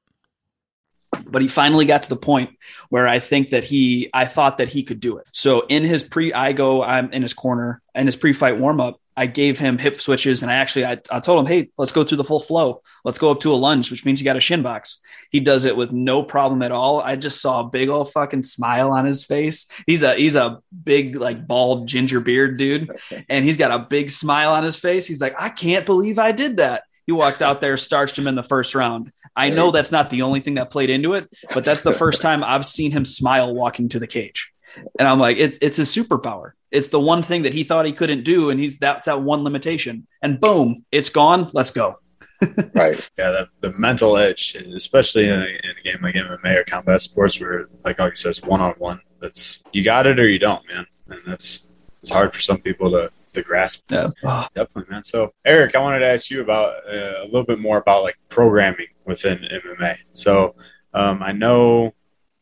but 1.25 1.41
he 1.41 1.47
finally 1.49 1.85
got 1.85 2.03
to 2.03 2.09
the 2.09 2.15
point 2.15 2.51
where 2.89 3.07
I 3.07 3.19
think 3.19 3.49
that 3.49 3.65
he, 3.65 4.09
I 4.13 4.25
thought 4.25 4.59
that 4.59 4.69
he 4.69 4.83
could 4.83 5.01
do 5.01 5.17
it. 5.17 5.25
So 5.33 5.65
in 5.67 5.83
his 5.83 6.03
pre, 6.03 6.31
I 6.31 6.53
go, 6.53 6.81
I'm 6.83 7.11
in 7.11 7.21
his 7.21 7.33
corner 7.33 7.81
in 7.95 8.05
his 8.05 8.15
pre-fight 8.15 8.59
warm 8.59 8.79
up. 8.79 9.01
I 9.17 9.25
gave 9.25 9.57
him 9.57 9.79
hip 9.79 9.99
switches 9.99 10.43
and 10.43 10.51
I 10.51 10.55
actually, 10.55 10.85
I, 10.85 10.99
I 11.09 11.19
told 11.19 11.39
him, 11.39 11.47
Hey, 11.47 11.69
let's 11.77 11.91
go 11.91 12.03
through 12.03 12.17
the 12.17 12.23
full 12.23 12.39
flow. 12.39 12.83
Let's 13.03 13.17
go 13.17 13.31
up 13.31 13.39
to 13.41 13.51
a 13.51 13.55
lunge, 13.55 13.89
which 13.89 14.05
means 14.05 14.21
you 14.21 14.25
got 14.25 14.37
a 14.37 14.41
shin 14.41 14.61
box. 14.61 15.01
He 15.31 15.39
does 15.39 15.65
it 15.65 15.75
with 15.75 15.91
no 15.91 16.23
problem 16.23 16.61
at 16.61 16.71
all. 16.71 17.01
I 17.01 17.15
just 17.15 17.41
saw 17.41 17.61
a 17.61 17.67
big 17.67 17.89
old 17.89 18.11
fucking 18.11 18.43
smile 18.43 18.91
on 18.91 19.05
his 19.05 19.23
face. 19.23 19.65
He's 19.87 20.03
a, 20.03 20.13
he's 20.13 20.35
a 20.35 20.59
big, 20.83 21.15
like 21.15 21.47
bald 21.47 21.87
ginger 21.87 22.19
beard 22.19 22.57
dude. 22.57 22.91
And 23.29 23.43
he's 23.43 23.57
got 23.57 23.71
a 23.71 23.79
big 23.79 24.11
smile 24.11 24.53
on 24.53 24.63
his 24.63 24.77
face. 24.77 25.05
He's 25.05 25.19
like, 25.19 25.35
I 25.41 25.49
can't 25.49 25.85
believe 25.85 26.19
I 26.19 26.31
did 26.31 26.57
that. 26.57 26.83
He 27.07 27.11
walked 27.13 27.41
out 27.41 27.61
there, 27.61 27.77
starched 27.77 28.17
him 28.17 28.27
in 28.27 28.35
the 28.35 28.43
first 28.43 28.75
round. 28.75 29.11
I 29.35 29.49
know 29.49 29.71
that's 29.71 29.91
not 29.91 30.09
the 30.09 30.21
only 30.23 30.39
thing 30.39 30.55
that 30.55 30.69
played 30.69 30.89
into 30.89 31.13
it, 31.13 31.29
but 31.53 31.65
that's 31.65 31.81
the 31.81 31.93
first 31.93 32.21
time 32.23 32.43
I've 32.43 32.65
seen 32.65 32.91
him 32.91 33.05
smile 33.05 33.55
walking 33.55 33.89
to 33.89 33.99
the 33.99 34.07
cage. 34.07 34.51
And 34.99 35.07
I'm 35.07 35.19
like, 35.19 35.37
it's 35.37 35.57
it's 35.61 35.79
a 35.79 35.83
superpower. 35.83 36.51
It's 36.71 36.89
the 36.89 36.99
one 36.99 37.23
thing 37.23 37.43
that 37.43 37.53
he 37.53 37.63
thought 37.63 37.85
he 37.85 37.93
couldn't 37.93 38.23
do, 38.23 38.49
and 38.49 38.59
he's 38.59 38.77
that's 38.77 39.05
that 39.05 39.21
one 39.21 39.43
limitation. 39.43 40.07
And 40.21 40.39
boom, 40.39 40.85
it's 40.91 41.09
gone. 41.09 41.49
Let's 41.53 41.71
go. 41.71 41.99
right. 42.75 43.09
Yeah, 43.17 43.31
the, 43.31 43.49
the 43.61 43.73
mental 43.73 44.17
edge, 44.17 44.55
especially 44.55 45.29
in 45.29 45.41
a, 45.41 45.45
in 45.45 45.71
a 45.79 45.83
game 45.83 45.99
like 46.01 46.15
MMA 46.15 46.55
or 46.55 46.63
combat 46.63 47.01
sports, 47.01 47.39
where 47.39 47.67
like 47.83 47.97
Augie 47.97 48.17
says, 48.17 48.43
one 48.43 48.61
on 48.61 48.73
one. 48.73 49.01
That's 49.19 49.63
you 49.71 49.83
got 49.83 50.05
it 50.05 50.19
or 50.19 50.29
you 50.29 50.39
don't, 50.39 50.65
man. 50.67 50.85
And 51.09 51.21
that's 51.25 51.67
it's 52.01 52.11
hard 52.11 52.33
for 52.33 52.41
some 52.41 52.59
people 52.59 52.91
to 52.91 53.11
to 53.33 53.41
grasp. 53.41 53.83
Yeah, 53.89 54.09
oh, 54.23 54.47
definitely, 54.55 54.91
man. 54.91 55.03
So, 55.03 55.33
Eric, 55.45 55.75
I 55.75 55.79
wanted 55.79 55.99
to 55.99 56.07
ask 56.07 56.29
you 56.29 56.41
about 56.41 56.75
uh, 56.87 57.21
a 57.23 57.25
little 57.25 57.45
bit 57.45 57.59
more 57.59 57.77
about 57.77 58.03
like 58.03 58.17
programming 58.29 58.87
within 59.05 59.39
MMA. 59.39 59.97
So, 60.13 60.55
um, 60.93 61.23
I 61.23 61.31
know, 61.31 61.93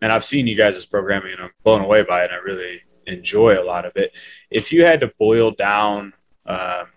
and 0.02 0.12
I've 0.12 0.26
seen 0.26 0.48
you 0.48 0.56
guys' 0.56 0.76
as 0.76 0.86
programming, 0.86 1.34
and 1.34 1.42
I'm 1.42 1.52
blown 1.64 1.82
away 1.82 2.04
by 2.04 2.26
it. 2.26 2.32
I 2.32 2.38
really 2.38 2.82
enjoy 3.08 3.60
a 3.60 3.64
lot 3.64 3.86
of 3.86 3.94
it. 3.96 4.12
If 4.50 4.72
you 4.72 4.84
had 4.84 5.02
to 5.02 5.14
boil 5.20 5.52
down 5.52 6.14
um, 6.46 6.88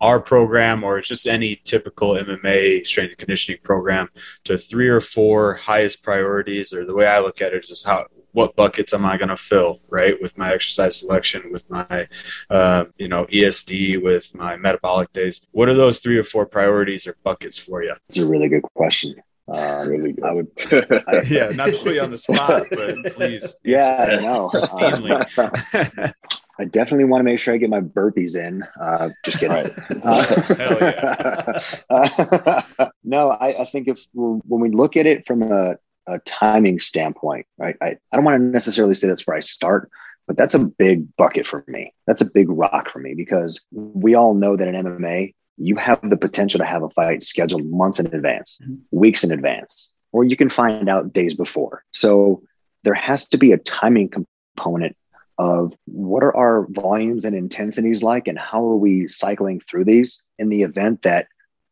our 0.00 0.20
program 0.20 0.84
or 0.84 1.00
just 1.00 1.26
any 1.26 1.56
typical 1.56 2.10
MMA 2.10 2.86
strength 2.86 3.10
and 3.10 3.18
conditioning 3.18 3.60
program 3.62 4.08
to 4.44 4.58
three 4.58 4.88
or 4.88 5.00
four 5.00 5.54
highest 5.54 6.02
priorities, 6.02 6.72
or 6.72 6.84
the 6.84 6.94
way 6.94 7.06
I 7.06 7.20
look 7.20 7.40
at 7.40 7.52
it 7.52 7.64
is 7.64 7.70
just 7.70 7.86
how 7.86 8.06
what 8.32 8.56
buckets 8.56 8.92
am 8.92 9.06
I 9.06 9.16
going 9.16 9.28
to 9.28 9.36
fill, 9.36 9.80
right? 9.88 10.20
With 10.20 10.36
my 10.36 10.52
exercise 10.52 10.98
selection, 10.98 11.52
with 11.52 11.68
my, 11.70 12.08
uh, 12.50 12.84
you 12.98 13.06
know, 13.06 13.26
ESD, 13.26 14.02
with 14.02 14.34
my 14.34 14.56
metabolic 14.56 15.12
days. 15.12 15.46
What 15.52 15.68
are 15.68 15.74
those 15.74 16.00
three 16.00 16.18
or 16.18 16.24
four 16.24 16.44
priorities 16.44 17.06
or 17.06 17.16
buckets 17.22 17.58
for 17.58 17.84
you? 17.84 17.94
It's 18.08 18.18
a 18.18 18.26
really 18.26 18.48
good 18.48 18.64
question. 18.74 19.14
Uh, 19.46 19.84
really. 19.86 20.14
I 20.24 20.32
would, 20.32 20.48
I, 21.06 21.22
yeah, 21.26 21.50
not 21.50 21.66
to 21.66 21.78
put 21.82 21.94
you 21.94 22.00
on 22.00 22.10
the 22.10 22.18
spot, 22.18 22.66
but 22.70 23.04
please. 23.12 23.56
Yeah, 23.62 24.16
I 24.18 24.22
know. 24.22 24.50
Pristinely. 24.54 26.14
I 26.58 26.64
definitely 26.64 27.04
want 27.04 27.20
to 27.20 27.24
make 27.24 27.40
sure 27.40 27.52
I 27.52 27.56
get 27.56 27.68
my 27.68 27.80
burpees 27.80 28.36
in. 28.36 28.64
Uh, 28.80 29.10
just 29.24 29.40
kidding. 29.40 29.56
Right. 29.56 29.72
Uh, 31.90 32.08
yeah. 32.16 32.88
no, 33.02 33.30
I, 33.30 33.62
I, 33.62 33.64
think 33.64 33.88
if 33.88 34.06
when 34.14 34.40
we 34.46 34.70
look 34.70 34.96
at 34.96 35.04
it 35.04 35.26
from 35.26 35.42
a, 35.42 35.76
a 36.06 36.20
timing 36.20 36.78
standpoint, 36.78 37.46
right, 37.58 37.76
I, 37.80 37.98
I 38.12 38.16
don't 38.16 38.24
want 38.24 38.36
to 38.36 38.44
necessarily 38.44 38.94
say 38.94 39.08
that's 39.08 39.26
where 39.26 39.36
I 39.36 39.40
start, 39.40 39.90
but 40.28 40.36
that's 40.36 40.54
a 40.54 40.60
big 40.60 41.14
bucket 41.16 41.46
for 41.46 41.64
me. 41.66 41.92
That's 42.06 42.20
a 42.20 42.26
big 42.26 42.48
rock 42.48 42.88
for 42.90 43.00
me 43.00 43.14
because 43.14 43.60
we 43.72 44.14
all 44.14 44.34
know 44.34 44.56
that 44.56 44.68
in 44.68 44.76
MMA, 44.76 45.34
you 45.56 45.76
have 45.76 46.00
the 46.02 46.16
potential 46.16 46.58
to 46.58 46.64
have 46.64 46.82
a 46.82 46.90
fight 46.90 47.22
scheduled 47.22 47.64
months 47.64 48.00
in 48.00 48.06
advance, 48.06 48.58
mm-hmm. 48.62 48.74
weeks 48.90 49.24
in 49.24 49.32
advance, 49.32 49.90
or 50.12 50.24
you 50.24 50.36
can 50.36 50.50
find 50.50 50.88
out 50.88 51.12
days 51.12 51.34
before. 51.34 51.84
So 51.92 52.42
there 52.82 52.94
has 52.94 53.28
to 53.28 53.38
be 53.38 53.52
a 53.52 53.58
timing 53.58 54.08
component 54.08 54.96
of 55.38 55.72
what 55.86 56.22
are 56.22 56.36
our 56.36 56.66
volumes 56.70 57.24
and 57.24 57.34
intensities 57.34 58.02
like 58.02 58.28
and 58.28 58.38
how 58.38 58.64
are 58.64 58.76
we 58.76 59.08
cycling 59.08 59.60
through 59.60 59.84
these 59.84 60.22
in 60.38 60.48
the 60.48 60.62
event 60.62 61.02
that 61.02 61.26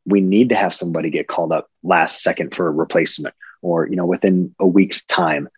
we 0.04 0.20
need 0.20 0.48
to 0.48 0.56
have 0.56 0.74
somebody 0.74 1.10
get 1.10 1.28
called 1.28 1.52
up 1.52 1.68
last 1.84 2.22
second 2.22 2.54
for 2.54 2.66
a 2.66 2.72
replacement 2.72 3.34
or 3.60 3.88
you 3.88 3.94
know 3.94 4.06
within 4.06 4.52
a 4.58 4.66
week's 4.66 5.04
time 5.04 5.48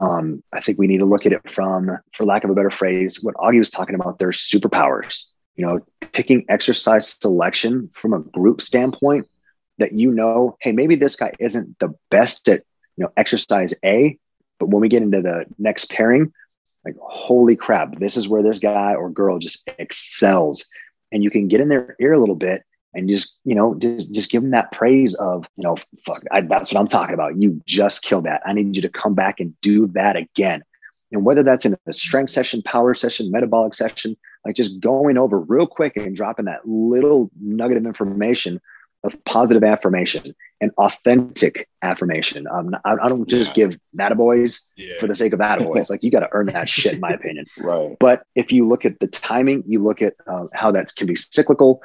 um, 0.00 0.42
i 0.52 0.60
think 0.60 0.78
we 0.78 0.86
need 0.86 0.98
to 0.98 1.06
look 1.06 1.24
at 1.24 1.32
it 1.32 1.50
from 1.50 1.96
for 2.12 2.26
lack 2.26 2.44
of 2.44 2.50
a 2.50 2.54
better 2.54 2.70
phrase 2.70 3.22
what 3.22 3.34
augie 3.36 3.58
was 3.58 3.70
talking 3.70 3.94
about 3.94 4.18
their 4.18 4.28
superpowers 4.28 5.24
you 5.58 5.66
know 5.66 5.80
picking 6.12 6.46
exercise 6.48 7.18
selection 7.20 7.90
from 7.92 8.14
a 8.14 8.20
group 8.20 8.62
standpoint 8.62 9.26
that 9.76 9.92
you 9.92 10.10
know 10.10 10.56
hey 10.60 10.72
maybe 10.72 10.96
this 10.96 11.16
guy 11.16 11.32
isn't 11.38 11.78
the 11.78 11.94
best 12.10 12.48
at 12.48 12.62
you 12.96 13.04
know 13.04 13.12
exercise 13.16 13.74
a 13.84 14.16
but 14.58 14.70
when 14.70 14.80
we 14.80 14.88
get 14.88 15.02
into 15.02 15.20
the 15.20 15.44
next 15.58 15.90
pairing 15.90 16.32
like 16.84 16.96
holy 17.00 17.56
crap 17.56 17.98
this 17.98 18.16
is 18.16 18.28
where 18.28 18.42
this 18.42 18.58
guy 18.58 18.94
or 18.94 19.10
girl 19.10 19.38
just 19.38 19.68
excels. 19.78 20.64
And 21.10 21.24
you 21.24 21.30
can 21.30 21.48
get 21.48 21.60
in 21.60 21.68
their 21.68 21.96
ear 22.00 22.12
a 22.12 22.18
little 22.18 22.34
bit 22.34 22.62
and 22.94 23.08
just 23.08 23.36
you 23.44 23.54
know 23.54 23.74
just 23.74 24.12
just 24.12 24.30
give 24.30 24.42
them 24.42 24.50
that 24.52 24.72
praise 24.72 25.14
of 25.14 25.46
you 25.56 25.64
know 25.64 25.76
fuck 26.06 26.22
I, 26.30 26.42
that's 26.42 26.72
what 26.72 26.80
i'm 26.80 26.86
talking 26.86 27.14
about. 27.14 27.40
You 27.40 27.62
just 27.66 28.02
killed 28.02 28.24
that. 28.24 28.42
I 28.44 28.52
need 28.52 28.76
you 28.76 28.82
to 28.82 28.88
come 28.88 29.14
back 29.14 29.40
and 29.40 29.58
do 29.60 29.86
that 29.88 30.16
again. 30.16 30.62
And 31.12 31.24
whether 31.24 31.42
that's 31.42 31.64
in 31.64 31.76
a 31.86 31.92
strength 31.92 32.30
session 32.30 32.62
power 32.62 32.94
session 32.94 33.30
metabolic 33.30 33.74
session 33.74 34.16
like 34.48 34.56
just 34.56 34.80
going 34.80 35.18
over 35.18 35.38
real 35.38 35.66
quick 35.66 35.98
and 35.98 36.16
dropping 36.16 36.46
that 36.46 36.66
little 36.66 37.30
nugget 37.38 37.76
of 37.76 37.84
information 37.84 38.58
of 39.04 39.22
positive 39.24 39.62
affirmation 39.62 40.34
and 40.62 40.70
authentic 40.78 41.68
affirmation. 41.82 42.46
Um, 42.50 42.74
I, 42.82 42.94
I 42.94 43.08
don't 43.10 43.28
just 43.28 43.50
yeah. 43.50 43.66
give 43.66 43.78
that 43.92 44.16
boys 44.16 44.62
yeah. 44.74 44.94
for 45.00 45.06
the 45.06 45.14
sake 45.14 45.34
of 45.34 45.40
that 45.40 45.58
boys. 45.58 45.90
like 45.90 46.02
you 46.02 46.10
got 46.10 46.20
to 46.20 46.30
earn 46.32 46.46
that 46.46 46.66
shit, 46.66 46.94
in 46.94 47.00
my 47.00 47.10
opinion. 47.10 47.44
right. 47.58 47.94
But 48.00 48.22
if 48.34 48.50
you 48.50 48.66
look 48.66 48.86
at 48.86 49.00
the 49.00 49.06
timing, 49.06 49.64
you 49.66 49.82
look 49.82 50.00
at 50.00 50.14
uh, 50.26 50.46
how 50.54 50.70
that 50.72 50.94
can 50.96 51.06
be 51.06 51.14
cyclical. 51.14 51.82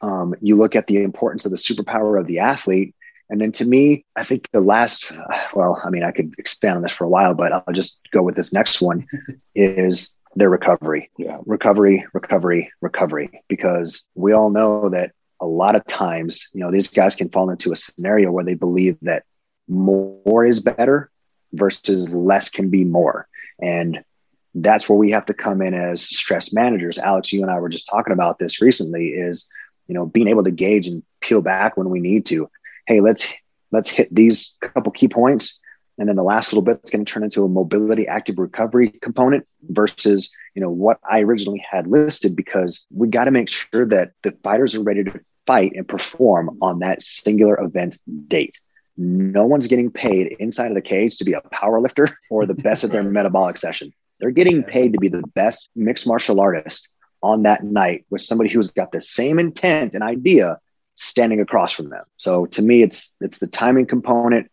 Um, 0.00 0.34
you 0.40 0.56
look 0.56 0.74
at 0.74 0.88
the 0.88 1.04
importance 1.04 1.44
of 1.44 1.52
the 1.52 1.56
superpower 1.56 2.18
of 2.18 2.26
the 2.26 2.40
athlete. 2.40 2.92
And 3.28 3.40
then 3.40 3.52
to 3.52 3.64
me, 3.64 4.04
I 4.16 4.24
think 4.24 4.48
the 4.50 4.60
last, 4.60 5.12
uh, 5.12 5.38
well, 5.54 5.80
I 5.84 5.90
mean, 5.90 6.02
I 6.02 6.10
could 6.10 6.34
expand 6.38 6.74
on 6.74 6.82
this 6.82 6.90
for 6.90 7.04
a 7.04 7.08
while, 7.08 7.34
but 7.34 7.52
I'll 7.52 7.72
just 7.72 8.00
go 8.10 8.20
with 8.20 8.34
this 8.34 8.52
next 8.52 8.80
one 8.80 9.06
is 9.54 10.10
their 10.34 10.50
recovery. 10.50 11.10
Yeah. 11.18 11.38
Recovery, 11.46 12.06
recovery, 12.12 12.72
recovery. 12.80 13.42
Because 13.48 14.04
we 14.14 14.32
all 14.32 14.50
know 14.50 14.88
that 14.90 15.12
a 15.40 15.46
lot 15.46 15.74
of 15.74 15.86
times, 15.86 16.48
you 16.52 16.60
know, 16.60 16.70
these 16.70 16.88
guys 16.88 17.16
can 17.16 17.30
fall 17.30 17.50
into 17.50 17.72
a 17.72 17.76
scenario 17.76 18.30
where 18.30 18.44
they 18.44 18.54
believe 18.54 18.96
that 19.02 19.24
more 19.68 20.44
is 20.44 20.60
better 20.60 21.10
versus 21.52 22.10
less 22.10 22.50
can 22.50 22.70
be 22.70 22.84
more. 22.84 23.26
And 23.60 24.04
that's 24.54 24.88
where 24.88 24.98
we 24.98 25.12
have 25.12 25.26
to 25.26 25.34
come 25.34 25.62
in 25.62 25.74
as 25.74 26.02
stress 26.02 26.52
managers. 26.52 26.98
Alex, 26.98 27.32
you 27.32 27.42
and 27.42 27.50
I 27.50 27.58
were 27.60 27.68
just 27.68 27.88
talking 27.88 28.12
about 28.12 28.38
this 28.38 28.60
recently 28.60 29.08
is, 29.08 29.46
you 29.86 29.94
know, 29.94 30.06
being 30.06 30.28
able 30.28 30.44
to 30.44 30.50
gauge 30.50 30.88
and 30.88 31.02
peel 31.20 31.40
back 31.40 31.76
when 31.76 31.88
we 31.88 32.00
need 32.00 32.26
to. 32.26 32.48
Hey, 32.86 33.00
let's 33.00 33.28
let's 33.70 33.88
hit 33.88 34.12
these 34.14 34.54
couple 34.60 34.92
key 34.92 35.08
points. 35.08 35.58
And 36.00 36.08
then 36.08 36.16
the 36.16 36.22
last 36.22 36.50
little 36.50 36.62
bit 36.62 36.80
is 36.82 36.88
going 36.88 37.04
to 37.04 37.12
turn 37.12 37.22
into 37.22 37.44
a 37.44 37.48
mobility 37.48 38.06
active 38.06 38.38
recovery 38.38 38.88
component 39.02 39.46
versus, 39.68 40.32
you 40.54 40.62
know, 40.62 40.70
what 40.70 40.98
I 41.08 41.20
originally 41.20 41.62
had 41.70 41.86
listed 41.86 42.34
because 42.34 42.86
we 42.90 43.08
got 43.08 43.24
to 43.24 43.30
make 43.30 43.50
sure 43.50 43.84
that 43.86 44.12
the 44.22 44.32
fighters 44.42 44.74
are 44.74 44.82
ready 44.82 45.04
to 45.04 45.20
fight 45.46 45.72
and 45.76 45.86
perform 45.86 46.56
on 46.62 46.78
that 46.78 47.02
singular 47.02 47.60
event 47.60 47.98
date. 48.28 48.54
No 48.96 49.44
one's 49.44 49.66
getting 49.66 49.90
paid 49.90 50.36
inside 50.38 50.68
of 50.68 50.74
the 50.74 50.80
cage 50.80 51.18
to 51.18 51.24
be 51.24 51.34
a 51.34 51.42
power 51.52 51.78
lifter 51.78 52.08
or 52.30 52.46
the 52.46 52.54
best 52.54 52.82
at 52.82 52.92
their 52.92 53.02
metabolic 53.18 53.58
session. 53.58 53.92
They're 54.20 54.30
getting 54.30 54.62
paid 54.62 54.94
to 54.94 54.98
be 54.98 55.10
the 55.10 55.22
best 55.34 55.68
mixed 55.76 56.06
martial 56.06 56.40
artist 56.40 56.88
on 57.22 57.42
that 57.42 57.62
night 57.62 58.06
with 58.08 58.22
somebody 58.22 58.48
who's 58.48 58.70
got 58.70 58.90
the 58.90 59.02
same 59.02 59.38
intent 59.38 59.92
and 59.92 60.02
idea 60.02 60.58
standing 60.94 61.40
across 61.40 61.72
from 61.72 61.90
them. 61.90 62.04
So 62.16 62.46
to 62.46 62.62
me, 62.62 62.82
it's 62.82 63.14
it's 63.20 63.38
the 63.38 63.46
timing 63.46 63.86
component. 63.86 64.50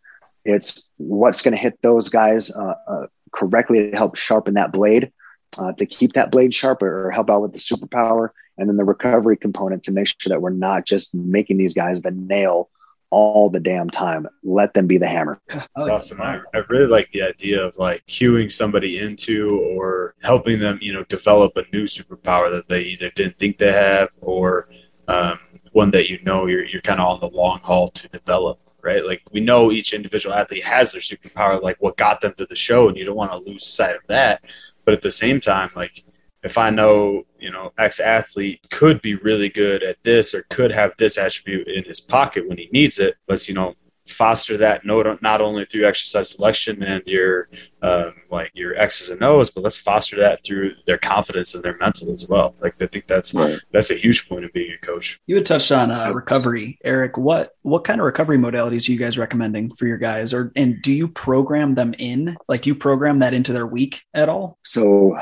It's 0.47 0.83
what's 0.97 1.41
going 1.41 1.51
to 1.51 1.57
hit 1.57 1.77
those 1.81 2.09
guys 2.09 2.51
uh, 2.51 2.73
uh, 2.87 3.07
correctly 3.33 3.91
to 3.91 3.97
help 3.97 4.15
sharpen 4.15 4.55
that 4.55 4.71
blade, 4.71 5.11
uh, 5.57 5.73
to 5.73 5.85
keep 5.85 6.13
that 6.13 6.31
blade 6.31 6.53
sharper, 6.53 7.07
or 7.07 7.11
help 7.11 7.29
out 7.29 7.41
with 7.41 7.53
the 7.53 7.59
superpower 7.59 8.29
and 8.57 8.67
then 8.67 8.77
the 8.77 8.83
recovery 8.83 9.37
component 9.37 9.83
to 9.83 9.91
make 9.91 10.07
sure 10.07 10.29
that 10.29 10.41
we're 10.41 10.49
not 10.49 10.85
just 10.85 11.13
making 11.13 11.57
these 11.57 11.73
guys 11.73 12.01
the 12.01 12.11
nail 12.11 12.69
all 13.09 13.49
the 13.49 13.59
damn 13.59 13.89
time. 13.89 14.27
Let 14.43 14.73
them 14.73 14.87
be 14.87 14.97
the 14.97 15.07
hammer. 15.07 15.39
awesome. 15.75 16.21
I, 16.21 16.39
I, 16.53 16.59
really 16.69 16.87
like 16.87 17.09
the 17.11 17.21
idea 17.21 17.63
of 17.63 17.77
like 17.77 18.05
cueing 18.07 18.51
somebody 18.51 18.99
into 18.99 19.59
or 19.77 20.15
helping 20.23 20.59
them, 20.59 20.79
you 20.81 20.93
know, 20.93 21.03
develop 21.05 21.55
a 21.55 21.63
new 21.71 21.83
superpower 21.83 22.51
that 22.51 22.67
they 22.67 22.81
either 22.81 23.09
didn't 23.11 23.37
think 23.37 23.57
they 23.57 23.71
have 23.71 24.09
or 24.21 24.69
um, 25.07 25.39
one 25.71 25.91
that 25.91 26.09
you 26.09 26.19
know 26.23 26.47
you're, 26.47 26.65
you're 26.65 26.81
kind 26.81 26.99
of 26.99 27.07
on 27.07 27.19
the 27.19 27.35
long 27.35 27.59
haul 27.59 27.89
to 27.91 28.07
develop. 28.09 28.59
Right, 28.87 29.05
like 29.05 29.21
we 29.33 29.41
know 29.41 29.69
each 29.69 29.91
individual 29.91 30.33
athlete 30.33 30.63
has 30.63 30.93
their 30.93 31.01
superpower, 31.01 31.61
like 31.61 31.75
what 31.81 31.97
got 31.97 32.21
them 32.21 32.33
to 32.37 32.45
the 32.45 32.55
show, 32.55 32.87
and 32.87 32.95
you 32.95 33.03
don't 33.03 33.17
want 33.17 33.33
to 33.33 33.37
lose 33.37 33.67
sight 33.67 33.97
of 33.97 34.01
that. 34.07 34.41
But 34.85 34.93
at 34.93 35.01
the 35.01 35.11
same 35.11 35.41
time, 35.41 35.71
like 35.75 36.05
if 36.41 36.57
I 36.57 36.69
know, 36.69 37.25
you 37.37 37.51
know, 37.51 37.73
X 37.77 37.99
athlete 37.99 38.61
could 38.69 39.01
be 39.01 39.15
really 39.15 39.49
good 39.49 39.83
at 39.83 40.01
this 40.03 40.33
or 40.33 40.43
could 40.43 40.71
have 40.71 40.93
this 40.97 41.17
attribute 41.17 41.67
in 41.67 41.83
his 41.83 41.99
pocket 41.99 42.47
when 42.47 42.57
he 42.57 42.69
needs 42.71 42.97
it, 42.97 43.15
let's, 43.27 43.49
you 43.49 43.55
know, 43.55 43.75
foster 44.07 44.57
that 44.57 44.85
not, 44.85 45.21
not 45.21 45.41
only 45.41 45.65
through 45.65 45.85
exercise 45.85 46.31
selection 46.31 46.83
and 46.83 47.03
your 47.05 47.49
um, 47.81 48.13
like 48.31 48.51
your 48.53 48.75
X's 48.75 49.09
and 49.09 49.23
O's, 49.23 49.49
but 49.49 49.63
let's 49.63 49.77
foster 49.77 50.19
that 50.19 50.43
through 50.43 50.71
their 50.85 50.97
confidence 50.97 51.53
and 51.53 51.63
their 51.63 51.77
mental 51.77 52.11
as 52.13 52.27
well. 52.27 52.55
Like 52.59 52.81
I 52.81 52.87
think 52.87 53.07
that's 53.07 53.33
right. 53.33 53.59
that's 53.71 53.91
a 53.91 53.95
huge 53.95 54.27
point 54.27 54.45
of 54.45 54.53
being 54.53 54.73
a 54.73 54.85
coach. 54.85 55.19
You 55.27 55.35
had 55.35 55.45
touched 55.45 55.71
on 55.71 55.91
uh, 55.91 56.11
recovery, 56.11 56.79
Eric. 56.83 57.17
What 57.17 57.51
what 57.61 57.83
kind 57.83 57.99
of 57.99 58.05
recovery 58.05 58.37
modalities 58.37 58.87
are 58.87 58.91
you 58.91 58.97
guys 58.97 59.17
recommending 59.17 59.69
for 59.71 59.85
your 59.87 59.97
guys, 59.97 60.33
or 60.33 60.51
and 60.55 60.81
do 60.81 60.91
you 60.91 61.07
program 61.07 61.75
them 61.75 61.93
in? 61.97 62.37
Like 62.47 62.65
you 62.65 62.75
program 62.75 63.19
that 63.19 63.33
into 63.33 63.53
their 63.53 63.67
week 63.67 64.03
at 64.13 64.29
all? 64.29 64.57
So 64.63 65.17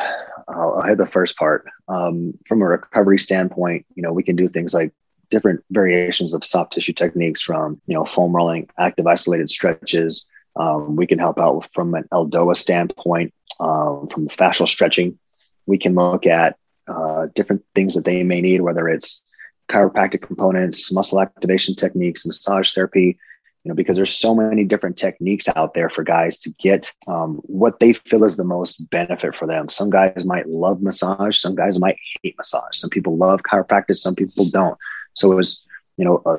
I'll, 0.48 0.76
I'll 0.76 0.88
hit 0.88 0.98
the 0.98 1.08
first 1.08 1.38
part. 1.38 1.66
Um, 1.88 2.34
from 2.48 2.62
a 2.62 2.66
recovery 2.66 3.20
standpoint, 3.20 3.86
you 3.96 4.02
know, 4.02 4.14
we 4.14 4.24
can 4.24 4.36
do 4.36 4.48
things 4.48 4.74
like 4.74 4.94
different 5.30 5.64
variations 5.72 6.34
of 6.34 6.46
soft 6.46 6.74
tissue 6.74 6.94
techniques 6.94 7.42
from, 7.42 7.82
you 7.88 7.94
know, 7.94 8.06
foam 8.06 8.36
rolling, 8.36 8.70
active 8.78 9.08
isolated 9.08 9.50
stretches. 9.50 10.26
Um, 10.56 10.96
we 10.96 11.08
can 11.08 11.20
help 11.20 11.40
out 11.40 11.68
from 11.74 11.94
an 11.96 12.06
Eldoa 12.12 12.56
standpoint, 12.56 13.34
um, 13.60 14.08
from 14.08 14.28
fascial 14.30 14.68
stretching. 14.68 15.20
We 15.66 15.78
can 15.78 15.96
look 15.96 16.26
at 16.26 16.58
uh, 16.88 17.28
different 17.36 17.64
things 17.74 17.96
that 17.96 18.06
they 18.06 18.24
may 18.24 18.42
need, 18.42 18.62
whether 18.62 18.88
it's 18.88 19.24
chiropractic 19.72 20.22
components, 20.22 20.92
muscle 20.92 21.22
activation 21.22 21.76
techniques, 21.76 22.26
massage 22.26 22.74
therapy, 22.74 23.18
you 23.66 23.70
know, 23.70 23.76
because 23.76 23.96
there's 23.98 24.14
so 24.14 24.36
many 24.36 24.64
different 24.64 24.96
techniques 24.96 25.48
out 25.56 25.74
there 25.74 25.90
for 25.90 26.04
guys 26.04 26.38
to 26.38 26.52
get 26.60 26.94
um, 27.08 27.38
what 27.46 27.80
they 27.80 27.94
feel 27.94 28.24
is 28.24 28.38
the 28.38 28.44
most 28.44 28.76
benefit 28.92 29.36
for 29.36 29.48
them. 29.48 29.70
Some 29.70 29.90
guys 29.90 30.24
might 30.24 30.48
love 30.48 30.84
massage, 30.84 31.40
some 31.40 31.56
guys 31.56 31.80
might 31.80 31.98
hate 32.22 32.36
massage. 32.38 32.74
Some 32.74 32.92
people 32.92 33.18
love 33.18 33.42
chiropractic, 33.42 33.98
some 33.98 34.14
people 34.14 34.46
don't. 34.46 34.78
So 35.16 35.32
it 35.32 35.36
was, 35.36 35.62
you 35.98 36.06
know, 36.06 36.22
uh, 36.26 36.38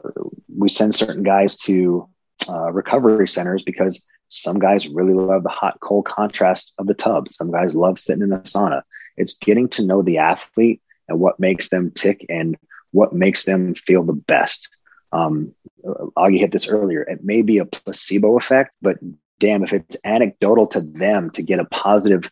we 0.57 0.69
send 0.69 0.95
certain 0.95 1.23
guys 1.23 1.59
to 1.61 2.09
uh, 2.49 2.71
recovery 2.73 3.27
centers 3.29 3.63
because 3.63 4.03
some 4.29 4.59
guys 4.59 4.89
really 4.89 5.15
love 5.15 5.43
the 5.43 5.49
hot 5.49 5.79
cold 5.81 6.07
contrast 6.07 6.73
of 6.79 6.87
the 6.87 6.95
tub. 6.95 7.31
Some 7.31 7.51
guys 7.51 7.75
love 7.75 7.99
sitting 7.99 8.23
in 8.23 8.31
the 8.31 8.39
sauna. 8.39 8.83
It's 9.17 9.37
getting 9.37 9.69
to 9.71 9.85
know 9.85 10.03
the 10.03 10.19
athlete 10.19 10.83
and 11.09 11.19
what 11.19 11.41
makes 11.41 11.71
them 11.71 11.91
tick 11.91 12.27
and 12.29 12.57
what 12.91 13.13
makes 13.13 13.45
them 13.45 13.75
feel 13.75 14.03
the 14.05 14.13
best. 14.13 14.69
Um, 15.13 15.55
Augie 15.85 16.39
hit 16.39 16.53
this 16.53 16.69
earlier. 16.69 17.03
It 17.03 17.25
may 17.25 17.43
be 17.43 17.59
a 17.59 17.65
placebo 17.65 18.37
effect, 18.37 18.73
but 18.83 18.99
damn, 19.39 19.63
if 19.63 19.73
it's 19.73 19.97
anecdotal 20.05 20.67
to 20.69 20.81
them 20.81 21.31
to 21.31 21.43
get 21.43 21.61
a 21.61 21.65
positive 21.67 22.31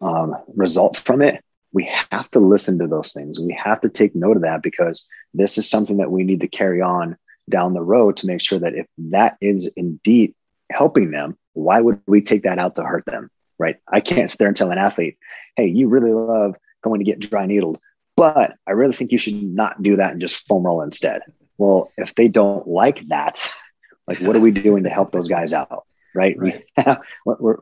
um, 0.00 0.36
result 0.54 0.96
from 0.96 1.22
it, 1.22 1.42
we 1.72 1.90
have 2.10 2.30
to 2.32 2.38
listen 2.38 2.78
to 2.78 2.86
those 2.86 3.12
things. 3.12 3.40
We 3.40 3.58
have 3.62 3.80
to 3.80 3.88
take 3.88 4.14
note 4.14 4.36
of 4.36 4.42
that 4.42 4.62
because 4.62 5.06
this 5.32 5.56
is 5.56 5.68
something 5.68 5.96
that 5.98 6.10
we 6.10 6.22
need 6.22 6.40
to 6.40 6.48
carry 6.48 6.82
on 6.82 7.16
down 7.48 7.74
the 7.74 7.82
road 7.82 8.16
to 8.18 8.26
make 8.26 8.40
sure 8.40 8.58
that 8.58 8.74
if 8.74 8.86
that 8.98 9.36
is 9.40 9.70
indeed 9.76 10.34
helping 10.70 11.10
them, 11.10 11.36
why 11.54 11.80
would 11.80 12.00
we 12.06 12.20
take 12.20 12.42
that 12.42 12.58
out 12.58 12.76
to 12.76 12.84
hurt 12.84 13.04
them? 13.06 13.30
Right. 13.58 13.76
I 13.88 14.00
can't 14.00 14.30
sit 14.30 14.38
there 14.38 14.48
and 14.48 14.56
tell 14.56 14.70
an 14.70 14.78
athlete, 14.78 15.18
hey, 15.56 15.66
you 15.66 15.88
really 15.88 16.12
love 16.12 16.56
going 16.82 17.00
to 17.00 17.04
get 17.04 17.20
dry 17.20 17.46
needled, 17.46 17.78
but 18.16 18.56
I 18.66 18.72
really 18.72 18.92
think 18.92 19.12
you 19.12 19.18
should 19.18 19.42
not 19.42 19.82
do 19.82 19.96
that 19.96 20.12
and 20.12 20.20
just 20.20 20.46
foam 20.46 20.64
roll 20.64 20.82
instead. 20.82 21.22
Well, 21.58 21.92
if 21.96 22.14
they 22.14 22.28
don't 22.28 22.66
like 22.66 23.06
that, 23.08 23.38
like 24.06 24.18
what 24.18 24.36
are 24.36 24.40
we 24.40 24.50
doing 24.50 24.84
to 24.84 24.90
help 24.90 25.12
those 25.12 25.28
guys 25.28 25.52
out? 25.52 25.86
Right. 26.14 26.36
right. 26.38 26.64
I 26.76 26.96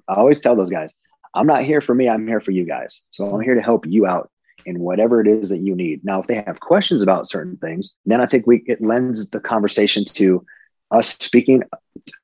always 0.08 0.40
tell 0.40 0.56
those 0.56 0.70
guys, 0.70 0.92
I'm 1.34 1.46
not 1.46 1.64
here 1.64 1.80
for 1.80 1.94
me. 1.94 2.08
I'm 2.08 2.26
here 2.26 2.40
for 2.40 2.50
you 2.50 2.64
guys. 2.64 3.00
So 3.10 3.30
I'm 3.30 3.40
here 3.40 3.54
to 3.54 3.62
help 3.62 3.86
you 3.86 4.06
out 4.06 4.30
in 4.66 4.80
whatever 4.80 5.20
it 5.20 5.26
is 5.26 5.48
that 5.48 5.60
you 5.60 5.74
need. 5.74 6.04
Now, 6.04 6.20
if 6.20 6.26
they 6.26 6.42
have 6.46 6.60
questions 6.60 7.02
about 7.02 7.28
certain 7.28 7.56
things, 7.56 7.90
then 8.04 8.20
I 8.20 8.26
think 8.26 8.46
we 8.46 8.62
it 8.66 8.82
lends 8.82 9.30
the 9.30 9.40
conversation 9.40 10.04
to 10.04 10.44
us 10.90 11.10
speaking 11.18 11.62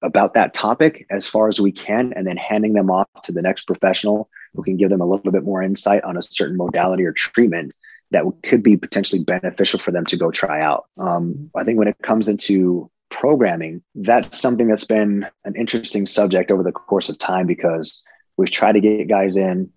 about 0.03 0.35
that 0.35 0.53
topic 0.53 1.07
as 1.11 1.27
far 1.27 1.49
as 1.49 1.61
we 1.61 1.71
can, 1.71 2.13
and 2.15 2.27
then 2.27 2.37
handing 2.37 2.73
them 2.73 2.91
off 2.91 3.09
to 3.23 3.33
the 3.33 3.43
next 3.43 3.67
professional 3.67 4.29
who 4.55 4.63
can 4.63 4.77
give 4.77 4.91
them 4.91 5.01
a 5.01 5.07
little 5.07 5.31
bit 5.31 5.45
more 5.45 5.63
insight 5.63 6.03
on 6.03 6.17
a 6.17 6.23
certain 6.23 6.57
modality 6.57 7.05
or 7.05 7.13
treatment 7.13 7.73
that 8.11 8.25
could 8.43 8.63
be 8.63 8.77
potentially 8.77 9.23
beneficial 9.23 9.79
for 9.79 9.91
them 9.91 10.07
to 10.07 10.17
go 10.17 10.31
try 10.31 10.61
out. 10.61 10.87
Um, 10.99 11.51
I 11.55 11.65
think 11.65 11.79
when 11.79 11.89
it 11.89 11.97
comes 12.03 12.29
into 12.29 12.91
programming, 13.11 13.83
that's 13.95 14.39
something 14.39 14.69
that's 14.69 14.85
been 14.85 15.27
an 15.45 15.55
interesting 15.57 16.07
subject 16.07 16.51
over 16.51 16.63
the 16.63 16.73
course 16.73 17.09
of 17.09 17.19
time 17.19 17.47
because 17.47 18.01
We've 18.37 18.51
tried 18.51 18.73
to 18.73 18.81
get 18.81 19.09
guys 19.09 19.37
in 19.37 19.71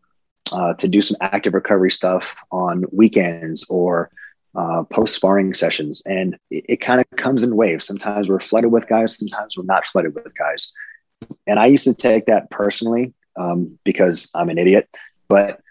uh, 0.52 0.74
to 0.76 0.88
do 0.88 1.02
some 1.02 1.18
active 1.22 1.54
recovery 1.54 1.92
stuff 1.92 2.34
on 2.52 2.86
weekends 2.92 3.66
or 3.70 4.10
uh, 4.56 4.84
post 4.84 5.16
sparring 5.16 5.54
sessions. 5.54 6.02
And 6.06 6.38
it, 6.50 6.66
it 6.70 6.82
kind 6.82 7.00
of 7.00 7.06
comes 7.18 7.44
in 7.44 7.56
waves. 7.56 7.86
Sometimes 7.86 8.28
we're 8.28 8.40
flooded 8.40 8.72
with 8.72 8.88
guys, 8.88 9.18
sometimes 9.18 9.58
we're 9.58 9.64
not 9.64 9.86
flooded 9.86 10.16
with 10.16 10.36
guys. 10.38 10.72
And 11.48 11.60
I 11.60 11.68
used 11.68 11.84
to 11.84 11.94
take 11.94 12.26
that 12.28 12.50
personally 12.50 13.14
um, 13.38 13.78
because 13.84 14.32
I'm 14.34 14.50
an 14.50 14.58
idiot, 14.58 14.90
but 15.28 15.62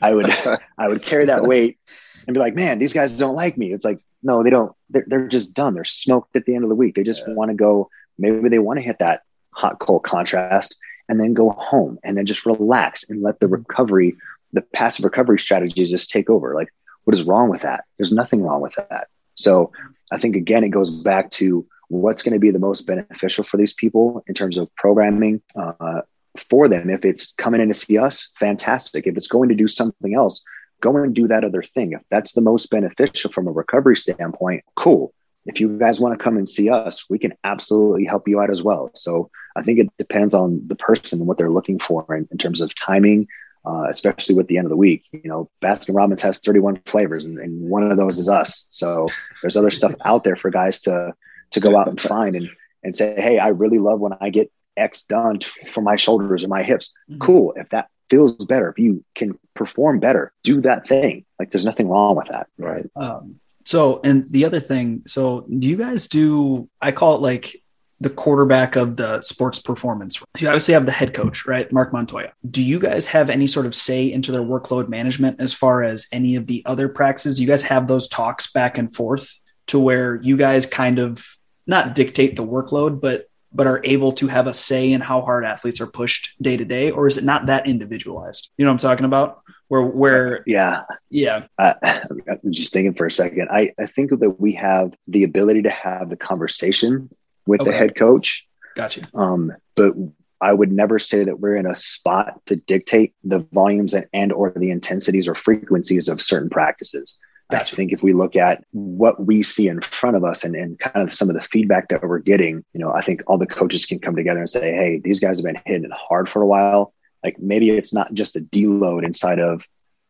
I 0.00 0.12
would 0.12 0.32
I 0.78 0.88
would 0.88 1.02
carry 1.02 1.26
that 1.26 1.44
weight 1.44 1.78
and 2.26 2.34
be 2.34 2.40
like, 2.40 2.54
man, 2.54 2.78
these 2.78 2.92
guys 2.92 3.16
don't 3.16 3.34
like 3.34 3.56
me. 3.56 3.72
It's 3.72 3.84
like, 3.84 4.00
no, 4.22 4.42
they 4.42 4.50
don't. 4.50 4.72
They're, 4.90 5.04
they're 5.06 5.28
just 5.28 5.54
done. 5.54 5.74
They're 5.74 5.84
smoked 5.84 6.36
at 6.36 6.44
the 6.44 6.54
end 6.54 6.64
of 6.64 6.68
the 6.68 6.76
week. 6.76 6.94
They 6.94 7.02
just 7.02 7.24
yeah. 7.26 7.34
want 7.34 7.50
to 7.50 7.54
go. 7.54 7.90
Maybe 8.18 8.48
they 8.48 8.58
want 8.58 8.78
to 8.78 8.84
hit 8.84 8.98
that 8.98 9.22
hot 9.52 9.78
cold 9.78 10.02
contrast 10.02 10.76
and 11.08 11.18
then 11.18 11.34
go 11.34 11.50
home 11.50 11.98
and 12.02 12.16
then 12.16 12.26
just 12.26 12.46
relax 12.46 13.04
and 13.08 13.22
let 13.22 13.40
the 13.40 13.46
mm-hmm. 13.46 13.56
recovery, 13.56 14.16
the 14.52 14.62
passive 14.62 15.04
recovery 15.04 15.38
strategies 15.38 15.90
just 15.90 16.10
take 16.10 16.30
over. 16.30 16.54
Like, 16.54 16.68
what 17.04 17.14
is 17.16 17.22
wrong 17.22 17.48
with 17.48 17.62
that? 17.62 17.84
There's 17.96 18.12
nothing 18.12 18.42
wrong 18.42 18.60
with 18.60 18.74
that. 18.74 19.08
So 19.34 19.72
I 20.10 20.18
think 20.18 20.36
again, 20.36 20.64
it 20.64 20.70
goes 20.70 20.90
back 20.90 21.30
to 21.32 21.66
what's 21.88 22.22
going 22.22 22.34
to 22.34 22.38
be 22.38 22.50
the 22.50 22.58
most 22.58 22.86
beneficial 22.86 23.44
for 23.44 23.56
these 23.56 23.72
people 23.72 24.22
in 24.26 24.34
terms 24.34 24.58
of 24.58 24.74
programming 24.74 25.40
uh, 25.56 26.02
for 26.36 26.68
them. 26.68 26.90
If 26.90 27.04
it's 27.04 27.32
coming 27.38 27.60
in 27.60 27.68
to 27.68 27.74
see 27.74 27.98
us, 27.98 28.30
fantastic. 28.38 29.06
If 29.06 29.16
it's 29.16 29.28
going 29.28 29.48
to 29.48 29.54
do 29.54 29.68
something 29.68 30.14
else, 30.14 30.42
go 30.82 30.96
and 30.96 31.14
do 31.14 31.28
that 31.28 31.44
other 31.44 31.62
thing. 31.62 31.92
If 31.92 32.02
that's 32.10 32.34
the 32.34 32.42
most 32.42 32.70
beneficial 32.70 33.32
from 33.32 33.48
a 33.48 33.52
recovery 33.52 33.96
standpoint, 33.96 34.64
cool 34.76 35.14
if 35.48 35.60
you 35.60 35.78
guys 35.78 35.98
want 35.98 36.16
to 36.16 36.22
come 36.22 36.36
and 36.36 36.48
see 36.48 36.68
us, 36.68 37.06
we 37.08 37.18
can 37.18 37.32
absolutely 37.42 38.04
help 38.04 38.28
you 38.28 38.38
out 38.40 38.50
as 38.50 38.62
well. 38.62 38.90
So 38.94 39.30
I 39.56 39.62
think 39.62 39.78
it 39.78 39.88
depends 39.96 40.34
on 40.34 40.62
the 40.66 40.76
person 40.76 41.20
and 41.20 41.26
what 41.26 41.38
they're 41.38 41.50
looking 41.50 41.78
for 41.78 42.04
in, 42.14 42.28
in 42.30 42.36
terms 42.36 42.60
of 42.60 42.74
timing, 42.74 43.26
uh, 43.64 43.86
especially 43.88 44.34
with 44.34 44.46
the 44.46 44.58
end 44.58 44.66
of 44.66 44.70
the 44.70 44.76
week. 44.76 45.04
You 45.10 45.22
know, 45.24 45.50
Baskin 45.62 45.96
Robbins 45.96 46.20
has 46.20 46.40
31 46.40 46.82
flavors, 46.84 47.24
and, 47.24 47.38
and, 47.38 47.68
one 47.68 47.90
of 47.90 47.96
those 47.96 48.18
is 48.18 48.28
us. 48.28 48.66
So 48.68 49.08
there's 49.40 49.56
other 49.56 49.70
stuff 49.70 49.94
out 50.04 50.22
there 50.22 50.36
for 50.36 50.50
guys 50.50 50.82
to 50.82 51.14
to 51.50 51.60
go 51.60 51.78
out 51.78 51.88
and 51.88 51.98
find 51.98 52.36
and 52.36 52.50
and 52.84 52.94
say, 52.94 53.14
hey, 53.18 53.38
I 53.38 53.48
really 53.48 53.78
love 53.78 54.00
when 54.00 54.12
I 54.20 54.28
get 54.28 54.52
X 54.76 55.04
done 55.04 55.40
for 55.40 55.80
my 55.80 55.96
shoulders 55.96 56.44
or 56.44 56.48
my 56.48 56.62
hips. 56.62 56.92
Mm-hmm. 57.10 57.20
Cool. 57.20 57.54
If 57.56 57.70
that 57.70 57.88
feels 58.10 58.44
better, 58.44 58.68
if 58.68 58.78
you 58.78 59.02
can 59.14 59.38
perform 59.54 59.98
better, 59.98 60.30
do 60.44 60.60
that 60.60 60.86
thing. 60.86 61.24
Like 61.38 61.50
there's 61.50 61.64
nothing 61.64 61.88
wrong 61.88 62.16
with 62.16 62.28
that. 62.28 62.48
Right. 62.58 62.86
Um, 62.94 63.40
so, 63.68 64.00
and 64.02 64.24
the 64.30 64.46
other 64.46 64.60
thing, 64.60 65.02
so 65.06 65.42
do 65.42 65.68
you 65.68 65.76
guys 65.76 66.08
do, 66.08 66.70
I 66.80 66.90
call 66.90 67.16
it 67.16 67.20
like 67.20 67.62
the 68.00 68.08
quarterback 68.08 68.76
of 68.76 68.96
the 68.96 69.20
sports 69.20 69.58
performance. 69.58 70.22
You 70.38 70.48
obviously 70.48 70.72
have 70.72 70.86
the 70.86 70.92
head 70.92 71.12
coach, 71.12 71.46
right? 71.46 71.70
Marc 71.70 71.92
Montoya. 71.92 72.32
Do 72.50 72.62
you 72.62 72.78
guys 72.80 73.06
have 73.08 73.28
any 73.28 73.46
sort 73.46 73.66
of 73.66 73.74
say 73.74 74.10
into 74.10 74.32
their 74.32 74.40
workload 74.40 74.88
management 74.88 75.38
as 75.38 75.52
far 75.52 75.82
as 75.82 76.06
any 76.12 76.36
of 76.36 76.46
the 76.46 76.62
other 76.64 76.88
practices? 76.88 77.36
Do 77.36 77.42
you 77.42 77.48
guys 77.48 77.62
have 77.64 77.88
those 77.88 78.08
talks 78.08 78.50
back 78.50 78.78
and 78.78 78.94
forth 78.96 79.30
to 79.66 79.78
where 79.78 80.18
you 80.22 80.38
guys 80.38 80.64
kind 80.64 80.98
of 80.98 81.22
not 81.66 81.94
dictate 81.94 82.36
the 82.36 82.46
workload, 82.46 83.02
but 83.02 83.26
but 83.58 83.66
are 83.66 83.82
able 83.84 84.12
to 84.12 84.28
have 84.28 84.46
a 84.46 84.54
say 84.54 84.92
in 84.92 85.00
how 85.00 85.20
hard 85.20 85.44
athletes 85.44 85.80
are 85.80 85.86
pushed 85.86 86.34
day 86.40 86.56
to 86.56 86.64
day, 86.64 86.92
or 86.92 87.08
is 87.08 87.18
it 87.18 87.24
not 87.24 87.46
that 87.46 87.66
individualized? 87.66 88.50
You 88.56 88.64
know 88.64 88.70
what 88.70 88.84
I'm 88.84 88.90
talking 88.90 89.04
about? 89.04 89.42
where 89.68 89.82
where 89.82 90.42
yeah 90.46 90.82
yeah 91.10 91.46
uh, 91.58 91.74
i'm 91.82 92.52
just 92.52 92.72
thinking 92.72 92.94
for 92.94 93.06
a 93.06 93.10
second 93.10 93.48
i 93.50 93.72
i 93.78 93.86
think 93.86 94.10
that 94.10 94.40
we 94.40 94.52
have 94.52 94.92
the 95.06 95.24
ability 95.24 95.62
to 95.62 95.70
have 95.70 96.10
the 96.10 96.16
conversation 96.16 97.08
with 97.46 97.60
okay. 97.60 97.70
the 97.70 97.76
head 97.76 97.94
coach 97.94 98.46
gotcha 98.74 99.02
um 99.14 99.52
but 99.76 99.94
i 100.40 100.52
would 100.52 100.72
never 100.72 100.98
say 100.98 101.24
that 101.24 101.38
we're 101.38 101.56
in 101.56 101.66
a 101.66 101.76
spot 101.76 102.40
to 102.46 102.56
dictate 102.56 103.14
the 103.24 103.46
volumes 103.52 103.94
and, 103.94 104.06
and 104.12 104.32
or 104.32 104.52
the 104.56 104.70
intensities 104.70 105.28
or 105.28 105.34
frequencies 105.34 106.08
of 106.08 106.22
certain 106.22 106.50
practices 106.50 107.16
Gotcha. 107.50 107.74
I 107.74 107.76
think 107.76 107.92
if 107.92 108.02
we 108.02 108.12
look 108.12 108.36
at 108.36 108.62
what 108.72 109.24
we 109.24 109.42
see 109.42 109.68
in 109.68 109.80
front 109.80 110.16
of 110.16 110.24
us 110.24 110.44
and, 110.44 110.54
and 110.54 110.78
kind 110.78 111.02
of 111.02 111.12
some 111.12 111.30
of 111.30 111.34
the 111.34 111.42
feedback 111.50 111.88
that 111.88 112.02
we're 112.02 112.18
getting, 112.18 112.62
you 112.74 112.80
know, 112.80 112.92
I 112.92 113.00
think 113.00 113.22
all 113.26 113.38
the 113.38 113.46
coaches 113.46 113.86
can 113.86 113.98
come 114.00 114.16
together 114.16 114.40
and 114.40 114.50
say, 114.50 114.74
hey, 114.74 115.00
these 115.02 115.18
guys 115.18 115.38
have 115.38 115.44
been 115.44 115.62
hitting 115.64 115.84
it 115.84 115.92
hard 115.92 116.28
for 116.28 116.42
a 116.42 116.46
while 116.46 116.92
like 117.24 117.38
maybe 117.38 117.70
it's 117.70 117.92
not 117.92 118.14
just 118.14 118.36
a 118.36 118.40
deload 118.40 119.04
inside 119.04 119.40
of 119.40 119.64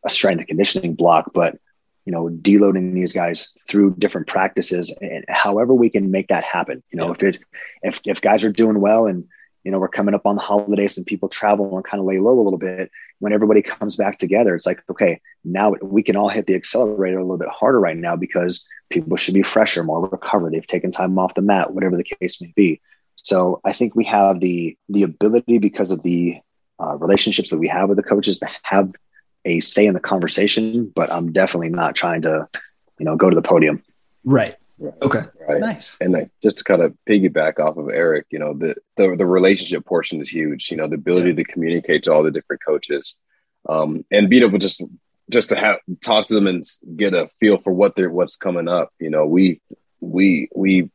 a 0.05 0.09
strength 0.09 0.39
and 0.39 0.47
conditioning 0.47 0.95
block, 0.95 1.31
but 1.33 1.57
you 2.05 2.13
know, 2.13 2.29
deloading 2.29 2.93
these 2.93 3.13
guys 3.13 3.49
through 3.67 3.95
different 3.99 4.27
practices 4.27 4.93
and 5.01 5.25
however 5.27 5.73
we 5.73 5.89
can 5.89 6.09
make 6.09 6.27
that 6.29 6.43
happen. 6.43 6.81
You 6.91 6.97
know, 6.97 7.07
yeah. 7.07 7.11
if 7.11 7.23
it 7.23 7.39
if 7.83 8.01
if 8.05 8.21
guys 8.21 8.43
are 8.43 8.51
doing 8.51 8.79
well 8.79 9.05
and 9.05 9.25
you 9.63 9.71
know 9.71 9.79
we're 9.79 9.89
coming 9.89 10.15
up 10.15 10.25
on 10.25 10.35
the 10.35 10.41
holidays 10.41 10.97
and 10.97 11.05
people 11.05 11.29
travel 11.29 11.75
and 11.75 11.85
kind 11.85 11.99
of 11.99 12.07
lay 12.07 12.19
low 12.19 12.39
a 12.39 12.41
little 12.41 12.57
bit, 12.57 12.89
when 13.19 13.33
everybody 13.33 13.61
comes 13.61 13.95
back 13.95 14.17
together, 14.17 14.55
it's 14.55 14.65
like, 14.65 14.81
okay, 14.89 15.21
now 15.43 15.75
we 15.81 16.03
can 16.03 16.15
all 16.15 16.29
hit 16.29 16.47
the 16.47 16.55
accelerator 16.55 17.19
a 17.19 17.23
little 17.23 17.37
bit 17.37 17.49
harder 17.49 17.79
right 17.79 17.97
now 17.97 18.15
because 18.15 18.65
people 18.89 19.17
should 19.17 19.33
be 19.33 19.43
fresher, 19.43 19.83
more 19.83 20.07
recovered. 20.07 20.53
They've 20.53 20.65
taken 20.65 20.91
time 20.91 21.17
off 21.19 21.35
the 21.35 21.41
mat, 21.41 21.73
whatever 21.73 21.97
the 21.97 22.03
case 22.03 22.41
may 22.41 22.53
be. 22.55 22.81
So 23.15 23.59
I 23.65 23.73
think 23.73 23.95
we 23.95 24.05
have 24.05 24.39
the 24.39 24.77
the 24.87 25.03
ability 25.03 25.57
because 25.57 25.91
of 25.91 26.01
the 26.01 26.39
uh, 26.81 26.95
relationships 26.95 27.49
that 27.49 27.57
we 27.57 27.67
have 27.67 27.89
with 27.89 27.97
the 27.97 28.03
coaches 28.03 28.39
to 28.39 28.49
have 28.63 28.93
a 29.45 29.59
say 29.59 29.85
in 29.85 29.93
the 29.93 29.99
conversation, 29.99 30.91
but 30.95 31.11
I'm 31.11 31.31
definitely 31.31 31.69
not 31.69 31.95
trying 31.95 32.21
to, 32.23 32.47
you 32.97 33.05
know, 33.05 33.15
go 33.15 33.29
to 33.29 33.35
the 33.35 33.41
podium. 33.41 33.83
Right. 34.23 34.55
Okay. 35.01 35.23
Right. 35.47 35.59
Nice. 35.59 35.97
And 35.99 36.13
like, 36.13 36.29
just 36.41 36.59
to 36.59 36.63
kind 36.63 36.81
of 36.81 36.95
piggyback 37.07 37.59
off 37.59 37.77
of 37.77 37.89
Eric, 37.89 38.27
you 38.31 38.39
know, 38.39 38.53
the, 38.53 38.75
the, 38.97 39.15
the 39.17 39.25
relationship 39.25 39.85
portion 39.85 40.21
is 40.21 40.29
huge, 40.29 40.71
you 40.71 40.77
know, 40.77 40.87
the 40.87 40.95
ability 40.95 41.29
yeah. 41.29 41.35
to 41.35 41.43
communicate 41.43 42.03
to 42.03 42.13
all 42.13 42.23
the 42.23 42.31
different 42.31 42.63
coaches 42.65 43.19
um, 43.67 44.05
and 44.11 44.29
being 44.29 44.43
able 44.43 44.57
just, 44.57 44.83
just 45.29 45.49
to 45.49 45.55
have 45.55 45.77
talk 46.01 46.27
to 46.27 46.33
them 46.33 46.47
and 46.47 46.63
get 46.95 47.13
a 47.13 47.29
feel 47.39 47.57
for 47.57 47.73
what 47.73 47.95
they're, 47.95 48.09
what's 48.09 48.37
coming 48.37 48.67
up. 48.67 48.91
You 48.99 49.09
know, 49.09 49.25
we, 49.25 49.61
we, 49.99 50.49
we 50.55 50.89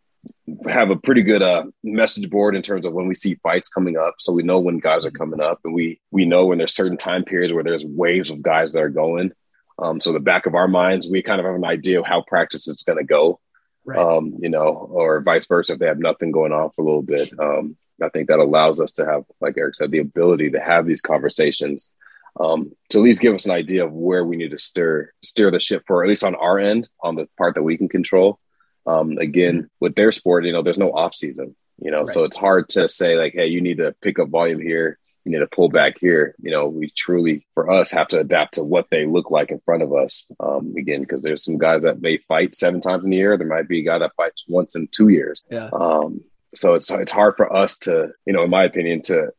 have 0.66 0.90
a 0.90 0.96
pretty 0.96 1.22
good 1.22 1.42
uh, 1.42 1.64
message 1.82 2.28
board 2.30 2.56
in 2.56 2.62
terms 2.62 2.86
of 2.86 2.92
when 2.92 3.06
we 3.06 3.14
see 3.14 3.34
fights 3.42 3.68
coming 3.68 3.96
up, 3.96 4.14
so 4.18 4.32
we 4.32 4.42
know 4.42 4.58
when 4.58 4.78
guys 4.78 5.04
are 5.04 5.10
coming 5.10 5.40
up, 5.40 5.60
and 5.64 5.74
we 5.74 6.00
we 6.10 6.24
know 6.24 6.46
when 6.46 6.58
there's 6.58 6.74
certain 6.74 6.96
time 6.96 7.24
periods 7.24 7.52
where 7.52 7.64
there's 7.64 7.84
waves 7.84 8.30
of 8.30 8.42
guys 8.42 8.72
that 8.72 8.82
are 8.82 8.88
going. 8.88 9.32
Um, 9.78 10.00
so 10.00 10.12
the 10.12 10.20
back 10.20 10.46
of 10.46 10.54
our 10.54 10.68
minds, 10.68 11.08
we 11.10 11.22
kind 11.22 11.40
of 11.40 11.46
have 11.46 11.54
an 11.54 11.64
idea 11.64 11.98
of 11.98 12.06
how 12.06 12.22
practice 12.22 12.68
is 12.68 12.82
going 12.82 12.98
to 12.98 13.04
go, 13.04 13.40
right. 13.84 13.98
um, 13.98 14.34
you 14.40 14.48
know, 14.48 14.68
or 14.68 15.20
vice 15.20 15.46
versa 15.46 15.74
if 15.74 15.78
they 15.78 15.86
have 15.86 15.98
nothing 15.98 16.30
going 16.30 16.52
on 16.52 16.70
for 16.70 16.82
a 16.82 16.84
little 16.84 17.02
bit. 17.02 17.32
Um, 17.38 17.76
I 18.02 18.08
think 18.08 18.28
that 18.28 18.40
allows 18.40 18.80
us 18.80 18.92
to 18.92 19.06
have, 19.06 19.24
like 19.40 19.54
Eric 19.56 19.76
said, 19.76 19.90
the 19.90 19.98
ability 19.98 20.50
to 20.50 20.60
have 20.60 20.86
these 20.86 21.00
conversations 21.00 21.92
um, 22.38 22.72
to 22.90 22.98
at 22.98 23.04
least 23.04 23.20
give 23.20 23.34
us 23.34 23.46
an 23.46 23.52
idea 23.52 23.84
of 23.84 23.92
where 23.92 24.24
we 24.24 24.36
need 24.36 24.50
to 24.50 24.58
steer 24.58 25.14
steer 25.22 25.50
the 25.50 25.60
ship 25.60 25.84
for, 25.86 26.02
at 26.02 26.08
least 26.08 26.24
on 26.24 26.34
our 26.34 26.58
end, 26.58 26.88
on 27.00 27.14
the 27.14 27.28
part 27.38 27.54
that 27.54 27.62
we 27.62 27.76
can 27.76 27.88
control. 27.88 28.38
Um, 28.86 29.18
again, 29.18 29.70
with 29.80 29.94
their 29.94 30.12
sport, 30.12 30.44
you 30.44 30.52
know, 30.52 30.62
there's 30.62 30.78
no 30.78 30.92
off 30.92 31.14
season, 31.14 31.56
you 31.78 31.90
know, 31.90 32.00
right. 32.00 32.08
so 32.08 32.24
it's 32.24 32.36
hard 32.36 32.68
to 32.70 32.88
say 32.88 33.16
like, 33.16 33.32
hey, 33.32 33.46
you 33.46 33.60
need 33.60 33.78
to 33.78 33.94
pick 34.02 34.18
up 34.18 34.28
volume 34.28 34.60
here, 34.60 34.98
you 35.24 35.32
need 35.32 35.38
to 35.38 35.46
pull 35.46 35.68
back 35.68 35.98
here. 35.98 36.34
You 36.42 36.50
know, 36.50 36.68
we 36.68 36.90
truly, 36.90 37.46
for 37.54 37.70
us, 37.70 37.90
have 37.92 38.08
to 38.08 38.20
adapt 38.20 38.54
to 38.54 38.64
what 38.64 38.88
they 38.90 39.06
look 39.06 39.30
like 39.30 39.50
in 39.50 39.60
front 39.64 39.82
of 39.82 39.92
us. 39.94 40.30
Um, 40.38 40.74
again, 40.76 41.00
because 41.00 41.22
there's 41.22 41.44
some 41.44 41.58
guys 41.58 41.82
that 41.82 42.02
may 42.02 42.18
fight 42.18 42.54
seven 42.54 42.80
times 42.80 43.04
in 43.04 43.12
a 43.12 43.16
year. 43.16 43.36
There 43.36 43.46
might 43.46 43.68
be 43.68 43.80
a 43.80 43.84
guy 43.84 43.98
that 43.98 44.12
fights 44.16 44.44
once 44.48 44.76
in 44.76 44.88
two 44.88 45.08
years. 45.08 45.42
Yeah. 45.50 45.70
Um, 45.72 46.20
so 46.54 46.74
it's 46.74 46.90
it's 46.90 47.12
hard 47.12 47.34
for 47.36 47.54
us 47.54 47.78
to, 47.78 48.10
you 48.26 48.32
know, 48.32 48.44
in 48.44 48.50
my 48.50 48.64
opinion, 48.64 49.02
to 49.02 49.32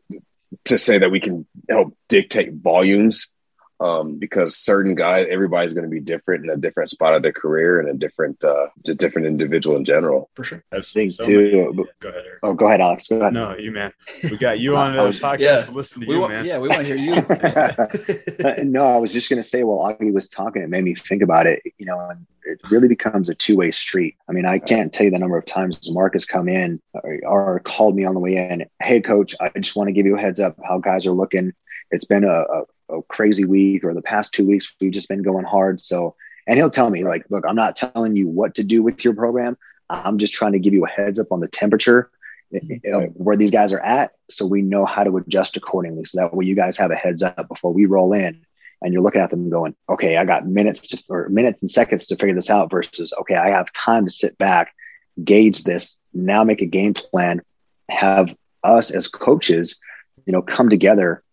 to 0.65 0.77
say 0.77 0.97
that 0.97 1.11
we 1.11 1.19
can 1.19 1.45
help 1.69 1.95
dictate 2.09 2.53
volumes 2.53 3.33
um, 3.79 4.17
because 4.17 4.55
certain 4.55 4.95
guys, 4.95 5.27
everybody's 5.29 5.73
going 5.73 5.83
to 5.83 5.89
be 5.89 5.99
different 5.99 6.45
in 6.45 6.49
a 6.49 6.57
different 6.57 6.91
spot 6.91 7.13
of 7.13 7.21
their 7.21 7.33
career 7.33 7.79
and 7.79 7.89
a 7.89 7.93
different, 7.93 8.43
uh, 8.43 8.67
a 8.87 8.93
different 8.93 9.27
individual 9.27 9.75
in 9.75 9.85
general. 9.85 10.29
For 10.35 10.43
sure. 10.43 10.63
I 10.71 10.81
think 10.81 11.11
so 11.11 11.25
too. 11.25 11.51
Many. 11.51 11.83
Go 11.99 12.09
ahead. 12.09 12.23
Eric. 12.25 12.39
Oh, 12.43 12.53
go 12.53 12.67
ahead, 12.67 12.81
Alex. 12.81 13.07
Go 13.07 13.19
ahead. 13.19 13.33
No, 13.33 13.55
you 13.57 13.71
man. 13.71 13.91
We 14.23 14.37
got 14.37 14.59
you 14.59 14.75
on 14.75 14.93
the 14.95 15.01
podcast 15.11 15.39
yeah. 15.39 15.61
to 15.61 15.71
listen 15.71 16.01
to 16.01 16.07
we 16.07 16.15
you, 16.15 16.21
want, 16.21 16.33
man. 16.33 16.45
Yeah, 16.45 16.59
we 16.59 16.69
want 16.69 16.85
to 16.85 16.97
hear 16.97 18.55
you. 18.57 18.63
no, 18.63 18.85
I 18.85 18.97
was 18.97 19.11
just 19.11 19.29
going 19.29 19.41
to 19.41 19.47
say, 19.47 19.63
while 19.63 19.91
Augie 19.91 20.13
was 20.13 20.27
talking, 20.27 20.61
it 20.61 20.69
made 20.69 20.83
me 20.83 20.95
think 20.95 21.21
about 21.21 21.45
it. 21.45 21.61
You 21.77 21.85
know, 21.85 21.99
and 21.99 22.25
it 22.45 22.59
really 22.69 22.87
becomes 22.87 23.29
a 23.29 23.35
two 23.35 23.57
way 23.57 23.71
street. 23.71 24.15
I 24.29 24.31
mean, 24.31 24.45
I 24.45 24.59
can't 24.59 24.93
tell 24.93 25.05
you 25.05 25.11
the 25.11 25.19
number 25.19 25.37
of 25.37 25.45
times 25.45 25.79
Marc 25.91 26.13
has 26.13 26.25
come 26.25 26.47
in 26.47 26.81
or, 26.93 27.19
or 27.25 27.59
called 27.59 27.95
me 27.95 28.05
on 28.05 28.13
the 28.13 28.19
way 28.19 28.37
in. 28.37 28.65
Hey, 28.81 29.01
coach, 29.01 29.35
I 29.39 29.49
just 29.59 29.75
want 29.75 29.87
to 29.87 29.93
give 29.93 30.05
you 30.05 30.17
a 30.17 30.21
heads 30.21 30.39
up 30.39 30.57
how 30.63 30.77
guys 30.77 31.05
are 31.05 31.11
looking. 31.11 31.53
It's 31.91 32.05
been 32.05 32.23
a, 32.23 32.41
a 32.41 32.63
a 32.89 33.01
crazy 33.03 33.45
week 33.45 33.83
or 33.83 33.93
the 33.93 34.01
past 34.01 34.33
two 34.33 34.45
weeks 34.45 34.71
we've 34.79 34.91
just 34.91 35.09
been 35.09 35.23
going 35.23 35.45
hard. 35.45 35.81
So 35.81 36.15
and 36.47 36.55
he'll 36.57 36.69
tell 36.69 36.89
me 36.89 37.03
like 37.03 37.25
look 37.31 37.43
i'm 37.47 37.55
not 37.55 37.75
telling 37.75 38.15
you 38.15 38.27
what 38.27 38.55
to 38.55 38.63
do 38.63 38.83
with 38.83 39.03
your 39.03 39.13
program. 39.13 39.57
I'm 39.89 40.17
just 40.17 40.33
trying 40.33 40.53
to 40.53 40.59
give 40.59 40.73
you 40.73 40.85
a 40.85 40.89
heads 40.89 41.19
up 41.19 41.31
on 41.31 41.39
the 41.39 41.47
temperature 41.47 42.09
eh, 42.53 42.57
mm-hmm. 42.57 42.73
eh, 42.73 42.77
you 42.83 42.91
know, 42.91 43.01
where 43.13 43.37
these 43.37 43.51
guys 43.51 43.73
are 43.73 43.79
at 43.79 44.13
so 44.29 44.45
we 44.45 44.61
know 44.61 44.85
how 44.85 45.03
to 45.03 45.17
adjust 45.17 45.57
accordingly. 45.57 46.05
So 46.05 46.19
that 46.19 46.33
way 46.33 46.45
you 46.45 46.55
guys 46.55 46.77
have 46.77 46.91
a 46.91 46.95
heads 46.95 47.23
up 47.23 47.47
before 47.47 47.73
we 47.73 47.85
roll 47.85 48.13
in 48.13 48.45
and 48.81 48.93
you're 48.93 49.01
looking 49.01 49.21
at 49.21 49.29
them 49.29 49.49
going 49.49 49.75
okay 49.89 50.17
i 50.17 50.25
got 50.25 50.47
minutes 50.47 50.89
to, 50.89 51.01
or 51.09 51.29
minutes 51.29 51.59
and 51.61 51.71
seconds 51.71 52.07
to 52.07 52.15
figure 52.15 52.35
this 52.35 52.49
out 52.49 52.69
versus 52.69 53.13
okay 53.19 53.35
i 53.35 53.49
have 53.49 53.71
time 53.73 54.05
to 54.05 54.11
sit 54.11 54.37
back 54.37 54.75
gauge 55.23 55.63
this 55.63 55.97
now 56.13 56.43
make 56.43 56.61
a 56.61 56.65
game 56.65 56.93
plan 56.93 57.41
have 57.89 58.35
us 58.63 58.91
as 58.91 59.07
coaches 59.07 59.79
you 60.25 60.33
know 60.33 60.41
come 60.41 60.69
together 60.69 61.23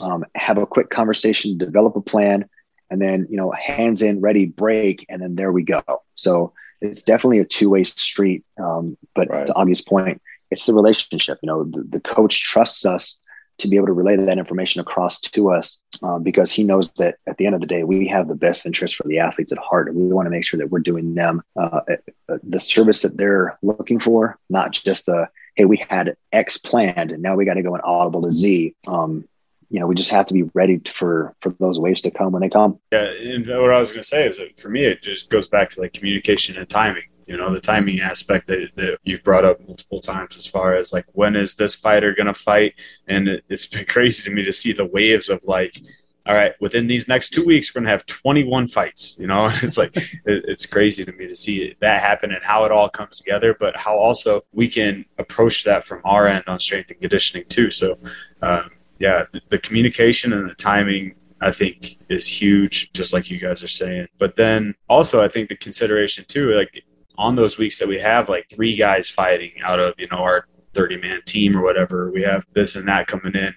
um, 0.00 0.24
have 0.34 0.58
a 0.58 0.66
quick 0.66 0.90
conversation, 0.90 1.58
develop 1.58 1.96
a 1.96 2.00
plan, 2.00 2.48
and 2.90 3.00
then 3.00 3.26
you 3.30 3.36
know 3.36 3.50
hands 3.50 4.02
in, 4.02 4.20
ready, 4.20 4.46
break, 4.46 5.06
and 5.08 5.22
then 5.22 5.34
there 5.34 5.52
we 5.52 5.62
go. 5.62 5.82
So 6.14 6.52
it's 6.80 7.02
definitely 7.02 7.38
a 7.38 7.44
two 7.44 7.70
way 7.70 7.84
street. 7.84 8.44
Um, 8.58 8.96
but 9.14 9.28
right. 9.28 9.46
to 9.46 9.52
Augie's 9.54 9.80
point, 9.80 10.20
it's 10.50 10.66
the 10.66 10.74
relationship. 10.74 11.38
You 11.42 11.46
know, 11.46 11.64
the, 11.64 11.84
the, 11.88 12.00
coach 12.00 12.42
trusts 12.42 12.84
us 12.84 13.18
to 13.58 13.68
be 13.68 13.76
able 13.76 13.86
to 13.86 13.92
relay 13.92 14.16
that 14.16 14.38
information 14.38 14.80
across 14.80 15.20
to 15.20 15.50
us 15.50 15.80
um, 16.02 16.22
because 16.22 16.50
he 16.50 16.64
knows 16.64 16.90
that 16.94 17.16
at 17.26 17.36
the 17.36 17.46
end 17.46 17.54
of 17.54 17.60
the 17.60 17.66
day, 17.66 17.84
we 17.84 18.08
have 18.08 18.28
the 18.28 18.34
best 18.34 18.66
interest 18.66 18.96
for 18.96 19.06
the 19.06 19.18
athletes 19.18 19.52
at 19.52 19.58
heart, 19.58 19.88
and 19.88 19.96
we 19.96 20.12
want 20.12 20.26
to 20.26 20.30
make 20.30 20.44
sure 20.44 20.58
that 20.58 20.70
we're 20.70 20.80
doing 20.80 21.14
them 21.14 21.42
uh, 21.56 21.80
the 22.42 22.60
service 22.60 23.02
that 23.02 23.16
they're 23.16 23.58
looking 23.62 24.00
for, 24.00 24.38
not 24.50 24.72
just 24.72 25.06
the 25.06 25.28
hey, 25.54 25.64
we 25.64 25.76
had 25.88 26.16
X 26.32 26.56
planned 26.56 27.10
and 27.10 27.22
now 27.22 27.36
we 27.36 27.44
got 27.44 27.54
to 27.54 27.62
go 27.62 27.74
and 27.74 27.84
audible 27.84 28.22
to 28.22 28.30
Z. 28.30 28.74
Um, 28.86 29.28
you 29.72 29.80
know, 29.80 29.86
we 29.86 29.94
just 29.94 30.10
have 30.10 30.26
to 30.26 30.34
be 30.34 30.42
ready 30.54 30.80
for 30.94 31.34
for 31.40 31.50
those 31.58 31.80
waves 31.80 32.02
to 32.02 32.10
come 32.10 32.32
when 32.32 32.42
they 32.42 32.50
come. 32.50 32.78
Yeah, 32.92 33.10
and 33.10 33.46
what 33.46 33.72
I 33.72 33.78
was 33.78 33.90
going 33.90 34.02
to 34.02 34.08
say 34.08 34.28
is 34.28 34.36
that 34.36 34.60
for 34.60 34.68
me, 34.68 34.84
it 34.84 35.02
just 35.02 35.30
goes 35.30 35.48
back 35.48 35.70
to 35.70 35.80
like 35.80 35.94
communication 35.94 36.58
and 36.58 36.68
timing. 36.68 37.04
You 37.26 37.38
know, 37.38 37.50
the 37.50 37.60
timing 37.60 38.00
aspect 38.00 38.48
that, 38.48 38.68
that 38.76 38.98
you've 39.04 39.24
brought 39.24 39.46
up 39.46 39.66
multiple 39.66 40.02
times, 40.02 40.36
as 40.36 40.46
far 40.46 40.74
as 40.74 40.92
like 40.92 41.06
when 41.12 41.36
is 41.36 41.54
this 41.54 41.74
fighter 41.74 42.14
going 42.14 42.26
to 42.26 42.34
fight, 42.34 42.74
and 43.08 43.28
it, 43.28 43.44
it's 43.48 43.64
been 43.64 43.86
crazy 43.88 44.22
to 44.24 44.34
me 44.34 44.44
to 44.44 44.52
see 44.52 44.74
the 44.74 44.84
waves 44.84 45.30
of 45.30 45.42
like 45.44 45.80
all 46.24 46.34
right, 46.36 46.52
within 46.60 46.86
these 46.86 47.08
next 47.08 47.30
two 47.30 47.44
weeks, 47.44 47.74
we're 47.74 47.80
going 47.80 47.86
to 47.86 47.90
have 47.90 48.06
21 48.06 48.68
fights. 48.68 49.16
You 49.18 49.26
know, 49.26 49.46
it's 49.62 49.78
like, 49.78 49.96
it, 49.96 50.12
it's 50.24 50.66
crazy 50.66 51.04
to 51.04 51.12
me 51.12 51.26
to 51.26 51.34
see 51.34 51.74
that 51.80 52.00
happen 52.00 52.32
and 52.32 52.44
how 52.44 52.64
it 52.64 52.72
all 52.72 52.88
comes 52.88 53.18
together, 53.18 53.56
but 53.58 53.76
how 53.76 53.96
also 53.96 54.42
we 54.52 54.68
can 54.68 55.04
approach 55.18 55.64
that 55.64 55.84
from 55.84 56.00
our 56.04 56.28
end 56.28 56.44
on 56.46 56.60
strength 56.60 56.90
and 56.90 57.00
conditioning 57.00 57.46
too. 57.48 57.70
So, 57.70 57.98
um, 58.40 58.70
yeah, 59.02 59.24
the, 59.50 59.58
communication 59.58 60.32
and 60.32 60.48
the 60.48 60.54
timing 60.54 61.16
I 61.40 61.50
think 61.50 61.98
is 62.08 62.24
huge, 62.24 62.92
just 62.92 63.12
like 63.12 63.30
you 63.30 63.40
guys 63.40 63.60
are 63.64 63.68
saying. 63.68 64.06
But 64.16 64.36
then 64.36 64.76
also, 64.88 65.20
I 65.20 65.26
think 65.26 65.48
the 65.48 65.56
consideration 65.56 66.24
too, 66.28 66.52
like 66.52 66.84
on 67.18 67.34
those 67.34 67.58
weeks 67.58 67.80
that 67.80 67.88
we 67.88 67.98
have 67.98 68.28
like 68.28 68.46
three 68.48 68.76
guys 68.76 69.10
fighting 69.10 69.50
out 69.64 69.80
of 69.80 69.94
you 69.98 70.06
know 70.12 70.18
our 70.18 70.46
30 70.74 70.98
man 70.98 71.20
team 71.26 71.56
or 71.56 71.62
whatever, 71.62 72.12
we 72.12 72.22
have 72.22 72.46
this 72.54 72.76
and 72.76 72.86
that 72.86 73.08
coming 73.08 73.34
in. 73.34 73.52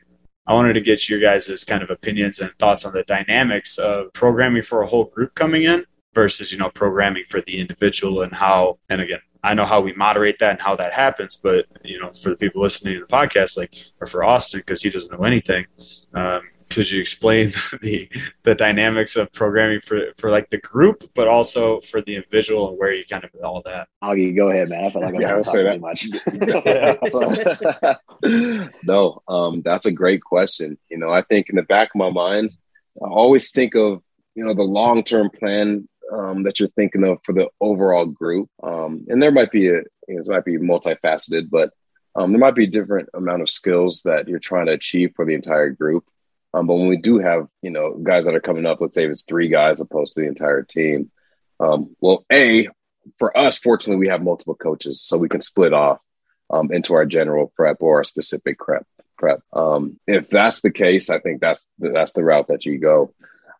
I 0.47 0.55
wanted 0.55 0.73
to 0.73 0.81
get 0.81 1.07
your 1.07 1.19
guys' 1.19 1.63
kind 1.63 1.83
of 1.83 1.91
opinions 1.91 2.39
and 2.39 2.51
thoughts 2.57 2.83
on 2.83 2.93
the 2.93 3.03
dynamics 3.03 3.77
of 3.77 4.13
programming 4.13 4.63
for 4.63 4.81
a 4.81 4.87
whole 4.87 5.05
group 5.05 5.35
coming 5.35 5.61
in 5.61 5.85
versus 6.16 6.51
you 6.51 6.57
know 6.57 6.70
programming 6.70 7.26
for 7.30 7.41
the 7.41 7.59
individual 7.59 8.24
and 8.24 8.34
how. 8.34 8.80
And 8.89 9.01
again, 9.01 9.20
I 9.43 9.53
know 9.53 9.66
how 9.66 9.82
we 9.82 9.93
moderate 9.93 10.39
that 10.39 10.51
and 10.51 10.61
how 10.61 10.76
that 10.78 10.93
happens, 10.93 11.38
but 11.38 11.68
you 11.84 11.99
know, 11.99 12.11
for 12.11 12.30
the 12.30 12.38
people 12.38 12.63
listening 12.63 12.95
to 12.95 13.01
the 13.01 13.05
podcast, 13.05 13.57
like, 13.57 13.76
or 14.01 14.07
for 14.07 14.24
Austin, 14.24 14.61
because 14.61 14.82
he 14.82 14.89
doesn't 14.89 15.11
know 15.11 15.26
anything, 15.26 15.66
um, 16.16 16.41
could 16.70 16.89
you 16.89 16.99
explain 16.99 17.53
the 17.82 18.09
the 18.43 18.55
dynamics 18.55 19.16
of 19.16 19.32
programming 19.34 19.82
for 19.82 20.13
for 20.18 20.30
like 20.30 20.49
the 20.49 20.57
group, 20.57 21.09
but 21.13 21.28
also 21.28 21.80
for 21.82 22.01
the 22.01 22.16
individual 22.16 22.70
and 22.70 22.80
where 22.80 22.91
you 22.93 23.05
kind 23.05 23.24
of 23.24 23.30
all 23.43 23.61
that? 23.66 23.88
Augie, 24.03 24.36
go 24.36 24.49
ahead, 24.49 24.70
man. 24.70 24.86
I 24.86 24.91
feel 24.91 25.01
like 25.01 25.16
I'm 25.16 25.22
yeah, 25.22 25.41
say 25.41 25.63
that. 25.63 25.80
much. 25.80 26.07
no, 28.84 29.22
um, 29.28 29.61
that's 29.63 29.86
a 29.86 29.91
great 29.91 30.24
question. 30.24 30.78
You 30.89 30.97
know, 30.97 31.11
I 31.11 31.22
think 31.22 31.49
in 31.49 31.55
the 31.55 31.63
back 31.63 31.89
of 31.89 31.99
my 31.99 32.09
mind, 32.09 32.51
I 33.01 33.07
always 33.07 33.51
think 33.51 33.76
of 33.76 34.01
you 34.34 34.43
know 34.43 34.53
the 34.53 34.63
long 34.63 35.03
term 35.03 35.30
plan 35.30 35.88
um, 36.12 36.43
that 36.43 36.60
you're 36.60 36.70
thinking 36.70 37.03
of 37.03 37.20
for 37.24 37.34
the 37.34 37.49
overall 37.60 38.06
group. 38.06 38.49
Um, 38.62 39.06
and 39.08 39.22
there 39.22 39.32
might 39.32 39.51
be 39.51 39.70
a, 39.70 39.82
you 40.08 40.16
know, 40.16 40.22
it 40.22 40.28
might 40.28 40.45
be 40.45 40.58
multifaceted, 40.58 41.49
but 41.49 41.72
um, 42.16 42.32
there 42.32 42.39
might 42.39 42.56
be 42.56 42.66
a 42.66 42.68
different 42.68 43.10
amount 43.14 43.41
of 43.41 43.49
skills 43.49 44.03
that 44.03 44.28
you're 44.28 44.39
trying 44.39 44.68
to 44.68 44.74
achieve 44.74 45.14
for 45.16 45.26
the 45.26 45.34
entire 45.34 45.70
group. 45.70 46.06
Um, 46.53 46.68
but 46.68 46.76
when 46.76 46.88
we 46.88 46.97
do 46.97 47.20
have, 47.20 47.47
you 47.62 47.70
know, 47.70 47.95
guys 47.95 48.26
that 48.26 48.36
are 48.36 48.39
coming 48.39 48.66
up, 48.66 48.80
let's 48.80 48.93
say 48.93 49.06
it's 49.06 49.24
three 49.24 49.49
guys 49.49 49.82
opposed 49.82 50.14
to 50.14 50.22
the 50.22 50.28
entire 50.28 50.64
team. 50.64 51.12
Um, 51.60 51.95
well, 51.99 52.26
a 52.32 52.70
for 53.20 53.38
us, 53.38 53.60
fortunately, 53.60 53.99
we 53.99 54.08
have 54.08 54.24
multiple 54.24 54.56
coaches, 54.56 55.01
so 55.01 55.18
we 55.18 55.30
can 55.30 55.41
split 55.41 55.74
off 55.74 55.99
um, 56.49 56.72
into 56.72 56.93
our 56.93 57.06
general 57.06 57.51
prep 57.56 57.78
or 57.82 57.97
our 57.97 58.03
specific 58.03 58.58
prep. 58.58 58.86
Prep. 59.18 59.41
Um, 59.53 59.99
if 60.08 60.30
that's 60.30 60.62
the 60.62 60.72
case, 60.72 61.10
I 61.10 61.20
think 61.20 61.41
that's 61.41 61.68
that's 61.78 62.14
the 62.14 62.24
route 62.24 62.47
that 62.47 62.66
you 62.66 62.78
go 62.78 63.14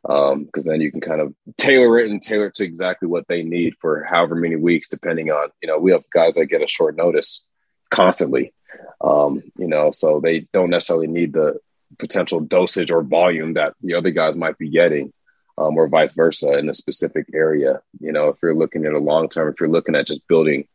because 0.06 0.34
um, 0.34 0.64
then 0.66 0.82
you 0.82 0.91
can 0.91 1.01
kind 1.01 1.20
of 1.20 1.34
tailor 1.58 1.97
it 1.97 2.12
and 2.12 2.22
tailor 2.22 2.47
it 2.47 2.53
to 2.56 2.64
exactly 2.64 3.08
what 3.08 3.28
they 3.28 3.41
need 3.41 3.74
for 3.80 4.03
however 4.03 4.36
many 4.36 4.56
weeks, 4.56 4.88
depending 4.88 5.32
on 5.32 5.49
you 5.62 5.68
know 5.68 5.80
we 5.80 5.91
have 5.91 6.03
guys 6.14 6.36
that 6.36 6.45
get 6.45 6.62
a 6.62 6.68
short 6.68 6.95
notice 6.95 7.47
constantly, 7.89 8.53
um, 9.01 9.41
you 9.58 9.68
know, 9.68 9.91
so 9.91 10.20
they 10.20 10.41
don't 10.53 10.70
necessarily 10.70 11.08
need 11.08 11.34
the 11.34 11.60
potential 11.97 12.39
dosage 12.39 12.91
or 12.91 13.01
volume 13.01 13.53
that 13.53 13.74
the 13.82 13.95
other 13.95 14.12
guys 14.12 14.36
might 14.36 14.58
be 14.58 14.70
getting, 14.70 15.12
um, 15.58 15.78
or 15.78 15.88
vice 15.88 16.14
versa 16.14 16.58
in 16.58 16.70
a 16.70 16.74
specific 16.74 17.26
area. 17.34 17.82
You 17.99 18.12
know, 18.12 18.30
if 18.30 18.38
you're 18.43 18.56
looking 18.56 18.86
at 18.86 18.93
a 18.93 18.99
long 18.99 19.28
term, 19.28 19.51
if 19.51 19.60
you're 19.60 19.70
looking 19.70 19.95
at 19.95 20.08
just 20.08 20.28
building 20.28 20.68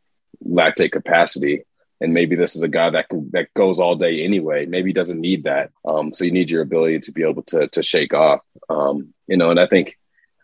lactate 0.45 0.91
capacity, 0.91 1.63
and 2.01 2.15
maybe 2.15 2.35
this 2.35 2.55
is 2.55 2.63
a 2.63 2.67
guy 2.67 2.89
that 2.89 3.09
can 3.09 3.29
that 3.31 3.53
goes 3.53 3.79
all 3.79 3.95
day 3.95 4.23
anyway. 4.23 4.65
Maybe 4.65 4.89
he 4.89 4.93
doesn't 4.93 5.21
need 5.21 5.43
that. 5.43 5.71
Um, 5.85 6.13
so 6.13 6.25
you 6.25 6.31
need 6.31 6.49
your 6.49 6.63
ability 6.63 6.99
to 7.01 7.11
be 7.11 7.23
able 7.23 7.43
to 7.43 7.67
to 7.67 7.83
shake 7.83 8.13
off. 8.13 8.41
Um, 8.69 9.13
you 9.27 9.37
know, 9.37 9.51
and 9.51 9.59
I 9.59 9.67
think 9.67 9.97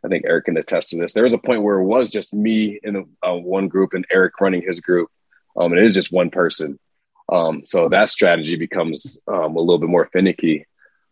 I 0.05 0.07
think 0.07 0.23
Eric 0.25 0.45
can 0.45 0.57
attest 0.57 0.91
to 0.91 0.97
this. 0.97 1.13
There 1.13 1.23
was 1.23 1.33
a 1.33 1.39
point 1.39 1.63
where 1.63 1.79
it 1.79 1.85
was 1.85 2.11
just 2.11 2.33
me 2.33 2.79
in 2.81 2.95
a, 2.95 3.27
uh, 3.27 3.33
one 3.33 3.67
group 3.67 3.93
and 3.93 4.05
Eric 4.11 4.39
running 4.39 4.61
his 4.61 4.79
group, 4.79 5.09
um, 5.57 5.71
and 5.71 5.81
it 5.81 5.85
is 5.85 5.93
just 5.93 6.13
one 6.13 6.29
person. 6.29 6.79
Um, 7.29 7.63
so 7.65 7.89
that 7.89 8.11
strategy 8.11 8.55
becomes 8.55 9.19
um, 9.27 9.55
a 9.55 9.59
little 9.59 9.79
bit 9.79 9.89
more 9.89 10.09
finicky 10.13 10.65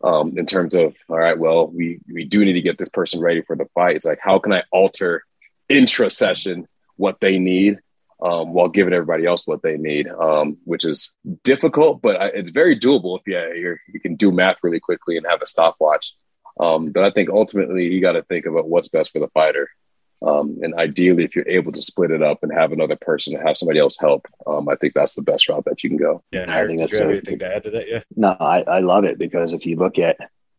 um, 0.03 0.37
in 0.37 0.45
terms 0.45 0.75
of 0.75 0.95
all 1.09 1.17
right, 1.17 1.37
well, 1.37 1.67
we 1.67 1.99
we 2.13 2.23
do 2.23 2.45
need 2.45 2.53
to 2.53 2.61
get 2.61 2.77
this 2.77 2.89
person 2.89 3.19
ready 3.19 3.41
for 3.41 3.55
the 3.55 3.65
fight. 3.73 3.95
It's 3.95 4.05
like 4.05 4.19
how 4.21 4.37
can 4.37 4.53
I 4.53 4.63
alter 4.71 5.23
intra 5.67 6.11
session 6.11 6.67
what 6.97 7.19
they 7.19 7.39
need 7.39 7.79
um, 8.26 8.53
while 8.53 8.69
giving 8.69 8.93
everybody 8.93 9.26
else 9.26 9.45
what 9.45 9.61
they 9.61 9.78
need, 9.78 10.07
um, 10.07 10.57
which 10.63 10.84
is 10.84 11.15
difficult, 11.43 12.01
but 12.01 12.34
it's 12.34 12.49
very 12.49 12.78
doable 12.78 13.19
if 13.19 13.28
you 13.28 13.78
you 13.93 13.99
can 13.99 14.15
do 14.15 14.32
math 14.32 14.57
really 14.63 14.80
quickly 14.80 15.15
and 15.15 15.28
have 15.30 15.43
a 15.43 15.45
stopwatch. 15.45 16.15
Um, 16.59 16.91
but 16.91 17.03
I 17.03 17.11
think 17.11 17.30
ultimately 17.30 17.86
you 17.86 18.01
got 18.01 18.13
to 18.13 18.23
think 18.23 18.47
about 18.47 18.67
what's 18.67 18.89
best 18.89 19.11
for 19.11 19.19
the 19.19 19.28
fighter. 19.28 19.69
Um, 20.26 20.57
and 20.63 20.73
ideally, 20.73 21.23
if 21.26 21.36
you're 21.36 21.47
able 21.47 21.71
to 21.73 21.82
split 21.82 22.09
it 22.09 22.23
up 22.23 22.39
and 22.41 22.51
have 22.51 22.71
another 22.71 22.95
person 22.95 23.38
have 23.38 23.57
somebody 23.57 23.80
else 23.80 23.97
help, 23.99 24.26
um, 24.47 24.67
I 24.69 24.76
think 24.76 24.93
that's 24.95 25.13
the 25.13 25.21
best 25.21 25.47
route 25.47 25.65
that 25.65 25.84
you 25.84 25.89
can 25.91 25.97
go. 25.97 26.23
Yeah, 26.32 26.45
I 26.47 26.65
think 26.65 26.80
that's 26.80 26.99
anything 26.99 27.38
to 27.39 27.55
add 27.55 27.63
to 27.65 27.71
that. 27.71 27.88
Yeah, 27.88 28.01
no, 28.15 28.36
I, 28.39 28.61
I 28.61 28.80
love 28.80 29.03
it 29.03 29.19
because 29.19 29.53
if 29.53 29.67
you 29.67 29.76
look 29.76 29.99
at 29.99 30.17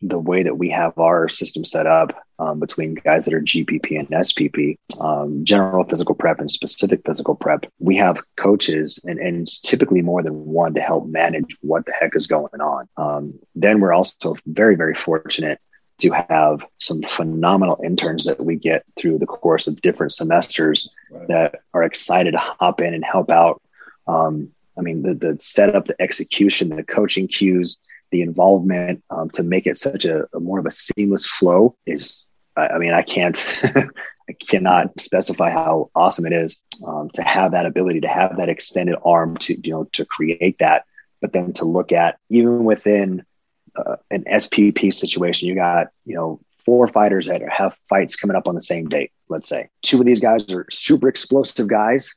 the 0.08 0.18
way 0.18 0.42
that 0.42 0.58
we 0.58 0.70
have 0.70 0.96
our 0.98 1.28
system 1.28 1.64
set 1.64 1.86
up 1.86 2.24
um, 2.38 2.60
between 2.60 2.94
guys 2.94 3.24
that 3.24 3.34
are 3.34 3.40
GPP 3.40 3.98
and 3.98 4.08
SPP, 4.08 4.76
um, 5.00 5.44
general 5.44 5.84
physical 5.84 6.14
prep 6.14 6.38
and 6.40 6.50
specific 6.50 7.00
physical 7.04 7.34
prep, 7.34 7.64
we 7.78 7.96
have 7.96 8.22
coaches 8.36 9.00
and, 9.04 9.18
and 9.18 9.48
typically 9.62 10.02
more 10.02 10.22
than 10.22 10.34
one 10.44 10.74
to 10.74 10.80
help 10.80 11.06
manage 11.06 11.56
what 11.60 11.86
the 11.86 11.92
heck 11.92 12.14
is 12.14 12.26
going 12.26 12.60
on. 12.60 12.88
Um, 12.96 13.38
then 13.54 13.80
we're 13.80 13.94
also 13.94 14.36
very, 14.46 14.76
very 14.76 14.94
fortunate 14.94 15.60
to 15.98 16.10
have 16.10 16.62
some 16.78 17.02
phenomenal 17.02 17.80
interns 17.82 18.26
that 18.26 18.44
we 18.44 18.56
get 18.56 18.84
through 18.96 19.18
the 19.18 19.26
course 19.26 19.66
of 19.66 19.80
different 19.80 20.12
semesters 20.12 20.90
right. 21.10 21.26
that 21.28 21.60
are 21.72 21.82
excited 21.82 22.32
to 22.32 22.38
hop 22.38 22.80
in 22.82 22.92
and 22.92 23.04
help 23.04 23.30
out 23.30 23.62
um, 24.06 24.52
I 24.78 24.82
mean, 24.82 25.02
the, 25.02 25.14
the 25.14 25.36
setup, 25.40 25.86
the 25.86 26.00
execution, 26.00 26.68
the 26.68 26.82
coaching 26.82 27.28
cues, 27.28 27.78
the 28.10 28.22
involvement 28.22 29.02
um, 29.10 29.30
to 29.30 29.42
make 29.42 29.66
it 29.66 29.78
such 29.78 30.04
a, 30.04 30.26
a, 30.34 30.40
more 30.40 30.58
of 30.58 30.66
a 30.66 30.70
seamless 30.70 31.26
flow 31.26 31.76
is, 31.86 32.22
I, 32.56 32.68
I 32.68 32.78
mean, 32.78 32.92
I 32.92 33.02
can't, 33.02 33.44
I 34.28 34.32
cannot 34.32 34.98
specify 35.00 35.50
how 35.50 35.90
awesome 35.94 36.26
it 36.26 36.32
is 36.32 36.58
um, 36.86 37.10
to 37.14 37.22
have 37.22 37.52
that 37.52 37.66
ability 37.66 38.00
to 38.02 38.08
have 38.08 38.36
that 38.36 38.48
extended 38.48 38.96
arm 39.04 39.36
to, 39.38 39.58
you 39.62 39.72
know, 39.72 39.84
to 39.92 40.04
create 40.04 40.58
that, 40.58 40.84
but 41.20 41.32
then 41.32 41.52
to 41.54 41.64
look 41.64 41.92
at 41.92 42.18
even 42.28 42.64
within 42.64 43.24
uh, 43.76 43.96
an 44.10 44.24
SPP 44.24 44.94
situation, 44.94 45.48
you 45.48 45.54
got, 45.54 45.88
you 46.04 46.14
know, 46.14 46.40
four 46.66 46.88
fighters 46.88 47.26
that 47.26 47.40
have 47.48 47.78
fights 47.88 48.16
coming 48.16 48.36
up 48.36 48.48
on 48.48 48.54
the 48.54 48.60
same 48.60 48.88
date, 48.88 49.12
let's 49.28 49.48
say. 49.48 49.68
Two 49.82 50.00
of 50.00 50.06
these 50.06 50.20
guys 50.20 50.52
are 50.52 50.66
super 50.68 51.08
explosive 51.08 51.68
guys, 51.68 52.12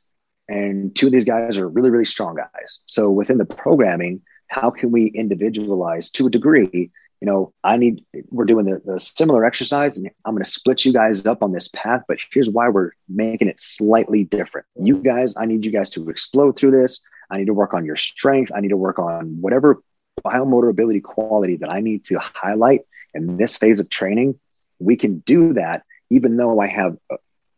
and 0.48 0.94
two 0.94 1.06
of 1.06 1.12
these 1.12 1.24
guys 1.24 1.56
are 1.56 1.68
really, 1.68 1.90
really 1.90 2.04
strong 2.04 2.34
guys. 2.34 2.80
So 2.86 3.10
within 3.10 3.38
the 3.38 3.44
programming, 3.44 4.22
how 4.50 4.70
can 4.70 4.90
we 4.90 5.06
individualize 5.06 6.10
to 6.10 6.26
a 6.26 6.30
degree? 6.30 6.90
You 7.20 7.26
know, 7.26 7.52
I 7.62 7.76
need, 7.76 8.04
we're 8.30 8.46
doing 8.46 8.64
the, 8.64 8.80
the 8.84 8.98
similar 8.98 9.44
exercise 9.44 9.96
and 9.96 10.10
I'm 10.24 10.34
going 10.34 10.42
to 10.42 10.50
split 10.50 10.84
you 10.84 10.92
guys 10.92 11.24
up 11.24 11.42
on 11.42 11.52
this 11.52 11.68
path, 11.68 12.02
but 12.08 12.18
here's 12.32 12.50
why 12.50 12.68
we're 12.68 12.90
making 13.08 13.48
it 13.48 13.60
slightly 13.60 14.24
different. 14.24 14.66
You 14.74 14.96
guys, 14.96 15.34
I 15.36 15.46
need 15.46 15.64
you 15.64 15.70
guys 15.70 15.90
to 15.90 16.10
explode 16.10 16.58
through 16.58 16.72
this. 16.72 17.00
I 17.30 17.36
need 17.36 17.46
to 17.46 17.54
work 17.54 17.74
on 17.74 17.84
your 17.84 17.96
strength. 17.96 18.50
I 18.54 18.60
need 18.60 18.68
to 18.68 18.76
work 18.76 18.98
on 18.98 19.40
whatever 19.40 19.82
biomotor 20.24 20.70
ability 20.70 21.00
quality 21.00 21.56
that 21.56 21.70
I 21.70 21.80
need 21.80 22.04
to 22.06 22.18
highlight 22.18 22.80
in 23.14 23.36
this 23.36 23.56
phase 23.56 23.78
of 23.78 23.88
training, 23.88 24.38
we 24.78 24.96
can 24.96 25.18
do 25.20 25.54
that 25.54 25.84
even 26.10 26.36
though 26.36 26.58
I 26.58 26.66
have 26.66 26.96
a, 27.10 27.16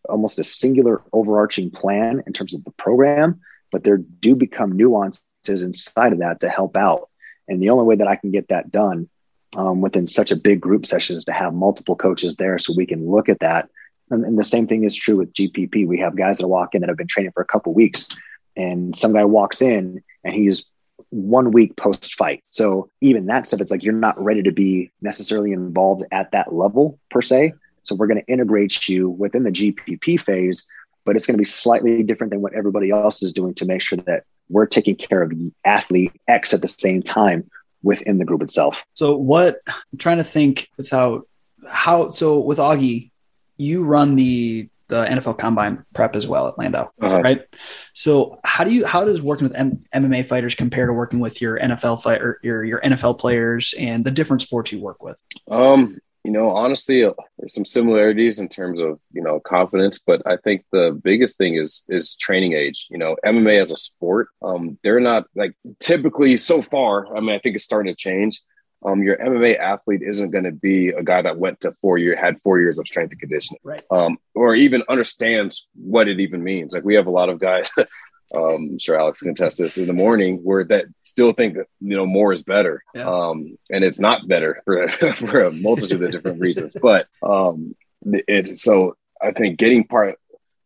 almost 0.09 0.39
a 0.39 0.45
singular 0.45 1.03
overarching 1.13 1.71
plan 1.71 2.23
in 2.27 2.35
terms 2.35 2.53
of 2.53 2.65
the 2.65 2.71
program, 2.73 3.41
but 3.71 3.83
there 3.83 3.97
do 3.97 4.35
become 4.35 4.73
nuances 4.73 5.23
inside 5.49 6.13
of 6.13 6.21
that 6.21 6.41
to 6.41 6.49
help 6.49 6.77
out. 6.77 7.09
And 7.49 7.63
the 7.63 7.71
only 7.71 7.85
way 7.85 7.97
that 7.97 8.09
I 8.09 8.17
can 8.17 8.31
get 8.31 8.49
that 8.49 8.71
done 8.71 9.09
um, 9.57 9.81
within 9.81 10.07
such 10.07 10.31
a 10.31 10.37
big 10.37 10.61
group 10.61 10.87
session 10.87 11.17
is 11.17 11.25
to 11.27 11.33
have 11.33 11.53
multiple 11.55 11.97
coaches 11.97 12.37
there 12.37 12.59
so 12.59 12.73
we 12.77 12.87
can 12.87 13.11
look 13.11 13.29
at 13.29 13.41
that. 13.41 13.69
And, 14.11 14.25
and 14.25 14.39
the 14.39 14.45
same 14.45 14.67
thing 14.67 14.85
is 14.85 14.95
true 14.95 15.17
with 15.17 15.33
GPP. 15.33 15.87
We 15.87 16.01
have 16.01 16.17
guys 16.17 16.39
that 16.39 16.49
walk 16.49 16.75
in 16.75 16.81
that 16.81 16.89
have 16.89 16.97
been 16.97 17.07
training 17.07 17.33
for 17.33 17.43
a 17.43 17.47
couple 17.47 17.75
weeks, 17.75 18.09
and 18.57 18.97
some 18.97 19.13
guy 19.13 19.25
walks 19.25 19.63
in 19.63 20.03
and 20.25 20.35
he's 20.35 20.65
one 21.11 21.51
week 21.51 21.77
post 21.77 22.15
fight. 22.15 22.43
So 22.51 22.91
even 23.01 23.27
that 23.27 23.47
stuff, 23.47 23.61
it's 23.61 23.71
like 23.71 23.83
you're 23.83 23.93
not 23.93 24.23
ready 24.23 24.43
to 24.45 24.53
be 24.53 24.91
necessarily 25.01 25.53
involved 25.53 26.05
at 26.11 26.33
that 26.33 26.55
level 26.55 26.99
per 27.11 27.23
se. 27.23 27.55
So 27.83 27.95
we're 27.95 28.07
going 28.07 28.21
to 28.21 28.33
integrate 28.33 28.89
you 28.89 29.11
within 29.11 29.43
the 29.43 29.51
GPP 29.51 30.21
phase, 30.21 30.67
but 31.05 31.17
it's 31.17 31.27
going 31.27 31.35
to 31.35 31.39
be 31.39 31.45
slightly 31.45 32.03
different 32.03 32.31
than 32.31 32.41
what 32.41 32.55
everybody 32.55 32.91
else 32.91 33.23
is 33.23 33.33
doing 33.33 33.55
to 33.55 33.65
make 33.65 33.81
sure 33.81 33.99
that 33.99 34.25
we're 34.49 34.67
taking 34.67 34.97
care 34.97 35.23
of 35.23 35.33
athlete 35.65 36.13
X 36.29 36.53
at 36.53 36.61
the 36.61 36.69
same 36.69 37.03
time 37.03 37.49
within 37.83 38.19
the 38.19 38.25
group 38.25 38.43
itself. 38.43 38.77
So 38.95 39.17
what 39.17 39.61
I'm 39.67 39.99
trying 39.99 40.19
to 40.19 40.25
think 40.25 40.69
without 40.77 41.27
how 41.69 42.11
so 42.11 42.39
with 42.39 42.59
Augie, 42.59 43.11
you 43.57 43.85
run 43.85 44.17
the 44.17 44.69
the 44.89 45.07
NFL 45.07 45.39
Combine 45.39 45.85
prep 45.95 46.15
as 46.17 46.27
well 46.27 46.49
at 46.49 46.59
Landow, 46.59 46.93
uh-huh. 47.01 47.23
right? 47.23 47.47
So 47.95 48.39
how 48.45 48.63
do 48.63 48.73
you 48.73 48.85
how 48.85 49.05
does 49.05 49.23
working 49.23 49.49
with 49.49 49.57
M- 49.57 49.85
MMA 49.95 50.27
fighters 50.27 50.55
compare 50.55 50.87
to 50.87 50.93
working 50.93 51.19
with 51.19 51.41
your 51.41 51.59
NFL 51.59 52.03
fighter, 52.03 52.39
your 52.43 52.63
your 52.63 52.81
NFL 52.81 53.19
players, 53.19 53.75
and 53.79 54.05
the 54.05 54.11
different 54.11 54.43
sports 54.43 54.71
you 54.71 54.81
work 54.81 55.03
with? 55.03 55.19
Um, 55.51 55.99
you 56.25 56.31
know, 56.31 56.51
honestly, 56.51 57.05
uh, 57.05 57.13
there's 57.39 57.55
some 57.55 57.65
similarities 57.65 58.39
in 58.39 58.49
terms 58.49 58.81
of 58.81 59.01
you 59.13 59.23
know 59.23 59.41
confidence, 59.41 59.99
but 59.99 60.23
I 60.27 60.37
think 60.37 60.65
the 60.73 60.99
biggest 61.03 61.39
thing 61.39 61.55
is 61.57 61.83
is 61.89 62.17
training 62.17 62.53
age. 62.53 62.87
You 62.91 62.99
know, 62.99 63.17
MMA 63.25 63.61
as 63.61 63.71
a 63.71 63.77
sport, 63.77 64.29
um, 64.41 64.79
they're 64.83 65.01
not 65.01 65.27
like 65.35 65.55
typically 65.81 66.37
so 66.37 66.63
far. 66.63 67.17
I 67.17 67.21
mean, 67.21 67.31
I 67.31 67.39
think 67.39 67.57
it's 67.57 67.65
starting 67.65 67.93
to 67.93 67.97
change 67.97 68.41
um, 68.85 69.03
your 69.03 69.17
MMA 69.17 69.59
athlete 69.59 70.03
isn't 70.03 70.31
going 70.31 70.45
to 70.45 70.53
be 70.53 70.89
a 70.89 71.03
guy 71.03 71.23
that 71.23 71.39
went 71.39 71.61
to 71.61 71.73
four 71.81 71.99
year 71.99 72.17
had 72.17 72.41
four 72.41 72.59
years 72.59 72.79
of 72.79 72.87
strength 72.87 73.13
and 73.13 73.21
conditioning, 73.21 73.61
right? 73.63 73.83
Um, 73.91 74.19
or 74.35 74.55
even 74.55 74.83
understands 74.89 75.69
what 75.75 76.09
it 76.09 76.21
even 76.21 76.43
means. 76.43 76.73
Like 76.73 76.85
we 76.85 76.97
have 76.97 77.07
a 77.07 77.11
lot 77.11 77.29
of 77.29 77.39
guys. 77.39 77.71
um, 78.35 78.71
I'm 78.73 78.79
sure 78.79 78.99
Alex 78.99 79.21
can 79.21 79.35
test 79.35 79.59
this 79.59 79.79
in 79.79 79.87
the 79.87 79.93
morning, 79.93 80.39
where 80.43 80.65
that 80.65 80.87
still 81.03 81.33
think 81.33 81.55
that 81.55 81.67
you 81.81 81.97
know 81.97 82.07
more 82.07 82.33
is 82.33 82.43
better, 82.43 82.83
yeah. 82.95 83.09
um, 83.09 83.57
and 83.71 83.85
it's 83.85 84.01
not 84.01 84.29
better 84.29 84.63
for 84.65 84.89
for 85.15 85.45
a 85.45 85.53
multitude 85.53 86.03
of 86.03 86.11
different 86.11 86.41
reasons. 86.41 86.75
But 86.81 87.09
um, 87.23 87.75
it's 88.05 88.63
so 88.63 88.97
I 89.21 89.33
think 89.33 89.59
getting 89.59 89.85
part 89.85 90.19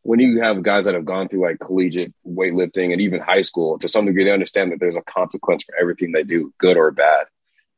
when 0.02 0.20
you 0.20 0.40
have 0.40 0.62
guys 0.62 0.84
that 0.84 0.94
have 0.94 1.04
gone 1.04 1.28
through 1.28 1.42
like 1.42 1.58
collegiate 1.58 2.14
weightlifting 2.26 2.92
and 2.92 3.00
even 3.00 3.20
high 3.20 3.42
school, 3.42 3.78
to 3.80 3.88
some 3.88 4.06
degree, 4.06 4.24
they 4.24 4.30
understand 4.30 4.70
that 4.70 4.78
there's 4.78 4.96
a 4.96 5.02
consequence 5.02 5.64
for 5.64 5.74
everything 5.80 6.12
they 6.12 6.22
do, 6.22 6.54
good 6.58 6.76
or 6.76 6.90
bad 6.90 7.26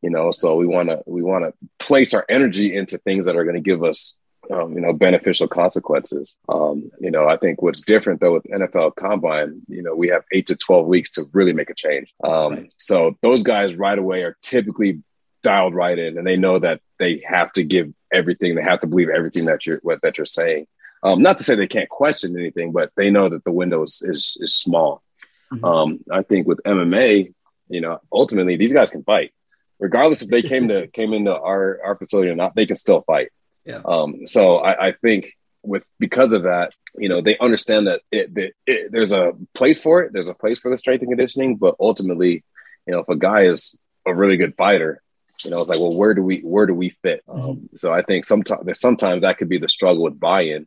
you 0.02 0.10
know 0.10 0.30
so 0.30 0.54
we 0.54 0.66
want 0.66 0.88
to 0.88 1.02
we 1.06 1.22
want 1.22 1.44
to 1.44 1.52
place 1.78 2.14
our 2.14 2.24
energy 2.28 2.74
into 2.74 2.98
things 2.98 3.26
that 3.26 3.36
are 3.36 3.44
going 3.44 3.56
to 3.56 3.60
give 3.60 3.82
us 3.82 4.16
um, 4.52 4.72
you 4.72 4.80
know 4.80 4.92
beneficial 4.92 5.48
consequences 5.48 6.36
um, 6.48 6.90
you 7.00 7.10
know 7.10 7.28
i 7.28 7.36
think 7.36 7.60
what's 7.62 7.82
different 7.82 8.20
though 8.20 8.34
with 8.34 8.44
nfl 8.44 8.94
combine 8.94 9.60
you 9.68 9.82
know 9.82 9.94
we 9.94 10.08
have 10.08 10.24
eight 10.32 10.46
to 10.46 10.56
12 10.56 10.86
weeks 10.86 11.10
to 11.10 11.24
really 11.32 11.52
make 11.52 11.70
a 11.70 11.74
change 11.74 12.12
um, 12.24 12.52
right. 12.52 12.72
so 12.78 13.16
those 13.22 13.42
guys 13.42 13.76
right 13.76 13.98
away 13.98 14.22
are 14.22 14.36
typically 14.42 15.02
dialed 15.42 15.74
right 15.74 15.98
in 15.98 16.18
and 16.18 16.26
they 16.26 16.36
know 16.36 16.58
that 16.58 16.80
they 16.98 17.22
have 17.26 17.52
to 17.52 17.62
give 17.62 17.92
everything 18.12 18.54
they 18.54 18.62
have 18.62 18.80
to 18.80 18.86
believe 18.86 19.08
everything 19.08 19.44
that 19.44 19.66
you're 19.66 19.78
what 19.82 20.00
that 20.02 20.18
you're 20.18 20.26
saying 20.26 20.66
um, 21.02 21.22
not 21.22 21.38
to 21.38 21.44
say 21.44 21.54
they 21.54 21.66
can't 21.66 21.88
question 21.88 22.38
anything 22.38 22.72
but 22.72 22.90
they 22.96 23.10
know 23.10 23.28
that 23.28 23.44
the 23.44 23.52
window 23.52 23.82
is 23.82 24.02
is, 24.02 24.36
is 24.40 24.54
small 24.54 25.02
mm-hmm. 25.52 25.64
Um, 25.64 26.00
i 26.10 26.22
think 26.22 26.46
with 26.46 26.60
mma 26.64 27.32
you 27.68 27.80
know 27.80 28.00
ultimately 28.12 28.56
these 28.56 28.72
guys 28.72 28.90
can 28.90 29.04
fight 29.04 29.32
regardless 29.78 30.22
if 30.22 30.28
they 30.28 30.42
came 30.42 30.68
to 30.68 30.86
came 30.88 31.12
into 31.12 31.34
our 31.34 31.80
our 31.84 31.96
facility 31.96 32.30
or 32.30 32.34
not, 32.34 32.54
they 32.54 32.66
can 32.66 32.76
still 32.76 33.02
fight. 33.02 33.30
Yeah. 33.68 33.82
Um, 33.84 34.26
so 34.26 34.56
I, 34.56 34.88
I 34.88 34.92
think 34.92 35.34
with 35.62 35.84
because 35.98 36.32
of 36.32 36.44
that, 36.44 36.72
you 36.96 37.10
know, 37.10 37.20
they 37.20 37.36
understand 37.38 37.86
that 37.86 38.00
it, 38.10 38.30
it, 38.34 38.54
it, 38.66 38.92
there's 38.92 39.12
a 39.12 39.32
place 39.52 39.78
for 39.78 40.00
it. 40.02 40.12
There's 40.14 40.30
a 40.30 40.34
place 40.34 40.58
for 40.58 40.70
the 40.70 40.78
strength 40.78 41.02
and 41.02 41.10
conditioning, 41.10 41.56
but 41.56 41.76
ultimately, 41.78 42.44
you 42.86 42.92
know, 42.92 43.00
if 43.00 43.08
a 43.08 43.16
guy 43.16 43.42
is 43.42 43.78
a 44.06 44.14
really 44.14 44.38
good 44.38 44.54
fighter, 44.56 45.02
you 45.44 45.50
know, 45.50 45.60
it's 45.60 45.68
like, 45.68 45.80
well, 45.80 45.98
where 45.98 46.14
do 46.14 46.22
we 46.22 46.40
where 46.40 46.66
do 46.66 46.74
we 46.74 46.96
fit? 47.02 47.22
Mm-hmm. 47.28 47.40
Um, 47.40 47.68
so 47.76 47.92
I 47.92 48.00
think 48.02 48.24
sometimes 48.24 48.80
sometimes 48.80 49.20
that 49.20 49.36
could 49.36 49.50
be 49.50 49.58
the 49.58 49.68
struggle 49.68 50.04
with 50.04 50.18
buy-in 50.18 50.66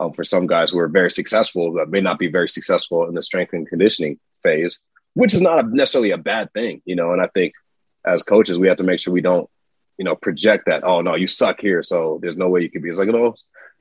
um, 0.00 0.12
for 0.12 0.24
some 0.24 0.48
guys 0.48 0.72
who 0.72 0.80
are 0.80 0.88
very 0.88 1.10
successful 1.10 1.74
that 1.74 1.88
may 1.88 2.00
not 2.00 2.18
be 2.18 2.26
very 2.26 2.48
successful 2.48 3.06
in 3.06 3.14
the 3.14 3.22
strength 3.22 3.52
and 3.52 3.68
conditioning 3.68 4.18
phase, 4.42 4.82
which 5.14 5.34
is 5.34 5.40
not 5.40 5.70
necessarily 5.70 6.10
a 6.10 6.18
bad 6.18 6.52
thing, 6.52 6.82
you 6.84 6.96
know. 6.96 7.12
And 7.12 7.22
I 7.22 7.28
think 7.28 7.54
as 8.04 8.24
coaches, 8.24 8.58
we 8.58 8.66
have 8.66 8.78
to 8.78 8.84
make 8.84 8.98
sure 8.98 9.14
we 9.14 9.20
don't, 9.20 9.48
you 10.00 10.04
know, 10.04 10.16
project 10.16 10.64
that, 10.64 10.82
oh 10.82 11.02
no, 11.02 11.14
you 11.14 11.26
suck 11.26 11.60
here. 11.60 11.82
So 11.82 12.18
there's 12.22 12.38
no 12.38 12.48
way 12.48 12.62
you 12.62 12.70
can 12.70 12.80
be. 12.80 12.88
It's 12.88 12.98
like, 12.98 13.04
you 13.04 13.12
know, 13.12 13.34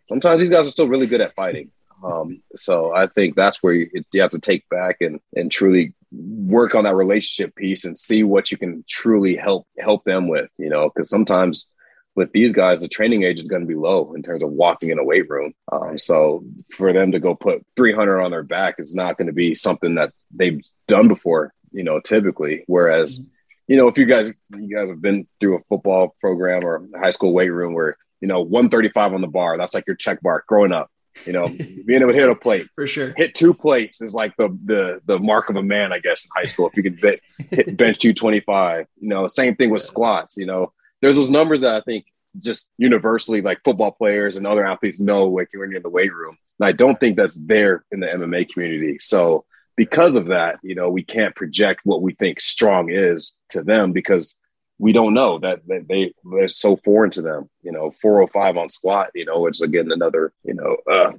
sometimes 0.03 0.41
these 0.41 0.49
guys 0.49 0.67
are 0.67 0.71
still 0.71 0.89
really 0.89 1.07
good 1.07 1.21
at 1.21 1.33
fighting. 1.33 1.71
Um, 2.03 2.41
so 2.57 2.93
I 2.93 3.07
think 3.07 3.37
that's 3.37 3.63
where 3.63 3.71
you, 3.71 3.89
you 4.11 4.19
have 4.19 4.31
to 4.31 4.39
take 4.39 4.67
back 4.67 4.97
and 4.99 5.21
and 5.33 5.49
truly 5.49 5.93
work 6.11 6.75
on 6.75 6.83
that 6.83 6.95
relationship 6.95 7.55
piece 7.55 7.85
and 7.85 7.97
see 7.97 8.23
what 8.23 8.51
you 8.51 8.57
can 8.57 8.83
truly 8.89 9.37
help 9.37 9.65
help 9.79 10.03
them 10.03 10.27
with, 10.27 10.49
you 10.57 10.69
know, 10.69 10.89
because 10.89 11.09
sometimes 11.09 11.71
with 12.15 12.33
these 12.33 12.51
guys, 12.51 12.81
the 12.81 12.89
training 12.89 13.23
age 13.23 13.39
is 13.39 13.47
going 13.47 13.61
to 13.61 13.67
be 13.67 13.75
low 13.75 14.13
in 14.13 14.21
terms 14.21 14.43
of 14.43 14.51
walking 14.51 14.89
in 14.89 14.99
a 14.99 15.03
weight 15.05 15.29
room. 15.29 15.53
Um, 15.71 15.97
so 15.97 16.43
for 16.69 16.91
them 16.91 17.13
to 17.13 17.19
go 17.21 17.33
put 17.33 17.65
300 17.77 18.19
on 18.19 18.31
their 18.31 18.43
back 18.43 18.75
is 18.77 18.93
not 18.93 19.17
going 19.17 19.27
to 19.27 19.33
be 19.33 19.55
something 19.55 19.95
that 19.95 20.11
they've 20.35 20.61
done 20.89 21.07
before, 21.07 21.53
you 21.71 21.83
know, 21.83 22.01
typically. 22.01 22.65
Whereas 22.67 23.19
mm-hmm 23.19 23.29
you 23.69 23.77
know, 23.77 23.87
if 23.87 23.97
you 23.99 24.05
guys 24.05 24.33
you 24.57 24.75
guys 24.75 24.89
have 24.89 25.01
been 25.01 25.27
through 25.39 25.57
a 25.57 25.63
football 25.69 26.15
program 26.19 26.65
or 26.65 26.87
a 26.93 26.99
high 26.99 27.11
school 27.11 27.31
weight 27.31 27.49
room 27.49 27.73
where 27.75 27.97
you 28.19 28.27
know 28.27 28.41
135 28.41 29.13
on 29.13 29.21
the 29.21 29.27
bar, 29.27 29.57
that's 29.57 29.75
like 29.75 29.85
your 29.85 29.95
check 29.95 30.21
mark 30.23 30.47
growing 30.47 30.73
up. 30.73 30.89
You 31.25 31.33
know, 31.33 31.47
being 31.85 32.01
able 32.01 32.11
to 32.11 32.17
hit 32.17 32.29
a 32.29 32.35
plate 32.35 32.67
for 32.73 32.87
sure. 32.87 33.13
Hit 33.15 33.35
two 33.35 33.53
plates 33.53 34.01
is 34.01 34.13
like 34.15 34.35
the 34.37 34.49
the 34.65 35.01
the 35.05 35.19
mark 35.19 35.51
of 35.51 35.55
a 35.55 35.61
man, 35.61 35.93
I 35.93 35.99
guess, 35.99 36.25
in 36.25 36.31
high 36.35 36.47
school. 36.47 36.67
If 36.67 36.77
you 36.77 36.81
could 36.83 36.99
hit, 36.99 37.21
hit 37.51 37.65
bench 37.77 37.99
225, 37.99 38.87
you 38.99 39.07
know, 39.07 39.27
same 39.27 39.55
thing 39.55 39.69
with 39.69 39.83
squats. 39.83 40.35
You 40.35 40.47
know, 40.47 40.73
there's 41.01 41.15
those 41.15 41.29
numbers 41.29 41.61
that 41.61 41.75
I 41.75 41.81
think 41.81 42.05
just 42.39 42.69
universally 42.79 43.41
like 43.41 43.63
football 43.63 43.91
players 43.91 44.37
and 44.37 44.47
other 44.47 44.65
athletes 44.65 44.99
know 44.99 45.27
like 45.27 45.49
when 45.53 45.69
you're 45.69 45.77
in 45.77 45.83
the 45.83 45.89
weight 45.89 46.13
room. 46.13 46.37
And 46.59 46.67
I 46.67 46.71
don't 46.71 46.99
think 46.99 47.17
that's 47.17 47.35
there 47.35 47.85
in 47.91 47.99
the 47.99 48.07
MMA 48.07 48.49
community. 48.49 48.97
So 48.99 49.45
because 49.79 50.13
of 50.13 50.25
that, 50.25 50.59
you 50.61 50.75
know, 50.75 50.89
we 50.89 51.01
can't 51.01 51.33
project 51.37 51.79
what 51.85 52.01
we 52.01 52.11
think 52.11 52.41
strong 52.41 52.89
is 52.91 53.31
to 53.51 53.63
them 53.63 53.93
because 53.93 54.37
we 54.77 54.91
don't 54.91 55.13
know 55.13 55.39
that, 55.39 55.65
that 55.67 55.87
they 55.87 56.13
they're 56.33 56.49
so 56.49 56.75
foreign 56.75 57.11
to 57.11 57.21
them. 57.21 57.49
You 57.61 57.71
know, 57.71 57.89
405 58.01 58.57
on 58.57 58.67
squat, 58.67 59.11
you 59.15 59.23
know, 59.23 59.47
it's 59.47 59.61
again 59.61 59.89
another, 59.89 60.33
you 60.43 60.53
know, 60.53 60.75
uh, 60.91 61.11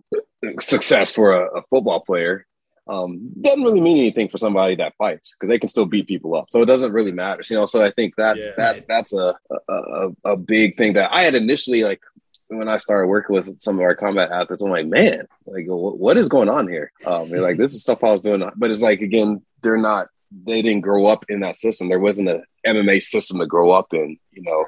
success 0.61 1.11
for 1.11 1.32
a, 1.32 1.61
a 1.61 1.62
football 1.70 2.00
player. 2.00 2.46
Um, 2.86 3.30
doesn't 3.40 3.62
really 3.62 3.80
mean 3.80 3.96
anything 3.96 4.28
for 4.28 4.36
somebody 4.36 4.74
that 4.74 4.94
fights 4.98 5.34
because 5.34 5.48
they 5.48 5.58
can 5.58 5.70
still 5.70 5.86
beat 5.86 6.06
people 6.06 6.34
up. 6.34 6.50
So 6.50 6.61
it 6.61 6.66
doesn't 6.66 6.92
really 6.92 7.12
matter. 7.12 7.42
You 7.48 7.56
know, 7.56 7.64
so 7.64 7.82
I 7.82 7.90
think 7.92 8.16
that 8.16 8.36
yeah, 8.36 8.50
that 8.58 8.72
right. 8.72 8.84
that's 8.86 9.14
a, 9.14 9.34
a 9.70 10.08
a 10.24 10.36
big 10.36 10.76
thing 10.76 10.92
that 10.94 11.11
I 11.11 11.22
had 11.22 11.34
initially 11.34 11.82
like 11.82 12.02
when 12.51 12.68
I 12.68 12.78
started 12.78 13.07
working 13.07 13.34
with 13.34 13.61
some 13.61 13.76
of 13.76 13.82
our 13.82 13.94
combat 13.94 14.30
athletes, 14.30 14.62
I'm 14.62 14.70
like, 14.70 14.86
man, 14.86 15.26
like 15.46 15.66
what 15.66 16.16
is 16.16 16.28
going 16.28 16.48
on 16.48 16.68
here? 16.68 16.92
Um, 17.07 17.30
like, 17.30 17.57
this 17.57 17.74
is 17.74 17.82
stuff 17.82 18.05
I 18.05 18.12
was 18.12 18.22
doing, 18.22 18.48
but 18.57 18.70
it's 18.70 18.82
like 18.82 19.01
again, 19.01 19.42
they're 19.62 19.76
not 19.76 20.09
they 20.46 20.62
didn't 20.62 20.82
grow 20.82 21.07
up 21.07 21.24
in 21.28 21.40
that 21.40 21.59
system. 21.59 21.88
There 21.88 21.98
wasn't 21.98 22.28
a 22.28 22.42
MMA 22.66 23.03
system 23.03 23.38
to 23.38 23.46
grow 23.46 23.72
up 23.72 23.92
in, 23.92 24.18
you 24.30 24.42
know, 24.42 24.64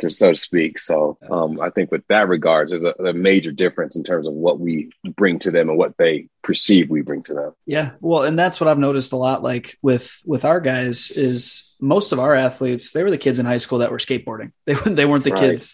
to 0.00 0.10
so 0.10 0.32
to 0.32 0.36
speak. 0.36 0.78
So 0.78 1.18
um, 1.30 1.60
I 1.60 1.70
think 1.70 1.90
with 1.90 2.06
that 2.08 2.28
regards, 2.28 2.72
there's 2.72 2.84
a, 2.84 2.94
a, 3.04 3.12
major 3.12 3.50
difference 3.50 3.96
in 3.96 4.04
terms 4.04 4.26
of 4.26 4.34
what 4.34 4.60
we 4.60 4.90
bring 5.16 5.38
to 5.40 5.50
them 5.50 5.68
and 5.68 5.78
what 5.78 5.96
they 5.96 6.28
perceive 6.42 6.90
we 6.90 7.02
bring 7.02 7.22
to 7.24 7.34
them. 7.34 7.52
Yeah, 7.64 7.92
well, 8.00 8.22
and 8.22 8.38
that's 8.38 8.60
what 8.60 8.68
I've 8.68 8.78
noticed 8.78 9.12
a 9.12 9.16
lot. 9.16 9.42
Like 9.42 9.78
with 9.82 10.20
with 10.26 10.44
our 10.44 10.60
guys, 10.60 11.10
is 11.10 11.72
most 11.80 12.12
of 12.12 12.18
our 12.18 12.34
athletes 12.34 12.92
they 12.92 13.02
were 13.02 13.10
the 13.10 13.18
kids 13.18 13.38
in 13.38 13.46
high 13.46 13.56
school 13.56 13.78
that 13.78 13.90
were 13.90 13.98
skateboarding. 13.98 14.52
They 14.66 14.74
they 14.74 15.06
weren't 15.06 15.24
the 15.24 15.32
right. 15.32 15.40
kids. 15.40 15.72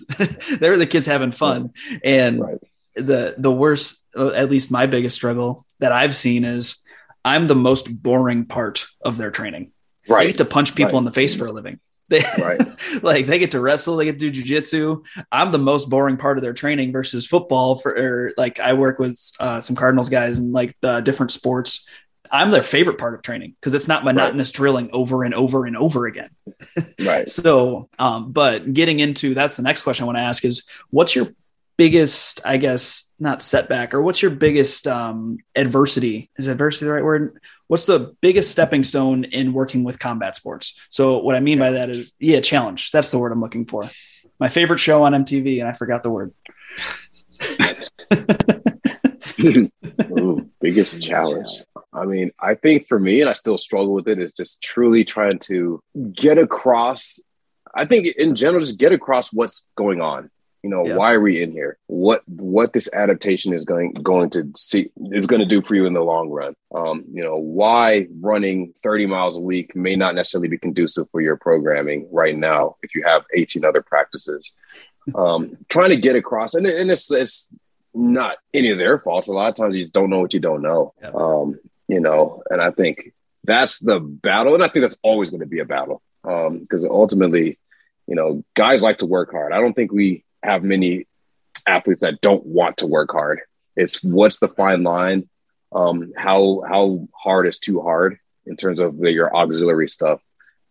they 0.61 0.69
were 0.69 0.77
the 0.77 0.87
kids 0.87 1.07
having 1.07 1.33
fun. 1.33 1.73
And 2.05 2.41
right. 2.41 2.59
the 2.95 3.35
the 3.39 3.53
worst, 3.53 4.05
uh, 4.17 4.31
at 4.31 4.51
least 4.51 4.71
my 4.71 4.87
biggest 4.87 5.17
struggle 5.17 5.67
that 5.81 5.93
I've 5.93 6.15
seen 6.15 6.45
is 6.45 6.83
I'm 7.25 7.47
the 7.47 7.55
most 7.55 8.03
boring 8.03 8.47
part 8.47 8.87
of 9.01 9.17
their 9.17 9.31
training. 9.31 9.73
Right. 10.09 10.23
I 10.23 10.27
get 10.27 10.39
to 10.39 10.45
punch 10.45 10.75
people 10.75 10.95
right. 10.95 10.99
in 10.99 11.05
the 11.05 11.13
face 11.13 11.35
for 11.35 11.47
a 11.47 11.53
living. 11.53 11.79
They 12.13 12.23
right. 12.43 12.61
like 13.03 13.27
they 13.27 13.39
get 13.39 13.53
to 13.53 13.61
wrestle, 13.61 13.97
they 13.97 14.05
get 14.05 14.21
to 14.21 14.31
do 14.31 14.43
jujitsu. 14.43 15.07
I'm 15.33 15.51
the 15.51 15.59
most 15.59 15.89
boring 15.89 16.19
part 16.19 16.37
of 16.37 16.43
their 16.43 16.53
training 16.53 16.93
versus 16.93 17.27
football. 17.27 17.77
For 17.77 17.97
or, 17.97 18.35
like 18.37 18.61
I 18.61 18.75
work 18.75 18.99
with 18.99 19.19
uh, 19.41 19.63
some 19.63 19.77
Cardinals 19.77 20.11
guys 20.11 20.37
and 20.37 20.53
like 20.53 20.77
the 20.83 21.01
different 21.01 21.33
sports. 21.33 21.87
I'm 22.31 22.51
their 22.51 22.63
favorite 22.63 22.99
part 22.99 23.15
of 23.15 23.23
training 23.23 23.57
because 23.59 23.73
it's 23.73 23.89
not 23.89 24.05
monotonous 24.05 24.49
right. 24.49 24.55
drilling 24.55 24.91
over 24.93 25.25
and 25.25 25.35
over 25.35 25.65
and 25.65 25.75
over 25.75 26.05
again. 26.05 26.29
right. 27.01 27.29
So, 27.31 27.89
um, 27.99 28.33
but 28.33 28.73
getting 28.75 29.01
into 29.01 29.33
that's 29.33 29.57
the 29.57 29.63
next 29.63 29.83
question 29.83 30.05
I 30.05 30.07
want 30.07 30.19
to 30.19 30.23
ask 30.23 30.45
is 30.45 30.67
what's 30.91 31.15
your 31.17 31.29
biggest, 31.79 32.43
I 32.45 32.59
guess, 32.59 33.11
not 33.19 33.43
setback 33.43 33.95
or 33.95 34.03
what's 34.03 34.21
your 34.21 34.31
biggest 34.31 34.87
um, 34.87 35.39
adversity? 35.57 36.31
Is 36.37 36.49
adversity 36.49 36.87
the 36.87 36.93
right 36.93 37.05
word? 37.05 37.41
What's 37.73 37.87
the 37.87 38.15
biggest 38.21 38.51
stepping 38.51 38.85
stone 38.85 39.25
in 39.25 39.55
working 39.55 39.83
with 39.83 39.99
combat 39.99 40.37
sports? 40.37 40.79
So 40.91 41.21
what 41.21 41.35
I 41.35 41.41
mean 41.41 41.59
by 41.59 41.71
that 41.71 41.89
is, 41.89 42.13
yeah, 42.19 42.43
challenge. 42.43 42.91
That's 42.91 43.11
the 43.11 43.19
word 43.19 43.33
I'm 43.33 43.41
looking 43.41 43.65
for. 43.65 43.89
My 44.39 44.51
favorite 44.51 44.77
show 44.77 45.05
on 45.05 45.15
MTV, 45.15 45.59
and 45.61 45.67
I 45.67 45.73
forgot 45.73 46.03
the 46.03 46.11
word. 46.11 46.35
Ooh, 50.21 50.51
biggest 50.61 51.01
challenge. 51.01 51.49
I 51.95 52.05
mean, 52.05 52.31
I 52.39 52.57
think 52.57 52.89
for 52.89 53.01
me, 53.01 53.23
and 53.23 53.31
I 53.31 53.33
still 53.33 53.57
struggle 53.57 53.95
with 53.95 54.07
it, 54.07 54.19
is 54.19 54.35
just 54.35 54.63
truly 54.63 55.03
trying 55.03 55.39
to 55.45 55.81
get 56.13 56.37
across. 56.37 57.21
I 57.75 57.87
think 57.87 58.07
in 58.19 58.35
general, 58.35 58.63
just 58.63 58.79
get 58.79 58.93
across 58.93 59.33
what's 59.33 59.67
going 59.77 60.03
on. 60.03 60.31
You 60.63 60.71
know, 60.71 60.87
yeah. 60.87 60.97
why 60.97 61.13
are 61.13 61.21
we 61.21 61.43
in 61.43 61.51
here? 61.51 61.77
What 61.89 62.23
what 62.29 62.73
this 62.73 62.89
adaptation 62.93 63.53
is 63.53 63.65
going 63.65 63.95
going 63.95 64.31
to 64.31 64.51
see 64.57 64.91
is 65.11 65.27
going 65.27 65.41
to 65.41 65.47
do 65.47 65.61
for 65.61 65.75
you 65.75 65.87
in 65.87 65.93
the 65.93 66.01
long 66.01 66.29
run. 66.29 66.55
Um, 66.73 67.05
you 67.13 67.25
know, 67.25 67.37
why 67.37 68.07
running 68.21 68.73
30 68.85 69.07
miles 69.07 69.37
a 69.37 69.41
week 69.41 69.75
may 69.75 69.97
not 69.97 70.15
necessarily 70.15 70.49
be 70.49 70.59
conducive 70.59 71.11
for 71.11 71.21
your 71.21 71.37
programming 71.37 72.09
right 72.13 72.37
now 72.37 72.77
if 72.83 72.95
you 72.95 73.03
have 73.03 73.25
18 73.35 73.65
other 73.65 73.83
practices. 73.83 74.55
Um, 75.17 75.59
trying 75.69 75.91
to 75.91 75.97
get 75.97 76.15
across, 76.15 76.55
and, 76.55 76.65
and 76.65 76.89
it's, 76.89 77.11
it's 77.11 77.49
not 77.93 78.37
any 78.55 78.71
of 78.71 78.79
their 78.79 79.01
faults. 79.01 79.27
A 79.27 79.33
lot 79.33 79.49
of 79.49 79.57
times 79.57 79.77
you 79.77 79.89
don't 79.89 80.11
know 80.11 80.21
what 80.21 80.33
you 80.33 80.39
don't 80.39 80.63
know. 80.63 80.95
Yeah. 81.03 81.11
Um, 81.13 81.59
you 81.89 82.01
know, 82.01 82.43
and 82.49 82.61
I 82.61 82.71
think 82.71 83.13
that's 83.43 83.81
the 83.81 83.99
battle, 83.99 84.55
and 84.55 84.63
I 84.63 84.69
think 84.69 84.85
that's 84.85 84.99
always 85.03 85.31
going 85.31 85.41
to 85.41 85.47
be 85.47 85.59
a 85.59 85.65
battle 85.65 86.03
because 86.23 86.85
um, 86.85 86.91
ultimately, 86.91 87.59
you 88.07 88.15
know, 88.15 88.45
guys 88.55 88.81
like 88.83 88.99
to 88.99 89.07
work 89.07 89.33
hard. 89.33 89.53
I 89.53 89.61
don't 89.61 89.75
think 89.75 89.93
we 89.93 90.25
have 90.43 90.63
many 90.63 91.07
athletes 91.67 92.03
that 92.03 92.21
don't 92.21 92.45
want 92.45 92.79
to 92.79 92.87
work 92.87 93.13
hard. 93.13 93.41
It's 93.77 94.03
what's 94.03 94.39
the 94.39 94.49
fine 94.49 94.83
line? 94.83 95.29
Um, 95.73 96.13
how 96.17 96.63
how 96.69 97.09
hard 97.15 97.47
is 97.47 97.59
too 97.59 97.81
hard 97.81 98.19
in 98.45 98.57
terms 98.57 98.81
of 98.81 98.99
the, 98.99 99.11
your 99.11 99.35
auxiliary 99.35 99.89
stuff? 99.89 100.21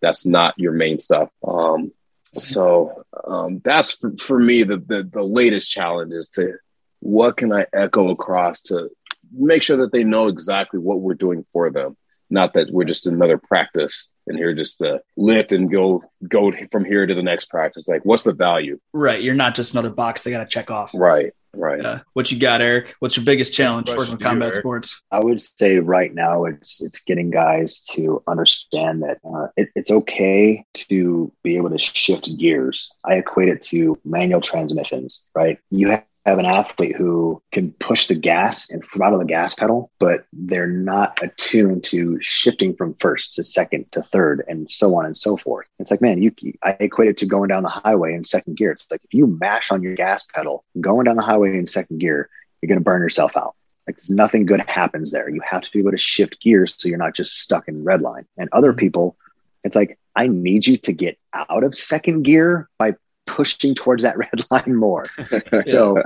That's 0.01 0.26
not 0.26 0.57
your 0.57 0.74
main 0.74 0.99
stuff. 0.99 1.30
Um, 1.47 1.91
so 2.38 3.03
um, 3.26 3.61
that's 3.63 3.93
for, 3.93 4.15
for 4.17 4.39
me 4.39 4.63
the, 4.63 4.78
the 4.78 5.03
the 5.03 5.24
latest 5.24 5.72
challenge 5.72 6.13
is 6.13 6.30
to 6.30 6.57
what 6.99 7.38
can 7.38 7.51
I 7.51 7.65
echo 7.74 8.09
across 8.09 8.61
to 8.61 8.89
make 9.34 9.63
sure 9.63 9.78
that 9.78 9.91
they 9.91 10.03
know 10.03 10.28
exactly 10.28 10.80
what 10.80 10.99
we're 10.99 11.15
doing 11.15 11.45
for 11.51 11.72
them, 11.72 11.97
not 12.30 12.53
that 12.53 12.72
we're 12.72 12.84
just 12.84 13.07
another 13.07 13.38
practice 13.38 14.11
and 14.28 14.38
here 14.38 14.53
just 14.53 14.80
to 14.80 15.01
lift 15.17 15.51
and 15.51 15.72
go 15.72 16.03
go 16.28 16.51
from 16.72 16.86
here 16.86 17.05
to 17.05 17.15
the 17.15 17.24
next 17.24 17.49
practice. 17.49 17.88
Like, 17.88 18.05
what's 18.05 18.24
the 18.24 18.34
value? 18.34 18.80
Right. 18.93 19.22
You're 19.22 19.36
not 19.36 19.55
just 19.55 19.74
another 19.74 19.89
box 19.89 20.24
they 20.24 20.32
got 20.32 20.39
to 20.39 20.49
check 20.49 20.72
off. 20.72 20.91
Right. 20.93 21.34
Right. 21.53 21.82
Yeah. 21.82 21.99
What 22.13 22.32
you 22.32 22.39
got, 22.39 22.61
Eric? 22.61 22.95
What's 22.99 23.17
your 23.17 23.26
biggest 23.26 23.53
challenge 23.53 23.89
working 23.89 24.13
with 24.13 24.22
combat 24.22 24.53
you, 24.53 24.59
sports? 24.59 25.01
I 25.11 25.19
would 25.19 25.41
say 25.41 25.80
right 25.80 26.13
now 26.13 26.45
it's 26.45 26.82
it's 26.82 26.99
getting 27.01 27.30
guys 27.30 27.82
to 27.91 28.24
understand 28.26 29.03
that 29.03 29.17
uh, 29.26 29.47
it, 29.57 29.69
it's 29.76 29.91
okay 29.91 30.65
to 30.74 31.32
be 31.43 31.57
able 31.57 31.69
to 31.72 31.78
shift 31.78 32.30
gears. 32.38 32.89
I 33.03 33.15
equate 33.15 33.49
it 33.49 33.61
to 33.63 33.99
manual 34.05 34.39
transmissions. 34.39 35.26
Right. 35.36 35.59
You 35.69 35.97
have 36.26 36.38
an 36.38 36.45
athlete 36.45 36.95
who 36.95 37.41
can 37.51 37.72
push 37.74 38.07
the 38.07 38.15
gas 38.15 38.69
and 38.69 38.84
throttle 38.86 39.19
the 39.19 39.26
gas 39.26 39.55
pedal, 39.55 39.91
but 39.99 40.26
they're 40.32 40.67
not 40.67 41.17
attuned 41.22 41.84
to 41.86 42.19
shifting 42.22 42.76
from 42.76 42.93
first 42.95 43.34
to 43.34 43.43
second 43.43 43.91
to 43.91 44.03
third 44.03 44.43
and 44.47 44.69
so 44.69 44.95
on 44.95 45.05
and 45.05 45.17
so 45.17 45.36
forth. 45.38 45.65
It's 45.80 45.89
like, 45.89 46.01
man, 46.01 46.22
you 46.22 46.32
I 46.63 46.78
equate 46.80 47.09
it 47.09 47.17
to 47.17 47.26
going 47.26 47.49
down 47.49 47.63
the 47.63 47.69
highway 47.69 48.13
in 48.13 48.24
second 48.24 48.57
gear. 48.57 48.72
It's 48.72 48.89
like 48.91 49.01
if 49.03 49.13
you 49.13 49.26
mash 49.26 49.72
on 49.72 49.82
your 49.82 49.95
gas 49.95 50.26
pedal 50.26 50.63
going 50.80 51.05
down 51.05 51.15
the 51.15 51.24
highway 51.24 51.57
in 51.57 51.65
second 51.65 51.99
gear, 51.99 52.30
you're 52.61 52.67
going 52.67 52.80
to 52.80 52.84
burn 52.84 53.01
yourself 53.01 53.36
out. 53.36 53.55
Like 53.88 53.95
there's 53.95 54.11
nothing 54.11 54.45
good 54.45 54.61
happens 54.67 55.11
there. 55.11 55.28
You 55.28 55.41
have 55.41 55.63
to 55.63 55.72
be 55.72 55.80
able 55.80 55.91
to 55.91 55.97
shift 55.97 56.39
gears 56.41 56.76
so 56.78 56.88
you're 56.88 56.99
not 56.99 57.15
just 57.15 57.39
stuck 57.39 57.67
in 57.67 57.84
red 57.84 58.01
line. 58.01 58.28
And 58.38 58.47
other 58.51 58.72
mm-hmm. 58.72 58.80
people, 58.80 59.17
it's 59.63 59.76
like, 59.76 59.97
I 60.15 60.28
need 60.28 60.67
you 60.67 60.78
to 60.78 60.93
get 60.93 61.17
out 61.34 61.63
of 61.63 61.78
second 61.78 62.24
gear 62.24 62.69
by 62.78 62.95
pushing 63.26 63.76
towards 63.76 64.03
that 64.03 64.17
red 64.17 64.45
line 64.49 64.76
more. 64.76 65.05
so 65.67 65.97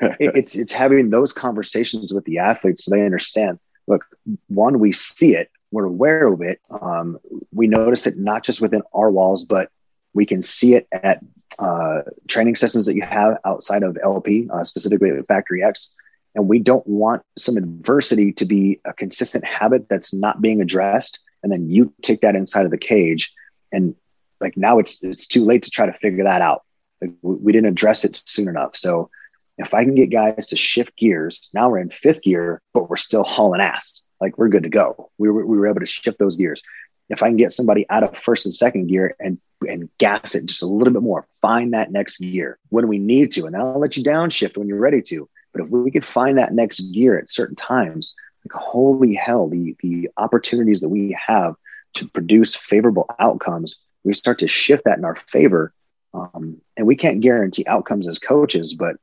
it, 0.00 0.32
it's 0.36 0.56
it's 0.56 0.72
having 0.72 1.10
those 1.10 1.32
conversations 1.32 2.12
with 2.12 2.24
the 2.24 2.38
athletes 2.38 2.84
so 2.84 2.90
they 2.90 3.04
understand. 3.04 3.58
Look, 3.86 4.06
one, 4.48 4.78
we 4.78 4.92
see 4.92 5.34
it, 5.34 5.50
we're 5.70 5.84
aware 5.84 6.26
of 6.26 6.42
it. 6.42 6.60
Um, 6.70 7.18
we 7.52 7.66
notice 7.66 8.06
it 8.06 8.18
not 8.18 8.44
just 8.44 8.60
within 8.60 8.82
our 8.92 9.10
walls, 9.10 9.44
but 9.44 9.70
we 10.12 10.26
can 10.26 10.42
see 10.42 10.74
it 10.74 10.88
at 10.92 11.20
uh, 11.58 12.02
training 12.28 12.56
sessions 12.56 12.86
that 12.86 12.94
you 12.94 13.02
have 13.02 13.38
outside 13.44 13.82
of 13.82 13.98
LP, 14.02 14.48
uh, 14.52 14.64
specifically 14.64 15.10
at 15.10 15.26
Factory 15.26 15.62
X. 15.62 15.90
And 16.34 16.48
we 16.48 16.58
don't 16.60 16.86
want 16.86 17.22
some 17.36 17.56
adversity 17.56 18.32
to 18.34 18.44
be 18.44 18.80
a 18.84 18.92
consistent 18.92 19.44
habit 19.44 19.88
that's 19.88 20.14
not 20.14 20.40
being 20.40 20.60
addressed. 20.60 21.18
And 21.42 21.50
then 21.50 21.68
you 21.68 21.92
take 22.02 22.20
that 22.20 22.36
inside 22.36 22.64
of 22.64 22.70
the 22.70 22.78
cage 22.78 23.32
and 23.72 23.94
like 24.40 24.56
now 24.56 24.78
it's 24.78 25.02
it's 25.02 25.26
too 25.26 25.44
late 25.44 25.64
to 25.64 25.70
try 25.70 25.86
to 25.86 25.92
figure 25.92 26.24
that 26.24 26.42
out. 26.42 26.62
Like 27.00 27.12
we, 27.22 27.52
didn't 27.52 27.68
address 27.68 28.04
it 28.04 28.16
soon 28.16 28.48
enough. 28.48 28.76
So 28.76 29.10
if 29.56 29.72
I 29.72 29.84
can 29.84 29.94
get 29.94 30.10
guys 30.10 30.46
to 30.48 30.56
shift 30.56 30.96
gears, 30.96 31.48
now 31.54 31.70
we're 31.70 31.78
in 31.78 31.90
fifth 31.90 32.22
gear, 32.22 32.60
but 32.74 32.90
we're 32.90 32.98
still 32.98 33.22
hauling 33.24 33.60
ass. 33.60 34.02
Like 34.20 34.36
we're 34.36 34.48
good 34.48 34.64
to 34.64 34.68
go. 34.68 35.10
We 35.18 35.30
were, 35.30 35.46
we 35.46 35.56
were 35.56 35.68
able 35.68 35.80
to 35.80 35.86
shift 35.86 36.18
those 36.18 36.36
gears. 36.36 36.62
If 37.08 37.22
I 37.22 37.28
can 37.28 37.36
get 37.36 37.52
somebody 37.52 37.86
out 37.88 38.04
of 38.04 38.16
first 38.18 38.46
and 38.46 38.54
second 38.54 38.88
gear 38.88 39.16
and 39.18 39.38
and 39.68 39.90
gas 39.98 40.34
it 40.34 40.46
just 40.46 40.62
a 40.62 40.66
little 40.66 40.92
bit 40.92 41.02
more, 41.02 41.26
find 41.42 41.74
that 41.74 41.92
next 41.92 42.18
gear 42.18 42.58
when 42.70 42.88
we 42.88 42.98
need 42.98 43.32
to, 43.32 43.46
and 43.46 43.56
I'll 43.56 43.78
let 43.78 43.96
you 43.96 44.04
downshift 44.04 44.56
when 44.56 44.68
you're 44.68 44.78
ready 44.78 45.02
to. 45.02 45.28
But 45.52 45.62
if 45.64 45.68
we 45.68 45.90
could 45.90 46.04
find 46.04 46.38
that 46.38 46.54
next 46.54 46.80
gear 46.92 47.18
at 47.18 47.30
certain 47.30 47.56
times, 47.56 48.14
like 48.44 48.52
holy 48.52 49.14
hell, 49.14 49.48
the 49.48 49.76
the 49.82 50.10
opportunities 50.16 50.80
that 50.80 50.88
we 50.88 51.16
have 51.26 51.56
to 51.94 52.08
produce 52.08 52.54
favorable 52.54 53.06
outcomes 53.18 53.76
we 54.04 54.14
start 54.14 54.40
to 54.40 54.48
shift 54.48 54.84
that 54.84 54.98
in 54.98 55.04
our 55.04 55.16
favor. 55.16 55.72
Um, 56.12 56.60
and 56.76 56.86
we 56.86 56.96
can't 56.96 57.20
guarantee 57.20 57.64
outcomes 57.66 58.08
as 58.08 58.18
coaches, 58.18 58.74
but 58.74 58.96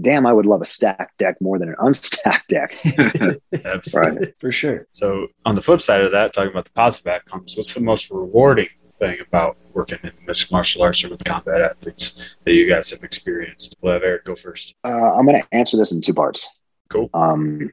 damn, 0.00 0.26
I 0.26 0.32
would 0.32 0.46
love 0.46 0.62
a 0.62 0.64
stacked 0.64 1.18
deck 1.18 1.36
more 1.40 1.58
than 1.58 1.68
an 1.68 1.76
unstacked 1.80 2.48
deck. 2.48 2.76
Absolutely. 3.64 4.26
Right. 4.26 4.34
For 4.38 4.52
sure. 4.52 4.86
So, 4.92 5.28
on 5.44 5.54
the 5.54 5.62
flip 5.62 5.82
side 5.82 6.02
of 6.02 6.12
that, 6.12 6.32
talking 6.32 6.50
about 6.50 6.64
the 6.64 6.72
positive 6.72 7.08
outcomes, 7.08 7.56
what's 7.56 7.74
the 7.74 7.80
most 7.80 8.10
rewarding 8.10 8.68
thing 8.98 9.18
about 9.20 9.58
working 9.74 9.98
in 10.02 10.12
mixed 10.26 10.50
martial 10.50 10.82
arts 10.82 11.04
or 11.04 11.10
with 11.10 11.22
combat 11.24 11.60
athletes 11.60 12.18
that 12.44 12.52
you 12.52 12.68
guys 12.68 12.90
have 12.90 13.04
experienced? 13.04 13.76
We'll 13.80 13.94
have 13.94 14.02
Eric 14.02 14.24
go 14.24 14.34
first. 14.34 14.74
Uh, 14.84 15.14
I'm 15.14 15.26
going 15.26 15.40
to 15.40 15.48
answer 15.52 15.76
this 15.76 15.92
in 15.92 16.00
two 16.00 16.14
parts. 16.14 16.48
Cool. 16.88 17.10
Um, 17.12 17.70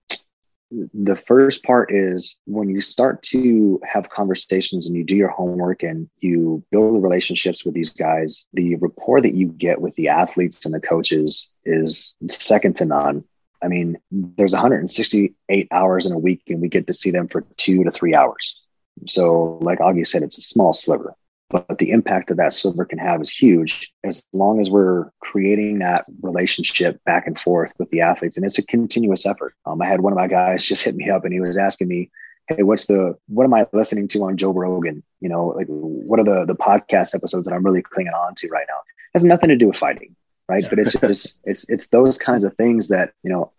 the 0.93 1.15
first 1.15 1.63
part 1.63 1.91
is 1.91 2.37
when 2.45 2.69
you 2.69 2.81
start 2.81 3.21
to 3.23 3.79
have 3.83 4.09
conversations 4.09 4.87
and 4.87 4.95
you 4.95 5.03
do 5.03 5.15
your 5.15 5.29
homework 5.29 5.83
and 5.83 6.09
you 6.19 6.63
build 6.71 7.03
relationships 7.03 7.65
with 7.65 7.73
these 7.73 7.89
guys, 7.89 8.45
the 8.53 8.75
rapport 8.75 9.21
that 9.21 9.35
you 9.35 9.47
get 9.47 9.81
with 9.81 9.95
the 9.95 10.07
athletes 10.07 10.65
and 10.65 10.73
the 10.73 10.79
coaches 10.79 11.49
is 11.65 12.15
second 12.29 12.75
to 12.77 12.85
none. 12.85 13.23
I 13.61 13.67
mean, 13.67 13.97
there's 14.11 14.53
168 14.53 15.67
hours 15.71 16.05
in 16.05 16.11
a 16.11 16.19
week, 16.19 16.41
and 16.49 16.61
we 16.61 16.67
get 16.67 16.87
to 16.87 16.93
see 16.93 17.11
them 17.11 17.29
for 17.29 17.45
two 17.55 17.83
to 17.83 17.91
three 17.91 18.13
hours. 18.13 18.61
So, 19.07 19.59
like 19.61 19.79
Augie 19.79 20.07
said, 20.07 20.23
it's 20.23 20.37
a 20.37 20.41
small 20.41 20.73
sliver 20.73 21.15
but 21.49 21.77
the 21.77 21.91
impact 21.91 22.29
that 22.29 22.37
that 22.37 22.53
silver 22.53 22.85
can 22.85 22.97
have 22.97 23.21
is 23.21 23.29
huge 23.29 23.91
as 24.03 24.23
long 24.33 24.59
as 24.59 24.71
we're 24.71 25.11
creating 25.19 25.79
that 25.79 26.05
relationship 26.21 27.03
back 27.05 27.27
and 27.27 27.39
forth 27.39 27.71
with 27.77 27.89
the 27.91 28.01
athletes 28.01 28.37
and 28.37 28.45
it's 28.45 28.57
a 28.57 28.65
continuous 28.65 29.25
effort 29.25 29.53
um, 29.65 29.81
i 29.81 29.85
had 29.85 30.01
one 30.01 30.13
of 30.13 30.19
my 30.19 30.27
guys 30.27 30.65
just 30.67 30.83
hit 30.83 30.95
me 30.95 31.09
up 31.09 31.25
and 31.25 31.33
he 31.33 31.39
was 31.39 31.57
asking 31.57 31.87
me 31.87 32.09
hey, 32.47 32.63
what's 32.63 32.85
the 32.85 33.17
what 33.27 33.45
am 33.45 33.53
I 33.53 33.67
listening 33.73 34.07
to 34.09 34.23
on 34.23 34.37
Joe 34.37 34.51
Rogan? 34.51 35.03
You 35.21 35.29
know, 35.29 35.47
like 35.47 35.67
what 35.67 36.19
are 36.19 36.23
the 36.23 36.45
the 36.45 36.55
podcast 36.55 37.15
episodes 37.15 37.47
that 37.47 37.53
I'm 37.53 37.63
really 37.63 37.81
clinging 37.81 38.13
on 38.13 38.35
to 38.35 38.49
right 38.49 38.65
now? 38.67 38.77
It 38.77 39.15
has 39.15 39.23
nothing 39.23 39.49
to 39.49 39.55
do 39.55 39.67
with 39.67 39.77
fighting, 39.77 40.15
right? 40.47 40.65
But 40.69 40.79
it's 40.79 40.93
just 40.99 41.37
it's 41.43 41.67
it's 41.69 41.87
those 41.87 42.17
kinds 42.17 42.43
of 42.43 42.55
things 42.55 42.89
that 42.89 43.13
you 43.23 43.31
know 43.31 43.51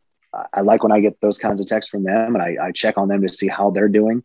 I 0.53 0.63
like 0.63 0.83
when 0.83 0.93
I 0.93 1.01
get 1.01 1.21
those 1.21 1.39
kinds 1.39 1.61
of 1.61 1.67
texts 1.67 1.91
from 1.91 2.05
them, 2.05 2.35
and 2.35 2.43
I, 2.43 2.67
I 2.67 2.73
check 2.73 2.99
on 2.99 3.09
them 3.09 3.23
to 3.23 3.33
see 3.33 3.49
how 3.49 3.71
they're 3.71 3.89
doing. 3.89 4.25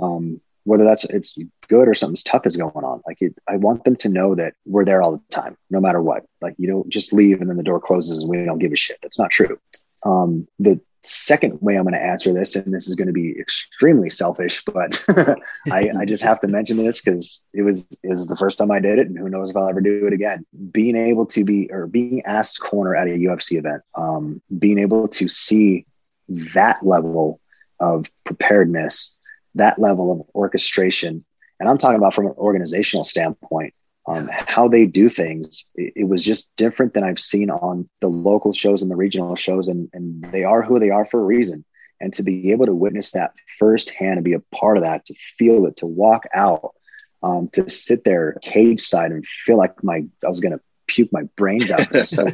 Um, 0.00 0.40
whether 0.68 0.84
that's 0.84 1.04
it's 1.04 1.36
good 1.68 1.88
or 1.88 1.94
something's 1.94 2.22
tough 2.22 2.44
is 2.44 2.56
going 2.56 2.84
on. 2.84 3.00
Like 3.06 3.22
it, 3.22 3.34
I 3.48 3.56
want 3.56 3.84
them 3.84 3.96
to 3.96 4.08
know 4.08 4.34
that 4.34 4.54
we're 4.66 4.84
there 4.84 5.00
all 5.00 5.12
the 5.12 5.22
time, 5.30 5.56
no 5.70 5.80
matter 5.80 6.02
what. 6.02 6.26
Like 6.42 6.54
you 6.58 6.68
don't 6.68 6.88
just 6.90 7.12
leave 7.12 7.40
and 7.40 7.48
then 7.48 7.56
the 7.56 7.62
door 7.62 7.80
closes 7.80 8.22
and 8.22 8.30
we 8.30 8.44
don't 8.44 8.58
give 8.58 8.72
a 8.72 8.76
shit. 8.76 8.98
That's 9.02 9.18
not 9.18 9.30
true. 9.30 9.58
Um, 10.04 10.46
the 10.58 10.78
second 11.02 11.60
way 11.62 11.76
I'm 11.76 11.84
going 11.84 11.94
to 11.94 12.04
answer 12.04 12.34
this, 12.34 12.54
and 12.54 12.72
this 12.72 12.86
is 12.86 12.94
going 12.94 13.06
to 13.06 13.14
be 13.14 13.34
extremely 13.38 14.10
selfish, 14.10 14.62
but 14.66 15.02
I, 15.72 15.90
I, 15.98 16.04
just 16.04 16.22
have 16.22 16.40
to 16.40 16.48
mention 16.48 16.76
this 16.76 17.00
because 17.00 17.40
it 17.54 17.62
was 17.62 17.88
is 18.02 18.26
the 18.26 18.36
first 18.36 18.58
time 18.58 18.70
I 18.70 18.78
did 18.78 18.98
it, 18.98 19.06
and 19.06 19.18
who 19.18 19.28
knows 19.28 19.50
if 19.50 19.56
I'll 19.56 19.68
ever 19.68 19.80
do 19.80 20.06
it 20.06 20.12
again. 20.12 20.44
Being 20.70 20.96
able 20.96 21.26
to 21.26 21.44
be 21.44 21.70
or 21.70 21.86
being 21.86 22.22
asked 22.26 22.60
corner 22.60 22.94
at 22.94 23.08
a 23.08 23.12
UFC 23.12 23.58
event, 23.58 23.82
um, 23.94 24.42
being 24.58 24.78
able 24.78 25.08
to 25.08 25.28
see 25.28 25.86
that 26.28 26.84
level 26.84 27.40
of 27.80 28.10
preparedness, 28.24 29.16
that 29.58 29.78
level 29.78 30.10
of 30.12 30.22
orchestration, 30.34 31.24
and 31.60 31.68
I'm 31.68 31.78
talking 31.78 31.98
about 31.98 32.14
from 32.14 32.26
an 32.26 32.34
organizational 32.36 33.04
standpoint 33.04 33.74
um, 34.08 34.28
how 34.32 34.68
they 34.68 34.86
do 34.86 35.10
things. 35.10 35.64
It, 35.74 35.92
it, 35.96 36.04
was 36.04 36.24
just 36.24 36.48
different 36.56 36.94
than 36.94 37.04
I've 37.04 37.18
seen 37.18 37.50
on 37.50 37.88
the 38.00 38.08
local 38.08 38.52
shows 38.52 38.80
and 38.80 38.90
the 38.90 38.96
regional 38.96 39.36
shows, 39.36 39.68
and, 39.68 39.90
and 39.92 40.24
they 40.32 40.44
are 40.44 40.62
who 40.62 40.78
they 40.78 40.90
are 40.90 41.04
for 41.04 41.20
a 41.20 41.24
reason. 41.24 41.64
And 42.00 42.12
to 42.14 42.22
be 42.22 42.52
able 42.52 42.66
to 42.66 42.74
witness 42.74 43.12
that 43.12 43.32
firsthand 43.58 44.14
and 44.14 44.24
be 44.24 44.32
a 44.32 44.40
part 44.54 44.78
of 44.78 44.84
that, 44.84 45.04
to 45.06 45.14
feel 45.38 45.66
it, 45.66 45.76
to 45.78 45.86
walk 45.86 46.24
out, 46.32 46.74
um, 47.22 47.48
to 47.48 47.68
sit 47.68 48.04
there 48.04 48.36
cage 48.40 48.80
side 48.80 49.10
and 49.10 49.26
feel 49.26 49.58
like 49.58 49.82
my 49.82 50.04
I 50.24 50.28
was 50.28 50.40
gonna 50.40 50.60
puke 50.86 51.12
my 51.12 51.24
brains 51.36 51.70
out. 51.70 51.80
so 51.80 52.24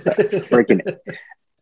freaking 0.52 0.98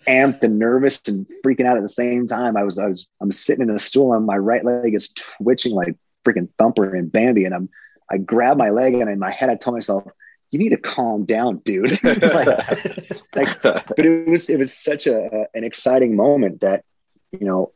amped 0.07 0.43
and 0.43 0.59
nervous 0.59 1.01
and 1.07 1.27
freaking 1.45 1.67
out 1.67 1.77
at 1.77 1.83
the 1.83 1.89
same 1.89 2.27
time. 2.27 2.57
I 2.57 2.65
was 2.65 2.79
I 2.79 2.87
was 2.87 3.07
I'm 3.21 3.33
sitting 3.33 3.63
in 3.63 3.73
the 3.73 3.79
stool 3.79 4.15
and 4.15 4.27
my 4.27 4.37
right 4.37 4.65
leg 4.65 4.95
is 4.95 5.13
twitching 5.13 5.75
like 5.75 5.97
freaking 6.25 6.49
Thumper 6.59 6.95
and 6.95 7.11
Bambi, 7.11 7.45
and 7.45 7.55
I'm 7.55 7.69
I 8.11 8.19
grabbed 8.19 8.59
my 8.59 8.71
leg 8.71 8.95
and 8.95 9.09
in 9.11 9.19
my 9.19 9.31
head 9.31 9.51
I 9.51 9.57
told 9.57 9.75
myself, 9.75 10.05
"You 10.51 10.59
need 10.59 10.71
to 10.71 10.77
calm 10.77 11.25
down, 11.25 11.59
dude." 11.59 12.03
like, 12.05 12.23
like, 13.35 13.63
but 13.63 13.99
it 13.99 14.29
was 14.29 14.51
it 14.51 14.59
was 14.59 14.73
such 14.73 15.07
a 15.07 15.49
an 15.55 15.65
exciting 15.65 16.17
moment 16.17 16.61
that 16.61 16.85
you 17.33 17.47
know 17.47 17.73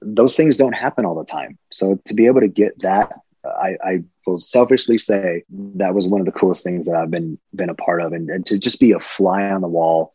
those 0.00 0.36
things 0.36 0.56
don't 0.56 0.74
happen 0.74 1.04
all 1.04 1.14
the 1.14 1.24
time. 1.24 1.58
So 1.70 2.00
to 2.04 2.14
be 2.14 2.26
able 2.26 2.40
to 2.40 2.48
get 2.48 2.78
that, 2.80 3.12
I, 3.44 3.76
I 3.82 4.04
will 4.26 4.38
selfishly 4.38 4.98
say 4.98 5.44
that 5.50 5.94
was 5.94 6.06
one 6.08 6.20
of 6.20 6.26
the 6.26 6.32
coolest 6.32 6.62
things 6.62 6.86
that 6.86 6.94
I've 6.94 7.10
been 7.10 7.38
been 7.54 7.70
a 7.70 7.74
part 7.74 8.02
of, 8.02 8.12
and, 8.12 8.28
and 8.30 8.46
to 8.46 8.58
just 8.58 8.80
be 8.80 8.92
a 8.92 9.00
fly 9.00 9.44
on 9.44 9.60
the 9.60 9.68
wall 9.68 10.12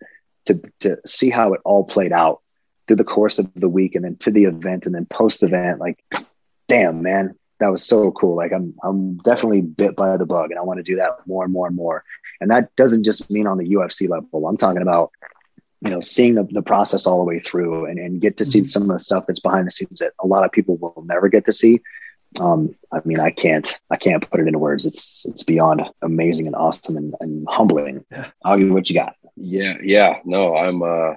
to 0.49 0.61
to 0.81 0.97
see 1.05 1.29
how 1.29 1.53
it 1.53 1.61
all 1.63 1.83
played 1.83 2.11
out 2.11 2.41
through 2.87 2.97
the 2.97 3.03
course 3.03 3.39
of 3.39 3.49
the 3.55 3.69
week 3.69 3.95
and 3.95 4.03
then 4.03 4.17
to 4.17 4.31
the 4.31 4.45
event 4.45 4.85
and 4.85 4.93
then 4.93 5.05
post 5.05 5.43
event 5.43 5.79
like 5.79 6.03
damn 6.67 7.01
man 7.01 7.35
that 7.59 7.71
was 7.71 7.85
so 7.85 8.11
cool. 8.11 8.35
Like 8.35 8.51
I'm 8.51 8.73
I'm 8.83 9.17
definitely 9.17 9.61
bit 9.61 9.95
by 9.95 10.15
the 10.17 10.25
bug 10.25 10.51
and 10.51 10.59
I 10.59 10.63
want 10.63 10.77
to 10.77 10.83
do 10.83 10.95
that 10.95 11.11
more 11.27 11.43
and 11.43 11.53
more 11.53 11.67
and 11.67 11.75
more. 11.75 12.03
And 12.41 12.49
that 12.51 12.75
doesn't 12.75 13.03
just 13.03 13.29
mean 13.29 13.47
on 13.47 13.57
the 13.57 13.69
UFC 13.69 14.09
level. 14.09 14.47
I'm 14.47 14.57
talking 14.57 14.81
about, 14.81 15.11
you 15.81 15.89
know, 15.89 16.01
seeing 16.01 16.35
the, 16.35 16.47
the 16.49 16.61
process 16.61 17.05
all 17.05 17.19
the 17.19 17.25
way 17.25 17.39
through 17.39 17.85
and, 17.85 17.99
and 17.99 18.21
get 18.21 18.37
to 18.37 18.45
see 18.45 18.59
mm-hmm. 18.59 18.67
some 18.67 18.83
of 18.83 18.89
the 18.89 18.99
stuff 18.99 19.25
that's 19.27 19.41
behind 19.41 19.67
the 19.67 19.71
scenes 19.71 19.99
that 19.99 20.13
a 20.19 20.27
lot 20.27 20.45
of 20.45 20.51
people 20.51 20.77
will 20.77 21.03
never 21.05 21.27
get 21.27 21.45
to 21.45 21.53
see. 21.53 21.81
Um, 22.39 22.75
I 22.91 23.01
mean, 23.05 23.19
I 23.19 23.31
can't 23.31 23.79
I 23.89 23.97
can't 23.97 24.29
put 24.29 24.39
it 24.39 24.47
into 24.47 24.59
words. 24.59 24.85
It's 24.85 25.25
it's 25.25 25.43
beyond 25.43 25.81
amazing 26.01 26.47
and 26.47 26.55
awesome 26.55 26.95
and, 26.95 27.13
and 27.19 27.45
humbling. 27.49 28.05
I'll 28.45 28.57
give 28.57 28.67
you 28.67 28.73
what 28.73 28.89
you 28.89 28.95
got. 28.95 29.15
Yeah, 29.39 29.77
yeah. 29.81 30.19
No, 30.25 30.55
I'm 30.55 30.83
uh 30.83 31.15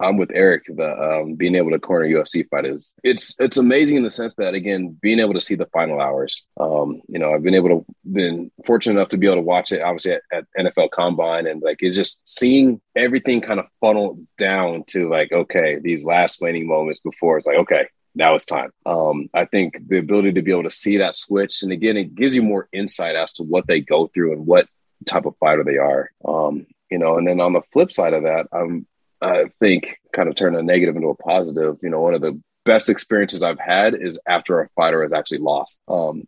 I'm 0.00 0.16
with 0.16 0.30
Eric. 0.34 0.64
The 0.68 1.20
um, 1.20 1.34
being 1.34 1.54
able 1.54 1.70
to 1.70 1.78
corner 1.78 2.06
UFC 2.06 2.48
fight 2.48 2.64
is 2.64 2.94
it's 3.02 3.36
it's 3.38 3.56
amazing 3.56 3.96
in 3.96 4.02
the 4.02 4.10
sense 4.10 4.34
that 4.34 4.54
again 4.54 4.96
being 5.00 5.20
able 5.20 5.34
to 5.34 5.40
see 5.40 5.54
the 5.54 5.66
final 5.66 6.00
hours. 6.00 6.46
Um, 6.58 7.02
you 7.08 7.18
know, 7.18 7.32
I've 7.32 7.42
been 7.42 7.54
able 7.54 7.68
to 7.68 7.84
been 8.10 8.50
fortunate 8.64 8.98
enough 8.98 9.10
to 9.10 9.18
be 9.18 9.26
able 9.26 9.36
to 9.36 9.42
watch 9.42 9.72
it 9.72 9.82
obviously 9.82 10.12
at, 10.12 10.22
at 10.32 10.44
NFL 10.58 10.90
Combine 10.90 11.46
and 11.46 11.62
like 11.62 11.78
it's 11.80 11.96
just 11.96 12.20
seeing 12.28 12.80
everything 12.96 13.40
kind 13.40 13.60
of 13.60 13.66
funnel 13.80 14.18
down 14.38 14.84
to 14.88 15.08
like 15.08 15.32
okay 15.32 15.78
these 15.78 16.04
last 16.04 16.40
waning 16.40 16.66
moments 16.66 17.00
before 17.00 17.38
it's 17.38 17.46
like 17.46 17.58
okay 17.58 17.86
now 18.14 18.34
it's 18.34 18.44
time. 18.44 18.70
Um, 18.84 19.30
I 19.32 19.46
think 19.46 19.88
the 19.88 19.96
ability 19.96 20.32
to 20.34 20.42
be 20.42 20.50
able 20.50 20.64
to 20.64 20.70
see 20.70 20.98
that 20.98 21.16
switch 21.16 21.62
and 21.62 21.72
again 21.72 21.96
it 21.96 22.14
gives 22.14 22.36
you 22.36 22.42
more 22.42 22.68
insight 22.72 23.16
as 23.16 23.32
to 23.34 23.44
what 23.44 23.66
they 23.66 23.80
go 23.80 24.08
through 24.08 24.32
and 24.32 24.46
what 24.46 24.66
type 25.06 25.24
of 25.24 25.36
fighter 25.38 25.64
they 25.64 25.78
are. 25.78 26.10
Um, 26.24 26.66
you 26.92 26.98
know, 26.98 27.16
and 27.16 27.26
then 27.26 27.40
on 27.40 27.54
the 27.54 27.62
flip 27.72 27.90
side 27.90 28.12
of 28.12 28.24
that, 28.24 28.46
I'm 28.52 28.86
I 29.22 29.46
think 29.60 29.98
kind 30.12 30.28
of 30.28 30.34
turn 30.34 30.54
a 30.54 30.62
negative 30.62 30.94
into 30.94 31.08
a 31.08 31.14
positive. 31.14 31.78
You 31.82 31.88
know, 31.88 32.00
one 32.00 32.14
of 32.14 32.20
the 32.20 32.38
best 32.64 32.88
experiences 32.88 33.42
I've 33.42 33.58
had 33.58 33.94
is 33.94 34.20
after 34.26 34.60
a 34.60 34.68
fighter 34.76 35.02
has 35.02 35.12
actually 35.12 35.38
lost. 35.38 35.80
Um, 35.88 36.24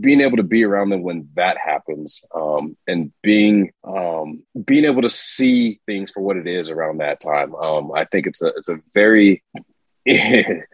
being 0.00 0.20
able 0.20 0.36
to 0.36 0.42
be 0.42 0.64
around 0.64 0.90
them 0.90 1.02
when 1.02 1.28
that 1.34 1.56
happens, 1.56 2.24
um, 2.34 2.76
and 2.86 3.10
being 3.22 3.72
um, 3.84 4.42
being 4.66 4.84
able 4.84 5.02
to 5.02 5.10
see 5.10 5.80
things 5.86 6.10
for 6.10 6.20
what 6.20 6.36
it 6.36 6.46
is 6.46 6.68
around 6.68 6.98
that 6.98 7.20
time. 7.20 7.54
Um, 7.54 7.92
I 7.92 8.04
think 8.04 8.26
it's 8.26 8.42
a 8.42 8.48
it's 8.48 8.68
a 8.68 8.80
very 8.92 9.42
it's 10.04 10.66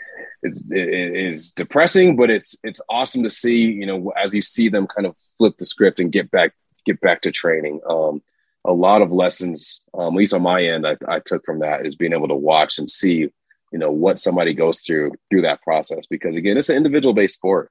it's 0.43 1.53
depressing, 1.53 2.16
but 2.16 2.28
it's 2.28 2.57
it's 2.64 2.80
awesome 2.89 3.22
to 3.22 3.30
see. 3.30 3.70
You 3.70 3.86
know, 3.86 4.12
as 4.16 4.34
you 4.34 4.43
see 4.43 4.68
them 4.68 4.89
kind 4.89 5.07
of 5.07 5.14
flip 5.36 5.59
the 5.59 5.64
script 5.64 6.01
and 6.01 6.11
get 6.11 6.30
back 6.30 6.55
get 6.86 7.01
back 7.01 7.20
to 7.22 7.30
training. 7.30 7.80
Um, 7.89 8.22
a 8.69 8.73
lot 8.73 9.03
of 9.03 9.11
lessons, 9.11 9.81
um, 9.95 10.14
at 10.14 10.19
least 10.19 10.35
on 10.35 10.43
my 10.43 10.62
end, 10.62 10.87
I, 10.87 10.97
I 11.09 11.21
took 11.25 11.45
from 11.45 11.61
that 11.61 11.87
is 11.87 11.97
being 11.97 12.12
able 12.12 12.29
to 12.29 12.35
watch 12.35 12.79
and 12.79 12.89
see, 12.89 13.31
you 13.73 13.79
know, 13.79 13.91
what 13.91 14.19
somebody 14.19 14.53
goes 14.55 14.83
through 14.83 15.12
through 15.29 15.43
that 15.43 15.62
process. 15.62 16.07
Because 16.07 16.37
again, 16.37 16.59
it's 16.59 16.69
an 16.69 16.77
individual 16.77 17.14
based 17.14 17.37
sport. 17.37 17.71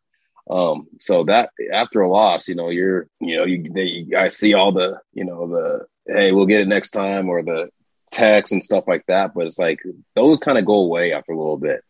Um, 0.49 0.87
so 0.99 1.23
that 1.25 1.51
after 1.71 2.01
a 2.01 2.09
loss, 2.09 2.47
you 2.47 2.55
know, 2.55 2.69
you're, 2.69 3.07
you 3.19 3.37
know, 3.37 3.45
you, 3.45 3.71
they, 3.71 4.15
I 4.17 4.29
see 4.29 4.53
all 4.53 4.71
the, 4.71 4.99
you 5.13 5.25
know, 5.25 5.47
the, 5.47 5.85
Hey, 6.09 6.31
we'll 6.31 6.45
get 6.45 6.61
it 6.61 6.69
next 6.69 6.91
time 6.91 7.27
or 7.27 7.43
the 7.43 7.69
text 8.11 8.53
and 8.53 8.63
stuff 8.63 8.85
like 8.87 9.05
that. 9.07 9.33
But 9.35 9.45
it's 9.45 9.59
like, 9.59 9.81
those 10.15 10.39
kind 10.39 10.57
of 10.57 10.65
go 10.65 10.75
away 10.75 11.11
after 11.13 11.33
a 11.33 11.37
little 11.37 11.57
bit, 11.57 11.83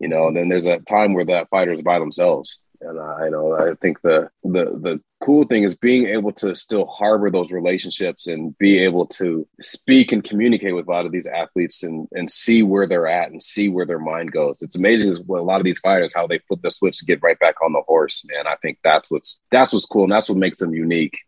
you 0.00 0.08
know, 0.08 0.26
and 0.26 0.36
then 0.36 0.48
there's 0.48 0.66
a 0.66 0.80
time 0.80 1.14
where 1.14 1.26
that 1.26 1.48
fighter's 1.50 1.82
by 1.82 2.00
themselves 2.00 2.62
and 2.80 2.98
I 2.98 3.28
know 3.28 3.54
I 3.54 3.74
think 3.74 4.00
the 4.02 4.30
the 4.42 4.64
the 4.64 5.00
cool 5.20 5.44
thing 5.44 5.64
is 5.64 5.76
being 5.76 6.06
able 6.06 6.32
to 6.32 6.54
still 6.54 6.86
harbor 6.86 7.30
those 7.30 7.52
relationships 7.52 8.26
and 8.26 8.56
be 8.56 8.78
able 8.78 9.06
to 9.06 9.46
speak 9.60 10.12
and 10.12 10.24
communicate 10.24 10.74
with 10.74 10.88
a 10.88 10.90
lot 10.90 11.04
of 11.04 11.12
these 11.12 11.26
athletes 11.26 11.82
and 11.82 12.08
and 12.12 12.30
see 12.30 12.62
where 12.62 12.86
they're 12.86 13.06
at 13.06 13.30
and 13.30 13.42
see 13.42 13.68
where 13.68 13.86
their 13.86 13.98
mind 13.98 14.32
goes. 14.32 14.62
It's 14.62 14.76
amazing 14.76 15.16
with 15.26 15.40
a 15.40 15.44
lot 15.44 15.60
of 15.60 15.64
these 15.64 15.78
fighters 15.80 16.14
how 16.14 16.26
they 16.26 16.38
flip 16.38 16.60
the 16.62 16.70
switch 16.70 16.98
to 16.98 17.04
get 17.04 17.22
right 17.22 17.38
back 17.38 17.56
on 17.62 17.72
the 17.72 17.82
horse. 17.82 18.24
Man, 18.26 18.46
I 18.46 18.56
think 18.56 18.78
that's 18.82 19.10
what's 19.10 19.40
that's 19.50 19.72
what's 19.72 19.86
cool 19.86 20.04
and 20.04 20.12
that's 20.12 20.28
what 20.28 20.38
makes 20.38 20.58
them 20.58 20.74
unique. 20.74 21.18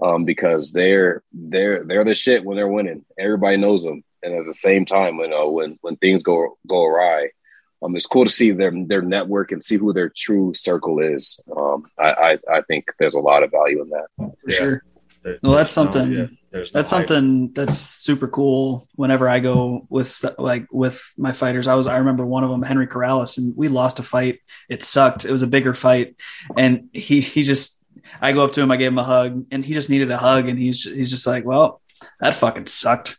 Um, 0.00 0.24
because 0.24 0.72
they're 0.72 1.22
they're 1.32 1.84
they're 1.84 2.04
the 2.04 2.16
shit 2.16 2.44
when 2.44 2.56
they're 2.56 2.66
winning. 2.66 3.04
Everybody 3.16 3.56
knows 3.56 3.84
them, 3.84 4.02
and 4.20 4.34
at 4.34 4.46
the 4.46 4.54
same 4.54 4.84
time, 4.84 5.16
you 5.18 5.28
know 5.28 5.50
when 5.50 5.78
when 5.80 5.96
things 5.96 6.24
go 6.24 6.58
go 6.66 6.84
awry, 6.84 7.30
um, 7.82 7.96
it's 7.96 8.06
cool 8.06 8.24
to 8.24 8.30
see 8.30 8.50
their 8.50 8.72
their 8.86 9.02
network 9.02 9.52
and 9.52 9.62
see 9.62 9.76
who 9.76 9.92
their 9.92 10.12
true 10.16 10.54
circle 10.54 11.00
is. 11.00 11.40
Um, 11.54 11.84
I, 11.98 12.12
I, 12.12 12.56
I 12.56 12.60
think 12.62 12.86
there's 12.98 13.14
a 13.14 13.20
lot 13.20 13.42
of 13.42 13.50
value 13.50 13.82
in 13.82 13.90
that. 13.90 14.06
For 14.16 14.32
yeah. 14.46 14.56
sure. 14.56 14.84
There, 15.22 15.38
well, 15.42 15.52
that's 15.52 15.70
something. 15.70 16.12
No, 16.12 16.20
yeah, 16.22 16.26
no 16.52 16.64
that's 16.72 16.72
hype. 16.72 16.86
something 16.86 17.52
that's 17.52 17.76
super 17.76 18.26
cool. 18.26 18.88
Whenever 18.96 19.28
I 19.28 19.38
go 19.38 19.86
with 19.88 20.24
like 20.38 20.66
with 20.72 21.02
my 21.16 21.32
fighters, 21.32 21.68
I 21.68 21.74
was 21.74 21.86
I 21.86 21.98
remember 21.98 22.26
one 22.26 22.44
of 22.44 22.50
them, 22.50 22.62
Henry 22.62 22.86
Corrales, 22.86 23.38
and 23.38 23.56
we 23.56 23.68
lost 23.68 23.98
a 23.98 24.02
fight. 24.02 24.40
It 24.68 24.82
sucked. 24.82 25.24
It 25.24 25.32
was 25.32 25.42
a 25.42 25.46
bigger 25.46 25.74
fight, 25.74 26.16
and 26.56 26.88
he 26.92 27.20
he 27.20 27.44
just 27.44 27.84
I 28.20 28.32
go 28.32 28.44
up 28.44 28.52
to 28.52 28.60
him, 28.60 28.70
I 28.70 28.76
gave 28.76 28.92
him 28.92 28.98
a 28.98 29.04
hug, 29.04 29.46
and 29.50 29.64
he 29.64 29.74
just 29.74 29.90
needed 29.90 30.10
a 30.10 30.18
hug, 30.18 30.48
and 30.48 30.58
he's 30.58 30.82
he's 30.82 31.10
just 31.10 31.26
like, 31.26 31.44
well, 31.44 31.80
that 32.20 32.34
fucking 32.34 32.66
sucked. 32.66 33.18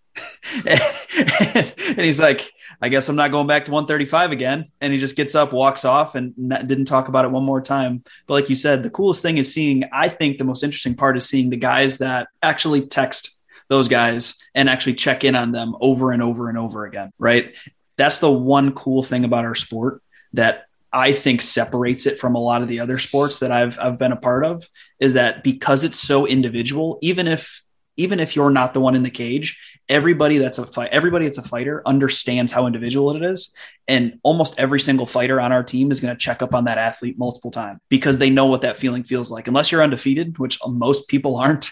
and, 0.67 0.81
and 1.87 2.01
he's 2.01 2.19
like, 2.19 2.51
I 2.83 2.89
guess 2.89 3.07
I'm 3.07 3.15
not 3.15 3.31
going 3.31 3.47
back 3.47 3.63
to 3.63 3.71
135 3.71 4.33
again. 4.33 4.69
And 4.81 4.91
he 4.91 4.99
just 4.99 5.15
gets 5.15 5.35
up, 5.35 5.53
walks 5.53 5.85
off, 5.85 6.15
and 6.15 6.35
didn't 6.35 6.83
talk 6.83 7.07
about 7.07 7.23
it 7.23 7.31
one 7.31 7.45
more 7.45 7.61
time. 7.61 8.03
But 8.27 8.33
like 8.33 8.49
you 8.49 8.57
said, 8.57 8.83
the 8.83 8.89
coolest 8.89 9.21
thing 9.21 9.37
is 9.37 9.53
seeing, 9.53 9.85
I 9.93 10.09
think 10.09 10.37
the 10.37 10.43
most 10.43 10.65
interesting 10.65 10.93
part 10.93 11.15
is 11.15 11.25
seeing 11.25 11.49
the 11.49 11.55
guys 11.55 11.99
that 11.99 12.27
actually 12.41 12.85
text 12.85 13.37
those 13.69 13.87
guys 13.87 14.35
and 14.53 14.67
actually 14.67 14.95
check 14.95 15.23
in 15.23 15.33
on 15.33 15.53
them 15.53 15.77
over 15.79 16.11
and 16.11 16.21
over 16.21 16.49
and 16.49 16.57
over 16.57 16.83
again, 16.83 17.13
right? 17.17 17.53
That's 17.95 18.19
the 18.19 18.29
one 18.29 18.73
cool 18.73 19.01
thing 19.01 19.23
about 19.23 19.45
our 19.45 19.55
sport 19.55 20.01
that 20.33 20.65
I 20.91 21.13
think 21.13 21.41
separates 21.41 22.05
it 22.05 22.19
from 22.19 22.35
a 22.35 22.39
lot 22.39 22.63
of 22.63 22.67
the 22.67 22.81
other 22.81 22.97
sports 22.97 23.39
that 23.39 23.51
I've 23.53 23.79
I've 23.79 23.97
been 23.97 24.11
a 24.11 24.17
part 24.17 24.43
of 24.43 24.67
is 24.99 25.13
that 25.13 25.41
because 25.41 25.85
it's 25.85 25.99
so 25.99 26.27
individual, 26.27 26.99
even 27.01 27.27
if 27.27 27.63
even 27.95 28.19
if 28.19 28.35
you're 28.35 28.49
not 28.49 28.73
the 28.73 28.81
one 28.81 28.95
in 28.95 29.03
the 29.03 29.09
cage, 29.09 29.59
everybody 29.89 30.37
that's 30.37 30.57
a 30.57 30.65
fight, 30.65 30.89
everybody 30.91 31.25
that's 31.25 31.37
a 31.37 31.43
fighter 31.43 31.81
understands 31.85 32.51
how 32.51 32.67
individual 32.67 33.15
it 33.15 33.23
is. 33.23 33.53
And 33.87 34.19
almost 34.23 34.57
every 34.57 34.79
single 34.79 35.05
fighter 35.05 35.41
on 35.41 35.51
our 35.51 35.63
team 35.63 35.91
is 35.91 35.99
going 35.99 36.13
to 36.13 36.19
check 36.19 36.41
up 36.41 36.53
on 36.53 36.65
that 36.65 36.77
athlete 36.77 37.17
multiple 37.17 37.51
times 37.51 37.79
because 37.89 38.17
they 38.17 38.29
know 38.29 38.47
what 38.47 38.61
that 38.61 38.77
feeling 38.77 39.03
feels 39.03 39.29
like. 39.29 39.47
Unless 39.47 39.71
you're 39.71 39.83
undefeated, 39.83 40.37
which 40.39 40.57
uh, 40.63 40.69
most 40.69 41.07
people 41.07 41.35
aren't, 41.43 41.69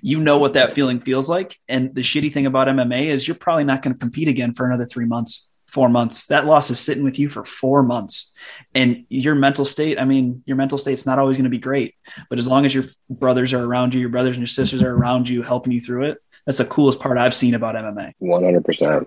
you 0.00 0.20
know 0.20 0.38
what 0.38 0.54
that 0.54 0.72
feeling 0.72 1.00
feels 1.00 1.28
like. 1.28 1.58
And 1.68 1.94
the 1.94 2.02
shitty 2.02 2.32
thing 2.32 2.46
about 2.46 2.68
MMA 2.68 3.06
is 3.06 3.26
you're 3.26 3.34
probably 3.34 3.64
not 3.64 3.82
going 3.82 3.94
to 3.94 4.00
compete 4.00 4.28
again 4.28 4.54
for 4.54 4.66
another 4.66 4.84
three 4.84 5.06
months 5.06 5.46
four 5.72 5.88
months. 5.88 6.26
That 6.26 6.44
loss 6.44 6.70
is 6.70 6.78
sitting 6.78 7.02
with 7.02 7.18
you 7.18 7.30
for 7.30 7.46
four 7.46 7.82
months. 7.82 8.30
And 8.74 9.06
your 9.08 9.34
mental 9.34 9.64
state, 9.64 9.98
I 9.98 10.04
mean, 10.04 10.42
your 10.44 10.58
mental 10.58 10.76
state's 10.76 11.06
not 11.06 11.18
always 11.18 11.38
going 11.38 11.44
to 11.44 11.50
be 11.50 11.56
great, 11.56 11.94
but 12.28 12.38
as 12.38 12.46
long 12.46 12.66
as 12.66 12.74
your 12.74 12.84
brothers 13.08 13.54
are 13.54 13.64
around 13.64 13.94
you, 13.94 14.00
your 14.00 14.10
brothers 14.10 14.36
and 14.36 14.42
your 14.42 14.48
sisters 14.48 14.82
are 14.82 14.90
around 14.90 15.30
you, 15.30 15.40
helping 15.40 15.72
you 15.72 15.80
through 15.80 16.04
it, 16.04 16.18
that's 16.44 16.58
the 16.58 16.64
coolest 16.64 17.00
part 17.00 17.18
I've 17.18 17.34
seen 17.34 17.54
about 17.54 17.74
MMA. 17.74 18.12
100%. 18.20 19.06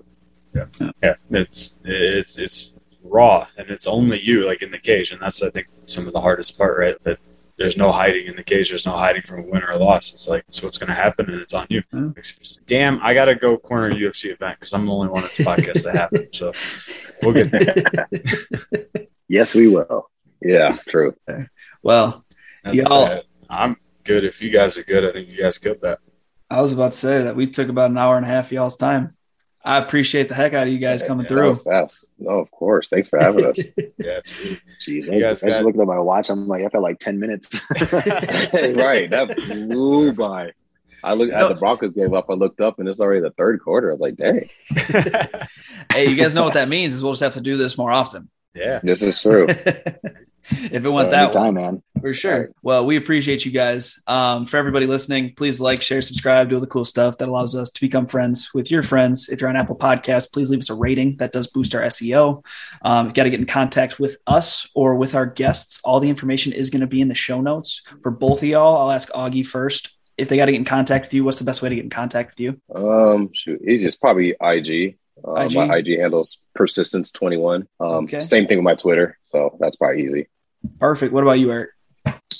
Yeah. 0.54 0.66
Yeah. 1.04 1.16
It's, 1.32 1.80
it's, 1.84 2.38
it's 2.38 2.74
raw 3.04 3.48
and 3.58 3.70
it's 3.70 3.88
only 3.88 4.22
you 4.22 4.46
like 4.46 4.62
in 4.62 4.72
the 4.72 4.80
cage. 4.80 5.12
And 5.12 5.22
that's, 5.22 5.44
I 5.44 5.50
think, 5.50 5.68
some 5.86 6.08
of 6.08 6.14
the 6.14 6.22
hardest 6.22 6.58
part, 6.58 6.78
right? 6.78 7.04
That 7.04 7.20
there's 7.58 7.78
no 7.78 7.92
hiding 7.92 8.28
in 8.28 8.36
the 8.36 8.44
cage. 8.44 8.70
There's 8.70 8.86
no 8.86 8.98
hiding 8.98 9.22
from 9.24 9.40
a 9.40 9.44
win 9.44 9.64
or 9.64 9.72
a 9.72 9.78
loss. 9.78 10.12
It's 10.12 10.28
like, 10.28 10.44
it's 10.48 10.62
what's 10.62 10.78
going 10.78 10.90
to 10.90 10.96
happen 10.96 11.30
and 11.30 11.42
it's 11.42 11.54
on 11.54 11.68
you. 11.70 11.84
Mm-hmm. 11.94 12.64
Damn, 12.66 13.00
I 13.02 13.14
got 13.14 13.26
to 13.26 13.36
go 13.36 13.58
corner 13.58 13.92
a 13.92 13.96
UFC 13.96 14.32
event 14.32 14.60
because 14.60 14.74
I'm 14.74 14.86
the 14.86 14.92
only 14.92 15.08
one 15.08 15.24
at 15.24 15.32
this 15.32 15.46
podcast 15.46 15.84
that 15.84 15.96
happened. 15.96 16.30
So 16.32 16.52
we'll 17.22 17.34
get 17.34 17.52
there. 17.52 19.08
yes, 19.28 19.56
we 19.56 19.68
will. 19.68 20.10
Yeah, 20.42 20.78
true. 20.90 21.16
Okay. 21.30 21.48
Well, 21.82 22.26
As 22.64 22.76
y'all, 22.76 23.08
said, 23.08 23.24
I'm 23.50 23.78
good. 24.04 24.26
If 24.26 24.42
you 24.42 24.50
guys 24.50 24.78
are 24.78 24.84
good, 24.84 25.06
I 25.06 25.14
think 25.14 25.30
you 25.30 25.42
guys 25.42 25.58
killed 25.58 25.82
that. 25.82 26.00
I 26.50 26.62
was 26.62 26.72
about 26.72 26.92
to 26.92 26.98
say 26.98 27.24
that 27.24 27.36
we 27.36 27.48
took 27.48 27.70
about 27.70 27.92
an 27.92 27.98
hour 27.98 28.18
and 28.18 28.26
a 28.26 28.30
half 28.30 28.52
y'all's 28.52 28.78
time. 28.78 29.14
I 29.64 29.80
appreciate 29.80 30.30
the 30.30 30.36
heck 30.36 30.54
out 30.54 30.68
of 30.68 30.74
you 30.74 30.78
guys 30.78 31.02
yeah, 31.02 31.08
coming 31.08 31.26
yeah, 31.26 31.30
through. 31.30 31.54
fast. 31.56 32.06
No, 32.20 32.40
of 32.40 32.52
course. 32.52 32.88
Thanks 32.88 33.10
for 33.10 33.18
having 33.20 33.46
us. 33.46 33.60
yeah, 33.98 34.18
absolutely. 34.18 34.60
Jeez, 34.80 35.12
I, 35.12 35.20
got... 35.20 35.40
just 35.40 35.64
looked 35.64 35.80
at 35.80 35.88
my 35.88 35.98
watch. 35.98 36.30
I'm 36.30 36.48
like, 36.48 36.64
I 36.64 36.70
felt 36.70 36.84
like 36.84 37.00
10 37.00 37.20
minutes. 37.20 37.50
right. 37.82 39.10
That 39.10 39.36
blew 39.36 40.14
by. 40.14 40.52
I 41.04 41.14
looked 41.14 41.34
at 41.34 41.52
the 41.52 41.60
Broncos 41.60 41.94
gave 41.94 42.14
up. 42.14 42.30
I 42.30 42.34
looked 42.34 42.62
up 42.62 42.78
and 42.78 42.88
it's 42.88 43.00
already 43.00 43.22
the 43.22 43.32
third 43.32 43.60
quarter. 43.60 43.90
I 43.90 43.96
was 43.96 44.02
like, 44.02 44.16
dang. 44.18 44.50
hey, 45.92 46.10
you 46.10 46.16
guys 46.16 46.36
know 46.36 46.44
what 46.44 46.54
that 46.54 46.70
means 46.70 46.94
is 46.94 47.04
we'll 47.04 47.14
just 47.14 47.24
have 47.24 47.34
to 47.34 47.42
do 47.42 47.58
this 47.58 47.76
more 47.76 47.92
often. 47.92 48.30
Yeah. 48.54 48.82
This 48.84 49.02
is 49.02 49.20
true 49.20 49.48
if 50.50 50.86
it 50.86 50.90
went 50.90 51.12
that 51.12 51.32
time, 51.32 51.56
man. 51.56 51.82
For 52.02 52.14
sure. 52.14 52.52
Well, 52.62 52.86
we 52.86 52.98
appreciate 52.98 53.46
you 53.46 53.52
guys. 53.52 54.00
Um, 54.06 54.46
for 54.46 54.58
everybody 54.58 54.86
listening, 54.86 55.34
please 55.36 55.60
like, 55.60 55.82
share, 55.82 56.02
subscribe, 56.02 56.50
do 56.50 56.56
all 56.56 56.62
the 56.62 56.68
cool 56.68 56.86
stuff 56.86 57.18
that 57.18 57.30
allows 57.30 57.56
us 57.56 57.72
to 57.72 57.82
become 57.82 58.06
friends 58.06 58.54
with 58.54 58.70
your 58.70 58.84
friends. 58.84 59.30
If 59.30 59.42
you're 59.42 59.50
on 59.50 59.56
Apple 59.56 59.76
Podcasts, 59.76 60.32
please 60.32 60.50
leave 60.50 60.60
us 60.60 60.70
a 60.70 60.76
rating. 60.76 61.18
That 61.18 61.32
does 61.32 61.48
boost 61.48 61.74
our 61.74 61.82
SEO. 61.82 62.44
Um, 62.84 63.08
you 63.08 63.14
got 63.14 63.24
to 63.24 63.30
get 63.30 63.40
in 63.40 63.46
contact 63.46 64.00
with 64.00 64.18
us 64.28 64.70
or 64.76 64.96
with 64.96 65.16
our 65.16 65.26
guests. 65.26 65.82
All 65.84 66.00
the 66.00 66.10
information 66.10 66.54
is 66.54 66.70
going 66.70 66.82
to 66.82 66.88
be 66.88 67.02
in 67.02 67.08
the 67.08 67.16
show 67.16 67.42
notes 67.42 67.82
for 68.04 68.12
both 68.12 68.40
of 68.40 68.48
y'all. 68.48 68.78
I'll 68.78 68.92
ask 68.92 69.10
Augie 69.12 69.46
first. 69.46 69.92
If 70.18 70.30
they 70.30 70.38
got 70.38 70.46
to 70.46 70.52
get 70.52 70.60
in 70.60 70.66
contact 70.66 71.06
with 71.06 71.14
you, 71.14 71.24
what's 71.24 71.40
the 71.40 71.44
best 71.44 71.62
way 71.62 71.70
to 71.70 71.76
get 71.76 71.84
in 71.84 71.90
contact 71.90 72.32
with 72.32 72.40
you? 72.40 72.62
Um, 72.74 73.32
shoot, 73.34 73.62
easiest 73.68 74.00
probably 74.00 74.36
IG. 74.40 74.98
Uh, 75.28 75.34
IG? 75.34 75.56
My 75.56 75.78
IG 75.78 76.00
handles 76.00 76.42
persistance21. 76.58 77.68
Um, 77.80 77.90
okay. 78.06 78.22
Same 78.22 78.48
thing 78.48 78.60
with 78.60 78.64
my 78.64 78.76
Twitter. 78.76 79.18
So 79.24 79.58
that's 79.60 79.76
probably 79.76 80.06
easy. 80.06 80.28
Perfect. 80.80 81.14
What 81.14 81.24
about 81.24 81.40
you, 81.40 81.52
Eric? 81.52 81.72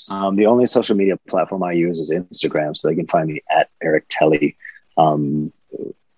Um, 0.08 0.36
the 0.36 0.46
only 0.46 0.66
social 0.66 0.96
media 0.96 1.16
platform 1.28 1.62
I 1.62 1.72
use 1.72 1.98
is 1.98 2.10
Instagram, 2.10 2.76
so 2.76 2.88
they 2.88 2.94
can 2.94 3.06
find 3.06 3.28
me 3.28 3.42
at 3.50 3.70
Eric 3.82 4.06
Telly. 4.08 4.56
Um, 4.96 5.52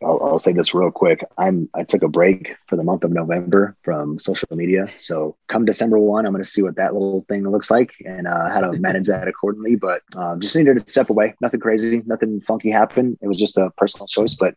I'll, 0.02 0.22
I'll, 0.22 0.38
say 0.38 0.52
this 0.52 0.74
real 0.74 0.90
quick. 0.90 1.24
I'm 1.36 1.68
I 1.74 1.82
took 1.82 2.02
a 2.02 2.08
break 2.08 2.54
for 2.68 2.76
the 2.76 2.84
month 2.84 3.02
of 3.02 3.10
November 3.10 3.76
from 3.82 4.18
social 4.18 4.48
media, 4.52 4.88
so 4.98 5.36
come 5.48 5.64
December 5.64 5.98
one, 5.98 6.24
I'm 6.24 6.32
going 6.32 6.44
to 6.44 6.48
see 6.48 6.62
what 6.62 6.76
that 6.76 6.92
little 6.92 7.24
thing 7.28 7.48
looks 7.48 7.70
like 7.70 7.92
and 8.04 8.28
uh, 8.28 8.48
how 8.50 8.60
to 8.60 8.78
manage 8.78 9.08
that 9.08 9.26
accordingly. 9.26 9.74
But 9.74 10.02
uh, 10.14 10.36
just 10.36 10.54
needed 10.54 10.78
to 10.78 10.90
step 10.90 11.10
away. 11.10 11.34
Nothing 11.40 11.60
crazy, 11.60 12.02
nothing 12.06 12.40
funky 12.42 12.70
happened. 12.70 13.18
It 13.20 13.26
was 13.26 13.38
just 13.38 13.56
a 13.56 13.70
personal 13.76 14.06
choice. 14.06 14.36
But 14.36 14.54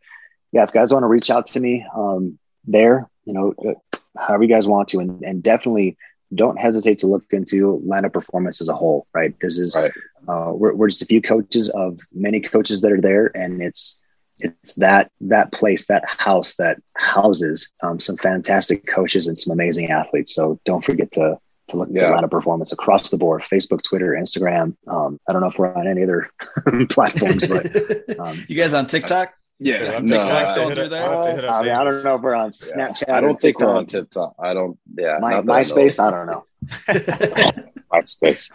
yeah, 0.51 0.63
if 0.63 0.73
guys 0.73 0.93
want 0.93 1.03
to 1.03 1.07
reach 1.07 1.29
out 1.29 1.47
to 1.47 1.59
me 1.59 1.85
um, 1.95 2.37
there, 2.65 3.09
you 3.25 3.33
know, 3.33 3.53
uh, 3.65 3.97
however 4.17 4.43
you 4.43 4.49
guys 4.49 4.67
want 4.67 4.89
to, 4.89 4.99
and, 4.99 5.23
and 5.23 5.41
definitely 5.41 5.97
don't 6.34 6.57
hesitate 6.57 6.99
to 6.99 7.07
look 7.07 7.25
into 7.32 7.82
Landow 7.86 8.09
Performance 8.09 8.61
as 8.61 8.69
a 8.69 8.75
whole, 8.75 9.07
right? 9.13 9.34
This 9.41 9.57
is 9.57 9.75
right. 9.75 9.91
Uh, 10.27 10.51
we're, 10.53 10.73
we're 10.73 10.88
just 10.88 11.01
a 11.01 11.05
few 11.05 11.21
coaches 11.21 11.69
of 11.69 11.99
many 12.13 12.39
coaches 12.39 12.82
that 12.82 12.91
are 12.91 13.01
there, 13.01 13.36
and 13.36 13.61
it's 13.61 13.99
it's 14.39 14.75
that 14.75 15.11
that 15.21 15.51
place, 15.51 15.88
that 15.88 16.03
house 16.05 16.55
that 16.55 16.82
houses 16.95 17.69
um, 17.84 17.99
some 17.99 18.17
fantastic 18.17 18.88
coaches 18.88 19.27
and 19.27 19.38
some 19.38 19.51
amazing 19.51 19.91
athletes. 19.91 20.34
So 20.34 20.59
don't 20.65 20.84
forget 20.84 21.11
to 21.13 21.38
to 21.69 21.77
look 21.77 21.89
at 21.89 21.95
yeah. 21.95 22.07
the 22.07 22.13
Landow 22.13 22.27
Performance 22.27 22.71
across 22.71 23.09
the 23.09 23.17
board: 23.17 23.43
Facebook, 23.43 23.84
Twitter, 23.84 24.17
Instagram. 24.19 24.75
Um, 24.88 25.19
I 25.27 25.34
don't 25.34 25.41
know 25.41 25.47
if 25.47 25.57
we're 25.57 25.73
on 25.73 25.88
any 25.88 26.03
other 26.03 26.29
platforms, 26.89 27.47
but 27.47 28.19
um, 28.19 28.43
you 28.47 28.55
guys 28.55 28.73
on 28.73 28.88
TikTok? 28.88 29.34
Yeah, 29.64 29.93
some 29.93 30.07
no, 30.07 30.26
TikToks 30.26 30.55
going 30.55 30.74
through 30.74 30.89
there. 30.89 31.03
I, 31.03 31.62
mean, 31.62 31.72
I 31.72 31.84
don't 31.84 32.03
know 32.03 32.16
if 32.16 32.22
we're 32.22 32.34
on 32.34 32.49
Snapchat. 32.49 33.07
Yeah. 33.07 33.18
I 33.18 33.22
don't 33.22 33.39
think 33.39 33.59
we're 33.59 33.70
on 33.70 33.86
TikTok. 33.86 34.34
I 34.39 34.55
don't. 34.55 34.80
Yeah, 34.97 35.20
My, 35.22 35.36
MySpace. 35.36 35.99
I, 35.99 36.07
I 36.07 36.12
don't 36.12 36.26
know. 36.26 36.45
MySpace. 37.93 38.51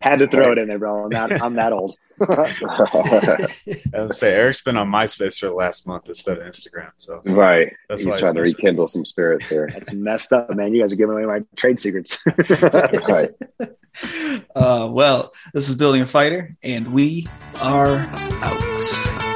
Had 0.00 0.20
to 0.20 0.28
throw 0.28 0.52
it 0.52 0.58
in 0.58 0.68
there, 0.68 0.78
bro. 0.78 1.04
I'm 1.04 1.10
that. 1.10 1.42
I'm 1.42 1.54
that 1.54 1.72
old. 1.72 1.96
I 2.20 3.78
was 3.94 4.18
say 4.18 4.34
Eric's 4.34 4.62
been 4.62 4.76
on 4.76 4.90
MySpace 4.90 5.38
for 5.38 5.46
the 5.46 5.54
last 5.54 5.86
month 5.86 6.08
instead 6.08 6.38
of 6.38 6.44
Instagram. 6.44 6.90
So 6.98 7.20
right, 7.24 7.72
that's 7.88 8.02
he's 8.02 8.10
why 8.10 8.18
trying 8.18 8.34
to 8.34 8.42
rekindle 8.42 8.86
some 8.88 9.04
spirits 9.04 9.48
here. 9.48 9.68
That's 9.72 9.92
messed 9.92 10.32
up, 10.32 10.50
man. 10.54 10.74
You 10.74 10.82
guys 10.82 10.92
are 10.92 10.96
giving 10.96 11.14
away 11.14 11.26
my 11.26 11.44
trade 11.56 11.80
secrets. 11.80 12.18
right. 13.08 13.30
Uh, 14.54 14.88
well, 14.90 15.32
this 15.54 15.68
is 15.68 15.74
Building 15.74 16.02
a 16.02 16.06
Fighter, 16.06 16.56
and 16.62 16.92
we 16.92 17.26
are 17.56 17.98
out. 18.42 19.27